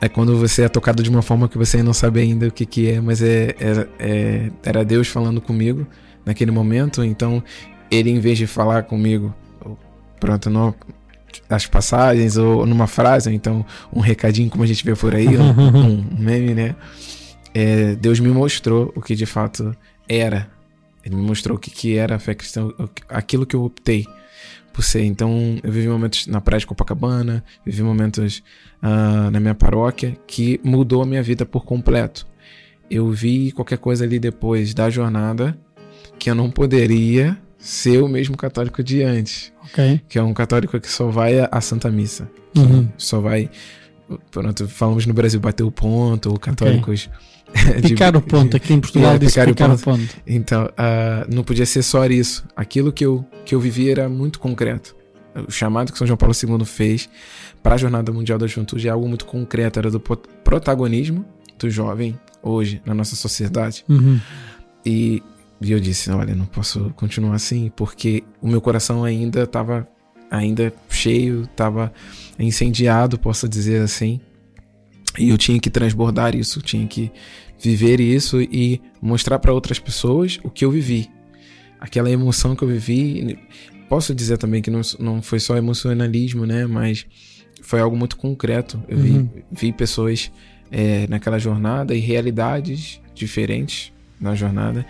é 0.00 0.08
quando 0.08 0.36
você 0.38 0.62
é 0.62 0.68
tocado 0.68 1.02
de 1.02 1.10
uma 1.10 1.22
forma 1.22 1.48
que 1.48 1.58
você 1.58 1.82
não 1.82 1.92
sabe 1.92 2.20
ainda 2.20 2.48
o 2.48 2.50
que 2.50 2.64
que 2.64 2.88
é, 2.88 3.00
mas 3.00 3.20
é, 3.22 3.54
era, 3.58 3.88
é- 3.98 4.50
era 4.62 4.84
Deus 4.84 5.08
falando 5.08 5.40
comigo 5.40 5.86
naquele 6.24 6.50
momento, 6.50 7.04
então 7.04 7.42
ele 7.90 8.10
em 8.10 8.20
vez 8.20 8.38
de 8.38 8.46
falar 8.46 8.84
comigo, 8.84 9.34
pronto, 10.18 10.48
não 10.48 10.74
as 11.48 11.66
passagens 11.66 12.36
ou 12.36 12.66
numa 12.66 12.86
frase, 12.86 13.28
ou 13.28 13.34
então 13.34 13.64
um 13.92 14.00
recadinho 14.00 14.50
como 14.50 14.64
a 14.64 14.66
gente 14.66 14.84
vê 14.84 14.94
por 14.94 15.14
aí, 15.14 15.28
um, 15.38 15.98
um 16.00 16.16
meme, 16.18 16.54
né? 16.54 16.74
É, 17.52 17.94
Deus 17.96 18.20
me 18.20 18.28
mostrou 18.28 18.92
o 18.94 19.00
que 19.00 19.14
de 19.14 19.26
fato 19.26 19.74
era. 20.08 20.48
Ele 21.04 21.16
me 21.16 21.22
mostrou 21.22 21.56
o 21.56 21.60
que, 21.60 21.70
que 21.70 21.96
era 21.96 22.16
a 22.16 22.18
fé 22.18 22.34
cristã, 22.34 22.68
aquilo 23.08 23.46
que 23.46 23.56
eu 23.56 23.64
optei 23.64 24.06
por 24.72 24.82
ser. 24.82 25.02
Então, 25.04 25.58
eu 25.62 25.70
vivi 25.72 25.88
momentos 25.88 26.26
na 26.26 26.40
praia 26.40 26.60
de 26.60 26.66
Copacabana, 26.66 27.44
vivi 27.64 27.82
momentos 27.82 28.42
ah, 28.82 29.30
na 29.30 29.40
minha 29.40 29.54
paróquia 29.54 30.16
que 30.26 30.60
mudou 30.62 31.02
a 31.02 31.06
minha 31.06 31.22
vida 31.22 31.44
por 31.44 31.64
completo. 31.64 32.26
Eu 32.90 33.08
vi 33.10 33.52
qualquer 33.52 33.78
coisa 33.78 34.04
ali 34.04 34.18
depois 34.18 34.74
da 34.74 34.90
jornada 34.90 35.56
que 36.18 36.28
eu 36.30 36.34
não 36.34 36.50
poderia 36.50 37.38
ser 37.58 38.02
o 38.02 38.08
mesmo 38.08 38.36
católico 38.36 38.82
de 38.82 39.02
antes, 39.02 39.52
Ok. 39.64 40.00
que 40.08 40.18
é 40.18 40.22
um 40.22 40.32
católico 40.34 40.78
que 40.80 40.90
só 40.90 41.08
vai 41.08 41.34
à 41.50 41.60
Santa 41.60 41.90
Missa, 41.90 42.28
Uhum. 42.56 42.88
só 42.96 43.20
vai. 43.20 43.48
Pronto, 44.30 44.66
falamos 44.68 45.06
no 45.06 45.14
Brasil 45.14 45.38
bater 45.40 45.62
o 45.62 45.70
ponto, 45.70 46.30
ou 46.30 46.38
católicos. 46.38 47.08
de- 47.82 47.88
Picar 47.90 48.16
o 48.16 48.22
ponto, 48.22 48.56
aqui 48.56 48.72
em 48.74 48.80
Portugal 48.80 49.14
É, 49.14 49.18
disse 49.18 49.32
picar 49.34 49.48
o 49.48 49.54
picar 49.54 49.70
o 49.70 49.78
ponto. 49.78 49.98
ponto. 50.00 50.16
Então, 50.26 50.70
ah, 50.76 51.26
não 51.32 51.42
podia 51.44 51.66
ser 51.66 51.82
só 51.82 52.04
isso. 52.06 52.44
Aquilo 52.56 52.92
que 52.92 53.04
eu, 53.04 53.24
que 53.44 53.54
eu 53.54 53.60
vivi 53.60 53.90
era 53.90 54.08
muito 54.08 54.38
concreto. 54.38 54.94
O 55.46 55.50
chamado 55.50 55.92
que 55.92 55.98
São 55.98 56.06
João 56.06 56.16
Paulo 56.16 56.34
II 56.34 56.64
fez 56.64 57.08
para 57.62 57.74
a 57.74 57.78
Jornada 57.78 58.10
Mundial 58.12 58.38
da 58.38 58.46
Juventude 58.46 58.88
é 58.88 58.90
algo 58.90 59.08
muito 59.08 59.24
concreto. 59.26 59.78
Era 59.78 59.90
do 59.90 60.00
protagonismo 60.00 61.24
do 61.58 61.70
jovem 61.70 62.18
hoje 62.42 62.80
na 62.84 62.94
nossa 62.94 63.14
sociedade. 63.14 63.84
Uhum. 63.88 64.18
E, 64.84 65.22
e 65.60 65.72
eu 65.72 65.78
disse, 65.78 66.10
olha, 66.10 66.34
não 66.34 66.46
posso 66.46 66.90
continuar 66.96 67.34
assim, 67.34 67.70
porque 67.76 68.24
o 68.40 68.48
meu 68.48 68.60
coração 68.60 69.04
ainda 69.04 69.42
estava 69.44 69.86
ainda 70.30 70.72
cheio, 70.88 71.42
estava 71.42 71.92
incendiado, 72.38 73.18
posso 73.18 73.48
dizer 73.48 73.82
assim. 73.82 74.20
E 75.18 75.30
eu 75.30 75.38
tinha 75.38 75.58
que 75.58 75.68
transbordar 75.68 76.36
isso, 76.36 76.62
tinha 76.62 76.86
que 76.86 77.10
viver 77.58 78.00
isso 78.00 78.40
e 78.40 78.80
mostrar 79.02 79.38
para 79.38 79.52
outras 79.52 79.78
pessoas 79.78 80.38
o 80.42 80.50
que 80.50 80.64
eu 80.64 80.70
vivi. 80.70 81.10
Aquela 81.80 82.10
emoção 82.10 82.54
que 82.54 82.62
eu 82.62 82.68
vivi, 82.68 83.38
posso 83.88 84.14
dizer 84.14 84.38
também 84.38 84.62
que 84.62 84.70
não, 84.70 84.80
não 84.98 85.20
foi 85.20 85.40
só 85.40 85.56
emocionalismo, 85.56 86.46
né, 86.46 86.66
mas 86.66 87.06
foi 87.62 87.80
algo 87.80 87.96
muito 87.96 88.16
concreto. 88.16 88.82
Eu 88.88 88.98
Uhum. 88.98 89.28
vi, 89.34 89.44
vi 89.50 89.72
pessoas 89.72 90.30
é, 90.70 91.06
naquela 91.08 91.38
jornada 91.38 91.94
e 91.94 91.98
realidades 91.98 93.00
diferentes 93.14 93.92
na 94.20 94.34
jornada 94.34 94.86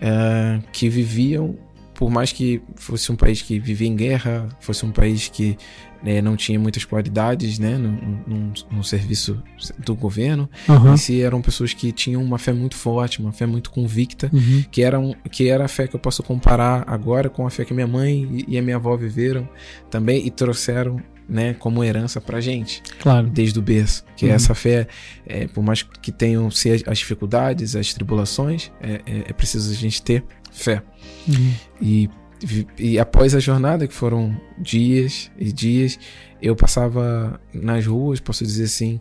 eh, 0.00 0.60
que 0.72 0.88
viviam 0.88 1.56
por 2.02 2.10
mais 2.10 2.32
que 2.32 2.60
fosse 2.74 3.12
um 3.12 3.14
país 3.16 3.40
que 3.42 3.60
vivia 3.60 3.86
em 3.86 3.94
guerra, 3.94 4.48
fosse 4.58 4.84
um 4.84 4.90
país 4.90 5.28
que 5.28 5.56
né, 6.02 6.20
não 6.20 6.34
tinha 6.34 6.58
muitas 6.58 6.84
qualidades 6.84 7.60
né, 7.60 7.78
no, 7.78 8.82
serviço 8.82 9.40
do 9.78 9.94
governo, 9.94 10.50
Aham. 10.68 10.94
em 10.94 10.96
si 10.96 11.22
eram 11.22 11.40
pessoas 11.40 11.72
que 11.72 11.92
tinham 11.92 12.20
uma 12.20 12.38
fé 12.38 12.52
muito 12.52 12.74
forte, 12.74 13.20
uma 13.20 13.30
fé 13.32 13.46
muito 13.46 13.70
convicta, 13.70 14.28
Uhum. 14.32 14.64
que 14.68 14.82
era, 14.82 14.98
um, 14.98 15.14
que 15.30 15.48
era 15.48 15.64
a 15.64 15.68
fé 15.68 15.86
que 15.86 15.94
eu 15.94 16.00
posso 16.00 16.24
comparar 16.24 16.82
agora 16.88 17.30
com 17.30 17.46
a 17.46 17.50
fé 17.50 17.64
que 17.64 17.72
minha 17.72 17.86
mãe 17.86 18.44
e, 18.48 18.58
a 18.58 18.62
minha 18.62 18.74
avó 18.74 18.96
viveram 18.96 19.48
também 19.88 20.26
e 20.26 20.30
trouxeram 20.32 21.00
né, 21.28 21.54
como 21.54 21.84
herança 21.84 22.20
pra 22.20 22.40
gente 22.40 22.82
Claro. 22.98 23.28
desde 23.30 23.56
o 23.60 23.62
berço. 23.62 24.04
Que 24.16 24.26
Uhum. 24.26 24.32
essa 24.32 24.56
fé, 24.56 24.88
é, 25.24 25.46
por 25.46 25.62
mais 25.62 25.84
que 25.84 26.10
tenham 26.10 26.50
se 26.50 26.68
as, 26.72 26.82
as 26.84 26.98
dificuldades, 26.98 27.76
as 27.76 27.94
tribulações, 27.94 28.72
é, 28.80 28.94
é- 29.06 29.24
é 29.28 29.32
preciso 29.32 29.70
a 29.70 29.74
gente 29.74 30.02
ter 30.02 30.24
fé. 30.52 30.82
Uhum. 31.28 31.52
E, 31.80 32.10
e 32.78 32.98
após 32.98 33.34
a 33.34 33.40
jornada, 33.40 33.86
que 33.86 33.94
foram 33.94 34.36
dias 34.58 35.30
e 35.38 35.52
dias, 35.52 35.98
eu 36.40 36.54
passava 36.56 37.40
nas 37.52 37.86
ruas, 37.86 38.20
posso 38.20 38.44
dizer 38.44 38.64
assim, 38.64 39.00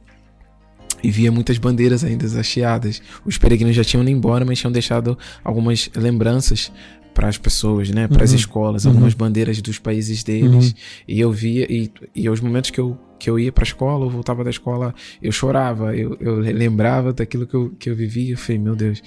e 1.03 1.09
via 1.09 1.31
muitas 1.31 1.57
bandeiras 1.57 2.03
ainda 2.03 2.25
hasteadas. 2.27 3.01
Os 3.25 3.37
peregrinos 3.37 3.75
já 3.75 3.83
tinham 3.83 4.03
ido 4.03 4.11
embora, 4.11 4.45
mas 4.45 4.59
tinham 4.59 4.71
deixado 4.71 5.17
algumas 5.43 5.89
lembranças 5.95 6.71
para 7.13 7.27
as 7.27 7.37
pessoas, 7.37 7.89
né, 7.89 8.07
para 8.07 8.23
as 8.23 8.29
Uhum. 8.29 8.35
escolas, 8.37 8.85
Uhum. 8.85 8.91
algumas 8.91 9.13
bandeiras 9.13 9.61
dos 9.61 9.77
países 9.79 10.23
deles. 10.23 10.73
E 11.07 11.19
eu 11.19 11.31
via, 11.31 11.65
e, 11.69 11.91
e 12.15 12.25
aos 12.27 12.39
momentos 12.39 12.69
que 12.69 12.79
eu, 12.79 12.97
que 13.19 13.29
eu 13.29 13.37
ia 13.37 13.51
para 13.51 13.63
a 13.63 13.67
escola, 13.67 14.05
eu 14.05 14.09
voltava 14.09 14.43
da 14.43 14.49
escola, 14.49 14.93
eu 15.21 15.31
chorava, 15.31 15.95
eu, 15.95 16.15
eu 16.21 16.35
lembrava 16.39 17.11
daquilo 17.11 17.45
que 17.45 17.53
eu, 17.53 17.69
que 17.77 17.89
eu 17.89 17.95
vivia. 17.95 18.33
Eu 18.33 18.37
falei, 18.37 18.59
meu 18.59 18.75
Deus, 18.75 19.01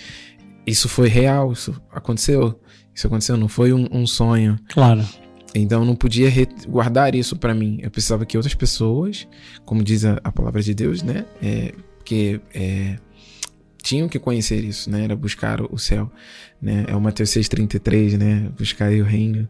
isso 0.66 0.88
foi 0.88 1.08
real, 1.08 1.52
isso 1.52 1.80
aconteceu. 1.90 2.60
Isso 2.94 3.06
aconteceu, 3.06 3.36
não 3.36 3.48
foi 3.48 3.72
um, 3.72 3.88
um 3.90 4.06
sonho. 4.06 4.58
Claro. 4.68 5.04
Então 5.54 5.82
eu 5.82 5.86
não 5.86 5.94
podia 5.94 6.30
guardar 6.66 7.14
isso 7.14 7.36
para 7.36 7.54
mim. 7.54 7.78
Eu 7.82 7.90
precisava 7.90 8.24
que 8.26 8.36
outras 8.36 8.54
pessoas, 8.54 9.26
como 9.64 9.82
diz 9.82 10.04
a, 10.04 10.20
a 10.24 10.32
palavra 10.32 10.62
de 10.62 10.74
Deus, 10.74 11.02
né, 11.02 11.24
é, 11.42 11.72
que 12.04 12.40
é, 12.52 12.96
tinham 13.82 14.08
que 14.08 14.18
conhecer 14.18 14.64
isso, 14.64 14.90
né, 14.90 15.04
era 15.04 15.14
buscar 15.14 15.60
o 15.60 15.78
céu, 15.78 16.10
né, 16.60 16.84
é 16.88 16.96
o 16.96 17.00
Mateus 17.00 17.30
6:33, 17.30 18.18
né, 18.18 18.50
buscar 18.58 18.92
o 18.92 19.04
reino 19.04 19.48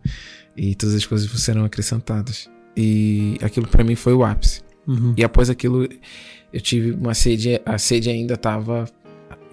e 0.57 0.75
todas 0.75 0.95
as 0.95 1.07
coisas 1.07 1.31
serão 1.41 1.65
acrescentadas. 1.65 2.51
E 2.77 3.39
aquilo 3.41 3.67
para 3.67 3.85
mim 3.85 3.95
foi 3.95 4.13
o 4.13 4.25
ápice. 4.25 4.63
Uhum. 4.87 5.15
E 5.17 5.25
após 5.25 5.49
aquilo, 5.49 5.89
eu 6.53 6.61
tive 6.61 6.91
uma 6.93 7.15
sede, 7.15 7.61
a 7.65 7.79
sede 7.79 8.11
ainda 8.11 8.35
estava 8.35 8.85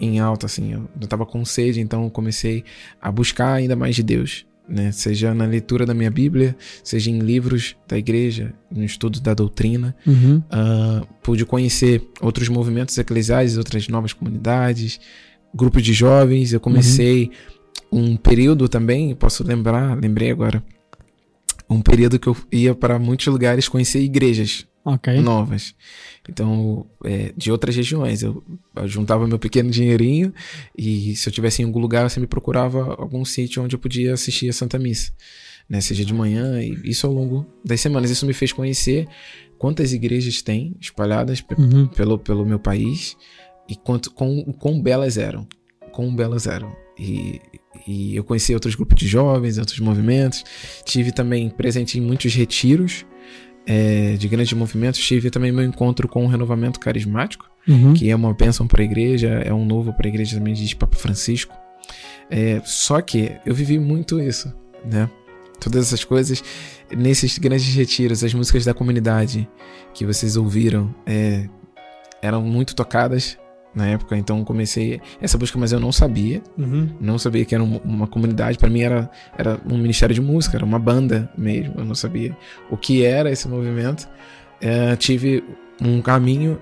em 0.01 0.19
alta, 0.19 0.47
assim, 0.47 0.73
eu 0.73 0.89
eu 0.99 1.07
tava 1.07 1.25
com 1.25 1.45
sede, 1.45 1.79
então 1.79 2.03
eu 2.03 2.09
comecei 2.09 2.63
a 2.99 3.11
buscar 3.11 3.53
ainda 3.53 3.75
mais 3.75 3.95
de 3.95 4.01
Deus, 4.01 4.45
né? 4.67 4.91
Seja 4.91 5.33
na 5.33 5.45
leitura 5.45 5.85
da 5.85 5.93
minha 5.93 6.09
Bíblia, 6.09 6.55
seja 6.83 7.11
em 7.11 7.19
livros 7.19 7.75
da 7.87 7.97
igreja, 7.97 8.53
no 8.69 8.83
estudo 8.83 9.21
da 9.21 9.33
doutrina, 9.33 9.95
Uhum. 10.05 10.41
Ah, 10.49 11.05
pude 11.21 11.45
conhecer 11.45 12.01
outros 12.19 12.49
movimentos 12.49 12.97
eclesiais, 12.97 13.57
outras 13.57 13.87
novas 13.87 14.11
comunidades, 14.11 14.99
grupos 15.53 15.83
de 15.83 15.93
jovens. 15.93 16.51
Eu 16.51 16.59
comecei 16.59 17.29
um 17.91 18.17
período 18.17 18.67
também, 18.67 19.13
posso 19.13 19.43
lembrar, 19.43 19.95
lembrei 19.99 20.31
agora, 20.31 20.63
um 21.69 21.81
período 21.81 22.17
que 22.19 22.27
eu 22.27 22.35
ia 22.51 22.73
para 22.73 22.97
muitos 22.97 23.27
lugares 23.27 23.67
conhecer 23.67 23.99
igrejas 23.99 24.65
Ok. 24.83 25.13
novas. 25.21 25.75
Então, 26.27 26.87
é, 27.03 27.33
de 27.37 27.51
outras 27.51 27.75
regiões. 27.75 28.23
Eu, 28.23 28.43
eu 28.75 28.87
juntava 28.87 29.27
meu 29.27 29.37
pequeno 29.37 29.69
dinheirinho 29.69 30.33
e 30.77 31.15
se 31.15 31.29
eu 31.29 31.33
tivesse 31.33 31.61
em 31.61 31.65
algum 31.65 31.79
lugar, 31.79 32.03
eu 32.03 32.09
sempre 32.09 32.27
procurava 32.27 32.95
algum 32.95 33.23
sítio 33.23 33.63
onde 33.63 33.75
eu 33.75 33.79
podia 33.79 34.13
assistir 34.13 34.49
a 34.49 34.53
Santa 34.53 34.79
Missa. 34.79 35.11
Né? 35.69 35.79
Seja 35.81 36.03
de 36.03 36.13
manhã, 36.13 36.61
e 36.61 36.73
isso 36.83 37.05
ao 37.05 37.13
longo 37.13 37.45
das 37.63 37.79
semanas. 37.79 38.09
Isso 38.09 38.25
me 38.25 38.33
fez 38.33 38.51
conhecer 38.51 39.07
quantas 39.57 39.93
igrejas 39.93 40.41
tem 40.41 40.75
espalhadas 40.81 41.43
Uhum. 41.57 41.87
pelo, 41.87 42.17
pelo 42.17 42.45
meu 42.45 42.59
país 42.59 43.15
e 43.69 43.75
quanto, 43.75 44.11
quão, 44.11 44.43
quão 44.57 44.81
belas 44.81 45.17
eram. 45.17 45.47
Quão 45.91 46.13
belas 46.15 46.47
eram. 46.47 46.75
E, 46.97 47.39
e 47.87 48.15
eu 48.15 48.23
conheci 48.23 48.53
outros 48.53 48.75
grupos 48.75 48.97
de 48.99 49.07
jovens, 49.07 49.57
outros 49.57 49.79
movimentos. 49.79 50.43
Tive 50.85 51.11
também 51.11 51.49
presente 51.49 51.97
em 51.97 52.01
muitos 52.01 52.33
retiros 52.33 53.05
é, 53.65 54.15
de 54.17 54.27
grandes 54.27 54.53
movimentos. 54.53 54.99
Tive 54.99 55.29
também 55.29 55.51
meu 55.51 55.63
encontro 55.65 56.07
com 56.07 56.25
o 56.25 56.27
renovamento 56.27 56.79
carismático, 56.79 57.49
Uhum. 57.67 57.93
que 57.93 58.09
é 58.09 58.15
uma 58.15 58.33
bênção 58.33 58.65
para 58.67 58.81
a 58.81 58.85
igreja, 58.85 59.27
é 59.45 59.53
um 59.53 59.63
novo 59.63 59.93
para 59.93 60.07
a 60.07 60.09
igreja 60.09 60.35
também, 60.37 60.53
diz 60.53 60.73
Papa 60.73 60.95
Francisco. 60.97 61.53
É, 62.29 62.59
só 62.65 62.99
que 63.01 63.31
eu 63.45 63.53
vivi 63.53 63.77
muito 63.77 64.19
isso, 64.19 64.51
né? 64.83 65.07
Todas 65.59 65.85
essas 65.87 66.03
coisas 66.03 66.43
nesses 66.95 67.37
grandes 67.37 67.73
retiros, 67.75 68.23
as 68.23 68.33
músicas 68.33 68.65
da 68.65 68.73
comunidade 68.73 69.47
que 69.93 70.05
vocês 70.07 70.35
ouviram 70.37 70.93
é, 71.05 71.47
eram 72.21 72.41
muito 72.41 72.73
tocadas 72.75 73.37
na 73.73 73.87
época, 73.87 74.17
então 74.17 74.43
comecei 74.43 74.99
essa 75.21 75.37
busca, 75.37 75.57
mas 75.57 75.71
eu 75.71 75.79
não 75.79 75.91
sabia, 75.91 76.41
Uhum. 76.57 76.89
não 76.99 77.17
sabia 77.17 77.45
que 77.45 77.55
era 77.55 77.63
um- 77.63 77.77
uma 77.85 78.05
comunidade. 78.07 78.57
Para 78.57 78.69
mim 78.69 78.81
era, 78.81 79.09
era 79.37 79.59
um 79.65 79.77
ministério 79.77 80.13
de 80.13 80.21
música, 80.21 80.57
era 80.57 80.65
uma 80.65 80.77
banda 80.79 81.31
mesmo. 81.37 81.75
Eu 81.77 81.85
não 81.85 81.95
sabia 81.95 82.35
o 82.69 82.75
que 82.75 83.03
era 83.05 83.31
esse 83.31 83.47
movimento. 83.47 84.09
É, 84.59 84.95
tive 84.97 85.43
um 85.81 86.01
caminho 86.01 86.59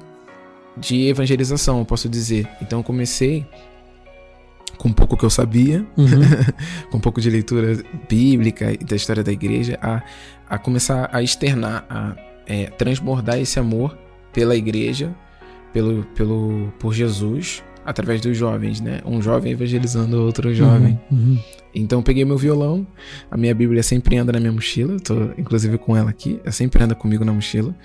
de 0.78 1.08
evangelização, 1.08 1.80
eu 1.80 1.86
posso 1.86 2.08
dizer. 2.08 2.48
Então 2.62 2.82
comecei 2.84 3.46
com 4.78 4.94
pouco 4.94 5.18
que 5.18 5.26
eu 5.26 5.30
sabia, 5.30 5.86
Uhum. 5.98 6.08
com 6.92 6.98
um 6.98 7.02
pouco 7.02 7.20
de 7.20 7.30
leitura 7.30 7.84
bíblica 8.08 8.72
e 8.72 8.78
da 8.78 8.96
história 8.96 9.24
da 9.24 9.32
igreja, 9.32 9.78
a, 9.82 10.02
a 10.48 10.58
começar 10.58 11.10
a 11.12 11.22
externar, 11.22 11.86
a 11.90 12.16
é, 12.48 12.66
transbordar 12.68 13.40
esse 13.40 13.60
amor 13.60 13.98
pela 14.32 14.56
igreja, 14.56 15.14
pelo, 15.74 16.04
pelo, 16.16 16.72
por 16.80 16.94
Jesus, 16.94 17.64
através 17.86 18.22
dos 18.22 18.38
jovens, 18.38 18.82
né? 18.82 19.02
Um 19.06 19.22
jovem 19.22 19.52
evangelizando 19.52 20.24
outro 20.24 20.54
jovem. 20.54 21.00
Uhum. 21.12 21.40
Então 21.74 22.00
eu 22.00 22.04
peguei 22.04 22.26
meu 22.26 22.38
violão, 22.38 22.86
a 23.30 23.38
minha 23.38 23.54
Bíblia 23.54 23.84
sempre 23.84 24.18
anda 24.18 24.32
na 24.32 24.40
minha 24.40 24.52
mochila, 24.52 25.00
tô 25.00 25.16
inclusive 25.38 25.78
com 25.78 25.96
ela 25.96 26.10
aqui, 26.10 26.40
ela 26.44 26.52
sempre 26.52 26.84
anda 26.84 26.96
comigo 26.96 27.24
na 27.24 27.32
mochila, 27.32 27.76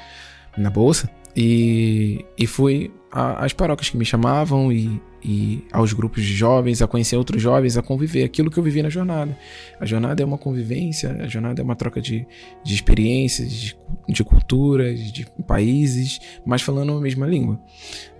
na 0.56 0.70
bolsa, 0.70 1.09
e, 1.36 2.24
e 2.39 2.47
fui 2.47 2.93
às 3.11 3.52
paróquias 3.52 3.90
que 3.90 3.97
me 3.97 4.05
chamavam 4.05 4.73
e, 4.73 5.01
e 5.24 5.64
aos 5.72 5.92
grupos 5.92 6.22
de 6.22 6.34
jovens, 6.34 6.82
a 6.82 6.86
conhecer 6.86 7.16
outros 7.16 7.40
jovens, 7.40 7.76
a 7.76 7.82
conviver, 7.82 8.24
aquilo 8.24 8.51
que 8.51 8.59
eu 8.59 8.62
vivi 8.62 8.82
na 8.82 8.90
jornada. 8.90 9.36
A 9.80 9.86
jornada 9.86 10.22
é 10.22 10.26
uma 10.26 10.36
convivência, 10.36 11.16
a 11.20 11.26
jornada 11.26 11.62
é 11.62 11.64
uma 11.64 11.74
troca 11.74 12.01
de, 12.01 12.26
de 12.62 12.74
experiências, 12.74 13.51
de, 13.51 13.76
de 14.09 14.24
culturas, 14.24 15.01
de 15.12 15.26
países, 15.46 16.20
mas 16.44 16.60
falando 16.60 16.92
a 16.92 17.01
mesma 17.01 17.26
língua. 17.26 17.59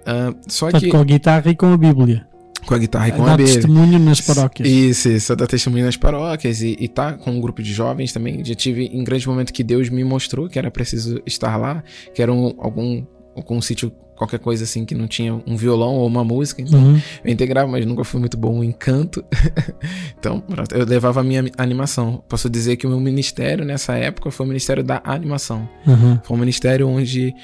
Ah, 0.07 0.35
só 0.49 0.67
Portanto, 0.67 0.83
que 0.83 0.91
com 0.91 0.99
a 0.99 1.05
guitarra 1.05 1.51
e 1.51 1.55
com 1.55 1.67
a 1.67 1.77
Bíblia. 1.77 2.27
com 2.65 2.75
a 2.75 2.79
guitarra 2.79 3.09
e 3.09 3.13
com 3.13 3.25
Dá 3.25 3.35
a 3.35 3.37
Bíblia. 3.37 3.55
testemunho 3.55 3.99
nas 3.99 4.21
paróquias. 4.21 4.69
Isso, 4.69 5.09
isso, 5.11 5.37
dar 5.37 5.47
testemunho 5.47 5.85
nas 5.85 5.97
paróquias 5.97 6.63
e, 6.63 6.77
e 6.81 6.89
tá 6.89 7.13
com 7.15 7.33
um 7.33 7.41
grupo 7.41 7.63
de 7.63 7.73
jovens 7.73 8.13
também. 8.13 8.45
Já 8.45 8.55
tive 8.55 8.87
em 8.87 9.05
grande 9.05 9.29
momento 9.29 9.53
que 9.53 9.63
Deus 9.63 9.91
me 9.91 10.03
mostrou 10.05 10.49
que 10.49 10.59
era 10.59 10.71
preciso 10.71 11.21
estar 11.27 11.57
lá, 11.57 11.83
que 12.15 12.23
era 12.23 12.33
um, 12.33 12.55
algum, 12.59 13.05
algum 13.37 13.61
sítio, 13.61 13.93
qualquer 14.27 14.39
coisa 14.39 14.65
assim, 14.65 14.85
que 14.85 14.95
não 14.95 15.07
tinha 15.07 15.35
um 15.47 15.57
violão 15.57 15.95
ou 15.95 16.07
uma 16.07 16.25
música. 16.25 16.61
Então 16.63 16.79
Uhum. 16.81 17.01
eu 17.25 17.33
integrava, 17.33 17.67
mas 17.71 17.85
nunca 17.87 18.05
fui 18.05 18.21
muito 18.21 18.37
bom 18.37 18.63
em 18.65 18.73
canto. 18.73 19.25
então, 20.19 20.41
pronto, 20.41 20.75
eu 20.75 20.85
levava 20.85 21.21
a 21.21 21.25
minha 21.25 21.45
animação. 21.59 22.23
Posso 22.29 22.49
dizer 22.51 22.77
que 22.77 22.87
o 22.87 22.91
meu 22.91 23.01
ministério 23.01 23.65
nessa 23.65 23.95
época 23.97 24.31
foi 24.31 24.45
o 24.47 24.49
ministério 24.49 24.83
da 24.83 25.01
animação. 25.05 25.69
Uhum. 25.87 26.19
Foi 26.23 26.37
um 26.37 26.41
ministério 26.41 26.89
onde 26.89 27.35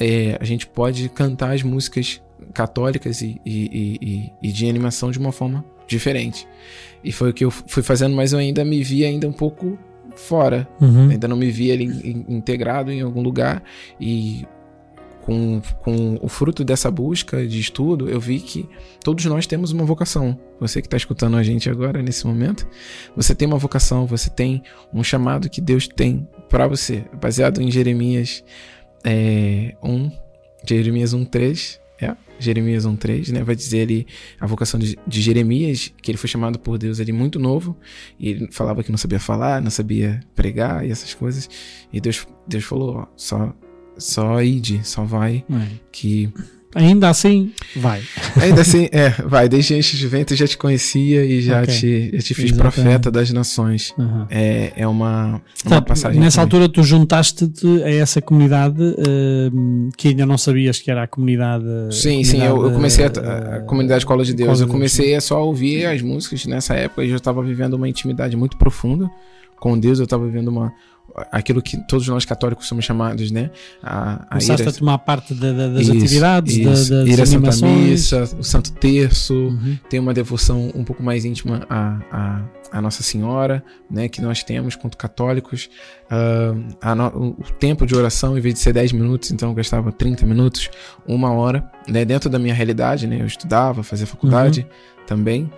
é, 0.00 0.36
a 0.40 0.44
gente 0.44 0.66
pode 0.66 1.08
cantar 1.08 1.54
as 1.54 1.62
músicas 1.62 2.20
católicas 2.52 3.20
e, 3.22 3.40
e- 3.44 4.30
e- 4.42 4.48
e- 4.48 4.52
de 4.52 4.68
animação 4.68 5.10
de 5.10 5.18
uma 5.18 5.32
forma 5.32 5.64
diferente. 5.86 6.46
E 7.02 7.12
foi 7.12 7.30
o 7.30 7.32
que 7.32 7.44
eu 7.44 7.50
fui 7.50 7.82
fazendo, 7.82 8.14
mas 8.14 8.32
eu 8.32 8.38
ainda 8.38 8.64
me 8.64 8.82
via 8.82 9.06
ainda 9.08 9.28
um 9.28 9.32
pouco 9.32 9.78
fora. 10.16 10.66
Uhum. 10.80 11.10
Ainda 11.10 11.26
não 11.28 11.36
me 11.36 11.50
via 11.50 11.74
ali 11.74 11.84
in- 11.84 12.24
integrado 12.36 12.90
em 12.90 13.00
algum 13.02 13.20
lugar. 13.22 13.62
E 14.00 14.46
com, 15.24 15.62
com 15.80 16.18
o 16.20 16.28
fruto 16.28 16.62
dessa 16.62 16.90
busca 16.90 17.46
de 17.46 17.58
estudo, 17.58 18.10
eu 18.10 18.20
vi 18.20 18.38
que 18.40 18.68
todos 19.02 19.24
nós 19.24 19.46
temos 19.46 19.72
uma 19.72 19.82
vocação. 19.82 20.38
Você 20.60 20.82
que 20.82 20.86
está 20.86 20.98
escutando 20.98 21.38
a 21.38 21.42
gente 21.42 21.70
agora, 21.70 22.02
nesse 22.02 22.26
momento, 22.26 22.68
você 23.16 23.34
tem 23.34 23.48
uma 23.48 23.56
vocação, 23.56 24.06
você 24.06 24.28
tem 24.28 24.62
um 24.92 25.02
chamado 25.02 25.48
que 25.48 25.62
Deus 25.62 25.88
tem 25.88 26.28
para 26.50 26.68
você, 26.68 27.06
baseado 27.18 27.62
em 27.62 27.70
Jeremias 27.70 28.44
é, 29.02 29.74
1, 29.82 30.12
Jeremias 30.68 31.14
1,3. 31.14 31.80
É, 32.02 32.14
Jeremias 32.38 32.84
1,3, 32.84 33.32
né? 33.32 33.42
Vai 33.42 33.54
dizer 33.54 33.82
ali 33.82 34.06
a 34.38 34.46
vocação 34.46 34.78
de, 34.78 34.98
de 35.06 35.22
Jeremias, 35.22 35.90
que 36.02 36.10
ele 36.10 36.18
foi 36.18 36.28
chamado 36.28 36.58
por 36.58 36.76
Deus 36.76 37.00
ali 37.00 37.12
muito 37.12 37.38
novo, 37.38 37.78
e 38.18 38.28
ele 38.28 38.48
falava 38.50 38.82
que 38.82 38.90
não 38.90 38.98
sabia 38.98 39.20
falar, 39.20 39.62
não 39.62 39.70
sabia 39.70 40.20
pregar 40.34 40.84
e 40.84 40.90
essas 40.90 41.14
coisas. 41.14 41.48
E 41.90 41.98
Deus, 42.00 42.26
Deus 42.46 42.64
falou: 42.64 42.96
ó, 42.96 43.06
só, 43.16 43.54
só 43.98 44.42
ide, 44.42 44.80
só 44.84 45.04
vai, 45.04 45.44
É. 45.50 45.66
que 45.92 46.32
Ainda 46.74 47.08
assim, 47.08 47.52
vai. 47.76 48.02
Ainda 48.40 48.62
assim, 48.62 48.88
é, 48.90 49.10
vai, 49.10 49.48
desde 49.48 49.74
antes 49.74 49.96
de 49.96 50.08
vento 50.08 50.32
eu 50.32 50.36
já 50.36 50.46
te 50.48 50.58
conhecia 50.58 51.24
e 51.24 51.40
já, 51.40 51.62
Ok. 51.62 51.72
te, 51.72 52.10
já 52.16 52.18
te 52.18 52.34
fiz 52.34 52.46
Exatamente. 52.46 52.56
profeta 52.56 53.10
das 53.12 53.30
nações. 53.30 53.94
Aham. 53.96 54.26
É, 54.28 54.72
é 54.76 54.88
uma, 54.88 55.40
uma 55.64 55.80
passagem. 55.82 56.20
nessa 56.20 56.40
também. 56.40 56.62
altura 56.62 56.68
tu 56.68 56.82
juntaste-te 56.82 57.80
a 57.84 57.90
essa 57.90 58.20
comunidade 58.20 58.82
hum, 59.52 59.88
que 59.96 60.08
ainda 60.08 60.26
não 60.26 60.36
sabias 60.36 60.80
que 60.80 60.90
era 60.90 61.04
a 61.04 61.06
comunidade. 61.06 61.64
Sim, 61.92 62.24
sim, 62.24 62.42
eu, 62.42 62.64
eu 62.64 62.72
comecei 62.72 63.04
a, 63.04 63.08
a, 63.08 63.56
eh, 63.56 63.60
comunidade 63.60 63.98
Escola 63.98 64.24
de 64.24 64.34
Deus. 64.34 64.48
Escola 64.54 64.62
Eu 64.62 64.66
de 64.66 64.72
comecei 64.72 65.14
a 65.14 65.20
só 65.20 65.46
ouvir 65.46 65.86
as 65.86 66.02
músicas 66.02 66.44
nessa 66.46 66.74
época 66.74 67.04
e 67.04 67.10
eu 67.10 67.16
estava 67.16 67.40
vivendo 67.40 67.74
uma 67.74 67.88
intimidade 67.88 68.36
muito 68.36 68.56
profunda 68.56 69.08
com 69.60 69.78
Deus. 69.78 70.00
Eu 70.00 70.04
estava 70.04 70.26
vivendo 70.26 70.48
uma 70.48 70.72
aquilo 71.30 71.62
que 71.62 71.76
todos 71.86 72.08
nós 72.08 72.24
católicos 72.24 72.66
somos 72.66 72.84
chamados, 72.84 73.30
né? 73.30 73.50
A, 73.82 74.14
a 74.14 74.26
Começaste 74.30 74.62
ir 74.62 74.68
a 74.68 74.72
tomar 74.72 74.98
parte 74.98 75.32
da- 75.34 75.52
da- 75.52 75.68
das 75.68 75.82
Isso, 75.82 75.92
atividades, 75.92 76.58
da- 76.64 76.72
isso. 76.72 76.90
das 76.90 77.08
ir 77.08 77.20
à 77.20 77.26
Santa. 77.26 77.66
Missa, 77.66 78.22
o 78.38 78.42
Santo 78.42 78.72
Terço, 78.72 79.34
Uhum. 79.34 79.78
tem 79.88 80.00
uma 80.00 80.12
devoção 80.12 80.72
um 80.74 80.82
pouco 80.84 81.02
mais 81.02 81.24
íntima 81.24 81.64
à, 81.70 81.98
à, 82.10 82.40
à 82.72 82.80
Nossa 82.82 83.02
Senhora, 83.04 83.62
né, 83.88 84.08
que 84.08 84.20
nós 84.20 84.42
temos 84.42 84.74
quanto 84.74 84.96
católicos. 84.96 85.68
A 86.80 86.94
no- 86.94 87.36
o 87.38 87.44
tempo 87.58 87.86
de 87.86 87.94
oração, 87.94 88.36
em 88.36 88.40
vez 88.40 88.54
de 88.54 88.60
ser 88.60 88.72
10 88.72 88.92
minutos, 88.92 89.30
então 89.30 89.48
eu 89.48 89.54
gastava 89.54 89.90
30 89.92 90.24
minutos, 90.26 90.70
uma 91.06 91.32
hora, 91.32 91.68
né, 91.88 92.04
dentro 92.04 92.28
da 92.30 92.38
minha 92.38 92.54
realidade, 92.54 93.06
né, 93.06 93.18
eu 93.20 93.26
estudava, 93.26 93.82
fazia 93.82 94.06
faculdade 94.06 94.60
Uhum. 94.60 94.66
Também, 95.06 95.50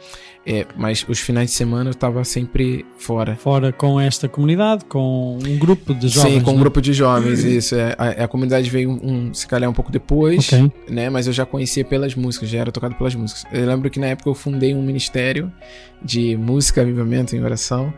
é, 0.47 0.65
mas 0.77 1.05
os 1.09 1.19
finais 1.19 1.51
de 1.51 1.57
semana 1.57 1.91
eu 1.91 1.93
estava 1.93 2.23
sempre 2.23 2.87
fora. 2.99 3.35
Fora 3.35 3.73
com 3.73 4.01
esta 4.01 4.29
comunidade, 4.29 4.85
com 4.85 5.39
um 5.45 5.59
grupo 5.59 5.93
de 5.93 6.07
jovens. 6.07 6.35
Sim, 6.35 6.41
com 6.41 6.53
um 6.53 6.55
né? 6.55 6.61
grupo 6.61 6.81
de 6.81 6.93
jovens, 6.93 7.43
isso. 7.43 7.75
É, 7.75 7.97
a, 7.99 8.25
a 8.25 8.29
comunidade 8.29 8.71
veio, 8.71 8.91
um, 8.91 9.35
se 9.35 9.45
calhar, 9.47 9.69
um 9.69 9.73
pouco 9.73 9.91
depois, 9.91 10.47
Ok. 10.53 10.71
né? 10.89 11.11
Mas 11.11 11.27
eu 11.27 11.33
já 11.33 11.45
conhecia 11.45 11.85
pelas 11.85 12.15
músicas, 12.15 12.49
já 12.49 12.61
era 12.61 12.71
tocado 12.71 12.95
pelas 12.95 13.15
músicas. 13.17 13.45
Eu 13.53 13.67
lembro 13.67 13.91
que 13.91 13.99
na 13.99 14.07
época 14.07 14.31
eu 14.31 14.35
fundei 14.35 14.73
um 14.73 14.83
ministério 14.83 15.53
de 16.01 16.37
música, 16.37 16.83
avivamento 16.83 17.35
e 17.35 17.41
oração 17.41 17.93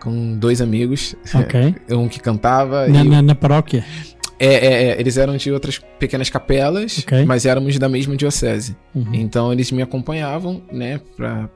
com 0.00 0.36
dois 0.36 0.60
amigos. 0.60 1.14
Ok. 1.32 1.76
Um 1.96 2.08
que 2.08 2.18
cantava 2.18 2.88
Na, 2.88 3.04
e 3.04 3.08
na, 3.08 3.22
na 3.22 3.34
paróquia. 3.36 3.84
É, 4.44 4.54
é, 4.54 4.82
é, 4.90 5.00
eles 5.00 5.16
eram 5.16 5.36
de 5.36 5.52
outras 5.52 5.78
pequenas 5.98 6.28
capelas, 6.28 6.98
Ok. 6.98 7.24
mas 7.24 7.46
éramos 7.46 7.78
da 7.78 7.88
mesma 7.88 8.16
diocese. 8.16 8.76
Uhum. 8.94 9.14
Então 9.14 9.52
eles 9.52 9.70
me 9.70 9.82
acompanhavam, 9.82 10.62
né, 10.72 11.00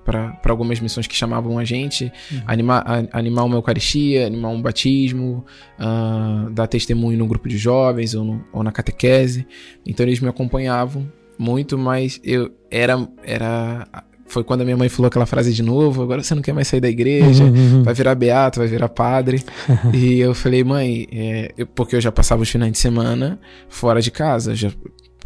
para 0.05 0.33
algumas 0.49 0.79
missões 0.81 1.07
que 1.07 1.15
chamavam 1.15 1.59
a 1.59 1.65
gente, 1.65 2.13
Uhum. 2.33 2.43
animar, 2.47 2.85
a- 2.87 3.19
animar 3.19 3.45
uma 3.45 3.57
Eucaristia, 3.57 4.27
animar 4.27 4.51
um 4.51 4.63
batismo, 4.63 5.45
ah, 5.79 6.49
dar 6.53 6.67
testemunho 6.67 7.19
no 7.19 7.27
grupo 7.27 7.49
de 7.49 7.59
jovens 7.59 8.15
ou, 8.15 8.25
no- 8.25 8.45
ou 8.53 8.63
na 8.63 8.71
catequese. 8.73 9.47
Então 9.85 10.07
eles 10.07 10.21
me 10.21 10.29
acompanhavam 10.29 11.11
muito, 11.39 11.77
mas 11.77 12.21
eu 12.25 12.51
era, 12.71 13.09
era. 13.25 13.87
Foi 14.29 14.43
quando 14.45 14.63
a 14.63 14.65
minha 14.65 14.77
mãe 14.77 14.89
falou 14.89 15.07
aquela 15.09 15.27
frase 15.27 15.53
de 15.53 15.63
novo: 15.63 16.03
agora 16.03 16.23
você 16.23 16.35
não 16.35 16.43
quer 16.43 16.53
mais 16.53 16.69
sair 16.69 16.81
da 16.81 16.89
igreja. 16.89 17.45
Uhum, 17.45 17.51
uhum. 17.77 17.83
Vai 17.83 17.95
virar 17.95 18.15
beato, 18.15 18.59
vai 18.61 18.69
virar 18.69 18.89
padre. 18.89 19.43
e 19.95 20.19
eu 20.19 20.35
falei, 20.35 20.63
mãe, 20.65 21.07
é, 21.13 21.53
eu- 21.57 21.67
porque 21.67 21.97
eu 21.97 22.01
já 22.01 22.11
passava 22.13 22.43
os 22.43 22.49
finais 22.51 22.73
de 22.73 22.79
semana 22.79 23.39
fora 23.69 24.01
de 24.03 24.11
casa, 24.11 24.55
já 24.55 24.71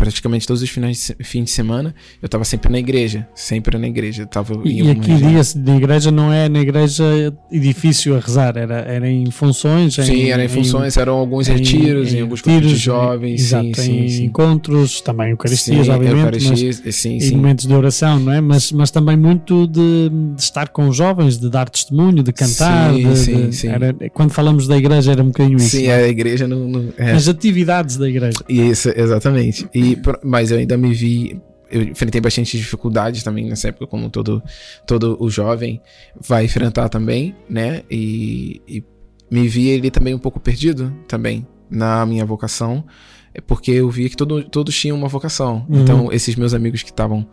praticamente 0.01 0.47
todos 0.47 0.63
os 0.63 0.71
finais 0.71 1.13
fim 1.23 1.45
de 1.45 1.51
semana 1.51 1.95
eu 2.23 2.29
tava 2.29 2.45
sempre 2.45 2.71
na 2.73 2.79
igreja, 2.79 3.27
sempre 3.35 3.77
na 3.79 3.87
igreja. 3.87 4.23
Eu 4.23 4.27
tava 4.27 4.55
em 4.55 4.69
E, 4.69 4.83
e 4.83 4.91
aqui 4.91 5.13
de 5.61 5.71
igreja 5.73 6.11
não 6.11 6.33
é 6.33 6.49
na 6.49 6.61
igreja 6.61 7.05
edifício 7.51 8.17
a 8.17 8.21
rezar, 8.21 8.57
era, 8.57 8.77
era 8.81 9.09
em 9.09 9.31
funções. 9.31 9.95
Sim, 9.95 10.31
eram 10.31 10.43
em 10.45 10.49
funções, 10.49 10.97
eram 10.97 11.15
alguns 11.17 11.49
em- 11.49 11.55
retiros, 11.57 12.13
em, 12.13 12.19
em 12.19 12.23
alguns 12.23 12.41
grupos 12.41 12.61
de 12.61 12.67
retiros, 12.69 12.81
jovens, 12.81 13.41
exato, 13.41 13.67
sim, 13.67 13.75
sim, 13.75 13.99
em 14.01 14.09
sim. 14.09 14.25
encontros, 14.25 15.01
também 15.01 15.31
Eucaristias, 15.31 15.87
Sim, 15.87 15.93
obviamente, 15.93 16.19
Eucaristia, 16.39 16.73
sim, 16.73 16.81
mas, 16.85 16.95
sim. 16.95 17.19
e 17.19 17.37
momentos 17.37 17.67
de 17.67 17.75
oração, 17.75 18.19
não 18.19 18.33
é? 18.33 18.41
Mas, 18.41 18.73
mas 18.73 18.91
também 18.91 19.17
muito 19.17 19.67
de, 19.67 20.09
de 20.35 20.41
estar 20.43 20.69
com 20.69 20.89
os 20.89 20.97
jovens, 20.97 21.39
de 21.39 21.51
dar 21.51 21.69
testemunho, 21.69 22.23
de 22.23 22.33
cantar. 22.33 22.95
Sim, 22.95 23.09
de- 23.09 23.17
sim, 23.19 23.49
de- 23.51 23.57
sim. 23.57 23.69
era- 23.69 23.95
quando 24.15 24.31
falamos 24.33 24.67
da 24.67 24.77
igreja 24.77 25.13
era 25.13 25.23
um 25.23 25.27
bocadinho 25.27 25.57
isso. 25.59 25.77
Sim, 25.77 25.87
não 25.89 25.93
é? 25.93 26.05
a 26.05 26.09
igreja 26.09 26.49
não. 26.49 26.69
não 26.69 26.89
é. 26.97 27.13
As 27.13 27.29
atividades 27.29 27.97
da 27.97 28.09
igreja. 28.09 28.39
Isso, 28.49 28.91
exatamente. 28.97 29.69
E, 29.75 29.90
mas 30.25 30.51
eu 30.51 30.59
ainda 30.59 30.77
me 30.77 30.93
vi. 30.93 31.41
Eu 31.71 31.83
enfrentei 31.83 32.21
bastante 32.21 32.59
dificuldades 32.59 33.23
também 33.23 33.47
nessa 33.47 33.69
época, 33.69 33.87
como 33.87 34.11
todo, 34.11 34.43
todo 34.87 35.17
o 35.21 35.31
jovem 35.31 35.81
vai 36.21 36.45
enfrentar 36.45 36.89
também, 36.89 37.35
né? 37.49 37.83
E, 37.89 38.61
e 38.67 38.85
me 39.31 39.47
vi 39.47 39.69
ele 39.69 39.89
também 39.89 40.13
um 40.13 40.19
pouco 40.19 40.41
perdido 40.41 40.93
também 41.07 41.47
na 41.71 42.05
minha 42.05 42.25
vocação, 42.25 42.85
porque 43.47 43.71
eu 43.71 43.89
via 43.89 44.09
que 44.09 44.17
todo, 44.17 44.43
todos 44.43 44.77
tinham 44.77 44.97
uma 44.97 45.07
vocação. 45.07 45.65
Uhum. 45.69 45.83
Então, 45.83 46.13
esses 46.13 46.35
meus 46.35 46.53
amigos 46.53 46.83
que 46.83 46.91
estavam 46.91 47.25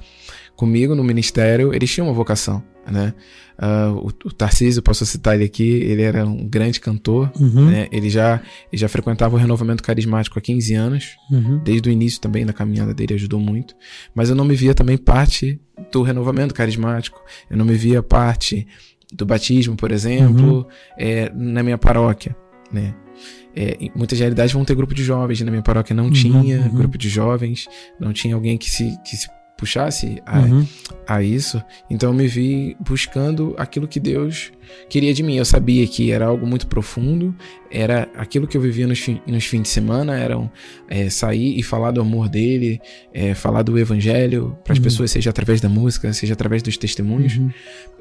comigo 0.57 0.93
no 0.93 1.03
ministério, 1.03 1.73
eles 1.73 1.89
tinham 1.89 2.07
uma 2.07 2.13
vocação, 2.13 2.61
né? 2.91 3.13
Ah, 3.59 3.91
o, 3.91 4.07
o 4.07 4.31
Tarcísio, 4.31 4.81
posso 4.83 5.05
citar 5.05 5.35
ele 5.35 5.45
aqui, 5.45 5.63
ele 5.67 6.01
era 6.01 6.25
um 6.25 6.45
grande 6.47 6.79
cantor, 6.79 7.31
Uhum, 7.39 7.69
né? 7.71 7.87
Ele 7.91 8.09
já, 8.09 8.41
ele 8.71 8.79
já 8.79 8.89
frequentava 8.89 9.35
o 9.35 9.39
renovamento 9.39 9.81
carismático 9.81 10.37
há 10.37 10.41
15 10.41 10.73
anos, 10.75 11.15
uhum. 11.31 11.59
desde 11.63 11.89
o 11.89 11.91
início 11.91 12.19
também 12.19 12.45
da 12.45 12.51
caminhada 12.53 12.93
dele 12.93 13.13
ajudou 13.13 13.39
muito, 13.39 13.73
mas 14.13 14.29
eu 14.29 14.35
não 14.35 14.43
me 14.45 14.55
via 14.55 14.73
também 14.75 14.97
parte 14.97 15.59
do 15.91 16.01
renovamento 16.01 16.53
carismático, 16.53 17.19
eu 17.49 17.55
não 17.57 17.65
me 17.65 17.75
via 17.75 18.03
parte 18.03 18.67
do 19.13 19.25
batismo, 19.25 19.75
por 19.77 19.91
exemplo, 19.91 20.57
Uhum. 20.57 20.65
é, 20.97 21.31
na 21.33 21.63
minha 21.63 21.77
paróquia, 21.77 22.35
né? 22.71 22.93
É, 23.55 23.75
muitas 23.95 24.19
realidades 24.19 24.53
vão 24.53 24.63
ter 24.63 24.75
grupo 24.75 24.93
de 24.93 25.03
jovens, 25.03 25.41
na 25.41 25.49
minha 25.49 25.63
paróquia 25.63 25.95
não 25.95 26.05
Uhum, 26.05 26.11
tinha 26.11 26.59
uhum. 26.61 26.69
grupo 26.75 26.95
de 26.95 27.09
jovens, 27.09 27.67
não 27.99 28.13
tinha 28.13 28.35
alguém 28.35 28.55
que 28.55 28.69
se, 28.69 28.95
que 29.03 29.15
se 29.17 29.27
puxasse 29.57 30.21
a, 30.25 30.39
Uhum. 30.39 30.65
a 31.07 31.21
isso. 31.23 31.61
Então 31.89 32.09
eu 32.11 32.13
me 32.15 32.27
vi 32.27 32.77
buscando 32.79 33.55
aquilo 33.57 33.87
que 33.87 33.99
Deus 33.99 34.51
queria 34.89 35.13
de 35.13 35.23
mim. 35.23 35.35
Eu 35.37 35.45
sabia 35.45 35.85
que 35.87 36.11
era 36.11 36.25
algo 36.27 36.45
muito 36.45 36.67
profundo, 36.67 37.35
era 37.71 38.07
aquilo 38.15 38.45
que 38.47 38.55
eu 38.55 38.61
vivia 38.61 38.85
nos, 38.87 38.99
fin- 38.99 39.21
nos 39.25 39.45
fins 39.45 39.63
de 39.63 39.69
semana, 39.69 40.15
eram 40.17 40.49
é, 40.89 41.09
sair 41.09 41.57
e 41.57 41.63
falar 41.63 41.91
do 41.91 42.01
amor 42.01 42.29
dele, 42.29 42.79
é, 43.13 43.33
falar 43.33 43.63
do 43.63 43.77
evangelho 43.79 44.57
para 44.63 44.73
as 44.73 44.77
Uhum. 44.79 44.83
pessoas, 44.83 45.11
seja 45.11 45.29
através 45.29 45.59
da 45.59 45.69
música, 45.69 46.11
seja 46.13 46.33
através 46.33 46.61
dos 46.61 46.77
testemunhos, 46.77 47.37
Uhum. 47.37 47.49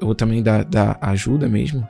ou 0.01 0.13
também 0.15 0.43
da, 0.43 0.63
da 0.63 0.97
ajuda 1.01 1.47
mesmo. 1.49 1.87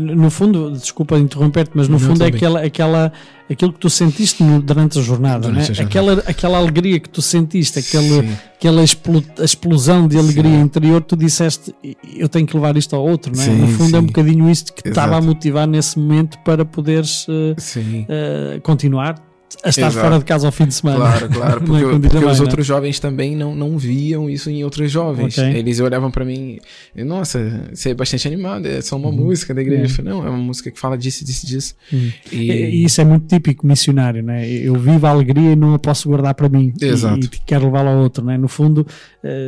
No 0.00 0.30
fundo, 0.30 0.72
desculpa 0.72 1.16
interromper-te, 1.16 1.70
mas 1.74 1.86
no 1.86 1.96
Não, 1.98 2.00
fundo 2.08 2.24
é 2.24 2.26
aquela, 2.26 2.60
aquela, 2.60 3.12
aquilo 3.48 3.72
que 3.72 3.78
tu 3.78 3.88
sentiste 3.88 4.42
no- 4.42 4.60
durante 4.60 4.98
a 4.98 5.02
jornada, 5.02 5.48
Durante 5.48 5.58
né? 5.58 5.62
a 5.62 5.74
jornada. 5.74 5.88
Aquela, 5.88 6.12
aquela 6.26 6.58
alegria 6.58 6.98
que 6.98 7.08
tu 7.08 7.22
sentiste, 7.22 7.78
aquele, 7.78 8.22
Sim. 8.26 8.36
aquela 8.56 8.82
explosão 8.82 10.08
de 10.08 10.18
alegria 10.18 10.50
Sim. 10.56 10.60
interior, 10.60 11.00
tu 11.02 11.16
disseste 11.16 11.72
eu 12.16 12.28
tenho 12.28 12.46
que 12.46 12.54
levar 12.56 12.76
isto 12.76 12.96
ao 12.96 13.06
outro, 13.06 13.32
não 13.34 13.40
é? 13.40 13.44
Sim, 13.46 13.58
no 13.60 13.68
fundo 13.68 13.96
é 13.96 14.00
um 14.00 14.06
bocadinho 14.06 14.50
isto 14.50 14.72
que 14.72 14.88
Exato. 14.88 14.88
estava 14.88 15.16
a 15.18 15.20
motivar 15.20 15.66
nesse 15.68 15.98
momento 15.98 16.36
para 16.44 16.64
poderes 16.64 17.24
Sim. 17.56 18.06
eh, 18.08 18.58
continuar 18.64 19.14
a 19.64 19.68
estar 19.68 19.86
Exato. 19.88 20.04
fora 20.04 20.18
de 20.18 20.24
casa 20.24 20.46
ao 20.46 20.52
fim 20.52 20.66
de 20.66 20.74
semana. 20.74 20.98
Claro, 20.98 21.28
claro, 21.32 21.66
Não 21.66 21.76
é 21.76 21.80
porque, 21.82 21.96
a 21.96 22.10
porque 22.10 22.24
os 22.26 22.38
né? 22.38 22.44
outros 22.44 22.66
jovens 22.66 22.98
também 23.00 23.34
não, 23.36 23.54
não 23.54 23.78
viam 23.78 24.28
isso 24.28 24.50
em 24.50 24.62
outros 24.64 24.90
jovens. 24.90 25.38
Ok. 25.38 25.56
Eles 25.56 25.78
olhavam 25.80 26.10
pra 26.10 26.24
mim, 26.24 26.58
e, 26.94 27.04
nossa, 27.04 27.68
você 27.72 27.90
é 27.90 27.94
bastante 27.94 28.26
animado, 28.26 28.66
é 28.66 28.80
só 28.82 28.96
uma 28.96 29.10
música 29.12 29.54
da 29.54 29.62
igreja. 29.62 29.82
É. 29.82 29.84
Eu 29.86 29.90
falei, 29.90 30.12
não, 30.12 30.26
é 30.26 30.28
uma 30.30 30.38
música 30.38 30.70
que 30.70 30.78
fala 30.78 30.96
disso, 30.98 31.24
disso, 31.24 31.46
disso. 31.46 31.74
Hum. 31.92 32.10
E, 32.32 32.36
E 32.50 32.70
e 32.76 32.84
isso 32.84 33.00
é 33.00 33.04
muito 33.04 33.26
típico 33.26 33.66
missionário, 33.66 34.22
né? 34.22 34.48
Eu 34.48 34.74
vivo 34.74 35.06
a 35.06 35.10
alegria 35.10 35.52
e 35.52 35.56
não 35.56 35.74
a 35.74 35.78
posso 35.78 36.08
guardar 36.08 36.34
para 36.34 36.48
mim. 36.48 36.72
E- 36.80 36.84
Exato. 36.84 37.26
E, 37.26 37.28
quero 37.46 37.66
levá-la 37.66 37.92
ao 37.92 37.98
outro, 37.98 38.24
né? 38.24 38.36
No 38.36 38.48
fundo, 38.48 38.86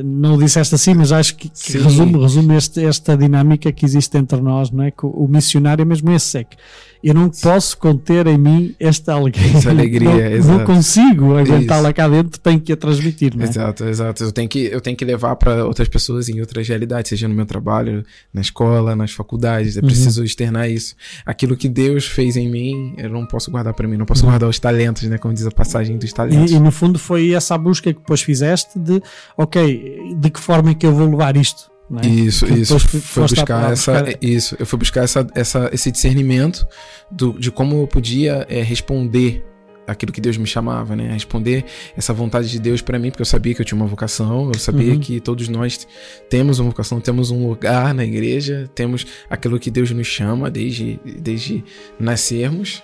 não 0.05 0.35
o 0.35 0.39
disseste 0.39 0.75
assim, 0.75 0.95
mas 0.95 1.13
acho 1.13 1.37
que, 1.37 1.49
que 1.49 1.79
resume, 1.79 2.19
resume 2.21 2.57
este- 2.57 2.85
esta 2.85 3.17
dinâmica 3.17 3.71
que 3.73 3.85
existe 3.85 4.17
entre 4.17 4.41
nós, 4.41 4.71
não 4.71 4.85
é? 4.85 4.91
Que 4.91 5.05
o, 5.05 5.27
missionário 5.29 5.83
é 5.83 5.85
mesmo 5.85 6.11
esse, 6.13 6.39
é 6.39 6.45
que 6.45 6.57
eu 7.03 7.15
não 7.15 7.31
posso 7.31 7.79
conter 7.79 8.27
em 8.27 8.37
mim 8.37 8.75
esta 8.81 9.13
alegria. 9.13 9.57
Essa 9.57 9.71
alegria, 9.71 10.11
não, 10.11 10.17
não 10.17 10.33
exato. 10.33 10.65
consigo 10.65 11.37
aguentá-la 11.37 11.93
cá 11.93 12.09
dentro, 12.09 12.41
tenho 12.41 12.61
que 12.61 12.73
a 12.73 12.77
transmitir, 12.77 13.37
não 13.37 13.45
é? 13.45 13.49
Exato, 13.49 13.85
exato. 13.85 14.25
Eu 14.25 14.33
tenho 14.33 14.49
que, 14.49 14.65
eu 14.65 14.81
tenho 14.81 14.97
que 14.97 15.05
levar 15.05 15.37
para 15.37 15.65
outras 15.65 15.89
pessoas 15.89 16.29
em 16.29 16.41
outras 16.41 16.67
realidades, 16.67 17.09
seja 17.09 17.29
no 17.29 17.35
meu 17.35 17.47
trabalho, 17.47 18.05
na 18.35 18.41
escola, 18.41 18.97
nas 18.97 19.13
faculdades. 19.13 19.77
Uhum. 19.77 19.83
Eu 19.83 19.87
preciso 19.87 20.25
externar 20.25 20.69
isso. 20.69 20.97
Aquilo 21.25 21.57
que 21.57 21.69
Deus 21.69 22.05
fez 22.05 22.37
em 22.37 22.49
mim, 22.51 22.95
eu 22.99 23.09
não 23.09 23.27
posso 23.27 23.51
guardar 23.51 23.75
para 23.75 23.87
mim, 23.87 23.97
não 23.97 24.07
posso 24.07 24.25
guardar 24.25 24.49
os 24.49 24.59
talentos, 24.59 25.05
né? 25.05 25.19
Como 25.19 25.33
diz 25.33 25.47
a 25.47 25.53
passagem 25.53 25.97
dos 25.99 26.13
talentos. 26.13 26.51
Uhum. 26.51 26.57
E, 26.57 26.61
e 26.61 26.61
no 26.61 26.73
fundo 26.73 26.99
foi 26.99 27.31
essa 27.33 27.55
a 27.55 27.59
busca 27.59 27.93
que 27.93 28.01
depois 28.01 28.23
fizeste 28.23 28.77
de, 28.77 29.01
ok, 29.37 29.68
de 30.17 30.31
que 30.31 30.41
forma 30.41 30.71
é 30.71 30.75
que 30.75 30.87
eu 30.87 30.93
vou 30.95 31.09
levar 31.09 31.37
isto? 31.37 31.71
é? 32.03 32.07
Isso, 32.07 32.45
Que 32.47 32.53
isso. 32.55 32.75
a- 32.77 33.21
buscar 33.23 33.73
essa. 33.73 34.03
buscar- 34.03 34.19
Isso. 34.23 34.57
Eu 34.59 34.67
fui 34.67 34.79
buscar 34.79 35.05
essa, 35.05 35.27
essa, 35.35 35.71
esse 35.73 35.91
discernimento 35.91 36.67
do, 37.11 37.33
de 37.39 37.51
como 37.51 37.81
eu 37.83 37.87
podia 37.87 38.45
é, 38.49 38.63
responder 38.63 39.45
aquilo 39.87 40.13
que 40.13 40.21
Deus 40.21 40.37
me 40.37 40.47
chamava, 40.47 40.95
né? 40.95 41.11
Responder 41.15 41.65
essa 41.97 42.13
vontade 42.13 42.51
de 42.51 42.59
Deus 42.59 42.83
para 42.83 42.99
mim, 42.99 43.09
porque 43.11 43.23
eu 43.23 43.27
sabia 43.27 43.55
que 43.55 43.63
eu 43.63 43.65
tinha 43.65 43.75
uma 43.81 43.87
vocação, 43.87 44.51
eu 44.53 44.59
sabia 44.61 44.93
Uhum. 44.93 45.01
que 45.01 45.19
todos 45.19 45.49
nós 45.49 45.89
temos 46.29 46.59
uma 46.59 46.69
vocação, 46.69 47.01
temos 47.01 47.31
um 47.31 47.49
lugar 47.49 47.95
na 47.95 48.05
igreja, 48.05 48.69
temos 48.75 49.07
aquilo 49.31 49.59
que 49.59 49.71
Deus 49.71 49.91
nos 49.91 50.07
chama 50.07 50.51
desde, 50.51 51.01
desde 51.19 51.65
nascermos, 51.99 52.83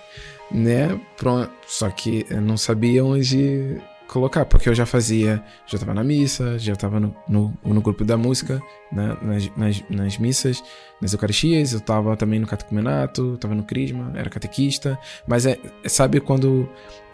né? 0.51 0.99
Pronto. 1.15 1.51
Só 1.67 1.89
que 1.91 2.25
eu 2.27 2.41
não 2.41 2.57
sabia 2.57 3.05
onde 3.05 3.77
colocar, 4.07 4.45
porque 4.45 4.69
eu 4.69 4.75
já 4.75 4.85
fazia, 4.85 5.43
já 5.65 5.77
tava 5.77 5.93
na 5.93 6.03
missa, 6.03 6.57
já 6.59 6.75
tava 6.75 6.99
no, 6.99 7.15
no, 7.27 7.53
no 7.63 7.81
grupo 7.81 8.03
da 8.03 8.17
música, 8.17 8.61
né, 8.91 9.17
nas, 9.21 9.57
nas, 9.57 9.83
nas 9.89 10.17
missas, 10.17 10.63
nas 11.01 11.13
eucaristias, 11.13 11.73
eu 11.73 11.79
tava 11.79 12.15
também 12.15 12.39
no 12.39 12.47
catecumenato, 12.47 13.37
tava 13.37 13.55
no 13.55 13.63
crisma, 13.63 14.11
era 14.15 14.29
catequista, 14.29 14.97
mas 15.27 15.45
é, 15.45 15.57
é, 15.83 15.89
sabe 15.89 16.19
quando 16.19 16.69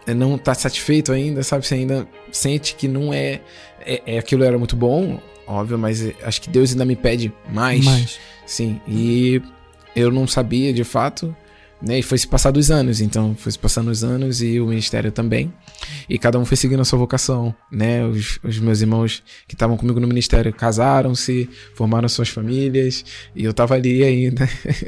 é, 0.06 0.14
não 0.14 0.38
tá 0.38 0.54
satisfeito 0.54 1.12
ainda, 1.12 1.44
sabe, 1.44 1.66
você 1.66 1.76
ainda 1.76 2.08
sente 2.32 2.76
que 2.76 2.88
não 2.88 3.14
é, 3.14 3.42
é, 3.80 4.16
é 4.16 4.18
aquilo 4.18 4.44
era 4.44 4.58
muito 4.58 4.76
bom, 4.76 5.20
óbvio, 5.48 5.78
mas 5.78 6.06
é, 6.06 6.14
acho 6.24 6.42
que 6.42 6.50
Deus 6.50 6.72
ainda 6.72 6.86
me 6.86 6.96
pede 6.96 7.34
mais, 7.50 7.84
Mais. 7.86 8.20
sim, 8.46 8.80
e 8.88 9.42
eu 9.96 10.12
não 10.12 10.28
sabia 10.28 10.74
de 10.74 10.84
fato, 10.84 11.36
né? 11.82 12.00
E 12.00 12.04
foi 12.04 12.18
se 12.18 12.28
passando 12.28 12.58
os 12.58 12.70
anos, 12.70 13.02
então 13.02 13.36
foi 13.36 13.52
se 13.52 13.60
passando 13.60 13.90
os 13.90 14.04
anos 14.04 14.42
e 14.42 14.60
o 14.60 14.68
ministério 14.68 15.12
também. 15.12 15.52
E 16.10 16.20
cada 16.20 16.38
um 16.38 16.46
foi 16.46 16.56
seguindo 16.56 16.82
a 16.82 16.86
sua 16.86 17.00
vocação, 17.00 17.54
né? 17.72 18.06
Os, 18.06 18.40
os 18.44 18.60
meus 18.60 18.82
irmãos 18.82 19.24
que 19.48 19.56
estavam 19.56 19.76
comigo 19.78 20.00
no 20.00 20.08
ministério 20.08 20.54
casaram-se, 20.54 21.50
formaram 21.74 22.08
suas 22.08 22.30
famílias, 22.30 23.04
e 23.36 23.44
eu 23.44 23.54
tava 23.54 23.76
ali 23.76 24.04
ainda 24.04 24.48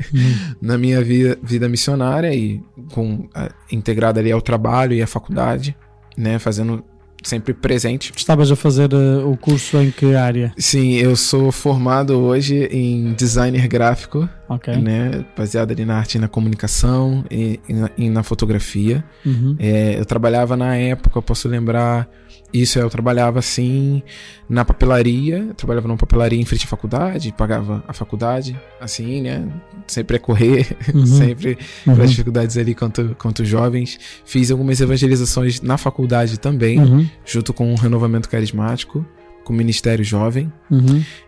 na 0.62 0.78
minha 0.78 1.02
vida, 1.02 1.38
vida 1.42 1.68
missionária 1.68 2.34
e 2.34 2.62
com 2.92 3.28
a, 3.34 3.52
integrado 3.72 4.20
ali 4.20 4.32
ao 4.32 4.42
trabalho 4.42 4.94
e 4.94 5.02
à 5.02 5.08
faculdade, 5.08 5.76
né? 6.16 6.38
Fazendo 6.38 6.84
sempre 7.24 7.54
presente. 7.54 8.12
Estavas 8.16 8.52
a 8.52 8.56
fazer 8.56 8.92
eh, 8.94 9.24
o 9.24 9.36
curso 9.38 9.78
em 9.78 9.92
que 9.92 10.16
área? 10.16 10.54
Sim, 10.58 10.94
eu 10.96 11.16
sou 11.16 11.52
formado 11.52 12.18
hoje 12.20 12.66
em 12.72 13.14
designer 13.14 13.68
gráfico, 13.68 14.28
Ok. 14.48 14.76
né? 14.78 15.26
Baseado 15.36 15.72
ali 15.72 15.86
na 15.86 15.98
arte 15.98 16.16
e 16.16 16.20
na 16.22 16.28
comunicação 16.28 17.24
e, 17.32 17.60
e 17.68 17.74
na, 17.74 17.90
e 17.98 18.10
na 18.10 18.24
fotografia. 18.24 19.04
Uhum. 19.26 19.56
É, 19.60 20.00
eu 20.00 20.06
trabalhava 20.06 20.56
na 20.58 20.76
época, 20.76 21.18
eu 21.18 21.22
posso 21.24 21.48
lembrar. 21.48 22.08
Isso, 22.54 22.78
eu 22.78 22.88
trabalhava 22.90 23.40
assim 23.40 24.04
na 24.48 24.64
papelaria. 24.64 25.38
Eu 25.50 25.54
trabalhava 25.56 25.88
numa 25.88 25.98
papelaria 25.98 26.40
em 26.40 26.46
frente 26.46 26.66
à 26.66 26.68
faculdade, 26.68 27.34
pagava 27.36 27.84
a 27.88 27.94
faculdade, 27.94 28.56
assim, 28.80 29.22
né? 29.24 29.48
Sempre 29.88 30.18
a 30.18 30.20
correr, 30.20 30.78
Uhum. 30.94 31.06
sempre 31.06 31.58
Uhum. 31.88 31.96
para 31.96 32.06
dificuldades 32.06 32.56
ali 32.58 32.76
quanto, 32.76 33.16
quanto 33.18 33.44
jovens. 33.44 34.00
Fiz 34.24 34.52
algumas 34.52 34.80
evangelizações 34.80 35.62
na 35.62 35.78
faculdade 35.78 36.40
também, 36.40 36.80
Uhum. 36.80 37.10
junto 37.26 37.54
com 37.54 37.74
o 37.74 37.76
Renovamento 37.76 38.30
Carismático, 38.30 39.04
com 39.44 39.52
o 39.52 39.56
Ministério 39.56 40.06
Jovem 40.06 40.52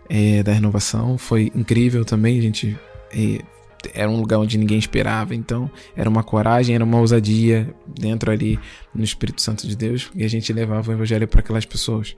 é, 0.10 0.44
da 0.44 0.54
renovação. 0.54 1.18
Foi 1.18 1.52
incrível 1.56 2.06
também, 2.06 2.38
a 2.38 2.42
gente. 2.42 2.78
Era 3.94 4.10
um 4.10 4.20
lugar 4.20 4.40
onde 4.40 4.57
ninguém 4.57 4.78
esperava, 4.78 5.36
então 5.36 5.70
era 5.95 6.10
uma 6.10 6.24
coragem, 6.24 6.76
era 6.76 6.84
uma 6.84 6.99
ousadia 6.99 7.74
dentro 7.88 8.32
ali 8.32 8.60
no 8.94 9.03
Espírito 9.03 9.41
Santo 9.41 9.68
de 9.68 9.76
Deus 9.76 10.10
e 10.16 10.24
a 10.24 10.28
gente 10.28 10.52
levava 10.52 10.91
o 10.91 10.94
Evangelho 10.94 11.28
para 11.28 11.40
aquelas 11.40 11.66
pessoas. 11.66 12.16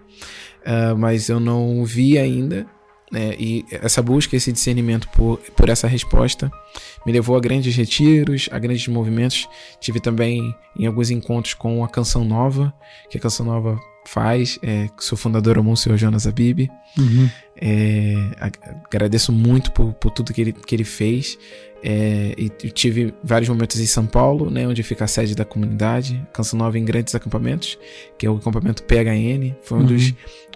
Ah, 0.66 0.94
mas 0.96 1.30
eu 1.30 1.40
não 1.40 1.86
vi 1.86 2.18
ainda, 2.18 2.68
né, 3.10 3.36
e 3.40 3.66
essa 3.72 4.02
busca, 4.02 4.36
esse 4.36 4.52
discernimento 4.52 5.08
por, 5.10 5.38
por 5.56 5.70
essa 5.70 5.88
resposta 5.88 6.52
me 7.06 7.14
levou 7.14 7.38
a 7.38 7.40
grandes 7.40 7.74
retiros, 7.74 8.50
a 8.52 8.60
grandes 8.60 8.86
movimentos. 8.90 9.48
Tive 9.80 10.02
também 10.02 10.54
em 10.78 10.86
alguns 10.86 11.10
encontros 11.10 11.54
com 11.54 11.86
a 11.86 11.88
Canção 11.88 12.26
Nova, 12.26 12.74
que 13.10 13.18
a 13.18 13.22
Canção 13.22 13.46
Nova 13.46 13.80
faz, 14.08 14.58
é, 14.64 14.90
seu 15.00 15.18
fundador 15.18 15.58
é 15.58 15.60
o 15.60 15.64
Monsenhor 15.64 15.98
Jonas 15.98 16.26
Abib. 16.26 16.70
Uhum. 16.98 17.30
É, 17.60 18.16
ag- 18.40 18.60
agradeço 18.86 19.32
muito 19.32 19.72
por, 19.72 19.94
por 19.94 20.12
tudo 20.12 20.34
que 20.34 20.42
ele, 20.42 20.54
que 20.54 20.76
ele 20.76 20.84
fez. 20.84 21.38
É, 21.84 22.34
e 22.38 22.50
tive 22.50 23.14
vários 23.24 23.48
momentos 23.50 23.80
em 23.80 23.86
São 23.86 24.06
Paulo, 24.08 24.50
né, 24.50 24.68
onde 24.68 24.82
fica 24.82 25.06
a 25.06 25.08
sede 25.08 25.36
da 25.36 25.46
comunidade, 25.46 26.20
Canção 26.34 26.58
Nova 26.58 26.78
em 26.80 26.84
grandes 26.84 27.14
acampamentos, 27.14 27.78
que 28.18 28.26
é 28.26 28.30
o 28.30 28.38
acampamento 28.38 28.82
PHN. 28.84 29.54
Foi 29.62 29.78
um, 29.78 29.82
Uhum. 29.82 29.86
dos, 29.88 30.14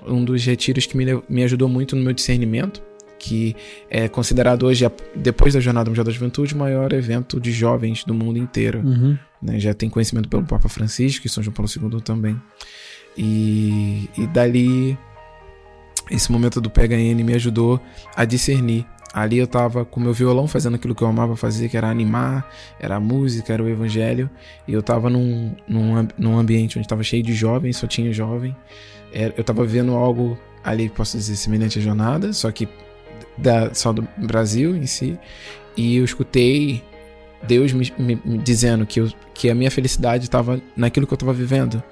um 0.07 0.25
dos 0.25 0.43
retiros 0.45 0.85
que 0.87 0.97
me, 0.97 1.05
me 1.29 1.43
ajudou 1.43 1.69
muito 1.69 1.95
no 1.95 2.01
meu 2.03 2.13
discernimento, 2.13 2.81
que 3.19 3.55
é 3.87 4.07
considerado 4.07 4.63
hoje, 4.65 4.83
depois 5.15 5.53
da 5.53 5.59
Jornada 5.59 5.89
Mundial 5.91 6.03
da 6.05 6.11
Juventude, 6.11 6.55
o 6.55 6.57
maior 6.57 6.91
evento 6.91 7.39
de 7.39 7.51
jovens 7.51 8.03
do 8.03 8.15
mundo 8.15 8.39
inteiro 8.39 8.79
Uhum. 8.83 9.15
né? 9.39 9.59
Já 9.59 9.75
tem 9.75 9.89
conhecimento 9.91 10.27
pelo 10.27 10.43
Papa 10.43 10.67
Francisco 10.69 11.27
e 11.27 11.29
São 11.29 11.43
João 11.43 11.53
Paulo 11.53 11.69
II 11.71 12.01
também. 12.01 12.35
E, 13.17 14.09
e 14.17 14.25
dali, 14.27 14.97
esse 16.09 16.31
momento 16.31 16.59
do 16.61 16.69
PHN 16.69 17.23
me 17.23 17.33
ajudou 17.33 17.79
a 18.15 18.25
discernir. 18.25 18.85
Ali 19.13 19.37
eu 19.39 19.47
tava 19.47 19.83
com 19.83 19.99
meu 19.99 20.13
violão 20.13 20.47
fazendo 20.47 20.75
aquilo 20.75 20.95
que 20.95 21.01
eu 21.03 21.07
amava 21.07 21.35
fazer, 21.35 21.67
que 21.67 21.75
era 21.75 21.89
animar, 21.89 22.49
era 22.79 22.95
a 22.95 22.99
música, 22.99 23.51
era 23.51 23.61
o 23.61 23.67
evangelho. 23.67 24.29
E 24.65 24.71
eu 24.71 24.81
tava 24.81 25.09
num, 25.09 25.53
num, 25.67 26.07
num 26.17 26.37
ambiente 26.37 26.79
onde 26.79 26.87
tava 26.87 27.03
cheio 27.03 27.21
de 27.21 27.33
jovens, 27.33 27.75
só 27.77 27.87
tinha 27.87 28.13
jovem. 28.13 28.55
É, 29.13 29.33
Eu 29.35 29.43
tava 29.43 29.65
vendo 29.65 29.93
algo 29.95 30.37
ali, 30.63 30.87
posso 30.87 31.17
dizer, 31.17 31.35
semelhante 31.35 31.77
à 31.79 31.81
jornada, 31.81 32.31
só 32.31 32.49
que 32.51 32.69
da, 33.37 33.73
só 33.73 33.91
do 33.91 34.07
Brasil 34.17 34.77
em 34.77 34.85
si. 34.85 35.19
E 35.75 35.97
eu 35.97 36.05
escutei 36.05 36.81
Deus 37.45 37.73
me, 37.73 37.91
me- 37.97 38.21
me 38.23 38.37
dizendo 38.37 38.85
que, 38.85 39.01
eu, 39.01 39.09
que 39.33 39.49
a 39.49 39.55
minha 39.55 39.71
felicidade 39.71 40.23
estava 40.25 40.61
naquilo 40.75 41.05
que 41.05 41.11
eu 41.13 41.15
estava 41.15 41.33
vivendo, 41.33 41.83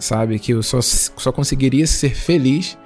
sabe? 0.00 0.38
Que 0.38 0.52
eu 0.52 0.62
só, 0.62 0.80
só 0.82 1.30
conseguiria 1.30 1.86
ser 1.86 2.10
feliz, 2.14 2.76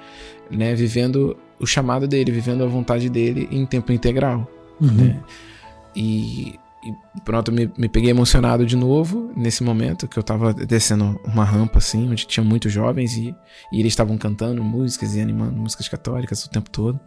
né? 0.51 0.75
Vivendo 0.75 1.35
o 1.59 1.65
chamado 1.65 2.07
dele, 2.07 2.31
vivendo 2.31 2.63
a 2.63 2.67
vontade 2.67 3.09
dele 3.09 3.47
em 3.51 3.65
tempo 3.65 3.91
integral, 3.91 4.47
Uhum. 4.79 4.91
né? 4.91 5.19
E, 5.95 6.59
e 6.85 7.21
pronto, 7.23 7.51
me, 7.51 7.71
me 7.77 7.87
peguei 7.87 8.09
emocionado 8.11 8.65
de 8.65 8.75
novo 8.75 9.31
nesse 9.35 9.63
momento 9.63 10.07
que 10.07 10.19
eu 10.19 10.23
tava 10.23 10.53
descendo 10.53 11.19
uma 11.25 11.45
rampa 11.45 11.77
assim, 11.79 12.09
onde 12.11 12.27
tinha 12.27 12.43
muitos 12.43 12.71
jovens 12.73 13.15
e, 13.15 13.33
e 13.71 13.79
eles 13.79 13.93
estavam 13.93 14.17
cantando 14.17 14.61
músicas 14.63 15.15
e 15.15 15.21
animando 15.21 15.53
músicas 15.57 15.87
católicas 15.87 16.43
o 16.43 16.49
tempo 16.49 16.69
todo. 16.69 16.99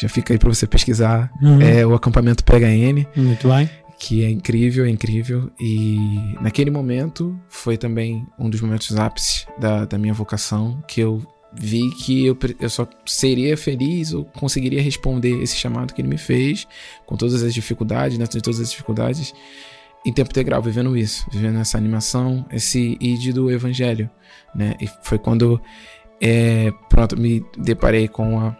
Já 0.00 0.08
fica 0.08 0.32
aí 0.32 0.38
pra 0.38 0.48
você 0.48 0.64
pesquisar 0.66 1.28
Uhum. 1.42 1.60
é, 1.60 1.84
o 1.84 1.92
acampamento 1.92 2.44
PHN 2.44 3.04
Muito 3.16 3.48
bem. 3.48 3.68
Que 3.98 4.24
é 4.24 4.30
incrível, 4.30 4.84
é 4.84 4.88
incrível. 4.88 5.50
E 5.60 5.98
naquele 6.40 6.70
momento 6.70 7.38
foi 7.48 7.76
também 7.76 8.26
um 8.38 8.48
dos 8.48 8.60
momentos 8.60 8.96
ápices 8.96 9.46
da, 9.58 9.84
da 9.84 9.98
minha 9.98 10.14
vocação 10.14 10.82
que 10.86 11.00
eu 11.00 11.22
vi 11.52 11.90
que 11.90 12.26
eu, 12.26 12.36
eu 12.60 12.70
só 12.70 12.86
seria 13.06 13.56
feliz 13.56 14.12
ou 14.12 14.24
conseguiria 14.24 14.82
responder 14.82 15.42
esse 15.42 15.56
chamado 15.56 15.94
que 15.94 16.00
ele 16.00 16.08
me 16.08 16.18
fez, 16.18 16.66
com 17.06 17.16
todas 17.16 17.42
as 17.42 17.54
dificuldades, 17.54 18.18
dentro 18.18 18.38
de 18.38 18.42
todas 18.42 18.60
as 18.60 18.70
dificuldades, 18.70 19.34
em 20.06 20.12
tempo 20.12 20.30
integral, 20.30 20.62
vivendo 20.62 20.96
isso, 20.96 21.26
vivendo 21.32 21.58
essa 21.58 21.76
animação, 21.76 22.46
esse 22.52 22.96
id 23.00 23.32
do 23.32 23.50
evangelho, 23.50 24.08
né? 24.54 24.74
E 24.80 24.88
foi 25.02 25.18
quando, 25.18 25.60
é, 26.20 26.70
pronto, 26.88 27.18
me 27.18 27.44
deparei 27.56 28.06
com 28.06 28.38
a, 28.38 28.56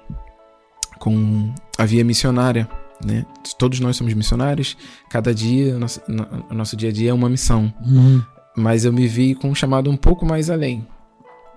com 0.98 1.54
a 1.76 1.84
via 1.84 2.04
missionária, 2.04 2.68
né? 3.04 3.24
Todos 3.58 3.80
nós 3.80 3.96
somos 3.96 4.12
missionários, 4.14 4.76
cada 5.10 5.34
dia, 5.34 5.78
nosso, 5.78 6.00
no- 6.08 6.26
nosso 6.54 6.76
dia 6.76 6.88
a 6.90 6.92
dia 6.92 7.10
é 7.10 7.14
uma 7.14 7.28
missão. 7.28 7.72
Uhum. 7.84 8.22
Mas 8.56 8.84
eu 8.84 8.92
me 8.92 9.06
vi 9.06 9.34
com 9.34 9.50
um 9.50 9.54
chamado 9.54 9.90
um 9.90 9.96
pouco 9.96 10.26
mais 10.26 10.50
além 10.50 10.86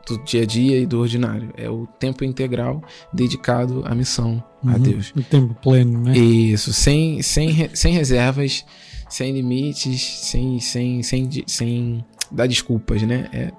do 0.07 0.17
dia 0.23 0.43
a 0.43 0.45
dia 0.45 0.77
e 0.79 0.85
do 0.85 0.99
ordinário. 0.99 1.51
É 1.57 1.69
o 1.69 1.87
tempo 1.99 2.23
integral 2.23 2.81
dedicado 3.13 3.83
à 3.85 3.93
missão 3.95 4.43
a 4.65 4.71
Uhum. 4.73 4.79
Deus. 4.79 5.11
O 5.15 5.23
tempo 5.23 5.53
pleno, 5.55 5.99
né? 6.03 6.17
Isso, 6.17 6.71
sem, 6.73 7.21
sem, 7.21 7.69
sem 7.73 7.93
reservas, 7.93 8.63
sem 9.09 9.33
limites, 9.33 10.01
sem, 10.01 10.59
sem, 10.59 11.01
sem, 11.03 11.29
sem 11.47 12.05
dar 12.31 12.47
desculpas, 12.47 13.01
né? 13.01 13.27
É 13.33 13.51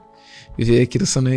viver 0.56 0.82
aquilo 0.82 1.06
só 1.06 1.20
na, 1.20 1.30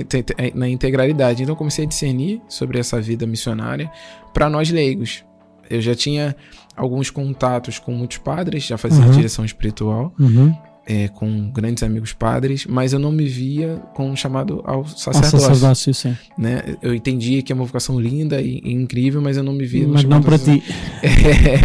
na 0.53 0.67
integralidade. 0.69 1.41
Então 1.43 1.55
comecei 1.55 1.85
a 1.85 1.88
discernir 1.88 2.41
sobre 2.47 2.77
essa 2.80 2.99
vida 3.01 3.26
missionária 3.26 3.89
para 4.34 4.49
nós 4.49 4.69
leigos. 4.69 5.23
Eu 5.69 5.81
já 5.81 5.95
tinha 5.95 6.35
alguns 6.75 7.09
contatos 7.09 7.79
com 7.79 7.91
muitos 7.93 8.17
padres, 8.17 8.63
já 8.63 8.77
fazia 8.77 9.03
Uhum. 9.05 9.11
direção 9.11 9.43
espiritual, 9.45 10.13
Uhum. 10.19 10.53
é, 10.87 11.07
com 11.07 11.49
grandes 11.51 11.81
amigos 11.83 12.13
padres, 12.13 12.65
mas 12.65 12.93
eu 12.93 12.99
não 12.99 13.11
me 13.11 13.25
via 13.25 13.77
com 13.95 14.09
um 14.11 14.15
chamado 14.15 14.61
ao 14.65 14.79
Ao 14.79 14.87
sacerdócio. 14.87 15.39
sacerdócio, 15.39 15.93
sim. 15.93 16.15
Né? 16.37 16.75
Eu 16.81 16.93
entendia 16.93 17.41
que 17.41 17.51
é 17.51 17.55
uma 17.55 17.65
vocação 17.65 17.99
linda 17.99 18.39
e, 18.41 18.61
e 18.63 18.71
incrível, 18.73 19.21
mas 19.21 19.37
eu 19.37 19.43
não 19.43 19.53
me 19.53 19.65
via 19.65 19.87
no 19.87 19.93
Mas 19.93 20.03
não 20.03 20.21
para 20.21 20.37
ti. 20.37 20.61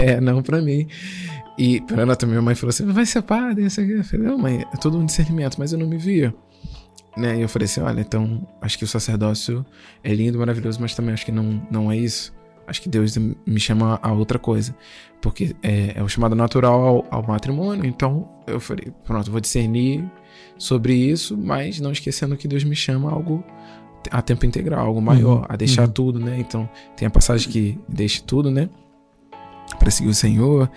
é, 0.07 0.21
não 0.21 0.43
pra 0.43 0.61
mim. 0.63 0.87
E 1.59 1.81
pra 1.83 2.03
ela 2.03 2.17
também, 2.17 2.35
minha 2.35 2.43
mãe 2.43 2.55
falou 2.55 2.71
assim: 2.71 2.87
vai 2.87 3.05
ser 3.05 3.21
padre, 3.23 3.63
não 3.63 3.71
sei 3.71 3.85
o 3.85 3.89
quê. 3.89 3.95
Eu 3.99 4.05
falei, 4.05 4.27
não, 4.27 4.39
mãe, 4.39 4.65
é 4.73 4.77
todo 4.79 4.97
um 4.99 5.05
discernimento, 5.05 5.57
mas 5.59 5.73
eu 5.73 5.79
não 5.79 5.87
me 5.87 5.99
via. 5.99 6.33
Né? 7.17 7.39
E 7.39 7.43
eu 7.43 7.49
falei 7.49 7.67
assim: 7.67 7.81
olha, 7.81 8.01
então 8.01 8.47
acho 8.63 8.79
que 8.79 8.85
o 8.85 8.89
sacerdócio 8.89 9.67
é 10.03 10.15
lindo, 10.15 10.39
maravilhoso, 10.39 10.79
mas 10.81 10.95
também 10.95 11.13
acho 11.13 11.27
que 11.27 11.33
não, 11.33 11.61
não 11.71 11.93
é 11.93 11.97
isso. 11.99 12.33
Acho 12.71 12.81
que 12.81 12.89
Deus 12.89 13.17
me 13.17 13.59
chama 13.59 13.99
a 14.01 14.13
outra 14.13 14.39
coisa. 14.39 14.75
Porque 15.21 15.55
é, 15.63 15.95
é 15.97 16.03
o 16.03 16.09
chamado 16.09 16.35
natural 16.35 16.81
ao, 16.81 17.07
ao 17.11 17.23
matrimônio. 17.27 17.85
Então 17.85 18.29
eu 18.47 18.61
falei: 18.61 18.93
pronto, 19.05 19.27
eu 19.27 19.33
vou 19.33 19.41
discernir 19.41 20.05
sobre 20.57 20.95
isso, 20.95 21.37
mas 21.37 21.81
não 21.81 21.91
esquecendo 21.91 22.37
que 22.37 22.47
Deus 22.47 22.63
me 22.65 22.77
chama 22.77 23.11
a 23.11 23.13
algo 23.13 23.45
a 24.11 24.23
tempo 24.23 24.47
integral, 24.47 24.87
algo 24.87 25.03
maior, 25.03 25.41
Uhum, 25.41 25.47
a 25.49 25.57
deixar 25.57 25.87
uhum. 25.87 25.93
tudo, 25.93 26.19
né? 26.21 26.39
Então 26.39 26.69
tem 26.97 27.07
a 27.07 27.11
passagem 27.11 27.51
que 27.51 27.79
deixe 27.89 28.23
tudo, 28.23 28.51
né? 28.51 28.71
Para 29.79 29.91
seguir 29.91 30.09
o 30.09 30.15
Senhor. 30.15 30.71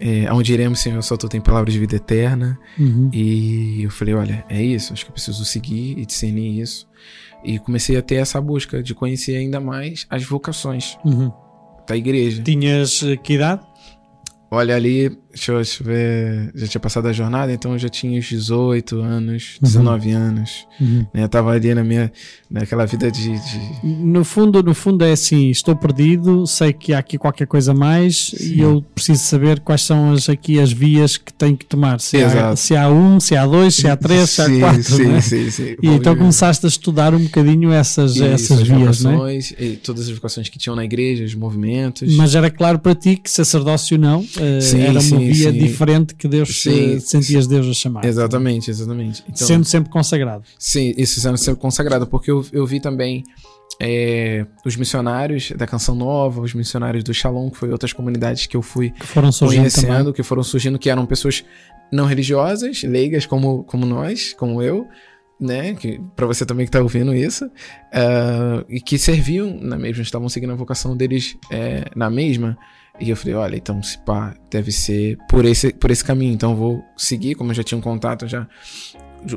é, 0.00 0.32
Onde 0.32 0.52
iremos, 0.52 0.78
Senhor, 0.80 1.02
só 1.02 1.16
tu 1.16 1.28
tem 1.28 1.40
palavras 1.40 1.74
de 1.74 1.80
vida 1.80 1.96
eterna. 1.96 2.58
Uhum. 2.78 3.10
E 3.12 3.82
eu 3.82 3.90
falei, 3.90 4.14
olha, 4.14 4.44
é 4.48 4.62
isso, 4.62 4.92
acho 4.92 5.04
que 5.04 5.10
eu 5.10 5.12
preciso 5.12 5.44
seguir 5.44 5.98
e 5.98 6.06
discernir 6.06 6.60
isso. 6.60 6.88
E 7.44 7.58
comecei 7.58 7.96
a 7.96 8.02
ter 8.02 8.16
essa 8.16 8.40
busca 8.40 8.82
de 8.82 8.94
conhecer 8.94 9.36
ainda 9.36 9.60
mais 9.60 10.06
as 10.08 10.24
vocações 10.24 10.96
Uhum. 11.04 11.30
da 11.86 11.96
igreja. 11.96 12.42
Tinhas 12.42 13.02
eh, 13.02 13.16
que 13.16 13.34
idade? 13.34 13.62
Olha 14.50 14.74
ali, 14.76 15.16
deixa 15.34 15.52
eu, 15.52 15.56
deixa 15.56 15.82
eu 15.82 15.86
ver, 15.86 16.50
já 16.54 16.66
tinha 16.68 16.80
passado 16.80 17.06
a 17.08 17.12
jornada, 17.12 17.52
então 17.52 17.72
eu 17.72 17.78
já 17.78 17.88
tinha 17.88 18.18
uns 18.18 18.26
18 18.26 19.00
anos, 19.00 19.54
Uhum. 19.60 19.68
19 19.68 20.10
anos, 20.12 20.66
Uhum. 20.80 21.06
né? 21.12 21.24
Eu 21.24 21.28
tava 21.28 21.50
ali 21.50 21.74
na 21.74 21.82
minha, 21.82 22.12
naquela 22.50 22.86
vida 22.86 23.10
de, 23.10 23.22
de- 23.38 23.86
No 23.86 24.24
fundo, 24.24 24.62
no 24.62 24.74
fundo 24.74 25.04
é 25.04 25.12
assim, 25.12 25.50
estou 25.50 25.74
perdido, 25.76 26.46
sei 26.46 26.72
que 26.72 26.92
há 26.92 26.98
aqui 26.98 27.18
qualquer 27.18 27.46
coisa 27.46 27.72
a 27.72 27.74
mais 27.74 28.32
e 28.40 28.60
eu 28.60 28.82
preciso 28.94 29.24
saber 29.24 29.60
quais 29.60 29.82
são 29.82 30.12
as, 30.12 30.28
aqui 30.28 30.60
as 30.60 30.72
vias 30.72 31.16
que 31.16 31.32
tenho 31.32 31.56
que 31.56 31.66
tomar. 31.66 32.00
Se 32.00 32.22
há, 32.22 32.54
se 32.56 32.76
há 32.76 32.88
um, 32.88 33.18
se 33.18 33.36
há 33.36 33.44
dois, 33.46 33.74
se 33.74 33.88
há 33.88 33.96
três, 33.96 34.30
se 34.30 34.40
há 34.42 34.46
Sim, 34.46 34.60
quatro. 34.60 34.82
sim, 34.84 35.04
não 35.04 35.16
é? 35.16 35.20
sim, 35.20 35.50
sim. 35.50 35.62
E 35.82 35.88
então 35.88 36.12
Vamos- 36.14 36.18
começaste 36.18 36.64
a 36.64 36.68
estudar 36.68 37.12
um 37.14 37.24
bocadinho 37.24 37.72
essas, 37.72 38.12
Isso, 38.14 38.24
essas 38.24 38.60
as 38.60 38.68
vias, 38.68 39.04
é? 39.04 39.08
vocações, 39.10 39.52
e 39.58 39.70
todas 39.76 40.04
as 40.08 40.14
vocações 40.14 40.48
que 40.48 40.58
tinham 40.58 40.76
na 40.76 40.84
igreja, 40.84 41.24
os 41.24 41.34
movimentos. 41.34 42.14
Mas 42.14 42.34
era 42.34 42.50
claro 42.50 42.78
para 42.78 42.94
ti 42.94 43.16
que 43.16 43.30
sacerdócio 43.30 43.98
não, 43.98 44.24
eh, 44.38 44.60
Sim, 44.60 44.80
era 44.80 45.00
sim, 45.00 45.23
via 45.32 45.52
sim. 45.52 45.58
diferente 45.58 46.14
que 46.14 46.28
Deus 46.28 46.62
Sim, 46.62 46.96
eh, 46.96 47.00
sentias 47.00 47.46
Deus 47.46 47.66
a 47.66 47.72
chamar. 47.74 48.04
Exatamente, 48.04 48.70
exatamente. 48.70 49.24
Então, 49.28 49.46
Sendo 49.46 49.64
sempre 49.64 49.90
consagrado. 49.90 50.44
Sim, 50.58 50.94
isso 50.96 51.20
sendo 51.20 51.36
sempre 51.36 51.60
consagrado, 51.60 52.06
porque 52.06 52.30
eu, 52.30 52.44
eu 52.52 52.66
vi 52.66 52.80
também 52.80 53.22
é, 53.80 54.46
os 54.64 54.76
missionários 54.76 55.52
da 55.52 55.66
Canção 55.66 55.94
Nova, 55.94 56.40
os 56.40 56.54
missionários 56.54 57.02
do 57.02 57.12
Shalom, 57.12 57.50
que 57.50 57.58
foi 57.58 57.70
outras 57.70 57.92
comunidades 57.92 58.46
que 58.46 58.56
eu 58.56 58.62
fui 58.62 58.90
Que 58.90 59.06
foram 59.06 59.30
conhecendo, 59.30 59.88
também. 59.88 60.12
que 60.12 60.22
foram 60.22 60.42
surgindo, 60.42 60.78
que 60.78 60.90
eram 60.90 61.06
pessoas 61.06 61.44
não 61.92 62.06
religiosas, 62.06 62.82
leigas 62.82 63.26
como, 63.26 63.64
como 63.64 63.84
nós, 63.86 64.32
como 64.34 64.62
eu, 64.62 64.86
né? 65.40 65.74
Que, 65.74 66.00
pra 66.14 66.26
você 66.26 66.46
também 66.46 66.66
que 66.66 66.72
tá 66.72 66.80
ouvindo 66.80 67.14
isso, 67.14 67.50
ah, 67.92 68.64
e 68.68 68.80
que 68.80 68.98
serviam 68.98 69.58
na 69.60 69.76
mesma, 69.76 70.02
estavam 70.02 70.28
seguindo 70.28 70.52
a 70.52 70.56
vocação 70.56 70.96
deles 70.96 71.36
é, 71.50 71.84
na 71.94 72.08
mesma. 72.10 72.56
E 73.00 73.10
eu 73.10 73.16
falei, 73.16 73.34
olha, 73.34 73.56
então 73.56 73.82
se 73.82 73.98
pá, 73.98 74.34
deve 74.50 74.70
ser 74.70 75.18
por 75.28 75.44
esse, 75.44 75.72
por 75.72 75.90
esse 75.90 76.04
caminho. 76.04 76.32
Então 76.32 76.52
eu 76.52 76.56
vou 76.56 76.84
seguir, 76.96 77.34
como 77.34 77.50
eu 77.50 77.54
já 77.54 77.62
tinha 77.64 77.76
um 77.76 77.80
contato 77.82 78.26
já 78.28 78.46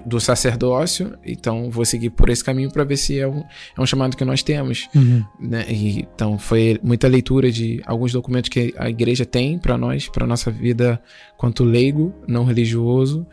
do- 0.05 0.19
sacerdócio, 0.19 1.17
então 1.25 1.71
vou 1.71 1.83
seguir 1.85 2.09
por 2.11 2.29
esse 2.29 2.43
caminho 2.43 2.69
para 2.71 2.83
ver 2.83 2.97
se 2.97 3.17
é 3.19 3.27
um, 3.27 3.39
é 3.77 3.81
um 3.81 3.85
chamado 3.85 4.15
que 4.17 4.23
nós 4.25 4.43
temos 4.43 4.87
Uhum. 4.93 5.23
né? 5.39 5.65
E, 5.69 6.01
então 6.01 6.37
foi 6.37 6.77
muita 6.83 7.07
leitura 7.07 7.49
de 7.51 7.81
alguns 7.85 8.11
documentos 8.11 8.49
que 8.49 8.73
a 8.77 8.89
igreja 8.89 9.25
tem 9.25 9.57
para 9.57 9.77
nós, 9.77 10.07
para 10.09 10.27
nossa 10.27 10.51
vida 10.51 11.01
quanto 11.37 11.63
leigo, 11.63 12.13
não 12.27 12.43
religioso, 12.43 13.25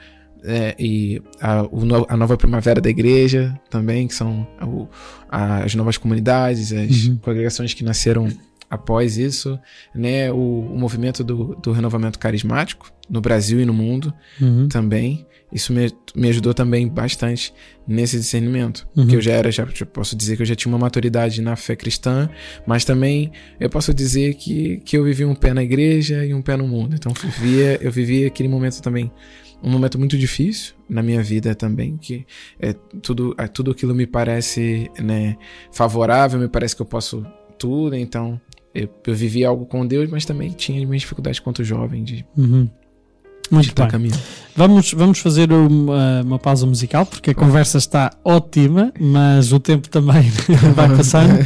é, 0.44 0.74
e 0.78 1.20
a, 1.40 1.62
o 1.64 1.80
a 2.08 2.16
nova 2.16 2.36
primavera 2.36 2.80
da 2.80 2.88
igreja 2.88 3.58
também, 3.68 4.06
que 4.06 4.14
são 4.14 4.46
o- 4.62 4.86
as 5.28 5.74
novas 5.74 5.96
comunidades, 5.98 6.72
as 6.72 7.06
Uhum. 7.06 7.16
congregações 7.18 7.74
que 7.74 7.82
nasceram 7.82 8.28
após 8.70 9.16
isso, 9.18 9.58
né? 9.94 10.30
O, 10.32 10.36
o 10.36 10.78
movimento 10.78 11.22
do, 11.24 11.54
do 11.56 11.72
renovamento 11.72 12.18
carismático 12.18 12.90
no 13.08 13.20
Brasil 13.20 13.60
e 13.60 13.64
no 13.64 13.72
mundo 13.74 14.12
Uhum. 14.40 14.68
também. 14.68 15.26
Isso 15.52 15.72
me, 15.72 15.92
me 16.16 16.28
ajudou 16.30 16.52
também 16.52 16.88
bastante 16.88 17.54
nesse 17.86 18.16
discernimento. 18.16 18.80
Uhum. 18.96 19.04
Porque 19.04 19.16
eu 19.16 19.20
já 19.20 19.32
era, 19.32 19.52
já, 19.52 19.64
já 19.72 19.86
posso 19.86 20.16
dizer 20.16 20.34
que 20.36 20.42
eu 20.42 20.46
já 20.46 20.56
tinha 20.56 20.72
uma 20.72 20.78
maturidade 20.78 21.40
na 21.40 21.54
fé 21.54 21.76
cristã, 21.76 22.28
mas 22.66 22.84
também 22.84 23.30
eu 23.60 23.70
posso 23.70 23.94
dizer 23.94 24.34
que, 24.34 24.78
que 24.78 24.96
eu 24.98 25.04
vivi 25.04 25.24
um 25.24 25.34
pé 25.34 25.54
na 25.54 25.62
igreja 25.62 26.24
e 26.24 26.34
um 26.34 26.42
pé 26.42 26.56
no 26.56 26.66
mundo. 26.66 26.96
Então 26.96 27.12
eu 27.12 27.30
vivia, 27.30 27.78
eu 27.80 27.92
vivia 27.92 28.26
aquele 28.26 28.48
momento 28.48 28.80
também, 28.82 29.12
um 29.62 29.70
momento 29.70 29.96
muito 29.96 30.18
difícil 30.18 30.74
na 30.88 31.02
minha 31.04 31.22
vida 31.22 31.54
também, 31.54 31.96
que 31.98 32.26
é 32.58 32.72
tudo, 33.00 33.32
é, 33.38 33.46
tudo 33.46 33.70
aquilo 33.70 33.94
me 33.94 34.06
parece 34.08 34.90
né, 35.00 35.36
favorável, 35.72 36.40
me 36.40 36.48
parece 36.48 36.74
que 36.74 36.82
eu 36.82 36.86
posso 36.86 37.24
tudo, 37.58 37.94
então 37.94 38.40
eu, 38.74 38.88
eu 39.06 39.14
vivi 39.14 39.44
algo 39.44 39.64
com 39.66 39.86
Deus, 39.86 40.10
mas 40.10 40.24
também 40.24 40.50
tinha 40.50 40.84
minhas 40.86 41.02
dificuldades 41.02 41.40
quanto 41.40 41.62
jovem 41.62 42.02
de, 42.02 42.26
Uhum. 42.36 42.68
Muito 43.50 43.74
bem. 43.74 43.88
caminhando. 43.88 44.22
Vamos, 44.56 44.92
vamos 44.92 45.18
fazer 45.18 45.52
uma, 45.52 46.22
uma 46.22 46.38
pausa 46.38 46.66
musical 46.66 47.04
porque 47.04 47.30
a 47.30 47.34
conversa 47.34 47.76
está 47.76 48.10
ótima, 48.24 48.92
mas 48.98 49.52
o 49.52 49.60
tempo 49.60 49.88
também 49.88 50.30
vai 50.74 50.88
passando. 50.96 51.44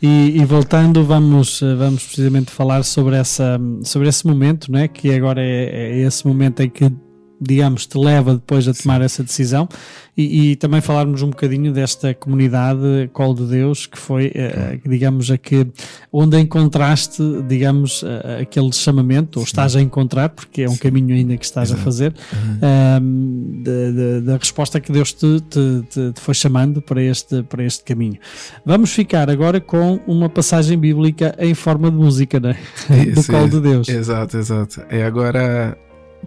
E, 0.00 0.38
e 0.38 0.44
voltando, 0.44 1.02
vamos, 1.04 1.60
eh, 1.62 1.74
vamos 1.74 2.04
precisamente 2.04 2.52
falar 2.52 2.84
sobre, 2.84 3.16
essa, 3.16 3.58
sobre 3.82 4.08
esse 4.08 4.26
momento, 4.26 4.70
não 4.70 4.78
é? 4.78 4.86
que 4.86 5.12
agora 5.12 5.42
é, 5.42 5.98
é 5.98 5.98
esse 6.00 6.24
momento 6.26 6.62
em 6.62 6.70
que, 6.70 6.92
digamos, 7.40 7.86
te 7.86 7.96
leva 7.98 8.34
depois 8.34 8.66
a 8.68 8.74
tomar 8.74 9.00
essa 9.00 9.22
decisão 9.22 9.68
e, 10.16 10.50
e 10.52 10.56
também 10.56 10.80
falarmos 10.80 11.22
um 11.22 11.30
bocadinho 11.30 11.72
desta 11.72 12.12
comunidade 12.12 13.08
Colo 13.12 13.34
de 13.34 13.46
Deus, 13.46 13.86
que 13.86 13.96
foi, 13.98 14.32
eh, 14.34 14.78
digamos, 14.84 15.30
a 15.30 15.38
que, 15.38 15.66
onde 16.12 16.38
encontraste, 16.40 17.22
digamos, 17.46 18.02
eh, 18.04 18.42
aquele 18.42 18.72
chamamento, 18.72 19.38
ou 19.38 19.44
estás 19.44 19.76
a 19.76 19.80
encontrar, 19.80 20.30
porque 20.30 20.62
é 20.62 20.68
um 20.68 20.76
caminho 20.76 21.14
ainda 21.14 21.36
que 21.36 21.44
estás 21.44 21.70
a 21.70 21.74
Exato. 21.74 21.84
fazer, 21.84 22.14
ahm, 22.60 23.62
da, 23.62 23.72
da- 23.92 24.32
da 24.32 24.36
resposta 24.36 24.80
que 24.80 24.90
Deus 24.92 25.12
te, 25.12 25.40
te- 25.42 25.82
te- 25.88 26.12
te 26.12 26.20
foi 26.20 26.34
chamando 26.34 26.82
para 26.82 27.02
este, 27.02 27.42
para 27.44 27.62
este 27.64 27.84
caminho. 27.84 28.18
Vamos 28.64 28.90
ficar 28.92 29.30
agora 29.30 29.60
com 29.60 30.00
uma 30.06 30.28
passagem 30.28 30.78
bíblica 30.78 31.34
em 31.38 31.54
forma 31.54 31.90
de 31.90 31.96
música, 31.96 32.40
né? 32.40 32.56
do 33.14 33.20
Isso, 33.20 33.30
colo 33.30 33.46
isso. 33.46 33.60
de 33.60 33.68
Deus. 33.68 33.88
Exato, 33.88 34.36
exato. 34.36 34.82
É 34.90 35.04
agora, 35.04 35.76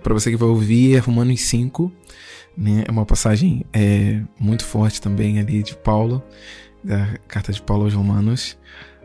para 0.02 0.14
você 0.14 0.32
que 0.32 0.38
vai 0.38 0.50
ouvir, 0.50 0.96
é 0.96 1.00
Romanos 1.00 1.42
5, 1.42 1.92
né? 2.58 2.84
É 2.88 2.92
uma 2.92 3.06
passagem 3.06 3.66
é, 3.74 4.22
muito 4.40 4.64
forte 4.66 5.02
também 5.02 5.40
ali 5.40 5.64
de 5.64 5.76
Paulo, 5.76 6.24
da 6.84 7.18
carta 7.28 7.52
de 7.52 7.62
Paulo 7.62 7.86
aos 7.86 7.94
Romanos, 7.94 8.58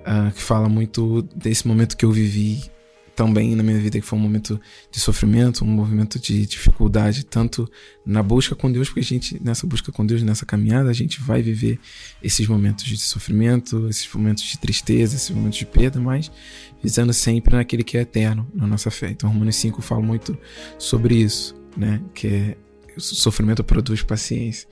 ah, 0.05 0.31
que 0.35 0.43
fala 0.43 0.69
muito 0.69 1.23
desse 1.35 1.67
momento 1.67 1.97
que 1.97 2.05
eu 2.05 2.13
vivi 2.13 2.71
também 3.17 3.57
na 3.57 3.63
minha 3.63 3.79
vida, 3.79 3.99
que 3.99 4.05
foi 4.05 4.19
um 4.19 4.23
momento 4.23 4.61
de 4.91 5.01
sofrimento, 5.01 5.65
um 5.65 5.69
movimento 5.69 6.21
de 6.21 6.45
dificuldade, 6.45 7.25
tanto 7.25 7.69
na 8.05 8.23
busca 8.23 8.55
com 8.55 8.71
Deus, 8.71 8.89
porque 8.89 9.01
a 9.01 9.03
gente, 9.03 9.43
nessa 9.43 9.67
busca 9.67 9.91
com 9.91 10.05
Deus, 10.05 10.23
nessa 10.23 10.45
caminhada, 10.45 10.91
a 10.91 10.93
gente 10.93 11.19
vai 11.23 11.41
viver 11.41 11.81
esses 12.23 12.47
momentos 12.47 12.85
de 12.85 12.99
sofrimento, 12.99 13.89
esses 13.89 14.07
momentos 14.13 14.45
de 14.45 14.59
tristeza, 14.59 15.17
esses 15.17 15.31
momentos 15.31 15.59
de 15.59 15.65
perda, 15.65 15.99
mas 15.99 16.31
visando 16.83 17.13
sempre 17.13 17.57
naquele 17.57 17.83
que 17.83 17.97
é 17.97 18.03
eterno 18.03 18.47
na 18.55 18.67
nossa 18.67 18.91
fé. 18.91 19.11
Então, 19.11 19.31
Romanos 19.31 19.57
5 19.57 19.83
fala 19.83 20.03
muito 20.03 20.37
sobre 20.79 21.17
isso, 21.17 21.55
né? 21.77 22.01
Que 22.15 22.27
é 22.27 22.57
o 22.97 23.01
sofrimento 23.01 23.63
produz 23.63 24.03
paciência 24.03 24.67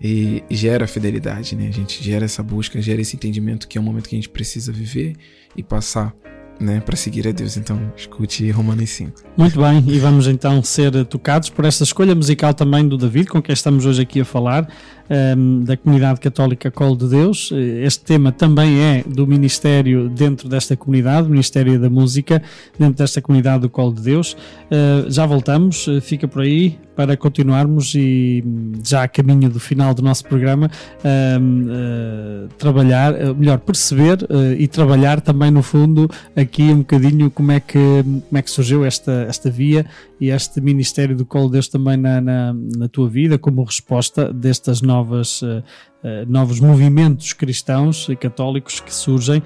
e 0.00 0.44
gera 0.50 0.86
fidelidade, 0.86 1.56
né? 1.56 1.66
A 1.66 1.72
gente 1.72 2.02
gera 2.02 2.24
essa 2.24 2.42
busca, 2.42 2.80
gera 2.80 3.00
esse 3.00 3.16
entendimento 3.16 3.66
que 3.66 3.76
é 3.76 3.80
um 3.80 3.84
momento 3.84 4.08
que 4.08 4.14
a 4.14 4.18
gente 4.18 4.28
precisa 4.28 4.72
viver 4.72 5.16
e 5.56 5.62
passar, 5.62 6.14
né, 6.60 6.78
para 6.80 6.94
seguir 6.94 7.26
a 7.26 7.32
Deus. 7.32 7.56
Então, 7.56 7.92
escute 7.96 8.48
Romanos 8.52 8.90
5. 8.90 9.22
Muito 9.36 9.60
bem, 9.60 9.84
e 9.88 9.98
vamos 9.98 10.28
então 10.28 10.62
ser 10.62 11.04
tocados 11.06 11.48
por 11.48 11.64
esta 11.64 11.82
escolha 11.82 12.14
musical 12.14 12.54
também 12.54 12.86
do 12.86 12.96
David, 12.96 13.28
com 13.28 13.42
quem 13.42 13.52
estamos 13.52 13.84
hoje 13.86 14.02
aqui 14.02 14.20
a 14.20 14.24
falar, 14.24 14.72
ehm, 15.08 15.62
da 15.64 15.76
comunidade 15.76 16.20
católica 16.20 16.70
Colo 16.70 16.96
de 16.96 17.08
Deus. 17.08 17.50
Eh, 17.52 17.84
Este 17.84 18.04
tema 18.04 18.32
também 18.32 18.80
é 18.80 19.04
do 19.06 19.26
Ministério 19.26 20.08
dentro 20.08 20.48
desta 20.48 20.76
comunidade, 20.76 21.28
Ministério 21.28 21.78
da 21.78 21.90
Música, 21.90 22.42
dentro 22.78 22.94
desta 22.94 23.20
comunidade 23.20 23.62
do 23.62 23.70
Colo 23.70 23.92
de 23.94 24.02
Deus. 24.02 24.36
Eh, 24.70 25.04
já 25.08 25.26
voltamos, 25.26 25.86
eh, 25.88 26.00
fica 26.00 26.26
por 26.26 26.42
aí 26.42 26.78
para 26.96 27.16
continuarmos 27.16 27.92
e 27.96 28.42
hum, 28.46 28.72
já 28.84 29.02
a 29.02 29.08
caminho 29.08 29.50
do 29.50 29.58
final 29.58 29.92
do 29.94 30.02
nosso 30.02 30.24
programa, 30.24 30.70
ehm, 31.04 31.66
eh, 31.68 32.48
trabalhar, 32.56 33.12
melhor, 33.34 33.58
perceber 33.58 34.18
e 34.58 34.66
trabalhar 34.68 35.20
também 35.20 35.50
no 35.50 35.62
fundo 35.62 36.08
aqui 36.36 36.62
um 36.62 36.78
bocadinho 36.78 37.30
como 37.30 37.50
é 37.52 37.60
que, 37.60 37.78
como 37.78 38.38
é 38.38 38.42
que 38.42 38.50
surgiu 38.50 38.84
esta, 38.84 39.26
esta 39.28 39.50
via 39.50 39.84
e 40.24 40.30
este 40.30 40.60
Ministério 40.60 41.14
do 41.14 41.26
de 41.46 41.52
Deus 41.52 41.68
também 41.68 41.96
na, 41.98 42.20
na, 42.20 42.54
na 42.54 42.88
tua 42.88 43.08
vida, 43.08 43.38
como 43.38 43.62
resposta 43.62 44.32
destas 44.32 44.80
novas. 44.80 45.42
eh, 45.42 45.62
eh, 46.02 46.24
novos 46.26 46.60
movimentos 46.60 47.32
cristãos 47.32 48.08
e 48.10 48.16
católicos 48.16 48.78
que 48.78 48.94
surgem. 48.94 49.42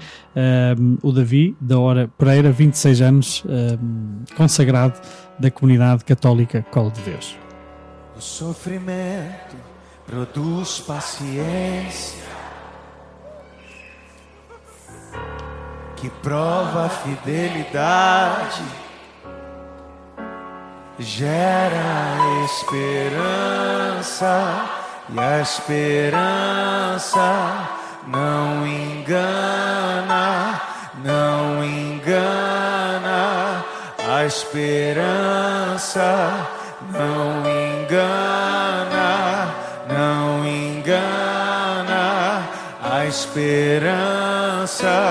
Um, 0.77 0.97
o 1.01 1.11
Davi, 1.13 1.55
da 1.59 1.79
Hora 1.79 2.09
Pereira, 2.17 2.51
26 2.51 3.01
anos, 3.01 3.43
consagrado 4.35 4.99
da 5.39 5.49
comunidade 5.49 6.03
católica 6.03 6.65
Colo 6.69 6.91
de 6.91 7.01
Deus. 7.01 7.37
O 8.17 8.21
sofrimento 8.21 9.55
produz 10.05 10.79
paciência 10.79 12.23
que 15.95 16.09
prova 16.21 16.85
a 16.85 16.89
fidelidade, 16.89 18.63
gera 20.99 22.17
esperança 22.45 24.35
e 25.09 25.19
a 25.19 25.41
esperança 25.41 27.67
não 28.05 28.67
engana, 28.67 30.61
não 31.03 31.63
engana, 31.63 33.65
a 34.07 34.23
esperança 34.25 36.47
não 36.91 37.43
engana, 37.47 39.55
não 39.87 40.45
engana. 40.45 41.19
A 42.81 43.05
esperança 43.05 45.08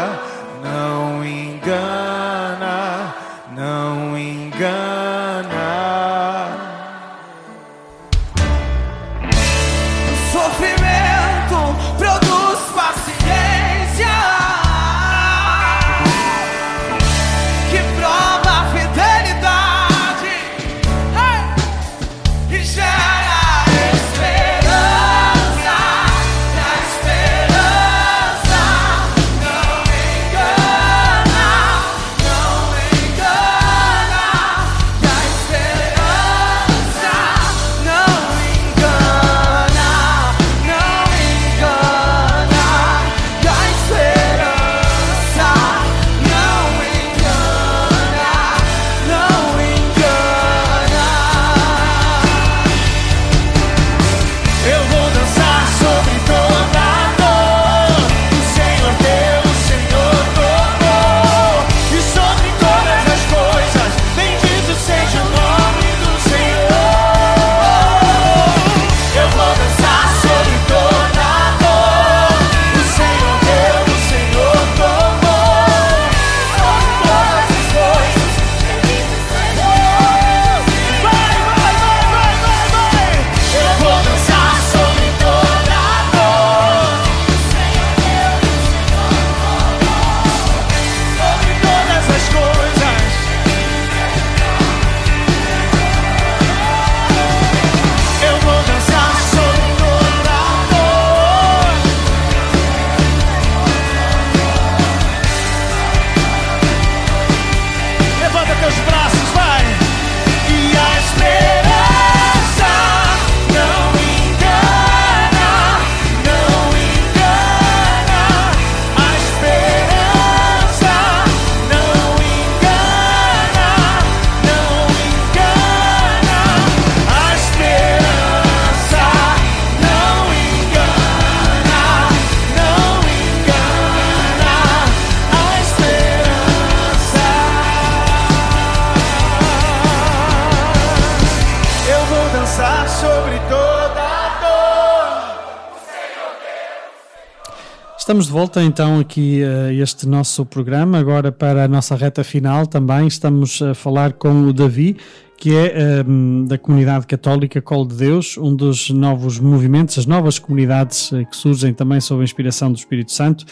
Estamos 148.08 148.24
de 148.24 148.32
volta 148.32 148.62
então 148.62 148.98
aqui 148.98 149.42
a 149.44 149.70
este 149.70 150.08
nosso 150.08 150.46
programa, 150.46 150.96
agora 150.96 151.30
para 151.30 151.64
a 151.64 151.68
nossa 151.68 151.94
reta 151.94 152.24
final 152.24 152.66
também. 152.66 153.06
Estamos 153.06 153.60
a 153.60 153.74
falar 153.74 154.14
com 154.14 154.44
o 154.44 154.52
Davi, 154.54 154.96
que 155.36 155.54
é 155.54 156.00
ehm, 156.00 156.46
da 156.46 156.56
comunidade 156.56 157.06
católica 157.06 157.60
Colo 157.60 157.86
de 157.86 157.96
Deus, 157.96 158.38
um 158.38 158.56
dos 158.56 158.88
novos 158.88 159.38
movimentos, 159.38 159.98
as 159.98 160.06
novas 160.06 160.38
comunidades 160.38 161.12
eh, 161.12 161.22
que 161.26 161.36
surgem 161.36 161.74
também 161.74 162.00
sob 162.00 162.22
a 162.22 162.24
inspiração 162.24 162.72
do 162.72 162.78
Espírito 162.78 163.12
Santo. 163.12 163.44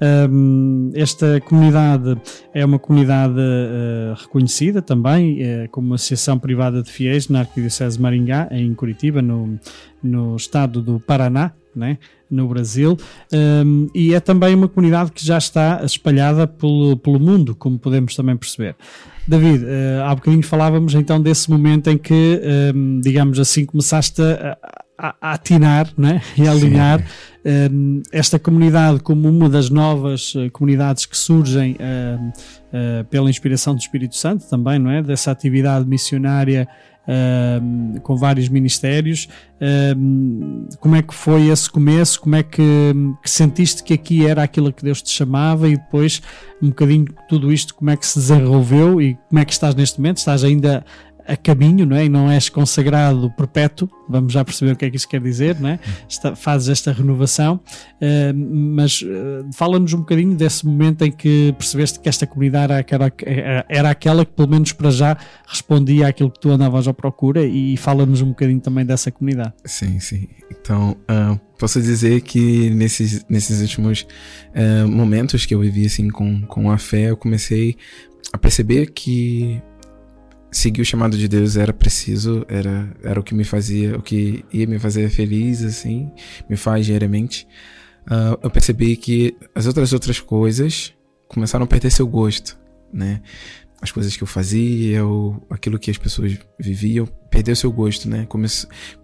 Ehm, 0.00 0.92
esta 0.94 1.40
comunidade 1.40 2.16
é 2.54 2.64
uma 2.64 2.78
comunidade 2.78 3.34
eh, 3.36 4.14
reconhecida 4.16 4.80
também 4.80 5.42
eh, 5.42 5.66
como 5.72 5.92
associação 5.92 6.38
privada 6.38 6.84
de 6.84 6.88
fiéis 6.88 7.28
na 7.28 7.40
Arquidiocese 7.40 7.96
de 7.96 8.02
Maringá, 8.04 8.46
em 8.52 8.72
Curitiba, 8.74 9.20
no, 9.20 9.58
no 10.00 10.36
estado 10.36 10.80
do 10.80 11.00
Paraná, 11.00 11.52
né? 11.74 11.98
no 12.30 12.48
Brasil, 12.48 12.96
um, 13.32 13.86
e 13.94 14.12
é 14.12 14.20
também 14.20 14.54
uma 14.54 14.68
comunidade 14.68 15.12
que 15.12 15.24
já 15.24 15.38
está 15.38 15.80
espalhada 15.84 16.46
pelo, 16.46 16.96
pelo 16.96 17.20
mundo, 17.20 17.54
como 17.54 17.78
podemos 17.78 18.16
também 18.16 18.36
perceber. 18.36 18.74
David, 19.26 19.64
uh, 19.64 20.04
há 20.04 20.14
bocadinho 20.14 20.42
falávamos 20.42 20.94
então 20.94 21.20
desse 21.20 21.50
momento 21.50 21.88
em 21.88 21.96
que, 21.96 22.40
um, 22.74 23.00
digamos 23.00 23.38
assim, 23.38 23.64
começaste 23.64 24.20
a, 24.20 24.58
a, 24.98 25.14
a 25.20 25.32
atinar 25.32 25.88
né? 25.96 26.20
e 26.36 26.46
a 26.46 26.50
alinhar 26.50 27.04
um, 27.44 28.02
esta 28.12 28.38
comunidade 28.38 29.00
como 29.00 29.28
uma 29.28 29.48
das 29.48 29.70
novas 29.70 30.34
uh, 30.34 30.50
comunidades 30.50 31.04
que 31.06 31.16
surgem 31.16 31.72
uh, 31.72 32.28
uh, 32.28 33.04
pela 33.06 33.28
inspiração 33.28 33.74
do 33.74 33.80
Espírito 33.80 34.16
Santo 34.16 34.48
também, 34.48 34.78
não 34.78 34.90
é? 34.90 35.02
Dessa 35.02 35.30
atividade 35.30 35.86
missionária 35.86 36.68
um, 37.06 37.94
com 38.02 38.16
vários 38.16 38.48
ministérios. 38.48 39.28
Um, 39.96 40.66
como 40.80 40.96
é 40.96 41.02
que 41.02 41.14
foi 41.14 41.48
esse 41.48 41.70
começo? 41.70 42.20
Como 42.20 42.36
é 42.36 42.42
que, 42.42 42.62
que, 43.22 43.30
sentiste 43.30 43.82
que 43.82 43.94
aqui 43.94 44.26
era 44.26 44.42
aquilo 44.42 44.72
que 44.72 44.84
Deus 44.84 45.02
te 45.02 45.10
chamava 45.10 45.68
e 45.68 45.76
depois 45.76 46.22
um 46.62 46.68
bocadinho 46.68 47.06
tudo 47.28 47.52
isto, 47.52 47.74
como 47.74 47.90
é 47.90 47.96
que 47.96 48.06
se 48.06 48.18
desenvolveu 48.18 49.00
e 49.00 49.16
como 49.28 49.38
é 49.38 49.44
que 49.44 49.52
estás 49.52 49.74
neste 49.74 49.98
momento? 49.98 50.18
Estás 50.18 50.44
ainda 50.44 50.84
a 51.26 51.36
caminho, 51.36 51.86
não 51.86 51.96
é? 51.96 52.04
E 52.04 52.08
não 52.08 52.30
és 52.30 52.48
consagrado 52.48 53.30
perpétuo, 53.36 53.88
vamos 54.08 54.32
já 54.32 54.44
perceber 54.44 54.72
o 54.72 54.76
que 54.76 54.84
é 54.84 54.90
que 54.90 54.96
isso 54.96 55.08
quer 55.08 55.20
dizer, 55.20 55.58
não 55.58 55.70
é? 55.70 55.78
Está, 56.08 56.36
fazes 56.36 56.68
esta 56.68 56.92
renovação, 56.92 57.60
uh, 58.00 58.34
mas 58.36 59.02
uh, 59.02 59.48
fala-nos 59.52 59.92
um 59.94 59.98
bocadinho 59.98 60.36
desse 60.36 60.66
momento 60.66 61.02
em 61.02 61.10
que 61.10 61.54
percebeste 61.56 61.98
que 62.00 62.08
esta 62.08 62.26
comunidade 62.26 62.72
era 62.72 62.78
aquela, 62.80 63.12
era, 63.24 63.66
era 63.68 63.90
aquela 63.90 64.24
que, 64.24 64.32
pelo 64.32 64.48
menos 64.48 64.72
para 64.72 64.90
já, 64.90 65.16
respondia 65.46 66.08
àquilo 66.08 66.30
que 66.30 66.40
tu 66.40 66.50
andavas 66.50 66.86
à 66.86 66.92
procura 66.92 67.44
e 67.44 67.76
fala-nos 67.76 68.20
um 68.20 68.28
bocadinho 68.28 68.60
também 68.60 68.84
dessa 68.84 69.10
comunidade. 69.10 69.54
Sim, 69.64 69.98
sim. 70.00 70.28
Então, 70.50 70.96
uh, 71.10 71.40
posso 71.58 71.80
dizer 71.80 72.20
que 72.20 72.70
nesses, 72.70 73.24
nesses 73.28 73.60
últimos 73.60 74.06
momentos 74.88 75.46
que 75.46 75.54
eu 75.54 75.60
vivi 75.60 75.86
assim 75.86 76.08
com, 76.08 76.42
com 76.42 76.70
a 76.70 76.78
fé, 76.78 77.10
eu 77.10 77.16
comecei 77.16 77.76
a 78.32 78.38
perceber 78.38 78.90
que 78.92 79.62
seguir 80.54 80.82
o 80.82 80.84
chamado 80.84 81.18
de 81.18 81.26
Deus 81.26 81.56
era 81.56 81.72
preciso, 81.72 82.46
era, 82.48 82.88
era 83.02 83.18
o 83.18 83.22
que 83.24 83.34
me 83.34 83.42
fazia, 83.42 83.96
o 83.96 84.02
que 84.02 84.44
ia 84.52 84.66
me 84.66 84.78
fazer 84.78 85.10
feliz, 85.10 85.64
assim, 85.64 86.12
me 86.48 86.56
faz 86.56 86.86
diariamente. 86.86 87.46
Uh, 88.06 88.38
eu 88.40 88.50
percebi 88.50 88.96
que 88.96 89.36
as 89.52 89.66
outras 89.66 89.92
outras 89.92 90.20
coisas 90.20 90.94
começaram 91.26 91.64
a 91.64 91.66
perder 91.66 91.90
seu 91.90 92.06
gosto, 92.06 92.56
né? 92.92 93.20
As 93.82 93.90
coisas 93.90 94.16
que 94.16 94.22
eu 94.22 94.26
fazia, 94.26 95.04
ou 95.04 95.44
aquilo 95.50 95.78
que 95.78 95.90
as 95.90 95.98
pessoas 95.98 96.38
viviam, 96.58 97.04
perdeu 97.30 97.56
seu 97.56 97.72
gosto, 97.72 98.08
né? 98.08 98.24
Come 98.26 98.46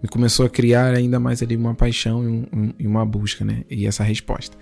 me 0.01 0.07
começou 0.09 0.45
a 0.45 0.49
criar 0.49 0.93
ainda 0.93 1.19
mais 1.19 1.43
ali 1.43 1.57
uma 1.57 1.75
paixão 1.75 2.23
e, 2.23 2.27
um, 2.27 2.73
e, 2.79 2.87
uma 2.87 3.05
busca, 3.05 3.43
né? 3.43 3.65
E 3.69 3.85
essa 3.85 4.03
resposta. 4.03 4.57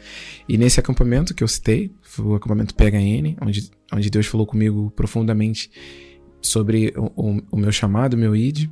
E 0.48 0.58
nesse 0.58 0.80
acampamento 0.80 1.36
que 1.36 1.44
eu 1.44 1.48
citei, 1.48 1.94
foi 2.02 2.26
o 2.26 2.36
acampamento 2.36 2.74
PHN, 2.74 3.38
onde, 3.42 3.70
onde 3.94 4.10
Deus 4.10 4.26
falou 4.26 4.48
comigo 4.48 4.92
profundamente 4.92 5.70
sobre 6.42 6.94
o, 6.96 7.12
o, 7.16 7.42
o 7.52 7.58
meu 7.58 7.72
chamado, 7.72 8.14
o 8.14 8.18
meu 8.18 8.36
id, 8.36 8.70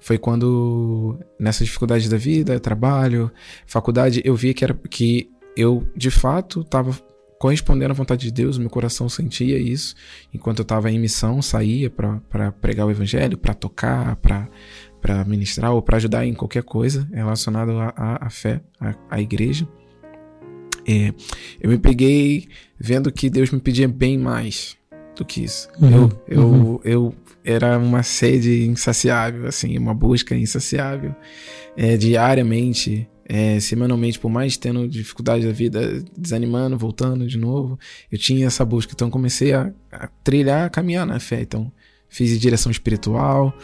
foi 0.00 0.18
quando 0.18 1.18
nessa 1.38 1.64
dificuldade 1.64 2.10
da 2.10 2.16
vida, 2.16 2.60
trabalho, 2.60 3.30
faculdade, 3.66 4.20
eu 4.24 4.36
vi 4.36 4.52
que 4.52 4.62
era 4.62 4.74
que 4.74 5.30
eu 5.56 5.86
de 5.96 6.10
fato 6.10 6.60
estava 6.60 6.94
correspondendo 7.38 7.90
à 7.90 7.94
vontade 7.94 8.26
de 8.26 8.30
Deus, 8.30 8.58
meu 8.58 8.70
coração 8.70 9.08
sentia 9.08 9.58
isso. 9.58 9.94
Enquanto 10.32 10.60
eu 10.60 10.62
estava 10.62 10.90
em 10.90 10.98
missão, 10.98 11.42
saía 11.42 11.90
para 11.90 12.52
pregar 12.52 12.86
o 12.86 12.90
evangelho, 12.90 13.36
para 13.36 13.54
tocar, 13.54 14.16
para 14.16 15.24
ministrar 15.26 15.72
ou 15.72 15.82
para 15.82 15.96
ajudar 15.96 16.26
em 16.26 16.34
qualquer 16.34 16.62
coisa 16.62 17.08
relacionada 17.12 17.72
à, 17.96 18.30
fé, 18.30 18.62
à, 18.80 18.94
à 19.10 19.20
igreja. 19.20 19.68
É, 20.86 21.14
eu 21.60 21.70
me 21.70 21.78
peguei 21.78 22.48
vendo 22.78 23.10
que 23.10 23.30
Deus 23.30 23.50
me 23.50 23.60
pedia 23.60 23.88
bem 23.88 24.18
mais 24.18 24.76
do 25.16 25.24
que 25.24 25.44
isso. 25.44 25.68
Uhum, 25.80 25.90
eu, 25.90 26.22
eu, 26.28 26.46
uhum. 26.46 26.80
eu 26.84 27.14
era 27.44 27.78
uma 27.78 28.02
sede 28.02 28.66
insaciável, 28.66 29.46
assim, 29.46 29.76
uma 29.76 29.94
busca 29.94 30.34
insaciável, 30.34 31.14
é, 31.76 31.96
diariamente, 31.96 33.08
é, 33.26 33.58
semanalmente, 33.60 34.18
por 34.18 34.30
mais 34.30 34.56
tendo 34.56 34.88
dificuldade 34.88 35.46
da 35.46 35.52
vida, 35.52 36.02
desanimando, 36.16 36.76
voltando 36.76 37.26
de 37.26 37.38
novo, 37.38 37.78
eu 38.10 38.18
tinha 38.18 38.46
essa 38.46 38.64
busca. 38.64 38.92
Então 38.94 39.10
comecei 39.10 39.52
a, 39.52 39.72
a 39.90 40.08
trilhar, 40.22 40.66
a 40.66 40.70
caminhar 40.70 41.06
na 41.06 41.18
fé. 41.20 41.40
Então 41.40 41.70
fiz 42.08 42.38
direção 42.38 42.70
espiritual 42.70 43.56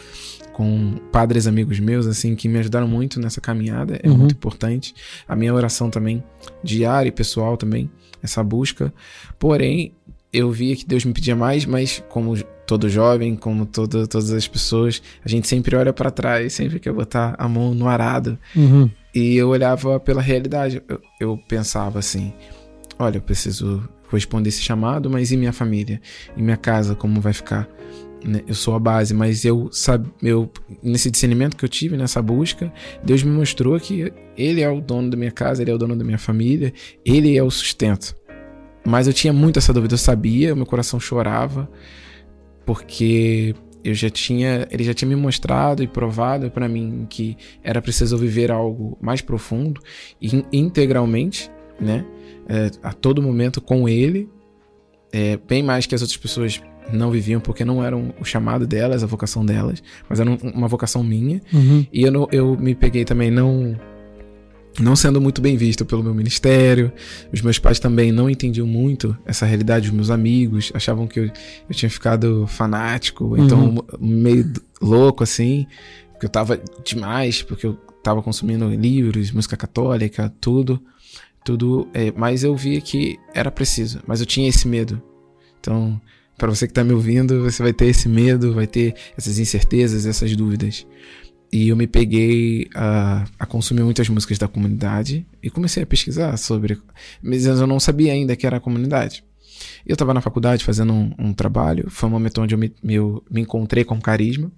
com 0.53 0.95
padres 1.11 1.47
amigos 1.47 1.79
meus, 1.79 2.05
assim, 2.05 2.35
que 2.35 2.49
me 2.49 2.59
ajudaram 2.59 2.87
muito 2.87 3.19
nessa 3.19 3.39
caminhada. 3.39 3.99
É 4.03 4.09
Uhum. 4.09 4.17
muito 4.17 4.33
importante. 4.33 4.93
A 5.27 5.35
minha 5.35 5.53
oração 5.53 5.89
também, 5.89 6.23
diária 6.63 7.09
e 7.09 7.11
pessoal 7.11 7.55
também, 7.55 7.89
essa 8.21 8.43
busca. 8.43 8.93
Porém, 9.39 9.93
eu 10.33 10.51
via 10.51 10.75
que 10.75 10.85
Deus 10.85 11.03
me 11.03 11.13
pedia 11.13 11.35
mais, 11.35 11.65
mas 11.65 12.03
como 12.09 12.37
todo 12.65 12.89
jovem, 12.89 13.35
como 13.35 13.65
todo, 13.65 14.07
todas 14.07 14.31
as 14.31 14.47
pessoas, 14.47 15.01
a 15.25 15.27
gente 15.27 15.47
sempre 15.47 15.75
olha 15.75 15.91
para 15.91 16.09
trás, 16.09 16.53
sempre 16.53 16.79
quer 16.79 16.93
botar 16.93 17.35
a 17.37 17.47
mão 17.47 17.73
no 17.73 17.87
arado. 17.87 18.39
Uhum. 18.55 18.89
E 19.13 19.35
eu 19.35 19.49
olhava 19.49 19.99
pela 19.99 20.21
realidade. 20.21 20.81
Eu, 20.87 21.01
eu 21.19 21.37
pensava 21.47 21.99
assim: 21.99 22.33
olha, 22.97 23.17
eu 23.17 23.21
preciso 23.21 23.87
responder 24.09 24.49
esse 24.49 24.61
chamado, 24.61 25.09
mas 25.09 25.31
e 25.31 25.37
minha 25.37 25.53
família? 25.53 26.01
E 26.35 26.41
minha 26.41 26.57
casa, 26.57 26.95
como 26.95 27.19
vai 27.19 27.33
ficar? 27.33 27.67
Né? 28.23 28.41
Eu 28.47 28.53
sou 28.53 28.75
a 28.75 28.79
base, 28.79 29.13
mas 29.13 29.43
eu 29.43 29.69
sabe, 29.71 30.09
eu 30.21 30.49
nesse 30.83 31.09
discernimento 31.09 31.57
que 31.57 31.65
eu 31.65 31.69
tive 31.69 31.97
nessa 31.97 32.21
busca, 32.21 32.71
Deus 33.03 33.23
me 33.23 33.31
mostrou 33.31 33.79
que 33.79 34.13
Ele 34.37 34.61
é 34.61 34.69
o 34.69 34.79
dono 34.79 35.09
da 35.09 35.17
minha 35.17 35.31
casa, 35.31 35.61
Ele 35.61 35.71
é 35.71 35.73
o 35.73 35.77
dono 35.77 35.95
da 35.95 36.03
minha 36.03 36.19
família, 36.19 36.73
Ele 37.05 37.35
é 37.35 37.43
o 37.43 37.49
sustento. 37.49 38.15
Mas 38.85 39.07
eu 39.07 39.13
tinha 39.13 39.31
muito 39.31 39.59
essa 39.59 39.71
dúvida, 39.73 39.93
eu 39.93 39.97
sabia, 39.97 40.55
meu 40.55 40.65
coração 40.65 40.99
chorava, 40.99 41.69
porque 42.65 43.55
eu 43.83 43.93
já 43.93 44.09
tinha, 44.09 44.67
ele 44.71 44.83
já 44.83 44.93
tinha 44.93 45.07
me 45.09 45.15
mostrado 45.15 45.81
e 45.83 45.87
provado 45.87 46.49
para 46.51 46.67
mim 46.67 47.05
que 47.09 47.35
era 47.63 47.81
preciso 47.81 48.17
viver 48.17 48.51
algo 48.51 48.97
mais 49.01 49.21
profundo 49.21 49.81
e 50.21 50.35
in- 50.35 50.45
integralmente, 50.53 51.49
né? 51.79 52.05
É, 52.47 52.69
a 52.83 52.93
todo 52.93 53.21
momento 53.21 53.59
com 53.61 53.87
ele, 53.87 54.29
é, 55.11 55.37
bem 55.47 55.63
mais 55.63 55.85
que 55.85 55.95
as 55.95 56.01
outras 56.01 56.17
pessoas 56.17 56.61
não 56.91 57.09
viviam 57.11 57.39
porque 57.39 57.63
não 57.63 57.83
eram 57.83 58.13
o 58.19 58.25
chamado 58.25 58.67
delas, 58.67 59.03
a 59.03 59.07
vocação 59.07 59.45
delas, 59.45 59.81
mas 60.09 60.19
era 60.19 60.29
um- 60.29 60.37
uma 60.53 60.67
vocação 60.67 61.03
minha. 61.03 61.41
Uhum. 61.53 61.85
E 61.91 62.01
eu, 62.03 62.11
não- 62.11 62.27
eu 62.31 62.57
me 62.57 62.75
peguei 62.75 63.05
também 63.05 63.31
não 63.31 63.75
não 64.79 64.95
sendo 64.95 65.19
muito 65.19 65.41
bem 65.41 65.57
visto 65.57 65.85
pelo 65.85 66.03
meu 66.03 66.13
ministério. 66.13 66.91
Os 67.31 67.41
meus 67.41 67.59
pais 67.59 67.79
também 67.79 68.11
não 68.11 68.29
entendiam 68.29 68.65
muito 68.65 69.17
essa 69.25 69.45
realidade. 69.45 69.87
Os 69.89 69.93
meus 69.93 70.09
amigos 70.09 70.71
achavam 70.73 71.07
que 71.07 71.19
eu, 71.19 71.25
eu 71.25 71.75
tinha 71.75 71.89
ficado 71.89 72.45
fanático, 72.47 73.35
então 73.37 73.83
meio 73.99 74.43
d- 74.45 74.61
louco 74.81 75.23
assim, 75.23 75.67
que 76.19 76.25
eu 76.25 76.29
tava 76.29 76.59
demais, 76.85 77.41
porque 77.41 77.65
eu 77.67 77.73
tava 78.03 78.21
consumindo 78.23 78.69
livros, 78.69 79.31
música 79.31 79.55
católica, 79.57 80.33
tudo, 80.41 80.81
tudo. 81.43 81.87
é, 81.93 82.11
mas 82.15 82.43
eu 82.43 82.55
via 82.55 82.79
que 82.81 83.19
era 83.33 83.51
preciso, 83.51 83.99
mas 84.07 84.19
eu 84.21 84.25
tinha 84.25 84.47
esse 84.49 84.67
medo. 84.67 85.01
Então, 85.59 85.99
para 86.37 86.49
você 86.49 86.65
que 86.67 86.73
tá 86.73 86.83
me 86.83 86.93
ouvindo, 86.93 87.43
você 87.43 87.61
vai 87.61 87.73
ter 87.73 87.85
esse 87.85 88.09
medo, 88.09 88.53
vai 88.53 88.65
ter 88.65 88.95
essas 89.15 89.37
incertezas, 89.37 90.05
essas 90.07 90.35
dúvidas. 90.35 90.87
E 91.51 91.67
eu 91.67 91.75
me 91.75 91.85
peguei 91.85 92.69
a, 92.73 93.25
a 93.37 93.45
consumir 93.45 93.83
muitas 93.83 94.07
músicas 94.07 94.37
da 94.37 94.47
comunidade 94.47 95.25
e 95.43 95.49
comecei 95.49 95.83
a 95.83 95.85
pesquisar 95.85 96.37
sobre. 96.37 96.79
Mas 97.21 97.45
eu 97.45 97.67
não 97.67 97.79
sabia 97.79 98.13
ainda 98.13 98.35
que 98.35 98.47
era 98.47 98.57
a 98.57 98.61
comunidade. 98.61 99.23
Eu 99.85 99.93
estava 99.93 100.13
na 100.13 100.21
faculdade 100.21 100.63
fazendo 100.63 100.93
um, 100.93 101.13
um 101.19 101.33
trabalho, 101.33 101.89
foi 101.89 102.07
um 102.07 102.11
momento 102.11 102.41
onde 102.41 102.55
eu 102.55 102.59
me, 102.59 102.73
me, 102.81 102.93
eu 102.95 103.23
me 103.29 103.41
encontrei 103.41 103.83
com 103.83 103.99
carisma. 103.99 104.51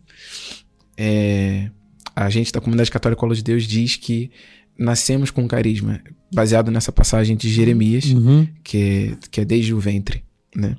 É, 0.96 1.70
a 2.16 2.30
gente 2.30 2.52
da 2.52 2.62
comunidade 2.62 2.92
católica 2.92 3.20
Colo 3.20 3.36
de 3.36 3.44
Deus 3.44 3.64
diz 3.64 3.96
que 3.96 4.32
nascemos 4.78 5.32
com 5.32 5.48
carisma, 5.48 6.00
baseado 6.34 6.72
nessa 6.72 6.92
passagem 6.92 7.36
de 7.36 7.50
Jeremias 7.50 8.06
Uhum. 8.06 8.48
que 8.64 8.78
é, 8.78 9.28
que 9.30 9.42
é 9.42 9.46
desde 9.46 9.74
o 9.74 9.80
ventre, 9.80 10.24
né? 10.56 10.76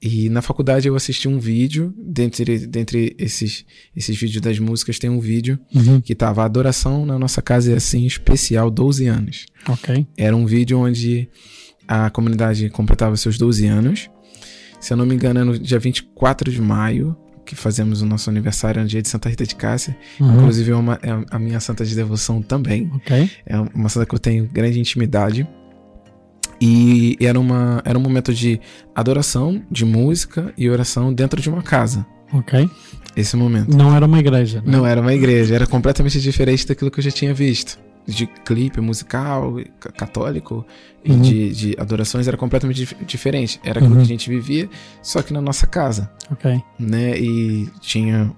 E 0.00 0.28
na 0.28 0.42
faculdade 0.42 0.86
eu 0.86 0.94
assisti 0.94 1.26
um 1.26 1.38
vídeo, 1.38 1.94
dentre, 1.98 2.66
dentre 2.66 3.16
esses, 3.18 3.64
esses 3.96 4.16
vídeos 4.16 4.40
das 4.42 4.58
músicas, 4.58 4.98
tem 4.98 5.08
um 5.08 5.20
vídeo 5.20 5.58
Uhum. 5.74 6.00
que 6.00 6.14
tava 6.14 6.44
Adoração 6.44 7.06
na 7.06 7.18
nossa 7.18 7.40
casa 7.40 7.72
é 7.72 7.76
assim, 7.76 8.04
especial, 8.06 8.70
12 8.70 9.06
anos. 9.06 9.46
Ok. 9.68 10.06
Era 10.16 10.36
um 10.36 10.44
vídeo 10.46 10.78
onde 10.78 11.28
a 11.88 12.10
comunidade 12.10 12.68
completava 12.70 13.16
seus 13.16 13.38
12 13.38 13.66
anos. 13.66 14.10
Se 14.80 14.92
eu 14.92 14.96
não 14.96 15.06
me 15.06 15.14
engano, 15.14 15.40
é 15.40 15.44
no 15.44 15.58
dia 15.58 15.78
24 15.78 16.52
de 16.52 16.60
maio, 16.60 17.16
que 17.46 17.54
fazemos 17.54 18.02
o 18.02 18.06
nosso 18.06 18.28
aniversário, 18.28 18.82
no 18.82 18.88
dia 18.88 19.00
de 19.00 19.08
Santa 19.08 19.28
Rita 19.28 19.46
de 19.46 19.54
Cássia. 19.54 19.96
Uhum. 20.20 20.36
Inclusive, 20.36 20.72
é, 20.72 20.74
uma, 20.76 20.94
é 21.02 21.24
a 21.30 21.38
minha 21.38 21.58
santa 21.60 21.84
de 21.84 21.94
devoção 21.94 22.42
também. 22.42 22.90
Ok. 22.94 23.30
É 23.46 23.58
uma 23.74 23.88
santa 23.88 24.04
que 24.04 24.14
eu 24.14 24.18
tenho 24.18 24.46
grande 24.52 24.78
intimidade. 24.78 25.46
E 26.60 27.16
era, 27.20 27.38
uma, 27.38 27.82
era 27.84 27.98
um 27.98 28.00
momento 28.02 28.32
de 28.32 28.60
adoração, 28.94 29.62
de 29.70 29.84
música 29.84 30.52
e 30.56 30.68
oração 30.70 31.12
dentro 31.12 31.40
de 31.40 31.48
uma 31.50 31.62
casa. 31.62 32.06
Ok. 32.32 32.68
Esse 33.16 33.36
momento. 33.36 33.76
Não 33.76 33.94
era 33.94 34.04
uma 34.06 34.18
igreja. 34.18 34.62
né? 34.64 34.72
Não 34.76 34.86
era 34.86 35.00
uma 35.00 35.12
igreja, 35.14 35.54
era 35.54 35.66
completamente 35.66 36.20
diferente 36.20 36.66
daquilo 36.66 36.90
que 36.90 36.98
eu 37.00 37.04
já 37.04 37.10
tinha 37.10 37.32
visto. 37.34 37.78
De 38.06 38.26
clipe 38.26 38.80
musical, 38.80 39.56
ca- 39.80 39.90
católico 39.90 40.64
e 41.04 41.10
Uhum. 41.10 41.20
de, 41.22 41.52
de 41.52 41.76
adorações 41.78 42.28
era 42.28 42.36
completamente 42.36 42.76
dif- 42.76 42.96
diferente. 43.04 43.58
Era 43.64 43.78
aquilo 43.80 43.94
Uhum. 43.94 44.00
que 44.00 44.04
a 44.04 44.08
gente 44.08 44.28
vivia, 44.30 44.68
só 45.02 45.22
que 45.22 45.32
na 45.32 45.40
nossa 45.40 45.66
casa, 45.66 46.10
Ok. 46.30 46.60
né? 46.78 47.18
E 47.18 47.68
tinha 47.80 48.32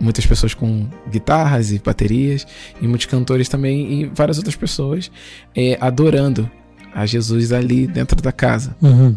muitas 0.00 0.26
pessoas 0.26 0.52
com 0.52 0.88
guitarras 1.10 1.70
e 1.70 1.78
baterias, 1.78 2.44
e 2.82 2.88
muitos 2.88 3.06
cantores 3.06 3.48
também, 3.48 4.00
e 4.02 4.06
várias 4.06 4.36
outras 4.38 4.56
pessoas 4.56 5.10
eh, 5.54 5.78
adorando 5.80 6.50
a 6.94 7.04
Jesus 7.04 7.52
ali 7.52 7.86
dentro 7.86 8.22
da 8.22 8.30
casa. 8.30 8.76
Uhum. 8.80 9.16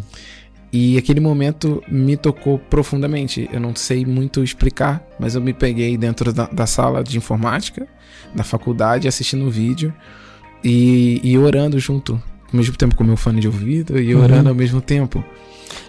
E 0.72 0.98
aquele 0.98 1.20
momento 1.20 1.82
me 1.88 2.16
tocou 2.16 2.58
profundamente. 2.58 3.48
Eu 3.52 3.60
não 3.60 3.74
sei 3.74 4.04
muito 4.04 4.42
explicar, 4.42 5.02
mas 5.18 5.34
eu 5.34 5.40
me 5.40 5.54
peguei 5.54 5.96
dentro 5.96 6.32
da, 6.32 6.46
da 6.46 6.66
sala 6.66 7.02
de 7.02 7.16
informática, 7.16 7.86
da 8.34 8.44
faculdade, 8.44 9.08
assistindo 9.08 9.46
o 9.46 9.50
vídeo 9.50 9.94
e, 10.62 11.20
e 11.22 11.38
orando 11.38 11.78
junto. 11.78 12.22
Ao 12.52 12.56
mesmo 12.56 12.76
tempo 12.76 12.94
com 12.94 13.04
meu 13.04 13.16
fone 13.16 13.40
de 13.40 13.46
ouvido 13.46 13.98
e 13.98 14.14
Uhum. 14.14 14.22
orando 14.22 14.48
ao 14.48 14.54
mesmo 14.54 14.80
tempo. 14.80 15.22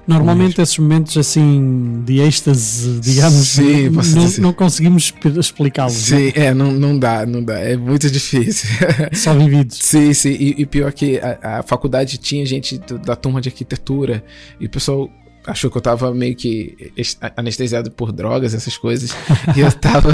Normalmente 0.07 0.59
esses 0.59 0.77
momentos 0.79 1.15
assim 1.17 2.01
de 2.03 2.19
êxtase, 2.19 2.99
digamos, 2.99 3.47
Sim, 3.47 3.89
não, 3.89 4.29
não- 4.39 4.53
conseguimos 4.53 5.03
exp- 5.03 5.37
explicá-los, 5.37 6.09
né? 6.09 6.17
Sim, 6.17 6.31
é, 6.35 6.53
não, 6.53 6.71
não 6.71 6.97
dá, 6.97 7.25
não 7.25 7.43
dá. 7.43 7.59
É 7.59 7.77
muito 7.77 8.09
difícil. 8.09 8.67
só 9.13 9.33
vividos. 9.35 9.77
Sim, 9.79 10.11
sim. 10.13 10.31
E, 10.31 10.55
e 10.61 10.65
pior 10.65 10.91
que 10.91 11.19
a, 11.19 11.59
a 11.59 11.63
faculdade 11.63 12.17
tinha 12.17 12.43
gente 12.45 12.79
da 13.05 13.15
turma 13.15 13.39
de 13.39 13.49
arquitetura 13.49 14.23
e 14.59 14.65
o 14.65 14.69
pessoal 14.69 15.09
achou 15.45 15.69
que 15.71 15.77
eu 15.77 15.81
tava 15.81 16.13
meio 16.13 16.35
que 16.35 16.91
es- 16.95 17.17
anestesiado 17.37 17.89
por 17.91 18.11
drogas, 18.11 18.53
essas 18.53 18.77
coisas. 18.77 19.11
e 19.55 19.59
eu 19.61 19.71
tava 19.71 20.09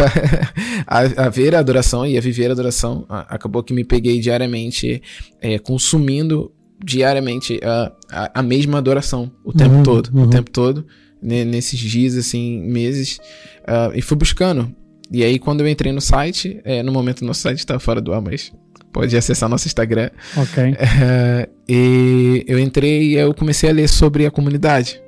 a, 0.87 1.25
a 1.25 1.29
ver 1.29 1.55
a 1.55 1.59
adoração 1.59 2.05
e 2.05 2.17
a 2.17 2.21
viver 2.21 2.49
a 2.49 2.53
adoração. 2.53 3.05
Acabou 3.09 3.63
que 3.63 3.73
me 3.73 3.83
peguei 3.83 4.19
diariamente 4.19 5.01
é, 5.41 5.57
consumindo 5.59 6.51
diariamente 6.83 7.59
a, 7.63 7.91
a, 8.11 8.39
a 8.39 8.43
mesma 8.43 8.77
adoração 8.77 9.31
o 9.43 9.53
tempo 9.53 9.75
Uhum, 9.75 9.83
todo. 9.83 10.09
uhum. 10.13 10.23
O 10.23 10.29
tempo 10.29 10.51
todo. 10.51 10.85
né, 11.21 11.43
nesses 11.43 11.79
dias, 11.79 12.15
assim, 12.15 12.59
meses. 12.61 13.19
ah, 13.65 13.91
e 13.95 14.01
fui 14.01 14.17
buscando. 14.17 14.73
E 15.11 15.23
aí, 15.23 15.39
quando 15.39 15.61
eu 15.61 15.67
entrei 15.67 15.91
no 15.91 16.01
site, 16.01 16.59
é, 16.63 16.81
no 16.83 16.91
momento 16.91 17.23
nosso 17.23 17.41
site 17.41 17.65
tá 17.65 17.79
fora 17.79 18.01
do 18.01 18.11
ar, 18.13 18.21
mas 18.21 18.51
pode 18.91 19.15
acessar 19.15 19.47
nosso 19.49 19.67
Instagram. 19.67 20.09
Ok. 20.37 20.63
É, 21.01 21.49
e 21.67 22.43
eu 22.47 22.59
entrei 22.59 23.03
e 23.11 23.13
eu 23.15 23.33
comecei 23.33 23.69
a 23.69 23.73
ler 23.73 23.87
sobre 23.89 24.25
a 24.25 24.31
comunidade. 24.31 25.01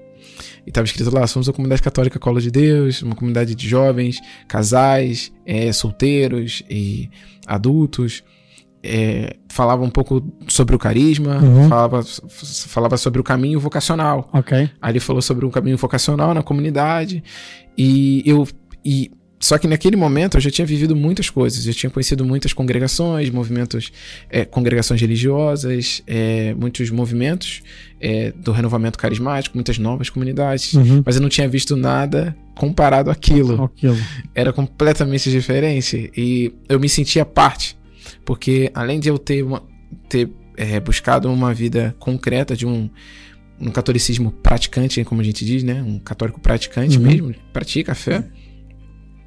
E 0.68 0.70
estava 0.70 0.86
escrito 0.86 1.10
lá: 1.16 1.26
somos 1.26 1.48
a 1.48 1.54
comunidade 1.54 1.82
católica 1.82 2.20
Colo 2.20 2.42
de 2.42 2.52
Deus, 2.52 3.02
uma 3.02 3.16
comunidade 3.16 3.56
de 3.56 3.68
jovens, 3.70 4.20
casais, 4.50 5.32
é, 5.46 5.72
solteiros 5.72 6.62
e 6.70 7.10
adultos. 7.48 8.22
É, 8.84 9.36
falava 9.50 9.84
um 9.84 9.90
pouco 9.90 10.22
sobre 10.48 10.76
o 10.76 10.80
carisma, 10.80 11.38
Uhum. 11.42 11.68
falava, 11.68 12.04
falava 12.68 12.98
sobre 12.98 13.20
o 13.20 13.24
caminho 13.24 13.60
vocacional. 13.60 14.30
Ok. 14.32 14.70
Aí 14.82 14.92
ele 14.92 15.00
falou 15.00 15.22
sobre 15.22 15.46
um 15.46 15.50
caminho 15.50 15.78
vocacional 15.78 16.34
na 16.34 16.44
comunidade 16.44 17.24
e 17.78 18.22
eu 18.26 18.48
e 18.86 19.10
só 19.40 19.58
que 19.58 19.68
naquele 19.68 19.96
momento 19.96 20.38
eu 20.38 20.42
já 20.42 20.50
tinha 20.50 20.66
vivido 20.66 20.96
muitas 20.96 21.30
coisas, 21.30 21.68
eu 21.68 21.74
tinha 21.74 21.90
conhecido 21.92 22.26
muitas 22.26 22.54
congregações, 22.54 23.30
movimentos, 23.30 23.92
é, 24.30 24.44
congregações 24.46 25.00
religiosas, 25.00 26.02
é, 26.08 26.56
muitos 26.56 26.90
movimentos 26.90 27.62
é, 28.02 28.32
do 28.32 28.52
renovamento 28.52 28.98
carismático, 28.98 29.56
muitas 29.56 29.78
novas 29.78 30.10
comunidades, 30.10 30.74
Uhum. 30.74 31.04
mas 31.06 31.16
eu 31.18 31.22
não 31.22 31.30
tinha 31.30 31.48
visto 31.48 31.76
nada 31.76 32.36
comparado 32.56 33.12
àquilo 33.12 33.66
Aquilo. 33.66 33.98
era 34.34 34.52
completamente 34.52 35.30
diferente 35.30 36.12
e 36.18 36.52
eu 36.68 36.80
me 36.80 36.90
sentia 36.90 37.24
parte, 37.24 37.78
porque 38.26 38.72
além 38.74 39.00
de 39.00 39.10
eu 39.10 39.20
ter, 39.20 39.44
uma- 39.44 39.62
ter 40.10 40.30
é, 40.56 40.80
buscado 40.80 41.32
uma 41.32 41.54
vida 41.54 41.96
concreta 42.00 42.56
de 42.56 42.66
um, 42.66 42.90
um 43.62 43.70
catolicismo 43.70 44.32
praticante, 44.32 45.04
como 45.04 45.22
a 45.22 45.24
gente 45.24 45.46
diz, 45.46 45.62
né, 45.62 45.84
um 45.84 46.00
católico 46.00 46.40
praticante 46.40 46.98
Uhum. 46.98 47.04
mesmo, 47.06 47.36
pratica 47.54 47.92
a 47.92 47.96
fé 47.96 48.24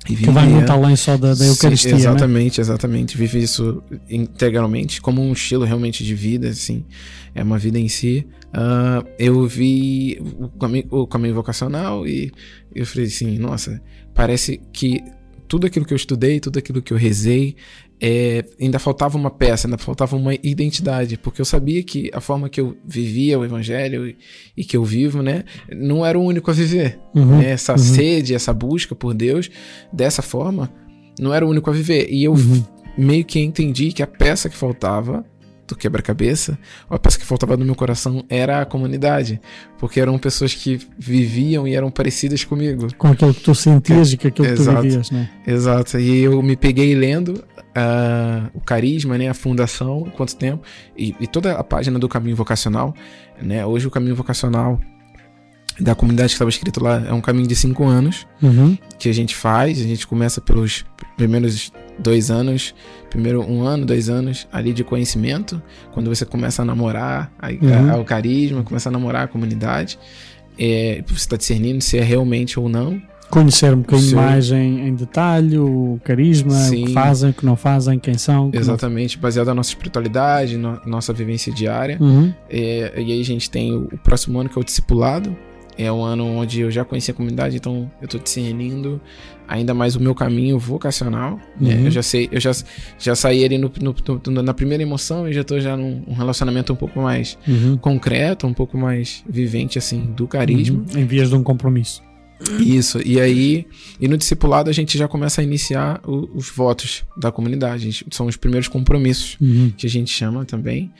e 0.08 0.16
Que 0.16 0.30
vai 0.30 0.48
muito 0.48 0.70
além 0.70 0.96
só 0.96 1.16
da, 1.16 1.28
da 1.30 1.36
Sim, 1.36 1.48
Eucaristia, 1.48 1.92
né? 1.92 1.98
exatamente, 1.98 2.60
exatamente. 2.60 3.16
Vive 3.16 3.42
isso 3.42 3.82
integralmente, 4.08 5.00
como 5.00 5.20
um 5.22 5.32
estilo 5.32 5.64
realmente 5.64 6.02
de 6.02 6.14
vida, 6.14 6.48
assim. 6.48 6.84
É 7.34 7.42
uma 7.42 7.58
vida 7.58 7.78
em 7.78 7.88
si. 7.88 8.26
Ah, 8.52 9.04
eu 9.18 9.46
vi 9.46 10.18
o 10.20 10.48
caminho, 10.48 10.86
o 10.90 11.06
caminho 11.06 11.34
vocacional 11.34 12.06
e 12.06 12.32
eu 12.74 12.84
falei 12.86 13.06
assim, 13.06 13.38
nossa, 13.38 13.80
parece 14.14 14.60
que 14.72 15.02
tudo 15.46 15.66
aquilo 15.66 15.84
que 15.84 15.92
eu 15.92 15.96
estudei, 15.96 16.40
tudo 16.40 16.58
aquilo 16.58 16.82
que 16.82 16.92
eu 16.92 16.96
rezei, 16.96 17.56
é, 18.00 18.44
ainda 18.60 18.78
faltava 18.78 19.18
uma 19.18 19.30
peça, 19.30 19.66
ainda 19.66 19.76
faltava 19.76 20.16
uma 20.16 20.34
identidade, 20.34 21.18
porque 21.18 21.40
eu 21.40 21.44
sabia 21.44 21.82
que 21.82 22.10
a 22.14 22.20
forma 22.20 22.48
que 22.48 22.60
eu 22.60 22.76
vivia 22.84 23.38
o 23.38 23.44
evangelho 23.44 24.08
e, 24.08 24.16
e 24.56 24.64
que 24.64 24.76
eu 24.76 24.84
vivo, 24.84 25.22
né, 25.22 25.44
não 25.70 26.04
era 26.04 26.18
o 26.18 26.22
único 26.22 26.50
a 26.50 26.54
viver. 26.54 26.98
Uhum, 27.14 27.38
né? 27.38 27.50
Essa 27.50 27.72
uhum. 27.72 27.78
sede, 27.78 28.34
essa 28.34 28.54
busca 28.54 28.94
por 28.94 29.12
Deus, 29.12 29.50
dessa 29.92 30.22
forma, 30.22 30.72
não 31.18 31.34
era 31.34 31.44
o 31.44 31.50
único 31.50 31.68
a 31.68 31.72
viver. 31.72 32.08
E 32.10 32.24
eu 32.24 32.32
Uhum. 32.32 32.64
meio 32.96 33.24
que 33.24 33.38
entendi 33.38 33.92
que 33.92 34.02
a 34.02 34.06
peça 34.06 34.48
que 34.48 34.56
faltava 34.56 35.24
do 35.70 35.76
quebra-cabeça, 35.78 36.58
a 36.88 36.98
peça 36.98 37.18
que 37.18 37.24
faltava 37.24 37.56
no 37.56 37.64
meu 37.64 37.74
coração 37.74 38.24
era 38.28 38.60
a 38.60 38.64
comunidade, 38.66 39.40
porque 39.78 40.00
eram 40.00 40.18
pessoas 40.18 40.54
que 40.54 40.78
viviam 40.98 41.66
e 41.66 41.74
eram 41.74 41.90
parecidas 41.90 42.44
comigo. 42.44 42.88
Com 42.96 43.08
aquilo 43.08 43.32
que 43.34 43.40
tu 43.42 43.54
sentias 43.54 44.12
e 44.12 44.16
com 44.16 44.28
aquilo 44.28 44.48
que 44.48 44.54
tu 44.54 44.62
vivias, 44.62 45.10
né? 45.10 45.30
Exato. 45.46 45.98
E 45.98 46.20
eu 46.20 46.42
me 46.42 46.56
peguei 46.56 46.94
lendo 46.94 47.42
ah, 47.74 48.50
o 48.54 48.60
carisma, 48.60 49.16
né, 49.16 49.28
a 49.28 49.34
fundação, 49.34 50.10
quanto 50.16 50.36
tempo, 50.36 50.62
e, 50.96 51.14
e 51.20 51.26
toda 51.26 51.52
a 51.52 51.64
página 51.64 51.98
do 51.98 52.08
caminho 52.08 52.36
vocacional, 52.36 52.94
né? 53.40 53.64
Hoje 53.64 53.86
o 53.86 53.90
caminho 53.90 54.14
vocacional 54.14 54.80
da 55.78 55.94
comunidade 55.94 56.28
que 56.28 56.34
estava 56.34 56.50
escrito 56.50 56.82
lá 56.82 57.02
é 57.06 57.12
um 57.12 57.20
caminho 57.20 57.46
de 57.46 57.56
cinco 57.56 57.86
anos 57.86 58.26
Uhum. 58.42 58.76
que 58.98 59.08
a 59.08 59.14
gente 59.14 59.34
faz. 59.34 59.80
A 59.80 59.84
gente 59.84 60.06
começa 60.06 60.40
pelos 60.40 60.84
primeiros 61.16 61.72
dois 62.00 62.30
anos, 62.30 62.74
primeiro 63.08 63.42
um 63.42 63.62
ano, 63.62 63.84
dois 63.86 64.08
anos 64.08 64.48
ali 64.52 64.72
de 64.72 64.82
conhecimento, 64.82 65.62
quando 65.92 66.08
você 66.08 66.24
começa 66.24 66.62
a 66.62 66.64
namorar 66.64 67.32
aí, 67.38 67.58
Uhum. 67.60 67.90
a- 67.92 67.96
o 67.98 68.04
carisma, 68.04 68.62
começa 68.62 68.88
a 68.88 68.92
namorar 68.92 69.24
a 69.24 69.28
comunidade, 69.28 69.98
é, 70.58 71.02
você 71.06 71.14
está 71.14 71.36
discernindo 71.36 71.80
se 71.82 71.98
é 71.98 72.02
realmente 72.02 72.58
ou 72.58 72.68
não. 72.68 73.00
Conhecer 73.30 73.72
um 73.72 73.78
bocadinho 73.78 74.16
mais 74.16 74.50
em, 74.50 74.88
em 74.88 74.94
detalhe 74.94 75.56
o 75.56 76.00
carisma, 76.02 76.50
o 76.52 76.56
Sim. 76.56 76.86
que 76.86 76.92
fazem, 76.92 77.30
o 77.30 77.32
que 77.32 77.46
não 77.46 77.54
fazem, 77.54 77.96
quem 77.96 78.14
são. 78.18 78.48
o 78.48 78.50
que 78.50 78.56
não- 78.56 78.62
Exatamente, 78.62 79.16
baseado 79.16 79.46
na 79.46 79.54
nossa 79.54 79.70
espiritualidade, 79.70 80.56
na 80.56 80.80
nossa 80.84 81.12
vivência 81.12 81.52
diária. 81.52 81.96
Uhum. 82.00 82.34
É, 82.50 82.92
e 82.96 83.12
aí 83.12 83.20
a 83.20 83.24
gente 83.24 83.48
tem 83.48 83.72
o, 83.72 83.84
o 83.92 83.98
próximo 83.98 84.40
ano 84.40 84.48
que 84.48 84.58
é 84.58 84.60
o 84.60 84.64
discipulado. 84.64 85.36
É 85.78 85.90
um 85.92 86.02
ano 86.02 86.26
onde 86.26 86.60
eu 86.60 86.70
já 86.72 86.84
conheci 86.84 87.12
a 87.12 87.14
comunidade, 87.14 87.56
então 87.56 87.88
eu 88.02 88.08
tô 88.08 88.18
discernindo 88.18 89.00
ainda 89.50 89.74
mais 89.74 89.96
o 89.96 90.00
meu 90.00 90.14
caminho 90.14 90.58
vocacional. 90.58 91.38
né? 91.60 91.74
Uhum. 91.74 91.84
Eu 91.86 91.90
já 91.90 92.02
sei, 92.02 92.28
eu 92.32 92.40
já, 92.40 92.52
já 92.98 93.14
saí 93.14 93.44
ali 93.44 93.58
no, 93.58 93.70
no- 93.82 93.94
no- 94.28 94.42
na 94.42 94.54
primeira 94.54 94.82
emoção 94.82 95.28
e 95.28 95.32
já 95.32 95.42
tô 95.44 95.58
já 95.60 95.76
num 95.76 96.02
um 96.06 96.14
relacionamento 96.14 96.72
um 96.72 96.76
pouco 96.76 97.00
mais 97.00 97.36
Uhum. 97.46 97.76
concreto, 97.76 98.46
um 98.46 98.54
pouco 98.54 98.78
mais 98.78 99.22
vivente, 99.28 99.76
assim, 99.78 100.00
do 100.16 100.26
carisma. 100.26 100.84
Uhum. 100.94 101.00
Em 101.00 101.04
vias 101.04 101.28
de 101.28 101.34
um 101.34 101.42
compromisso. 101.42 102.02
Isso, 102.58 103.00
e 103.04 103.20
aí, 103.20 103.66
e 104.00 104.08
no 104.08 104.16
discipulado 104.16 104.70
a 104.70 104.72
gente 104.72 104.96
já 104.96 105.06
começa 105.06 105.42
a 105.42 105.44
iniciar 105.44 106.00
o- 106.06 106.26
os 106.34 106.48
votos 106.48 107.04
da 107.14 107.30
comunidade. 107.30 107.90
Gente- 107.90 108.06
são 108.10 108.24
os 108.26 108.36
primeiros 108.36 108.66
compromissos 108.66 109.36
Uhum. 109.38 109.70
que 109.76 109.86
a 109.86 109.90
gente 109.90 110.10
chama 110.10 110.44
também, 110.46 110.90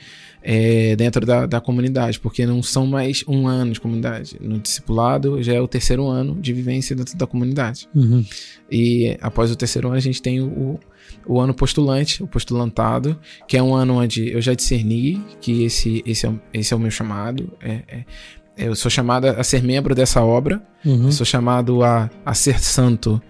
é, 0.43 0.95
dentro 0.95 1.25
da, 1.25 1.45
da 1.45 1.61
comunidade, 1.61 2.19
porque 2.19 2.45
não 2.45 2.63
são 2.63 2.85
mais 2.87 3.23
um 3.27 3.47
ano 3.47 3.71
de 3.73 3.79
comunidade. 3.81 4.37
No 4.41 4.57
discipulado 4.59 5.41
já 5.43 5.53
é 5.53 5.61
o 5.61 5.67
terceiro 5.67 6.07
ano 6.07 6.35
de 6.41 6.51
vivência 6.53 6.95
dentro 6.95 7.17
da 7.17 7.27
comunidade. 7.27 7.87
Uhum. 7.93 8.25
E 8.71 9.17
após 9.21 9.51
o 9.51 9.55
terceiro 9.55 9.87
ano 9.89 9.97
a 9.97 10.01
gente 10.01 10.21
tem 10.21 10.41
o, 10.41 10.79
o 11.27 11.39
ano 11.39 11.53
postulante, 11.53 12.23
o 12.23 12.27
postulantado, 12.27 13.19
que 13.47 13.55
é 13.57 13.61
um 13.63 13.73
ano 13.75 13.95
onde 14.01 14.29
eu 14.31 14.41
já 14.41 14.53
discerni 14.53 15.21
que 15.39 15.63
esse, 15.63 16.01
esse, 16.05 16.25
é, 16.25 16.29
o- 16.29 16.39
esse 16.53 16.73
é 16.73 16.77
o 16.77 16.79
meu 16.79 16.91
chamado. 16.91 17.51
É, 17.61 17.71
é- 17.87 18.05
eu 18.57 18.75
sou 18.75 18.91
chamado 18.91 19.25
a 19.27 19.43
ser 19.43 19.63
membro 19.63 19.95
dessa 19.95 20.21
obra, 20.23 20.61
Uhum. 20.85 21.05
eu 21.05 21.11
sou 21.11 21.25
chamado 21.25 21.83
a, 21.83 22.09
a 22.25 22.33
ser 22.33 22.59
santo 22.59 23.21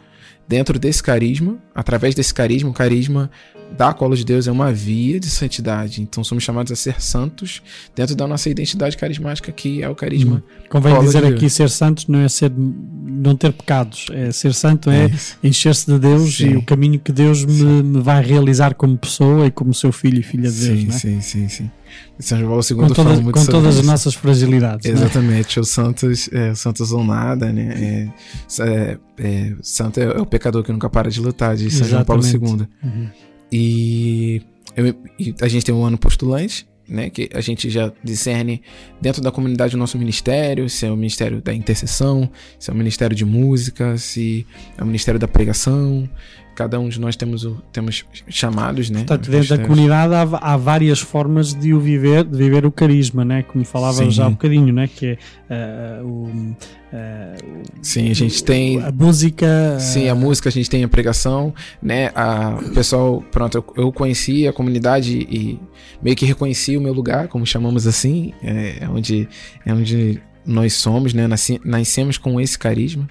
dentro 0.47 0.77
desse 0.79 1.01
carisma, 1.01 1.57
através 1.73 2.15
desse 2.15 2.33
carisma, 2.33 2.69
o 2.69 2.73
carisma 2.73 3.29
da 3.77 3.93
Cola 3.93 4.15
de 4.15 4.25
Deus 4.25 4.47
é 4.47 4.51
uma 4.51 4.71
via 4.71 5.19
de 5.19 5.29
santidade. 5.29 6.01
Então 6.01 6.23
somos 6.23 6.43
chamados 6.43 6.71
a 6.71 6.75
ser 6.75 7.01
santos 7.01 7.61
dentro 7.95 8.15
da 8.15 8.27
nossa 8.27 8.49
identidade 8.49 8.97
carismática, 8.97 9.51
que 9.51 9.81
é 9.81 9.89
o 9.89 9.95
carisma. 9.95 10.43
Convém 10.69 10.93
Cola 10.93 11.05
de 11.07 11.13
dizer 11.13 11.25
aqui 11.25 11.49
ser 11.49 11.69
santo 11.69 12.11
não 12.11 12.19
é 12.19 12.29
ser 12.29 12.51
não 12.51 13.35
ter 13.35 13.53
pecados, 13.53 14.07
é 14.11 14.31
ser 14.31 14.53
santo 14.53 14.89
é 14.89 15.05
isso. 15.05 15.37
encher-se 15.43 15.85
de 15.85 15.99
Deus 15.99 16.37
Sim. 16.37 16.51
e 16.51 16.55
o 16.57 16.61
caminho 16.63 16.99
que 16.99 17.11
Deus 17.11 17.45
me, 17.45 17.83
me 17.83 18.01
vai 18.01 18.23
realizar 18.23 18.73
como 18.75 18.97
pessoa 18.97 19.47
e 19.47 19.51
como 19.51 19.73
seu 19.73 19.91
filho 19.91 20.19
e 20.19 20.23
filha 20.23 20.49
de 20.49 20.67
Deus, 20.67 20.79
sim, 20.79 20.87
é? 20.87 20.91
sim, 20.91 21.21
sim, 21.21 21.49
sim. 21.49 21.71
São 22.19 22.39
João 22.39 22.59
com, 22.59 22.87
II 22.87 22.95
fala 22.95 23.15
muito 23.15 23.31
com 23.31 23.39
sobre 23.39 23.51
todas 23.51 23.67
as 23.69 23.75
isso. 23.77 23.85
nossas 23.85 24.13
fragilidades. 24.13 24.85
é? 24.85 24.89
Exatamente, 24.89 25.59
os 25.59 25.69
santos, 25.69 26.29
é, 26.31 26.51
os 26.51 26.59
santos 26.59 26.91
ou 26.91 27.03
nada, 27.03 27.51
né? 27.51 28.11
É, 28.59 28.63
é, 28.63 28.97
é, 29.17 29.53
santo 29.61 29.99
é, 29.99 30.03
é 30.03 30.19
o 30.19 30.25
pecador 30.25 30.63
que 30.63 30.71
nunca 30.71 30.89
para 30.89 31.09
de 31.09 31.19
lutar, 31.19 31.55
de 31.65 31.71
São 31.71 31.87
João 31.87 32.03
Paulo 32.05 32.23
Exatamente. 32.23 32.63
II. 32.63 32.67
Uhum. 32.83 33.07
E, 33.51 34.41
eu- 34.75 34.95
e 35.19 35.35
a 35.41 35.47
gente 35.47 35.65
tem 35.65 35.73
um 35.75 35.83
ano 35.83 35.97
postulante, 35.97 36.65
né? 36.87 37.09
Que 37.09 37.29
a 37.33 37.41
gente 37.41 37.69
já 37.69 37.91
discerne 38.03 38.61
dentro 39.01 39.21
da 39.21 39.31
comunidade 39.31 39.75
o 39.75 39.77
nosso 39.79 39.97
ministério, 39.97 40.69
se 40.69 40.85
é 40.85 40.91
o 40.91 40.95
ministério 40.95 41.41
da 41.41 41.53
intercessão, 41.53 42.29
se 42.59 42.69
é 42.69 42.73
o 42.73 42.75
ministério 42.75 43.15
de 43.15 43.25
música, 43.25 43.97
se 43.97 44.45
é 44.77 44.83
o 44.83 44.85
ministério 44.85 45.19
da 45.19 45.27
pregação. 45.27 46.09
Cada 46.55 46.79
um 46.79 46.89
de 46.89 46.99
nós 46.99 47.15
temos, 47.15 47.43
o, 47.43 47.61
temos 47.71 48.05
chamados, 48.29 48.89
né? 48.89 48.99
Portanto, 48.99 49.31
dentro 49.31 49.57
da 49.57 49.63
comunidade 49.63 50.13
há, 50.13 50.53
há 50.53 50.57
várias 50.57 50.99
formas 50.99 51.53
de 51.53 51.73
o 51.73 51.79
viver, 51.79 52.23
de 52.23 52.37
viver 52.37 52.65
o 52.65 52.71
carisma, 52.71 53.23
né? 53.23 53.43
Como 53.43 53.63
falávamos 53.63 54.13
Sim. 54.13 54.17
já 54.17 54.25
há 54.25 54.27
um 54.27 54.31
bocadinho, 54.31 54.73
né? 54.73 54.87
Que 54.87 55.17
é 55.49 55.99
ah, 55.99 56.03
o, 56.03 56.55
ah, 56.93 57.35
Sim, 57.81 58.09
a 58.09 58.13
gente 58.13 58.43
tem 58.43 58.81
a 58.81 58.91
música. 58.91 59.77
Sim, 59.79 60.09
a 60.09 60.11
ah, 60.11 60.15
música, 60.15 60.49
a 60.49 60.51
gente 60.51 60.69
tem 60.69 60.83
a 60.83 60.87
pregação, 60.87 61.53
né? 61.81 62.11
A, 62.13 62.59
o 62.61 62.73
pessoal, 62.73 63.23
pronto, 63.31 63.57
eu, 63.57 63.85
eu 63.85 63.91
conheci 63.91 64.47
a 64.47 64.53
comunidade 64.53 65.27
e 65.29 65.59
meio 66.01 66.15
que 66.15 66.25
reconheci 66.25 66.75
o 66.75 66.81
meu 66.81 66.93
lugar, 66.93 67.27
como 67.27 67.45
chamamos 67.45 67.87
assim, 67.87 68.33
é, 68.43 68.79
é 68.81 68.89
onde, 68.89 69.27
é 69.65 69.73
onde 69.73 70.21
nós 70.45 70.73
somos, 70.73 71.13
né? 71.13 71.27
Nasci, 71.27 71.61
nascemos 71.63 72.17
com 72.17 72.39
esse 72.39 72.57
carisma, 72.57 73.07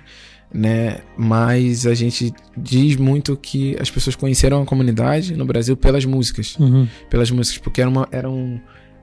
né? 0.53 1.01
Mas 1.17 1.87
a 1.87 1.95
gente 1.95 2.33
diz 2.57 2.97
muito 2.97 3.37
que 3.37 3.77
as 3.81 3.91
pessoas 3.91 4.17
conheceram 4.17 4.63
a 4.63 4.67
comunidade 4.67 5.37
no 5.37 5.45
Brasil 5.45 5.77
pelas 5.77 6.05
músicas, 6.05 6.57
uhum. 6.59 6.87
pelas 7.09 7.31
músicas, 7.31 7.59
porque 7.59 7.81
era 7.81 7.91
uma, 7.91 8.09
eram, 8.11 8.61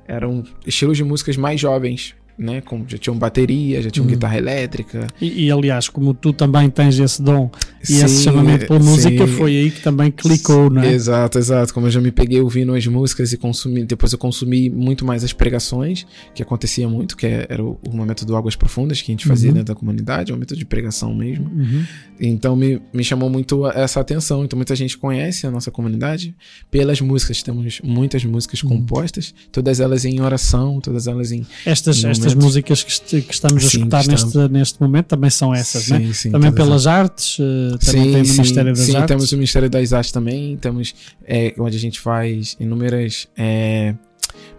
eram 0.08 0.44
estilos 0.66 0.98
de 0.98 1.04
músicas 1.04 1.38
mais 1.38 1.60
jovens, 1.60 2.16
né? 2.38 2.62
Com, 2.62 2.84
já 2.88 2.98
tinham 2.98 3.18
bateria, 3.18 3.82
já 3.82 3.90
tinham 3.90 4.06
Uhum. 4.06 4.12
guitarra 4.14 4.38
elétrica. 4.38 5.08
E, 5.20 5.46
e, 5.46 5.52
aliás, 5.52 5.90
como 5.90 6.14
tu 6.14 6.32
também 6.34 6.70
tens 6.70 7.00
esse 7.00 7.22
dom 7.22 7.50
e 7.90 7.94
esse 7.94 8.10
Sim, 8.10 8.24
chamamento 8.24 8.68
pela 8.68 8.80
música, 8.80 9.26
sim. 9.28 9.34
foi 9.34 9.58
aí 9.58 9.72
que 9.72 9.82
também 9.82 10.12
clicou, 10.12 10.70
não 10.70 10.82
é? 10.84 10.92
Exato, 10.94 11.38
exato. 11.40 11.74
Como 11.74 11.88
eu 11.88 11.92
já 11.92 12.00
me 12.02 12.12
peguei 12.12 12.40
ouvindo 12.42 12.74
as 12.76 12.86
músicas 12.86 13.34
e 13.34 13.38
consumi, 13.38 13.84
depois 13.86 14.12
eu 14.14 14.20
consumi 14.20 14.70
muito 14.70 15.06
mais 15.06 15.24
as 15.24 15.34
pregações, 15.34 16.06
que 16.36 16.44
acontecia 16.44 16.88
muito, 16.88 17.18
que 17.18 17.26
era 17.26 17.64
o, 17.64 17.80
o 17.88 17.96
momento 17.96 18.26
do 18.26 18.36
Águas 18.36 18.56
Profundas 18.56 19.02
que 19.02 19.12
a 19.12 19.14
gente 19.14 19.26
fazia 19.28 19.50
Uhum. 19.50 19.56
dentro 19.56 19.74
da 19.74 19.80
comunidade, 19.80 20.32
o 20.32 20.36
momento 20.36 20.56
de 20.56 20.66
pregação 20.66 21.14
mesmo. 21.16 21.46
Uhum. 21.50 21.84
Então 22.20 22.56
me, 22.56 22.82
me 22.94 23.04
chamou 23.04 23.30
muito 23.30 23.66
essa 23.68 24.00
atenção. 24.00 24.44
Então 24.44 24.58
muita 24.58 24.76
gente 24.76 24.98
conhece 24.98 25.46
a 25.48 25.52
nossa 25.52 25.72
comunidade 25.72 26.36
pelas 26.70 27.00
músicas. 27.02 27.42
Temos 27.44 27.80
muitas 27.84 28.24
músicas 28.26 28.62
Uhum. 28.64 28.70
compostas, 28.70 29.34
todas 29.52 29.80
elas 29.80 30.04
em 30.06 30.20
oração, 30.22 30.80
todas 30.82 31.08
elas 31.08 31.32
em. 31.32 31.46
Estas, 31.66 32.04
No 32.04 32.10
estas 32.10 32.27
momento- 32.34 32.46
músicas 32.46 32.84
que, 32.84 33.22
que 33.22 33.34
estamos 33.34 33.66
a 33.66 33.70
Sim, 33.70 33.78
escutar 33.78 34.04
que 34.04 34.14
estamos. 34.14 34.36
neste, 34.36 34.52
neste 34.54 34.82
momento 34.82 35.06
também 35.08 35.30
são 35.30 35.54
essas, 35.54 35.88
né? 35.90 36.00
sim, 36.00 36.14
sim, 36.14 36.32
também 36.32 36.52
pelas 36.52 36.88
artes, 36.88 37.38
eh, 37.40 37.78
também 37.78 38.04
sim, 38.06 38.12
tem 38.12 38.22
o 38.22 38.26
sim, 38.26 38.32
Ministério 38.34 38.74
das 38.74 38.80
sim, 38.86 38.96
Artes. 38.96 39.08
temos 39.08 39.32
o 39.32 39.36
Ministério 39.36 39.70
das 39.70 39.94
Artes 39.94 40.12
também, 40.12 40.58
temos 40.58 40.94
é, 41.26 41.54
onde 41.58 41.78
a 41.78 41.80
gente 41.80 42.00
faz 42.00 42.56
inúmeras 42.60 43.28
é, 43.38 43.96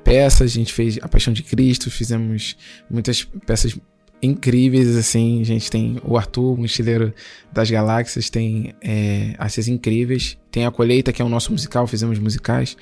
peças, 0.05 0.51
a 0.51 0.55
gente 0.55 0.73
fez 0.73 0.99
a 1.03 1.09
Paixão 1.09 1.33
de 1.33 1.43
Cristo, 1.43 1.91
fizemos 1.91 2.57
muitas 2.91 3.25
peças 3.47 3.77
incríveis, 4.23 4.97
assim. 4.97 5.41
A 5.41 5.45
gente 5.45 5.71
tem 5.71 5.97
o 6.05 6.17
Arthur, 6.17 6.57
mochileiro 6.59 7.13
das 7.53 7.71
galáxias, 7.71 8.29
tem 8.31 8.75
é, 8.83 9.35
incríveis. 9.69 10.37
Tem 10.51 10.67
a 10.67 10.71
Colheita, 10.71 11.13
que 11.13 11.23
é 11.23 11.25
o 11.25 11.29
nosso 11.29 11.53
musical, 11.53 11.87
fizemos 11.87 12.19
musicais 12.19 12.77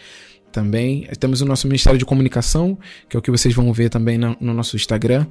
também. 0.53 1.07
Temos 1.19 1.41
o 1.41 1.45
nosso 1.45 1.67
Ministério 1.67 1.99
de 1.99 2.05
Comunicação, 2.05 2.79
que 3.09 3.17
é 3.17 3.19
o 3.19 3.23
que 3.23 3.31
vocês 3.31 3.55
vão 3.55 3.73
ver 3.73 3.91
também 3.91 4.19
no, 4.19 4.37
no 4.41 4.55
nosso 4.55 4.77
Instagram. 4.77 5.27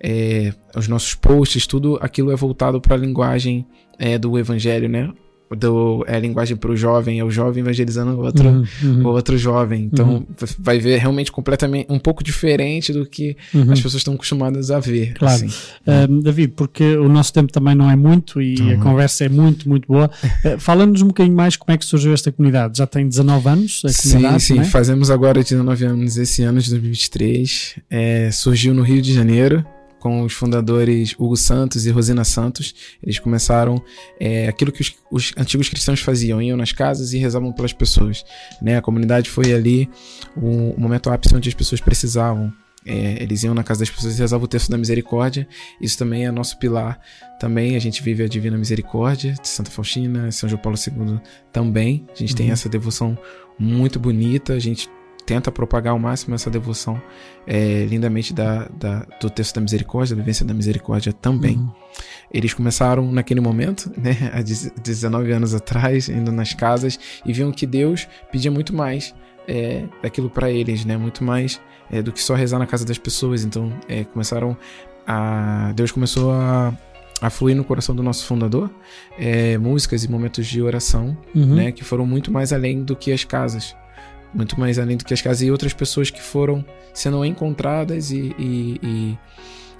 É, 0.00 0.52
os 0.76 0.88
nossos 0.88 1.14
posts, 1.14 1.66
tudo 1.66 1.98
aquilo 2.00 2.30
é 2.30 2.36
voltado 2.36 2.80
para 2.80 2.94
a 2.94 2.98
linguagem 2.98 3.66
é, 3.98 4.18
do 4.18 4.38
Evangelho, 4.38 4.88
né? 4.88 5.12
Do, 5.54 6.04
é 6.06 6.16
a 6.16 6.18
linguagem 6.18 6.56
para 6.56 6.70
o 6.70 6.76
jovem, 6.76 7.18
é 7.18 7.24
o 7.24 7.30
jovem 7.30 7.60
evangelizando 7.62 8.12
o 8.12 8.20
outro, 8.24 8.48
Uhum, 8.48 8.64
uhum, 8.82 9.06
o 9.06 9.08
outro 9.10 9.36
jovem. 9.38 9.88
Então 9.92 10.08
Uhum. 10.08 10.26
vai 10.58 10.78
ver 10.78 10.98
realmente 10.98 11.30
completamente 11.32 11.86
um 11.90 11.98
pouco 11.98 12.22
diferente 12.22 12.92
do 12.92 13.06
que 13.06 13.36
uhum. 13.54 13.62
as 13.72 13.80
pessoas 13.80 13.94
estão 13.94 14.14
acostumadas 14.14 14.70
a 14.70 14.78
ver. 14.80 15.14
Claro. 15.14 15.34
assim. 15.34 15.48
Um, 15.86 16.20
David, 16.20 16.52
porque 16.56 16.96
o 16.96 17.08
nosso 17.08 17.32
tempo 17.32 17.52
também 17.52 17.74
não 17.74 17.90
é 17.90 17.96
muito 17.96 18.40
e 18.40 18.60
a 18.60 18.64
Uhum. 18.74 18.80
conversa 18.80 19.24
é 19.24 19.28
muito, 19.28 19.68
muito 19.68 19.86
boa. 19.88 20.10
Uh, 20.44 20.58
Fala-nos 20.58 21.02
um 21.02 21.08
bocadinho 21.08 21.36
mais 21.36 21.56
como 21.56 21.74
é 21.74 21.78
que 21.78 21.84
surgiu 21.84 22.12
esta 22.12 22.30
comunidade. 22.32 22.78
Já 22.78 22.86
tem 22.86 23.06
19 23.08 23.48
anos 23.48 23.82
a 23.84 23.88
Sim, 23.88 24.38
sim, 24.38 24.58
é? 24.60 24.64
fazemos 24.64 25.10
agora 25.10 25.42
19 25.42 25.84
anos 25.84 26.16
esse 26.16 26.42
ano 26.42 26.60
de 26.60 26.70
2023. 26.70 27.76
É, 27.90 28.30
surgiu 28.32 28.74
no 28.74 28.82
Rio 28.82 29.00
de 29.02 29.12
Janeiro 29.12 29.64
com 30.04 30.20
os 30.20 30.34
fundadores 30.34 31.14
Hugo 31.18 31.34
Santos 31.34 31.86
e 31.86 31.90
Rosina 31.90 32.24
Santos. 32.24 32.74
Eles 33.02 33.18
começaram 33.18 33.82
é, 34.20 34.46
aquilo 34.46 34.70
que 34.70 34.82
os, 34.82 34.94
os 35.10 35.32
antigos 35.34 35.66
cristãos 35.70 36.00
faziam, 36.00 36.42
iam 36.42 36.58
nas 36.58 36.72
casas 36.72 37.14
e 37.14 37.18
rezavam 37.18 37.50
pelas 37.50 37.72
pessoas. 37.72 38.22
Né? 38.60 38.76
A 38.76 38.82
comunidade 38.82 39.30
foi 39.30 39.54
ali 39.54 39.88
o, 40.36 40.74
o 40.76 40.78
momento 40.78 41.08
ápice 41.08 41.34
onde 41.34 41.48
as 41.48 41.54
pessoas 41.54 41.80
precisavam. 41.80 42.52
É, 42.84 43.22
eles 43.22 43.44
iam 43.44 43.54
na 43.54 43.64
casa 43.64 43.80
das 43.80 43.88
pessoas 43.88 44.18
e 44.18 44.20
rezavam 44.20 44.44
o 44.44 44.48
texto 44.48 44.70
da 44.70 44.76
misericórdia. 44.76 45.48
Isso 45.80 45.96
também 45.96 46.26
é 46.26 46.30
nosso 46.30 46.58
pilar. 46.58 47.00
Também 47.40 47.74
a 47.74 47.78
gente 47.78 48.02
vive 48.02 48.22
a 48.24 48.28
Divina 48.28 48.58
Misericórdia 48.58 49.32
de 49.40 49.48
Santa 49.48 49.70
Faustina, 49.70 50.30
São 50.30 50.46
João 50.50 50.60
Paulo 50.60 50.76
II 50.78 51.18
também. 51.50 52.06
A 52.14 52.18
gente 52.18 52.36
tem 52.36 52.48
Uhum. 52.48 52.52
essa 52.52 52.68
devoção 52.68 53.16
muito 53.58 53.98
bonita. 53.98 54.52
A 54.52 54.58
gente 54.58 54.86
tenta 55.26 55.50
propagar 55.52 55.92
ao 55.92 55.98
máximo 55.98 56.34
essa 56.34 56.50
devoção 56.50 57.00
é, 57.46 57.84
lindamente 57.84 58.32
da, 58.34 58.68
da- 58.68 59.06
do 59.20 59.28
texto 59.30 59.54
da 59.56 59.60
misericórdia, 59.60 60.14
da 60.16 60.20
vivência 60.22 60.44
da 60.44 60.52
misericórdia 60.54 61.12
também. 61.12 61.56
Uhum. 61.56 61.68
Eles 62.32 62.52
começaram 62.54 63.10
naquele 63.12 63.40
momento, 63.40 63.90
né, 63.96 64.30
há 64.32 64.42
19 64.80 65.32
anos 65.32 65.54
atrás, 65.54 66.08
indo 66.08 66.32
nas 66.32 66.52
casas 66.54 66.98
e 67.24 67.32
viam 67.32 67.50
que 67.52 67.66
Deus 67.66 68.08
pedia 68.32 68.50
muito 68.50 68.74
mais 68.74 69.14
é, 69.46 69.84
daquilo 70.02 70.28
para 70.30 70.50
eles, 70.50 70.84
né, 70.84 70.96
muito 70.96 71.22
mais 71.22 71.60
é, 71.90 72.00
do 72.02 72.10
que 72.12 72.22
só 72.22 72.34
rezar 72.34 72.58
na 72.58 72.66
casa 72.66 72.84
das 72.84 72.98
pessoas. 72.98 73.44
Então, 73.44 73.72
é, 73.88 74.04
começaram 74.04 74.56
a 75.06 75.72
Deus 75.74 75.92
começou 75.92 76.32
a 76.32 76.72
a 77.20 77.30
fluir 77.30 77.56
no 77.56 77.64
coração 77.64 77.94
do 77.94 78.02
nosso 78.02 78.26
fundador 78.26 78.68
é, 79.18 79.56
músicas 79.56 80.02
e 80.04 80.10
momentos 80.10 80.46
de 80.46 80.60
oração 80.60 81.16
Uhum. 81.34 81.54
né, 81.54 81.72
que 81.72 81.82
foram 81.84 82.04
muito 82.04 82.30
mais 82.30 82.52
além 82.52 82.82
do 82.82 82.94
que 82.96 83.12
as 83.12 83.24
casas. 83.24 83.74
Muito 84.34 84.58
mais 84.58 84.78
além 84.78 84.96
do 84.96 85.04
que 85.04 85.14
as 85.14 85.22
casas 85.22 85.42
e 85.42 85.50
outras 85.50 85.72
pessoas 85.72 86.10
que 86.10 86.20
foram 86.20 86.64
sendo 86.92 87.24
encontradas 87.24 88.10
e, 88.10 88.34
e, 88.38 88.80
e- 88.82 89.18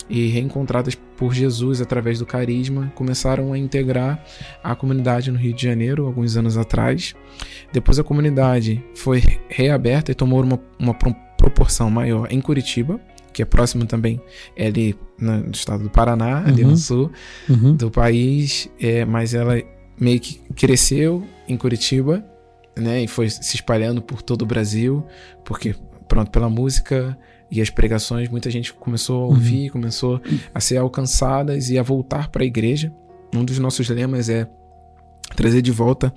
e 0.08 0.28
reencontradas 0.28 0.94
por 1.16 1.32
Jesus 1.32 1.80
através 1.80 2.18
do 2.18 2.26
carisma 2.26 2.92
começaram 2.94 3.52
a 3.54 3.58
integrar 3.58 4.22
a 4.62 4.74
comunidade 4.76 5.30
no 5.30 5.38
Rio 5.38 5.54
de 5.54 5.62
Janeiro 5.62 6.04
alguns 6.06 6.36
anos 6.36 6.58
atrás. 6.58 7.14
Depois 7.72 7.98
a 7.98 8.04
comunidade 8.04 8.84
foi 8.94 9.22
reaberta 9.48 10.12
e 10.12 10.14
tomou 10.14 10.42
uma, 10.42 10.60
uma 10.78 10.92
pro- 10.94 11.16
proporção 11.38 11.88
maior 11.90 12.28
em 12.30 12.40
Curitiba, 12.40 13.00
que 13.32 13.40
é 13.42 13.44
próximo 13.46 13.86
também, 13.86 14.20
é 14.56 14.66
ali 14.66 14.94
no 15.18 15.50
estado 15.50 15.82
do 15.84 15.90
Paraná, 15.90 16.44
ali 16.46 16.62
Uhum. 16.64 16.70
no 16.70 16.76
sul 16.76 17.10
Uhum. 17.48 17.74
do 17.74 17.90
país, 17.90 18.68
é, 18.78 19.04
mas 19.06 19.32
ela 19.34 19.60
meio 19.98 20.20
que 20.20 20.38
cresceu 20.54 21.24
em 21.48 21.56
Curitiba, 21.56 22.22
né, 22.76 23.02
e 23.02 23.08
foi 23.08 23.28
se 23.28 23.54
espalhando 23.54 24.02
por 24.02 24.22
todo 24.22 24.42
o 24.42 24.46
Brasil, 24.46 25.04
porque 25.44 25.74
pronto, 26.08 26.30
pela 26.30 26.48
música 26.48 27.16
e 27.50 27.60
as 27.60 27.70
pregações, 27.70 28.28
muita 28.28 28.50
gente 28.50 28.72
começou 28.72 29.24
a 29.24 29.26
ouvir, 29.26 29.70
começou 29.70 30.20
a 30.52 30.60
ser 30.60 30.76
alcançadas 30.78 31.70
e 31.70 31.78
a 31.78 31.82
voltar 31.82 32.28
para 32.28 32.42
a 32.42 32.46
igreja. 32.46 32.92
Um 33.34 33.44
dos 33.44 33.58
nossos 33.58 33.88
lemas 33.88 34.28
é 34.28 34.48
trazer 35.36 35.62
de 35.62 35.70
volta 35.72 36.12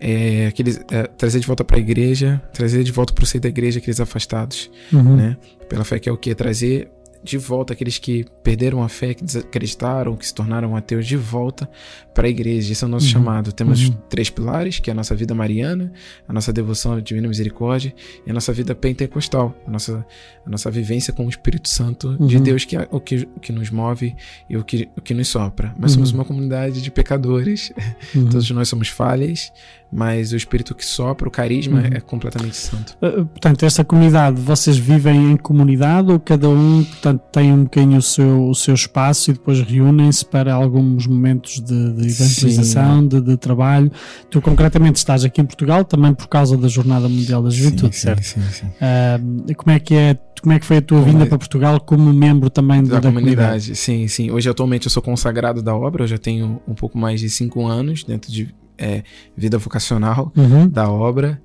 é, 0.00 0.46
aqueles 0.46 0.80
é, 0.90 1.04
trazer 1.04 1.40
de 1.40 1.46
volta 1.46 1.64
para 1.64 1.76
a 1.76 1.80
igreja, 1.80 2.42
trazer 2.52 2.82
de 2.82 2.92
volta 2.92 3.12
para 3.12 3.22
o 3.22 3.26
seio 3.26 3.40
da 3.40 3.48
igreja 3.48 3.78
aqueles 3.78 4.00
afastados 4.00 4.70
Uhum. 4.92 5.16
né? 5.16 5.36
Pela 5.68 5.84
fé 5.84 5.98
que 5.98 6.08
é 6.08 6.12
o 6.12 6.16
que? 6.16 6.34
Trazer 6.34 6.90
de 7.26 7.38
volta 7.38 7.72
aqueles 7.72 7.98
que 7.98 8.24
perderam 8.42 8.82
a 8.82 8.88
fé, 8.88 9.12
que 9.14 9.24
desacreditaram, 9.24 10.16
que 10.16 10.26
se 10.26 10.34
tornaram 10.34 10.76
ateus 10.76 11.06
de 11.06 11.16
volta 11.16 11.68
para 12.14 12.26
a 12.26 12.30
igreja. 12.30 12.72
Esse 12.72 12.84
é 12.84 12.86
o 12.86 12.90
nosso 12.90 13.06
Uhum. 13.06 13.12
chamado. 13.12 13.52
Temos 13.52 13.88
Uhum. 13.88 13.96
três 14.08 14.30
pilares, 14.30 14.78
que 14.78 14.88
é 14.90 14.92
a 14.92 14.94
nossa 14.94 15.14
vida 15.14 15.34
mariana, 15.34 15.92
a 16.26 16.32
nossa 16.32 16.52
devoção 16.52 16.92
à 16.94 17.00
divina 17.00 17.28
misericórdia 17.28 17.94
e 18.26 18.30
a 18.30 18.34
nossa 18.34 18.52
vida 18.52 18.74
pentecostal, 18.74 19.54
a 19.66 19.70
nossa, 19.70 20.06
a 20.44 20.48
nossa 20.50 20.70
vivência 20.70 21.12
com 21.12 21.26
o 21.26 21.28
Espírito 21.28 21.68
Santo 21.68 22.16
de 22.26 22.36
Uhum. 22.36 22.42
Deus, 22.42 22.64
que 22.64 22.76
é 22.76 22.88
o 22.90 23.00
que, 23.00 23.28
o 23.36 23.40
que 23.40 23.52
nos 23.52 23.70
move 23.70 24.14
e 24.48 24.56
o 24.56 24.64
que, 24.64 24.88
o 24.96 25.00
que 25.02 25.12
nos 25.12 25.28
sopra. 25.28 25.74
Mas 25.78 25.90
Uhum. 25.92 25.96
somos 25.96 26.12
uma 26.12 26.24
comunidade 26.24 26.80
de 26.80 26.90
pecadores, 26.90 27.72
Uhum. 28.14 28.28
todos 28.28 28.50
nós 28.50 28.68
somos 28.68 28.88
falhas, 28.88 29.52
mas 29.92 30.32
o 30.32 30.36
Espírito 30.36 30.74
que 30.74 30.84
sopra, 30.84 31.28
o 31.28 31.30
carisma, 31.30 31.78
Uhum. 31.80 31.86
é 31.92 32.00
completamente 32.00 32.56
santo. 32.56 32.96
Uh, 33.00 33.24
Portanto, 33.26 33.64
esta 33.64 33.84
comunidade, 33.84 34.40
vocês 34.40 34.76
vivem 34.76 35.32
em 35.32 35.36
comunidade 35.36 36.10
ou 36.10 36.18
cada 36.20 36.48
um 36.48 36.84
portanto, 36.84 37.22
tem 37.32 37.52
um 37.52 37.64
bocadinho 37.64 37.98
o 37.98 38.02
seu, 38.02 38.48
o 38.48 38.54
seu 38.54 38.74
espaço 38.74 39.30
e 39.30 39.34
depois 39.34 39.60
reúnem-se 39.62 40.24
para 40.24 40.52
alguns 40.54 41.06
momentos 41.06 41.60
de, 41.60 41.92
de 41.92 42.08
evangelização, 42.08 43.06
de, 43.06 43.20
de 43.20 43.36
trabalho? 43.36 43.90
Tu 44.30 44.40
concretamente 44.42 44.96
estás 44.98 45.24
aqui 45.24 45.40
em 45.40 45.44
Portugal 45.46 45.84
também 45.84 46.12
por 46.14 46.26
causa 46.28 46.56
da 46.56 46.68
Jornada 46.68 47.08
Mundial 47.08 47.42
da 47.42 47.50
Juventude, 47.50 47.96
certo? 47.96 48.22
sim, 48.22 48.40
sim. 48.50 48.66
Uh, 48.66 49.54
como, 49.56 49.70
é 49.74 49.78
que 49.80 49.94
é, 49.94 50.18
como 50.42 50.52
é 50.52 50.58
que 50.58 50.66
foi 50.66 50.78
a 50.78 50.82
tua 50.82 50.98
Como 51.00 51.12
vinda 51.12 51.24
é- 51.24 51.26
para 51.28 51.38
Portugal 51.38 51.80
como 51.80 52.12
membro 52.12 52.50
também 52.50 52.82
da, 52.82 52.94
da, 52.94 53.00
da 53.00 53.08
comunidade? 53.08 53.36
comunidade. 53.36 53.76
Sim, 53.76 54.08
sim. 54.08 54.30
Hoje, 54.30 54.48
atualmente, 54.48 54.86
eu 54.86 54.90
sou 54.90 55.02
consagrado 55.02 55.62
da 55.62 55.74
obra. 55.74 56.02
Eu 56.04 56.08
já 56.08 56.18
tenho 56.18 56.60
um 56.66 56.74
pouco 56.74 56.98
mais 56.98 57.20
de 57.20 57.30
cinco 57.30 57.66
anos 57.66 58.04
dentro 58.04 58.30
de 58.30 58.54
é, 58.78 59.02
vida 59.36 59.58
vocacional 59.58 60.32
Uhum, 60.36 60.68
da 60.68 60.90
obra. 60.90 61.40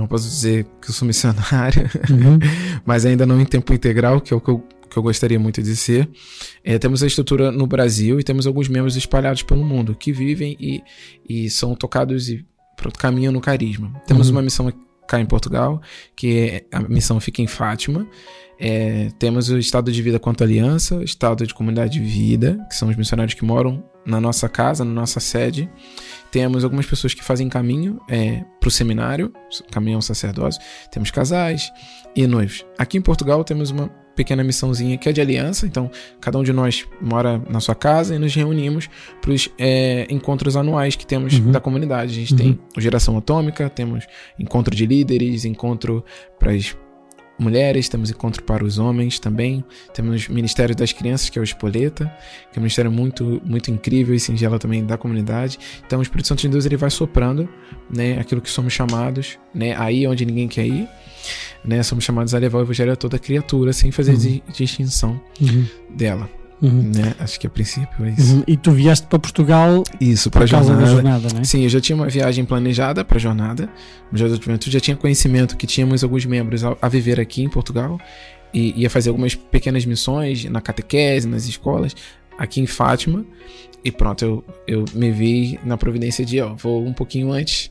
Eu 0.00 0.08
posso 0.08 0.28
dizer 0.28 0.66
que 0.82 0.90
eu 0.90 0.92
sou 0.94 1.06
missionário, 1.06 1.88
uhum, 2.10 2.38
mas 2.84 3.06
ainda 3.06 3.24
não 3.24 3.40
em 3.40 3.44
tempo 3.44 3.72
integral, 3.72 4.20
que 4.20 4.34
é 4.34 4.36
o 4.36 4.40
que 4.40 4.48
eu, 4.50 4.58
que 4.90 4.96
eu 4.96 5.02
gostaria 5.04 5.38
muito 5.38 5.62
de 5.62 5.76
ser. 5.76 6.08
É, 6.64 6.78
temos 6.78 7.00
a 7.02 7.06
estrutura 7.06 7.52
no 7.52 7.64
Brasil 7.66 8.18
e 8.18 8.24
temos 8.24 8.44
alguns 8.46 8.66
membros 8.68 8.96
espalhados 8.96 9.42
pelo 9.42 9.64
mundo 9.64 9.94
que 9.94 10.12
vivem 10.12 10.56
e, 10.58 10.82
e 11.28 11.48
são 11.48 11.76
tocados 11.76 12.28
e 12.28 12.44
pronto, 12.76 12.98
caminham 12.98 13.32
no 13.32 13.40
carisma. 13.40 13.92
Temos 14.06 14.28
Uhum. 14.28 14.36
uma 14.36 14.42
missão 14.42 14.72
cá 15.06 15.20
em 15.20 15.26
Portugal, 15.26 15.80
que 16.14 16.38
é, 16.38 16.64
a 16.72 16.80
missão 16.80 17.18
fica 17.20 17.42
em 17.42 17.46
Fátima. 17.46 18.06
É, 18.58 19.10
temos 19.18 19.50
o 19.50 19.58
Estado 19.58 19.92
de 19.92 20.00
Vida 20.02 20.18
quanto 20.18 20.42
Aliança, 20.42 21.02
Estado 21.02 21.46
de 21.46 21.52
Comunidade 21.52 21.94
de 21.94 22.00
Vida, 22.00 22.58
que 22.68 22.74
são 22.74 22.88
os 22.88 22.96
missionários 22.96 23.34
que 23.34 23.44
moram 23.44 23.84
na 24.04 24.20
nossa 24.20 24.48
casa, 24.48 24.84
na 24.84 24.92
nossa 24.92 25.20
sede. 25.20 25.68
Temos 26.30 26.64
algumas 26.64 26.86
pessoas 26.86 27.12
que 27.12 27.22
fazem 27.22 27.48
caminho 27.48 28.00
é, 28.08 28.44
para 28.60 28.68
o 28.68 28.70
seminário, 28.70 29.32
caminho 29.70 29.96
ao 29.96 30.02
sacerdócio. 30.02 30.60
Temos 30.90 31.10
casais 31.10 31.70
e 32.14 32.26
noivos. 32.26 32.64
Aqui 32.78 32.96
em 32.96 33.02
Portugal 33.02 33.44
temos 33.44 33.70
uma 33.70 33.90
pequena 34.16 34.42
missãozinha 34.42 34.96
que 34.98 35.08
é 35.08 35.12
de 35.12 35.20
aliança, 35.20 35.66
então 35.66 35.88
cada 36.20 36.36
um 36.38 36.42
de 36.42 36.52
nós 36.52 36.84
mora 37.00 37.40
na 37.48 37.60
sua 37.60 37.74
casa 37.76 38.14
e 38.14 38.18
nos 38.18 38.34
reunimos 38.34 38.88
para 39.20 39.30
os 39.30 39.48
encontros 40.08 40.56
anuais 40.56 40.96
que 40.96 41.06
temos 41.06 41.34
Uhum. 41.34 41.52
da 41.52 41.60
comunidade. 41.60 42.12
A 42.12 42.14
gente 42.14 42.32
Uhum. 42.32 42.38
tem 42.38 42.58
o 42.76 42.80
Geração 42.80 43.16
Atômica, 43.18 43.68
temos 43.70 44.04
encontro 44.38 44.74
de 44.74 44.86
líderes, 44.86 45.44
encontro 45.44 46.02
para 46.38 46.52
as 46.52 46.74
mulheres, 47.38 47.88
temos 47.88 48.10
encontro 48.10 48.42
para 48.42 48.64
os 48.64 48.78
homens 48.78 49.18
também. 49.18 49.64
Temos 49.94 50.28
o 50.28 50.32
Ministério 50.32 50.74
das 50.74 50.92
Crianças, 50.92 51.28
que 51.28 51.38
é 51.38 51.42
o 51.42 51.44
Espoleta, 51.44 52.06
que 52.52 52.58
é 52.58 52.60
um 52.60 52.62
ministério 52.62 52.90
muito, 52.90 53.40
muito 53.44 53.70
incrível 53.70 54.14
e 54.14 54.20
singelo 54.20 54.58
também 54.58 54.84
da 54.84 54.96
comunidade. 54.96 55.58
Então 55.86 55.98
o 55.98 56.02
Espírito 56.02 56.28
Santo 56.28 56.40
de 56.42 56.48
Deus 56.48 56.64
ele 56.66 56.76
vai 56.76 56.90
soprando, 56.90 57.48
né, 57.94 58.18
aquilo 58.18 58.40
que 58.40 58.50
somos 58.50 58.72
chamados, 58.72 59.38
né, 59.54 59.74
aí 59.78 60.06
onde 60.06 60.24
ninguém 60.24 60.48
quer 60.48 60.66
ir. 60.66 60.88
Né, 61.64 61.82
somos 61.82 62.04
chamados 62.04 62.32
a 62.34 62.38
levar 62.38 62.58
o 62.58 62.62
evangelho 62.62 62.92
a 62.92 62.96
toda 62.96 63.18
criatura 63.18 63.72
sem 63.72 63.90
fazer 63.90 64.12
Uhum. 64.12 64.18
di- 64.18 64.42
distinção 64.54 65.20
uhum, 65.40 65.66
dela, 65.90 66.30
uhum, 66.62 66.90
né? 66.94 67.14
Acho 67.18 67.38
que 67.40 67.46
a 67.46 67.50
princípio 67.50 68.04
é 68.04 68.10
isso. 68.10 68.36
uhum. 68.36 68.44
E 68.46 68.56
tu 68.56 68.70
vieste 68.72 69.06
para 69.06 69.18
Portugal 69.18 69.82
Isso, 70.00 70.30
por 70.30 70.40
para 70.40 70.48
causa 70.48 70.68
jornada. 70.68 70.86
da 70.86 70.92
jornada, 70.94 71.28
não 71.34 71.40
é? 71.40 71.44
Sim, 71.44 71.62
eu 71.62 71.68
já 71.68 71.80
tinha 71.80 71.96
uma 71.96 72.08
viagem 72.08 72.44
planejada 72.44 73.04
para 73.04 73.16
a 73.16 73.20
jornada. 73.20 73.68
Juventude 74.12 74.70
já 74.70 74.80
tinha 74.80 74.96
conhecimento 74.96 75.56
que 75.56 75.66
tínhamos 75.66 76.02
alguns 76.02 76.24
membros 76.26 76.64
a, 76.64 76.76
a 76.80 76.88
viver 76.88 77.20
aqui 77.20 77.42
em 77.42 77.48
Portugal 77.48 77.98
e 78.54 78.72
ia 78.80 78.88
fazer 78.88 79.10
algumas 79.10 79.34
pequenas 79.34 79.84
missões 79.84 80.44
na 80.46 80.60
catequese, 80.60 81.28
nas 81.28 81.46
escolas, 81.46 81.94
aqui 82.38 82.60
em 82.60 82.66
Fátima. 82.66 83.24
E 83.84 83.92
pronto, 83.92 84.24
eu, 84.24 84.44
eu 84.66 84.84
me 84.94 85.10
vi 85.12 85.60
na 85.64 85.76
providência 85.76 86.24
de, 86.24 86.40
ó, 86.40 86.54
vou 86.54 86.84
um 86.84 86.92
pouquinho 86.92 87.30
antes. 87.32 87.70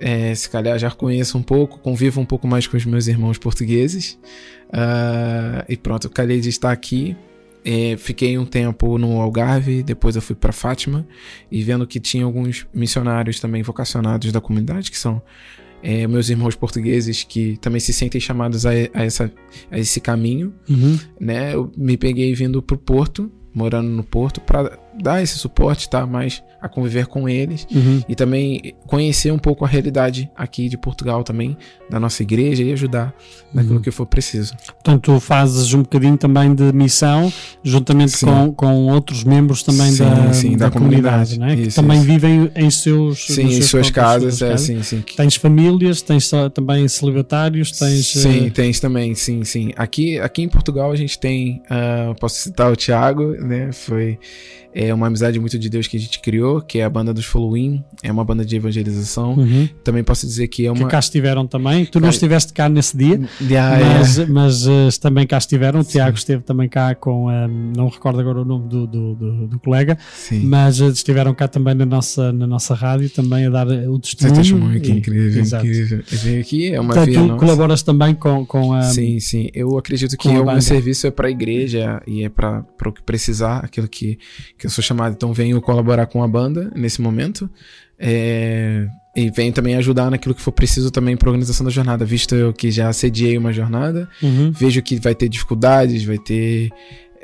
é, 0.00 0.34
se 0.34 0.48
calhar 0.48 0.78
já 0.78 0.90
conheço 0.90 1.36
um 1.36 1.42
pouco, 1.42 1.78
convivo 1.78 2.20
um 2.20 2.24
pouco 2.24 2.46
mais 2.46 2.66
com 2.66 2.76
os 2.76 2.84
meus 2.86 3.06
irmãos 3.06 3.36
portugueses. 3.38 4.18
Ah, 4.72 5.64
e 5.68 5.76
pronto, 5.76 6.06
eu 6.06 6.10
calhei 6.10 6.40
de 6.40 6.48
estar 6.48 6.70
aqui. 6.70 7.16
É, 7.64 7.96
fiquei 7.96 8.38
um 8.38 8.44
tempo 8.46 8.96
no 8.98 9.20
Algarve, 9.20 9.82
depois 9.82 10.16
eu 10.16 10.22
fui 10.22 10.34
para 10.34 10.52
Fátima 10.52 11.06
e 11.50 11.62
vendo 11.62 11.86
que 11.86 12.00
tinha 12.00 12.24
alguns 12.24 12.66
missionários 12.74 13.38
também 13.40 13.62
vocacionados 13.62 14.32
da 14.32 14.40
comunidade, 14.40 14.90
que 14.90 14.98
são 14.98 15.20
é, 15.82 16.06
meus 16.06 16.28
irmãos 16.28 16.54
portugueses 16.54 17.22
que 17.24 17.56
também 17.58 17.80
se 17.80 17.92
sentem 17.92 18.20
chamados 18.20 18.66
a, 18.66 18.70
a 18.70 19.04
essa, 19.04 19.32
a 19.70 19.78
esse 19.78 20.00
caminho, 20.00 20.52
Uhum. 20.68 20.98
né? 21.18 21.54
Eu 21.54 21.70
me 21.76 21.96
peguei 21.96 22.34
vindo 22.34 22.62
pro 22.62 22.76
Porto, 22.76 23.30
morando 23.54 23.88
no 23.88 24.04
Porto, 24.04 24.40
para 24.40 24.78
dar 24.98 25.22
esse 25.22 25.38
suporte, 25.38 25.88
tá? 25.88 26.06
Mais 26.06 26.42
a 26.60 26.68
conviver 26.68 27.06
com 27.06 27.26
eles 27.26 27.66
Uhum. 27.74 28.02
e 28.06 28.14
também 28.14 28.74
conhecer 28.86 29.32
um 29.32 29.38
pouco 29.38 29.64
a 29.64 29.68
realidade 29.68 30.30
aqui 30.36 30.68
de 30.68 30.76
Portugal 30.76 31.24
também, 31.24 31.56
da 31.88 31.98
nossa 31.98 32.22
igreja 32.22 32.62
e 32.62 32.70
ajudar 32.72 33.14
naquilo 33.54 33.76
Uhum. 33.76 33.80
que 33.80 33.90
for 33.90 34.04
preciso. 34.04 34.54
Portanto, 34.66 35.00
tu 35.14 35.20
fazes 35.20 35.72
um 35.72 35.78
bocadinho 35.82 36.18
também 36.18 36.54
de 36.54 36.70
missão, 36.74 37.32
juntamente 37.64 38.18
Sim. 38.18 38.26
com, 38.26 38.52
com 38.52 38.86
outros 38.88 39.24
membros 39.24 39.62
também 39.62 39.90
Sim, 39.90 40.04
da, 40.04 40.32
sim, 40.34 40.56
da 40.56 40.66
da 40.66 40.70
comunidade, 40.70 41.34
comunidade. 41.34 41.38
né? 41.38 41.56
que 41.62 41.68
Isso, 41.68 41.76
também 41.80 41.96
isso. 41.98 42.06
vivem 42.06 42.50
em 42.54 42.70
seus, 42.70 43.26
Sim, 43.26 43.46
em 43.46 43.62
suas 43.62 43.90
casas, 43.90 44.34
suas 44.34 44.42
é 44.42 44.52
casas. 44.52 44.70
assim, 44.70 44.82
sim. 44.82 45.04
Tens 45.16 45.36
famílias, 45.36 46.02
tens 46.02 46.30
também 46.52 46.86
celibatários, 46.88 47.70
tens. 47.72 48.06
Sim, 48.06 48.46
eh, 48.48 48.50
tens 48.50 48.78
também, 48.80 49.14
sim, 49.14 49.44
sim. 49.44 49.72
Aqui, 49.76 50.18
aqui 50.18 50.42
em 50.42 50.48
Portugal 50.48 50.92
a 50.92 50.96
gente 50.96 51.18
tem, 51.18 51.62
ah, 51.70 52.14
posso 52.20 52.36
citar 52.40 52.70
o 52.70 52.76
Thiago, 52.76 53.32
né? 53.42 53.72
Foi 53.72 54.18
é 54.74 54.92
uma 54.94 55.06
amizade 55.08 55.38
muito 55.38 55.58
de 55.58 55.68
Deus 55.68 55.86
que 55.86 55.96
a 55.96 56.00
gente 56.00 56.20
criou, 56.20 56.60
que 56.60 56.78
é 56.78 56.84
a 56.84 56.90
banda 56.90 57.12
dos 57.12 57.24
Following, 57.24 57.82
é 58.02 58.10
uma 58.12 58.24
banda 58.24 58.44
de 58.44 58.56
evangelização. 58.56 59.34
uhum. 59.34 59.68
Também 59.82 60.02
posso 60.04 60.26
dizer 60.26 60.48
que 60.48 60.66
é 60.66 60.72
que 60.72 60.78
uma 60.80 60.88
cá 60.88 60.98
estiveram 60.98 61.46
também. 61.46 61.84
Tu 61.86 61.98
não 62.00 62.08
estiveste 62.08 62.52
cá 62.52 62.68
nesse 62.68 62.96
dia, 62.96 63.20
Ah, 63.58 63.80
é. 63.80 63.84
mas, 63.98 64.18
mas 64.28 64.66
eh, 64.66 64.88
também 65.00 65.26
cá 65.26 65.38
estiveram. 65.38 65.80
O 65.80 65.84
Tiago 65.84 66.16
esteve 66.16 66.42
também 66.42 66.68
cá 66.68 66.94
com, 66.94 67.30
eh, 67.30 67.48
não 67.76 67.88
recordo 67.88 68.20
agora 68.20 68.42
o 68.42 68.44
nome 68.44 68.68
do, 68.68 68.86
do, 68.86 69.14
do- 69.14 69.46
do 69.48 69.58
colega, 69.58 69.98
Sim. 70.14 70.40
mas 70.46 70.80
eh, 70.80 70.86
estiveram 70.88 71.34
cá 71.34 71.48
também 71.48 71.74
na 71.74 71.84
nossa, 71.86 72.32
na 72.32 72.46
nossa 72.46 72.74
rádio 72.74 73.10
também 73.10 73.46
a 73.46 73.50
dar 73.50 73.66
o 73.66 73.70
Seu 73.70 73.98
testemunho. 74.00 74.34
testemunho, 74.40 74.80
que 74.80 74.90
incrível, 74.92 75.40
Exato. 75.40 75.66
incrível. 75.66 76.00
Aqui, 76.40 76.72
é 76.72 76.80
uma 76.80 76.94
via 77.04 77.14
tu 77.14 77.26
nossa. 77.26 77.38
colaboras 77.38 77.82
também 77.82 78.14
com, 78.14 78.44
com 78.46 78.72
a. 78.72 78.82
Sim, 78.82 79.18
sim. 79.20 79.48
Eu 79.54 79.76
acredito 79.78 80.16
que 80.16 80.28
o 80.28 80.44
meu 80.44 80.60
serviço 80.60 81.06
é 81.06 81.10
para 81.10 81.28
a 81.28 81.30
igreja 81.30 82.02
e 82.06 82.22
é 82.24 82.28
para 82.28 82.64
o 82.86 82.92
que 82.92 83.02
precisar, 83.02 83.58
aquilo 83.64 83.88
que, 83.88 84.18
que 84.60 84.66
eu 84.66 84.70
sou 84.70 84.84
chamado. 84.84 85.14
Então, 85.14 85.32
venho 85.32 85.60
colaborar 85.60 86.06
com 86.06 86.22
a 86.22 86.28
banda 86.28 86.70
nesse 86.76 87.00
momento. 87.00 87.48
É, 87.98 88.86
e 89.16 89.30
venho 89.30 89.52
também 89.52 89.74
ajudar 89.74 90.10
naquilo 90.10 90.34
que 90.34 90.40
for 90.40 90.52
preciso 90.52 90.90
também 90.90 91.16
para 91.16 91.28
a 91.28 91.30
organização 91.32 91.64
da 91.64 91.70
jornada, 91.70 92.04
visto 92.04 92.34
eu 92.34 92.52
que 92.52 92.70
já 92.70 92.92
sediei 92.92 93.36
uma 93.36 93.52
jornada, 93.52 94.08
Uhum. 94.22 94.52
vejo 94.52 94.80
que 94.82 94.96
vai 95.00 95.14
ter 95.14 95.28
dificuldades, 95.28 96.04
vai 96.04 96.16
ter, 96.18 96.70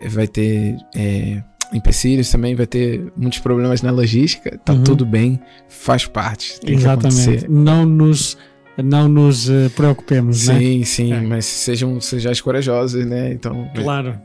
vai 0.08 0.26
ter 0.26 0.76
é, 0.94 1.42
empecilhos 1.72 2.30
também, 2.30 2.54
vai 2.54 2.66
ter 2.66 3.10
muitos 3.16 3.38
problemas 3.38 3.82
na 3.82 3.90
logística. 3.90 4.58
Tá 4.64 4.72
Uhum. 4.72 4.82
tudo 4.84 5.06
bem, 5.06 5.40
faz 5.68 6.06
parte. 6.06 6.58
Exatamente. 6.66 7.48
Não 7.48 7.86
nos, 7.86 8.36
não 8.82 9.08
nos 9.08 9.48
eh, 9.48 9.68
preocupemos, 9.74 10.46
né? 10.48 10.58
Sim, 10.58 10.84
sim, 10.84 11.12
É. 11.12 11.20
mas 11.20 11.44
sejam, 11.46 12.00
sejais 12.00 12.40
corajosos, 12.40 13.06
né? 13.06 13.32
Então, 13.32 13.70
Claro. 13.74 14.18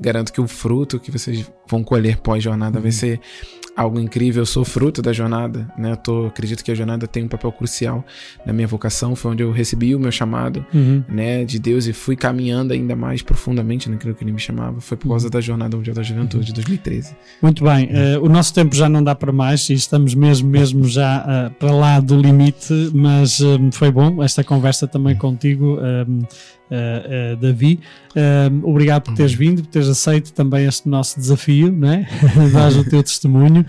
Garanto 0.00 0.32
que 0.32 0.40
o 0.40 0.48
fruto 0.48 0.98
que 0.98 1.10
vocês 1.10 1.50
vão 1.68 1.84
colher 1.84 2.16
pós-jornada 2.18 2.78
Uhum. 2.78 2.82
vai 2.82 2.92
ser 2.92 3.20
algo 3.76 3.98
incrível. 4.00 4.42
Eu 4.42 4.46
sou 4.46 4.64
fruto 4.64 5.00
da 5.00 5.12
jornada, 5.12 5.70
né? 5.78 5.92
Eu 5.92 5.96
tô, 5.96 6.26
acredito 6.26 6.62
que 6.64 6.70
a 6.70 6.74
jornada 6.74 7.06
tem 7.06 7.24
um 7.24 7.28
papel 7.28 7.50
crucial 7.52 8.04
na 8.44 8.52
minha 8.52 8.66
vocação. 8.66 9.14
Foi 9.14 9.30
onde 9.30 9.42
eu 9.42 9.52
recebi 9.52 9.94
o 9.94 10.00
meu 10.00 10.10
chamado, 10.10 10.66
Uhum. 10.74 11.02
né? 11.08 11.44
De 11.44 11.58
Deus 11.58 11.86
e 11.86 11.92
fui 11.92 12.16
caminhando 12.16 12.72
ainda 12.72 12.96
mais 12.96 13.22
profundamente 13.22 13.88
naquilo 13.88 14.14
que 14.14 14.24
ele 14.24 14.32
me 14.32 14.38
chamava. 14.40 14.80
Foi 14.80 14.96
por 14.96 15.08
causa 15.08 15.26
Uhum. 15.26 15.30
da 15.30 15.40
Jornada 15.40 15.76
Mundial 15.76 15.94
da 15.94 16.02
Juventude 16.02 16.46
de 16.46 16.52
2013. 16.52 17.14
Muito 17.40 17.62
bem, 17.64 17.88
eh, 17.92 18.18
o 18.18 18.28
nosso 18.28 18.52
tempo 18.52 18.74
já 18.74 18.88
não 18.88 19.02
dá 19.02 19.14
para 19.14 19.32
mais 19.32 19.68
e 19.70 19.74
estamos 19.74 20.14
mesmo, 20.14 20.48
mesmo 20.50 20.84
já 20.86 21.24
eh, 21.26 21.50
para 21.58 21.72
lá 21.72 22.00
do 22.00 22.20
limite, 22.20 22.90
mas 22.92 23.40
eh, 23.40 23.44
foi 23.72 23.90
bom 23.90 24.22
esta 24.22 24.42
conversa 24.42 24.86
também 24.88 25.16
contigo, 25.16 25.78
eh, 25.80 26.06
eh, 26.72 27.02
eh, 27.32 27.36
Davi. 27.36 27.80
Obrigado 28.64 29.02
por 29.04 29.14
teres 29.14 29.32
vindo, 29.32 29.62
por 29.62 29.68
teres 29.70 29.88
aceito 29.88 30.32
também 30.32 30.66
este 30.66 30.88
nosso 30.88 31.18
desafio, 31.18 31.70
né? 31.70 32.08
Dás 32.52 32.76
o 32.76 32.84
teu 32.84 33.02
testemunho. 33.02 33.64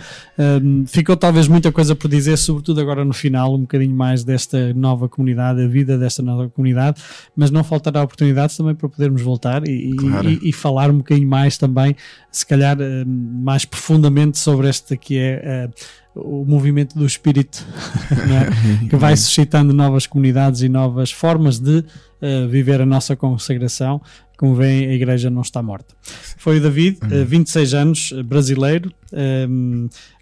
Ficou 0.88 1.16
talvez 1.16 1.48
muita 1.48 1.72
coisa 1.72 1.96
por 1.96 2.10
dizer, 2.10 2.38
sobretudo 2.38 2.82
agora 2.82 3.06
no 3.06 3.14
final, 3.14 3.54
um 3.56 3.62
bocadinho 3.62 3.96
mais 3.96 4.24
desta 4.24 4.74
nova 4.74 5.08
comunidade, 5.08 5.62
a 5.64 5.68
vida 5.68 5.98
desta 5.98 6.24
nova 6.24 6.50
comunidade, 6.50 7.02
mas 7.36 7.52
não 7.52 7.64
faltará 7.64 8.02
oportunidades 8.02 8.58
também 8.58 8.74
para 8.74 8.90
podermos 8.90 9.22
voltar 9.22 9.68
e, 9.68 9.96
Claro. 9.96 10.30
e- 10.30 10.40
e 10.50 10.54
falar 10.54 10.90
um 10.90 10.98
bocadinho 10.98 11.28
mais 11.28 11.58
também, 11.58 11.96
se 12.32 12.46
calhar 12.46 12.78
mais 13.06 13.66
profundamente 13.66 14.40
sobre 14.40 14.68
este 14.70 14.98
que 14.98 15.18
é 15.18 15.42
eh, 15.44 15.70
o 16.16 16.44
movimento 16.46 16.98
do 16.98 17.06
espírito, 17.06 17.66
é? 18.12 18.88
que 18.90 18.96
vai 18.96 19.16
suscitando 19.16 19.72
novas 19.74 20.06
comunidades 20.08 20.62
e 20.62 20.68
novas 20.70 21.12
formas 21.12 21.60
de 21.60 21.84
eh, 22.22 22.48
viver 22.48 22.82
a 22.82 22.86
nossa 22.86 23.16
consagração. 23.16 24.02
Como 24.42 24.56
veem, 24.56 24.88
a 24.90 24.94
igreja 24.94 25.30
não 25.30 25.44
está 25.44 25.62
morta. 25.62 25.94
Foi 26.36 26.58
o 26.58 26.62
David, 26.62 26.98
eh, 27.12 27.24
26 27.24 27.76
anos, 27.76 28.12
eh, 28.18 28.24
brasileiro, 28.24 28.92
eh, 29.14 29.48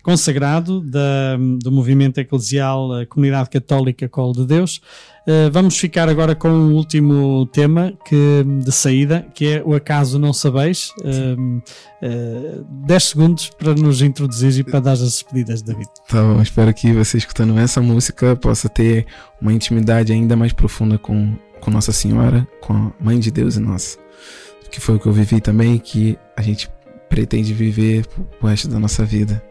consagrado 0.04 0.82
da- 0.82 1.38
do 1.62 1.72
movimento 1.72 2.18
eclesial 2.20 3.00
eh, 3.00 3.06
Comunidade 3.06 3.50
Católica 3.50 4.10
Colo 4.10 4.34
de 4.34 4.46
Deus. 4.46 4.82
Eh, 5.26 5.50
vamos 5.52 5.78
ficar 5.78 6.10
agora 6.10 6.36
com 6.36 6.50
o 6.50 6.74
último 6.74 7.46
tema 7.54 7.94
que, 8.06 8.44
de 8.62 8.72
saída, 8.74 9.26
que 9.34 9.46
é 9.54 9.64
o 9.66 9.74
acaso 9.74 10.20
não 10.20 10.34
sabeis. 10.34 10.92
Eh, 11.04 11.36
eh, 12.02 12.60
10 12.86 13.04
segundos 13.04 13.50
para 13.58 13.74
nos 13.74 14.02
introduzir 14.02 14.58
e 14.60 14.64
para 14.66 14.82
dar 14.82 14.92
as 14.94 15.00
despedidas, 15.02 15.62
David. 15.62 15.88
Tá 16.10 16.22
bom, 16.22 16.42
espero 16.42 16.74
que 16.74 16.92
você 16.92 17.18
escutando 17.18 17.58
essa 17.58 17.82
música 17.82 18.36
possa 18.36 18.68
ter 18.68 19.06
uma 19.42 19.54
intimidade 19.54 20.12
ainda 20.12 20.36
mais 20.36 20.52
profunda 20.52 20.98
com, 20.98 21.36
com 21.62 21.72
Nossa 21.72 21.92
Senhora, 21.94 22.48
com 22.62 22.74
a 22.74 22.92
Mãe 23.00 23.20
de 23.20 23.32
Deus 23.32 23.56
e 23.56 23.60
nossa. 23.60 23.98
Que 24.70 24.80
foi 24.80 24.96
o 24.96 25.00
que 25.00 25.08
eu 25.08 25.14
vivi 25.14 25.42
também 25.42 25.78
que 25.78 26.18
a 26.36 26.42
gente 26.42 26.70
pretende 27.10 27.54
viver 27.54 28.06
o 28.42 28.48
resto 28.48 28.68
da 28.68 28.80
nossa 28.80 29.04
vida. 29.04 29.42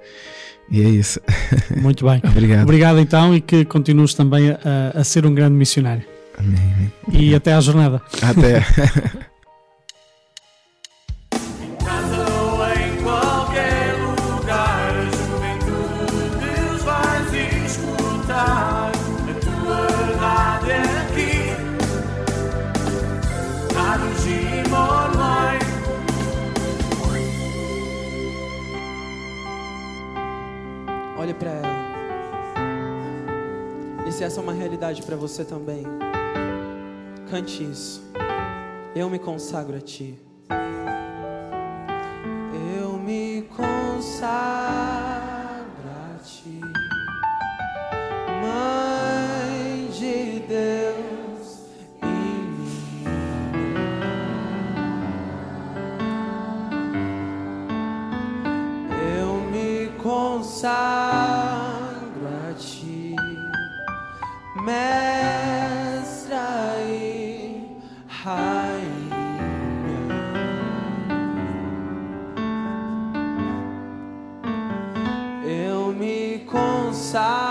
E 0.71 0.83
é 0.83 0.89
isso. 0.89 1.21
Muito 1.81 2.05
bem. 2.07 2.21
Obrigado. 2.25 2.63
Obrigado 2.63 2.99
então 3.01 3.35
e 3.35 3.41
que 3.41 3.65
continues 3.65 4.15
também 4.15 4.51
a, 4.51 4.93
a 4.95 5.05
ser 5.05 5.27
um 5.27 5.35
grande 5.35 5.55
missionário. 5.55 6.05
Amém, 6.39 6.75
amém. 6.75 6.93
E 7.11 7.35
até 7.35 7.55
à 7.55 7.61
jornada. 7.61 8.01
Até. 8.23 8.65
essa 34.29 34.41
é 34.41 34.43
uma 34.43 34.53
realidade 34.53 35.03
pra 35.05 35.17
você 35.17 35.43
também, 35.43 35.85
cante 37.31 37.65
isso. 37.65 38.03
Eu 38.95 39.09
me 39.09 39.19
consagro 39.19 39.75
a 39.75 39.81
ti. 39.81 40.19
Eu 42.79 42.99
me 42.99 43.49
consagro 43.57 44.29
a 45.89 46.19
ti. 46.23 46.61
Mãe 48.43 49.89
de 49.93 50.41
Deus 50.41 51.63
e 52.03 52.05
minha. 52.05 53.09
Eu 59.19 59.41
me 59.51 59.89
consagro 60.03 60.98
mestra 64.69 66.47
e 66.87 67.67
rainha. 68.07 69.17
Eu 75.43 75.93
me 75.95 76.41
consagro 76.41 77.49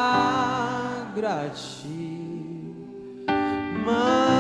a 1.27 1.49
ti, 1.49 2.76
Mãe 3.84 4.37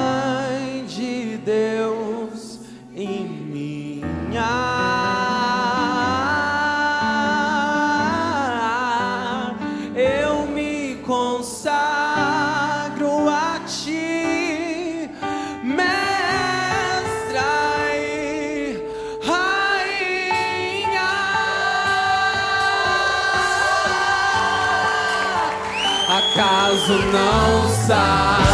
Deus 27.87 27.89
não 27.89 27.95
sabe. 27.95 28.46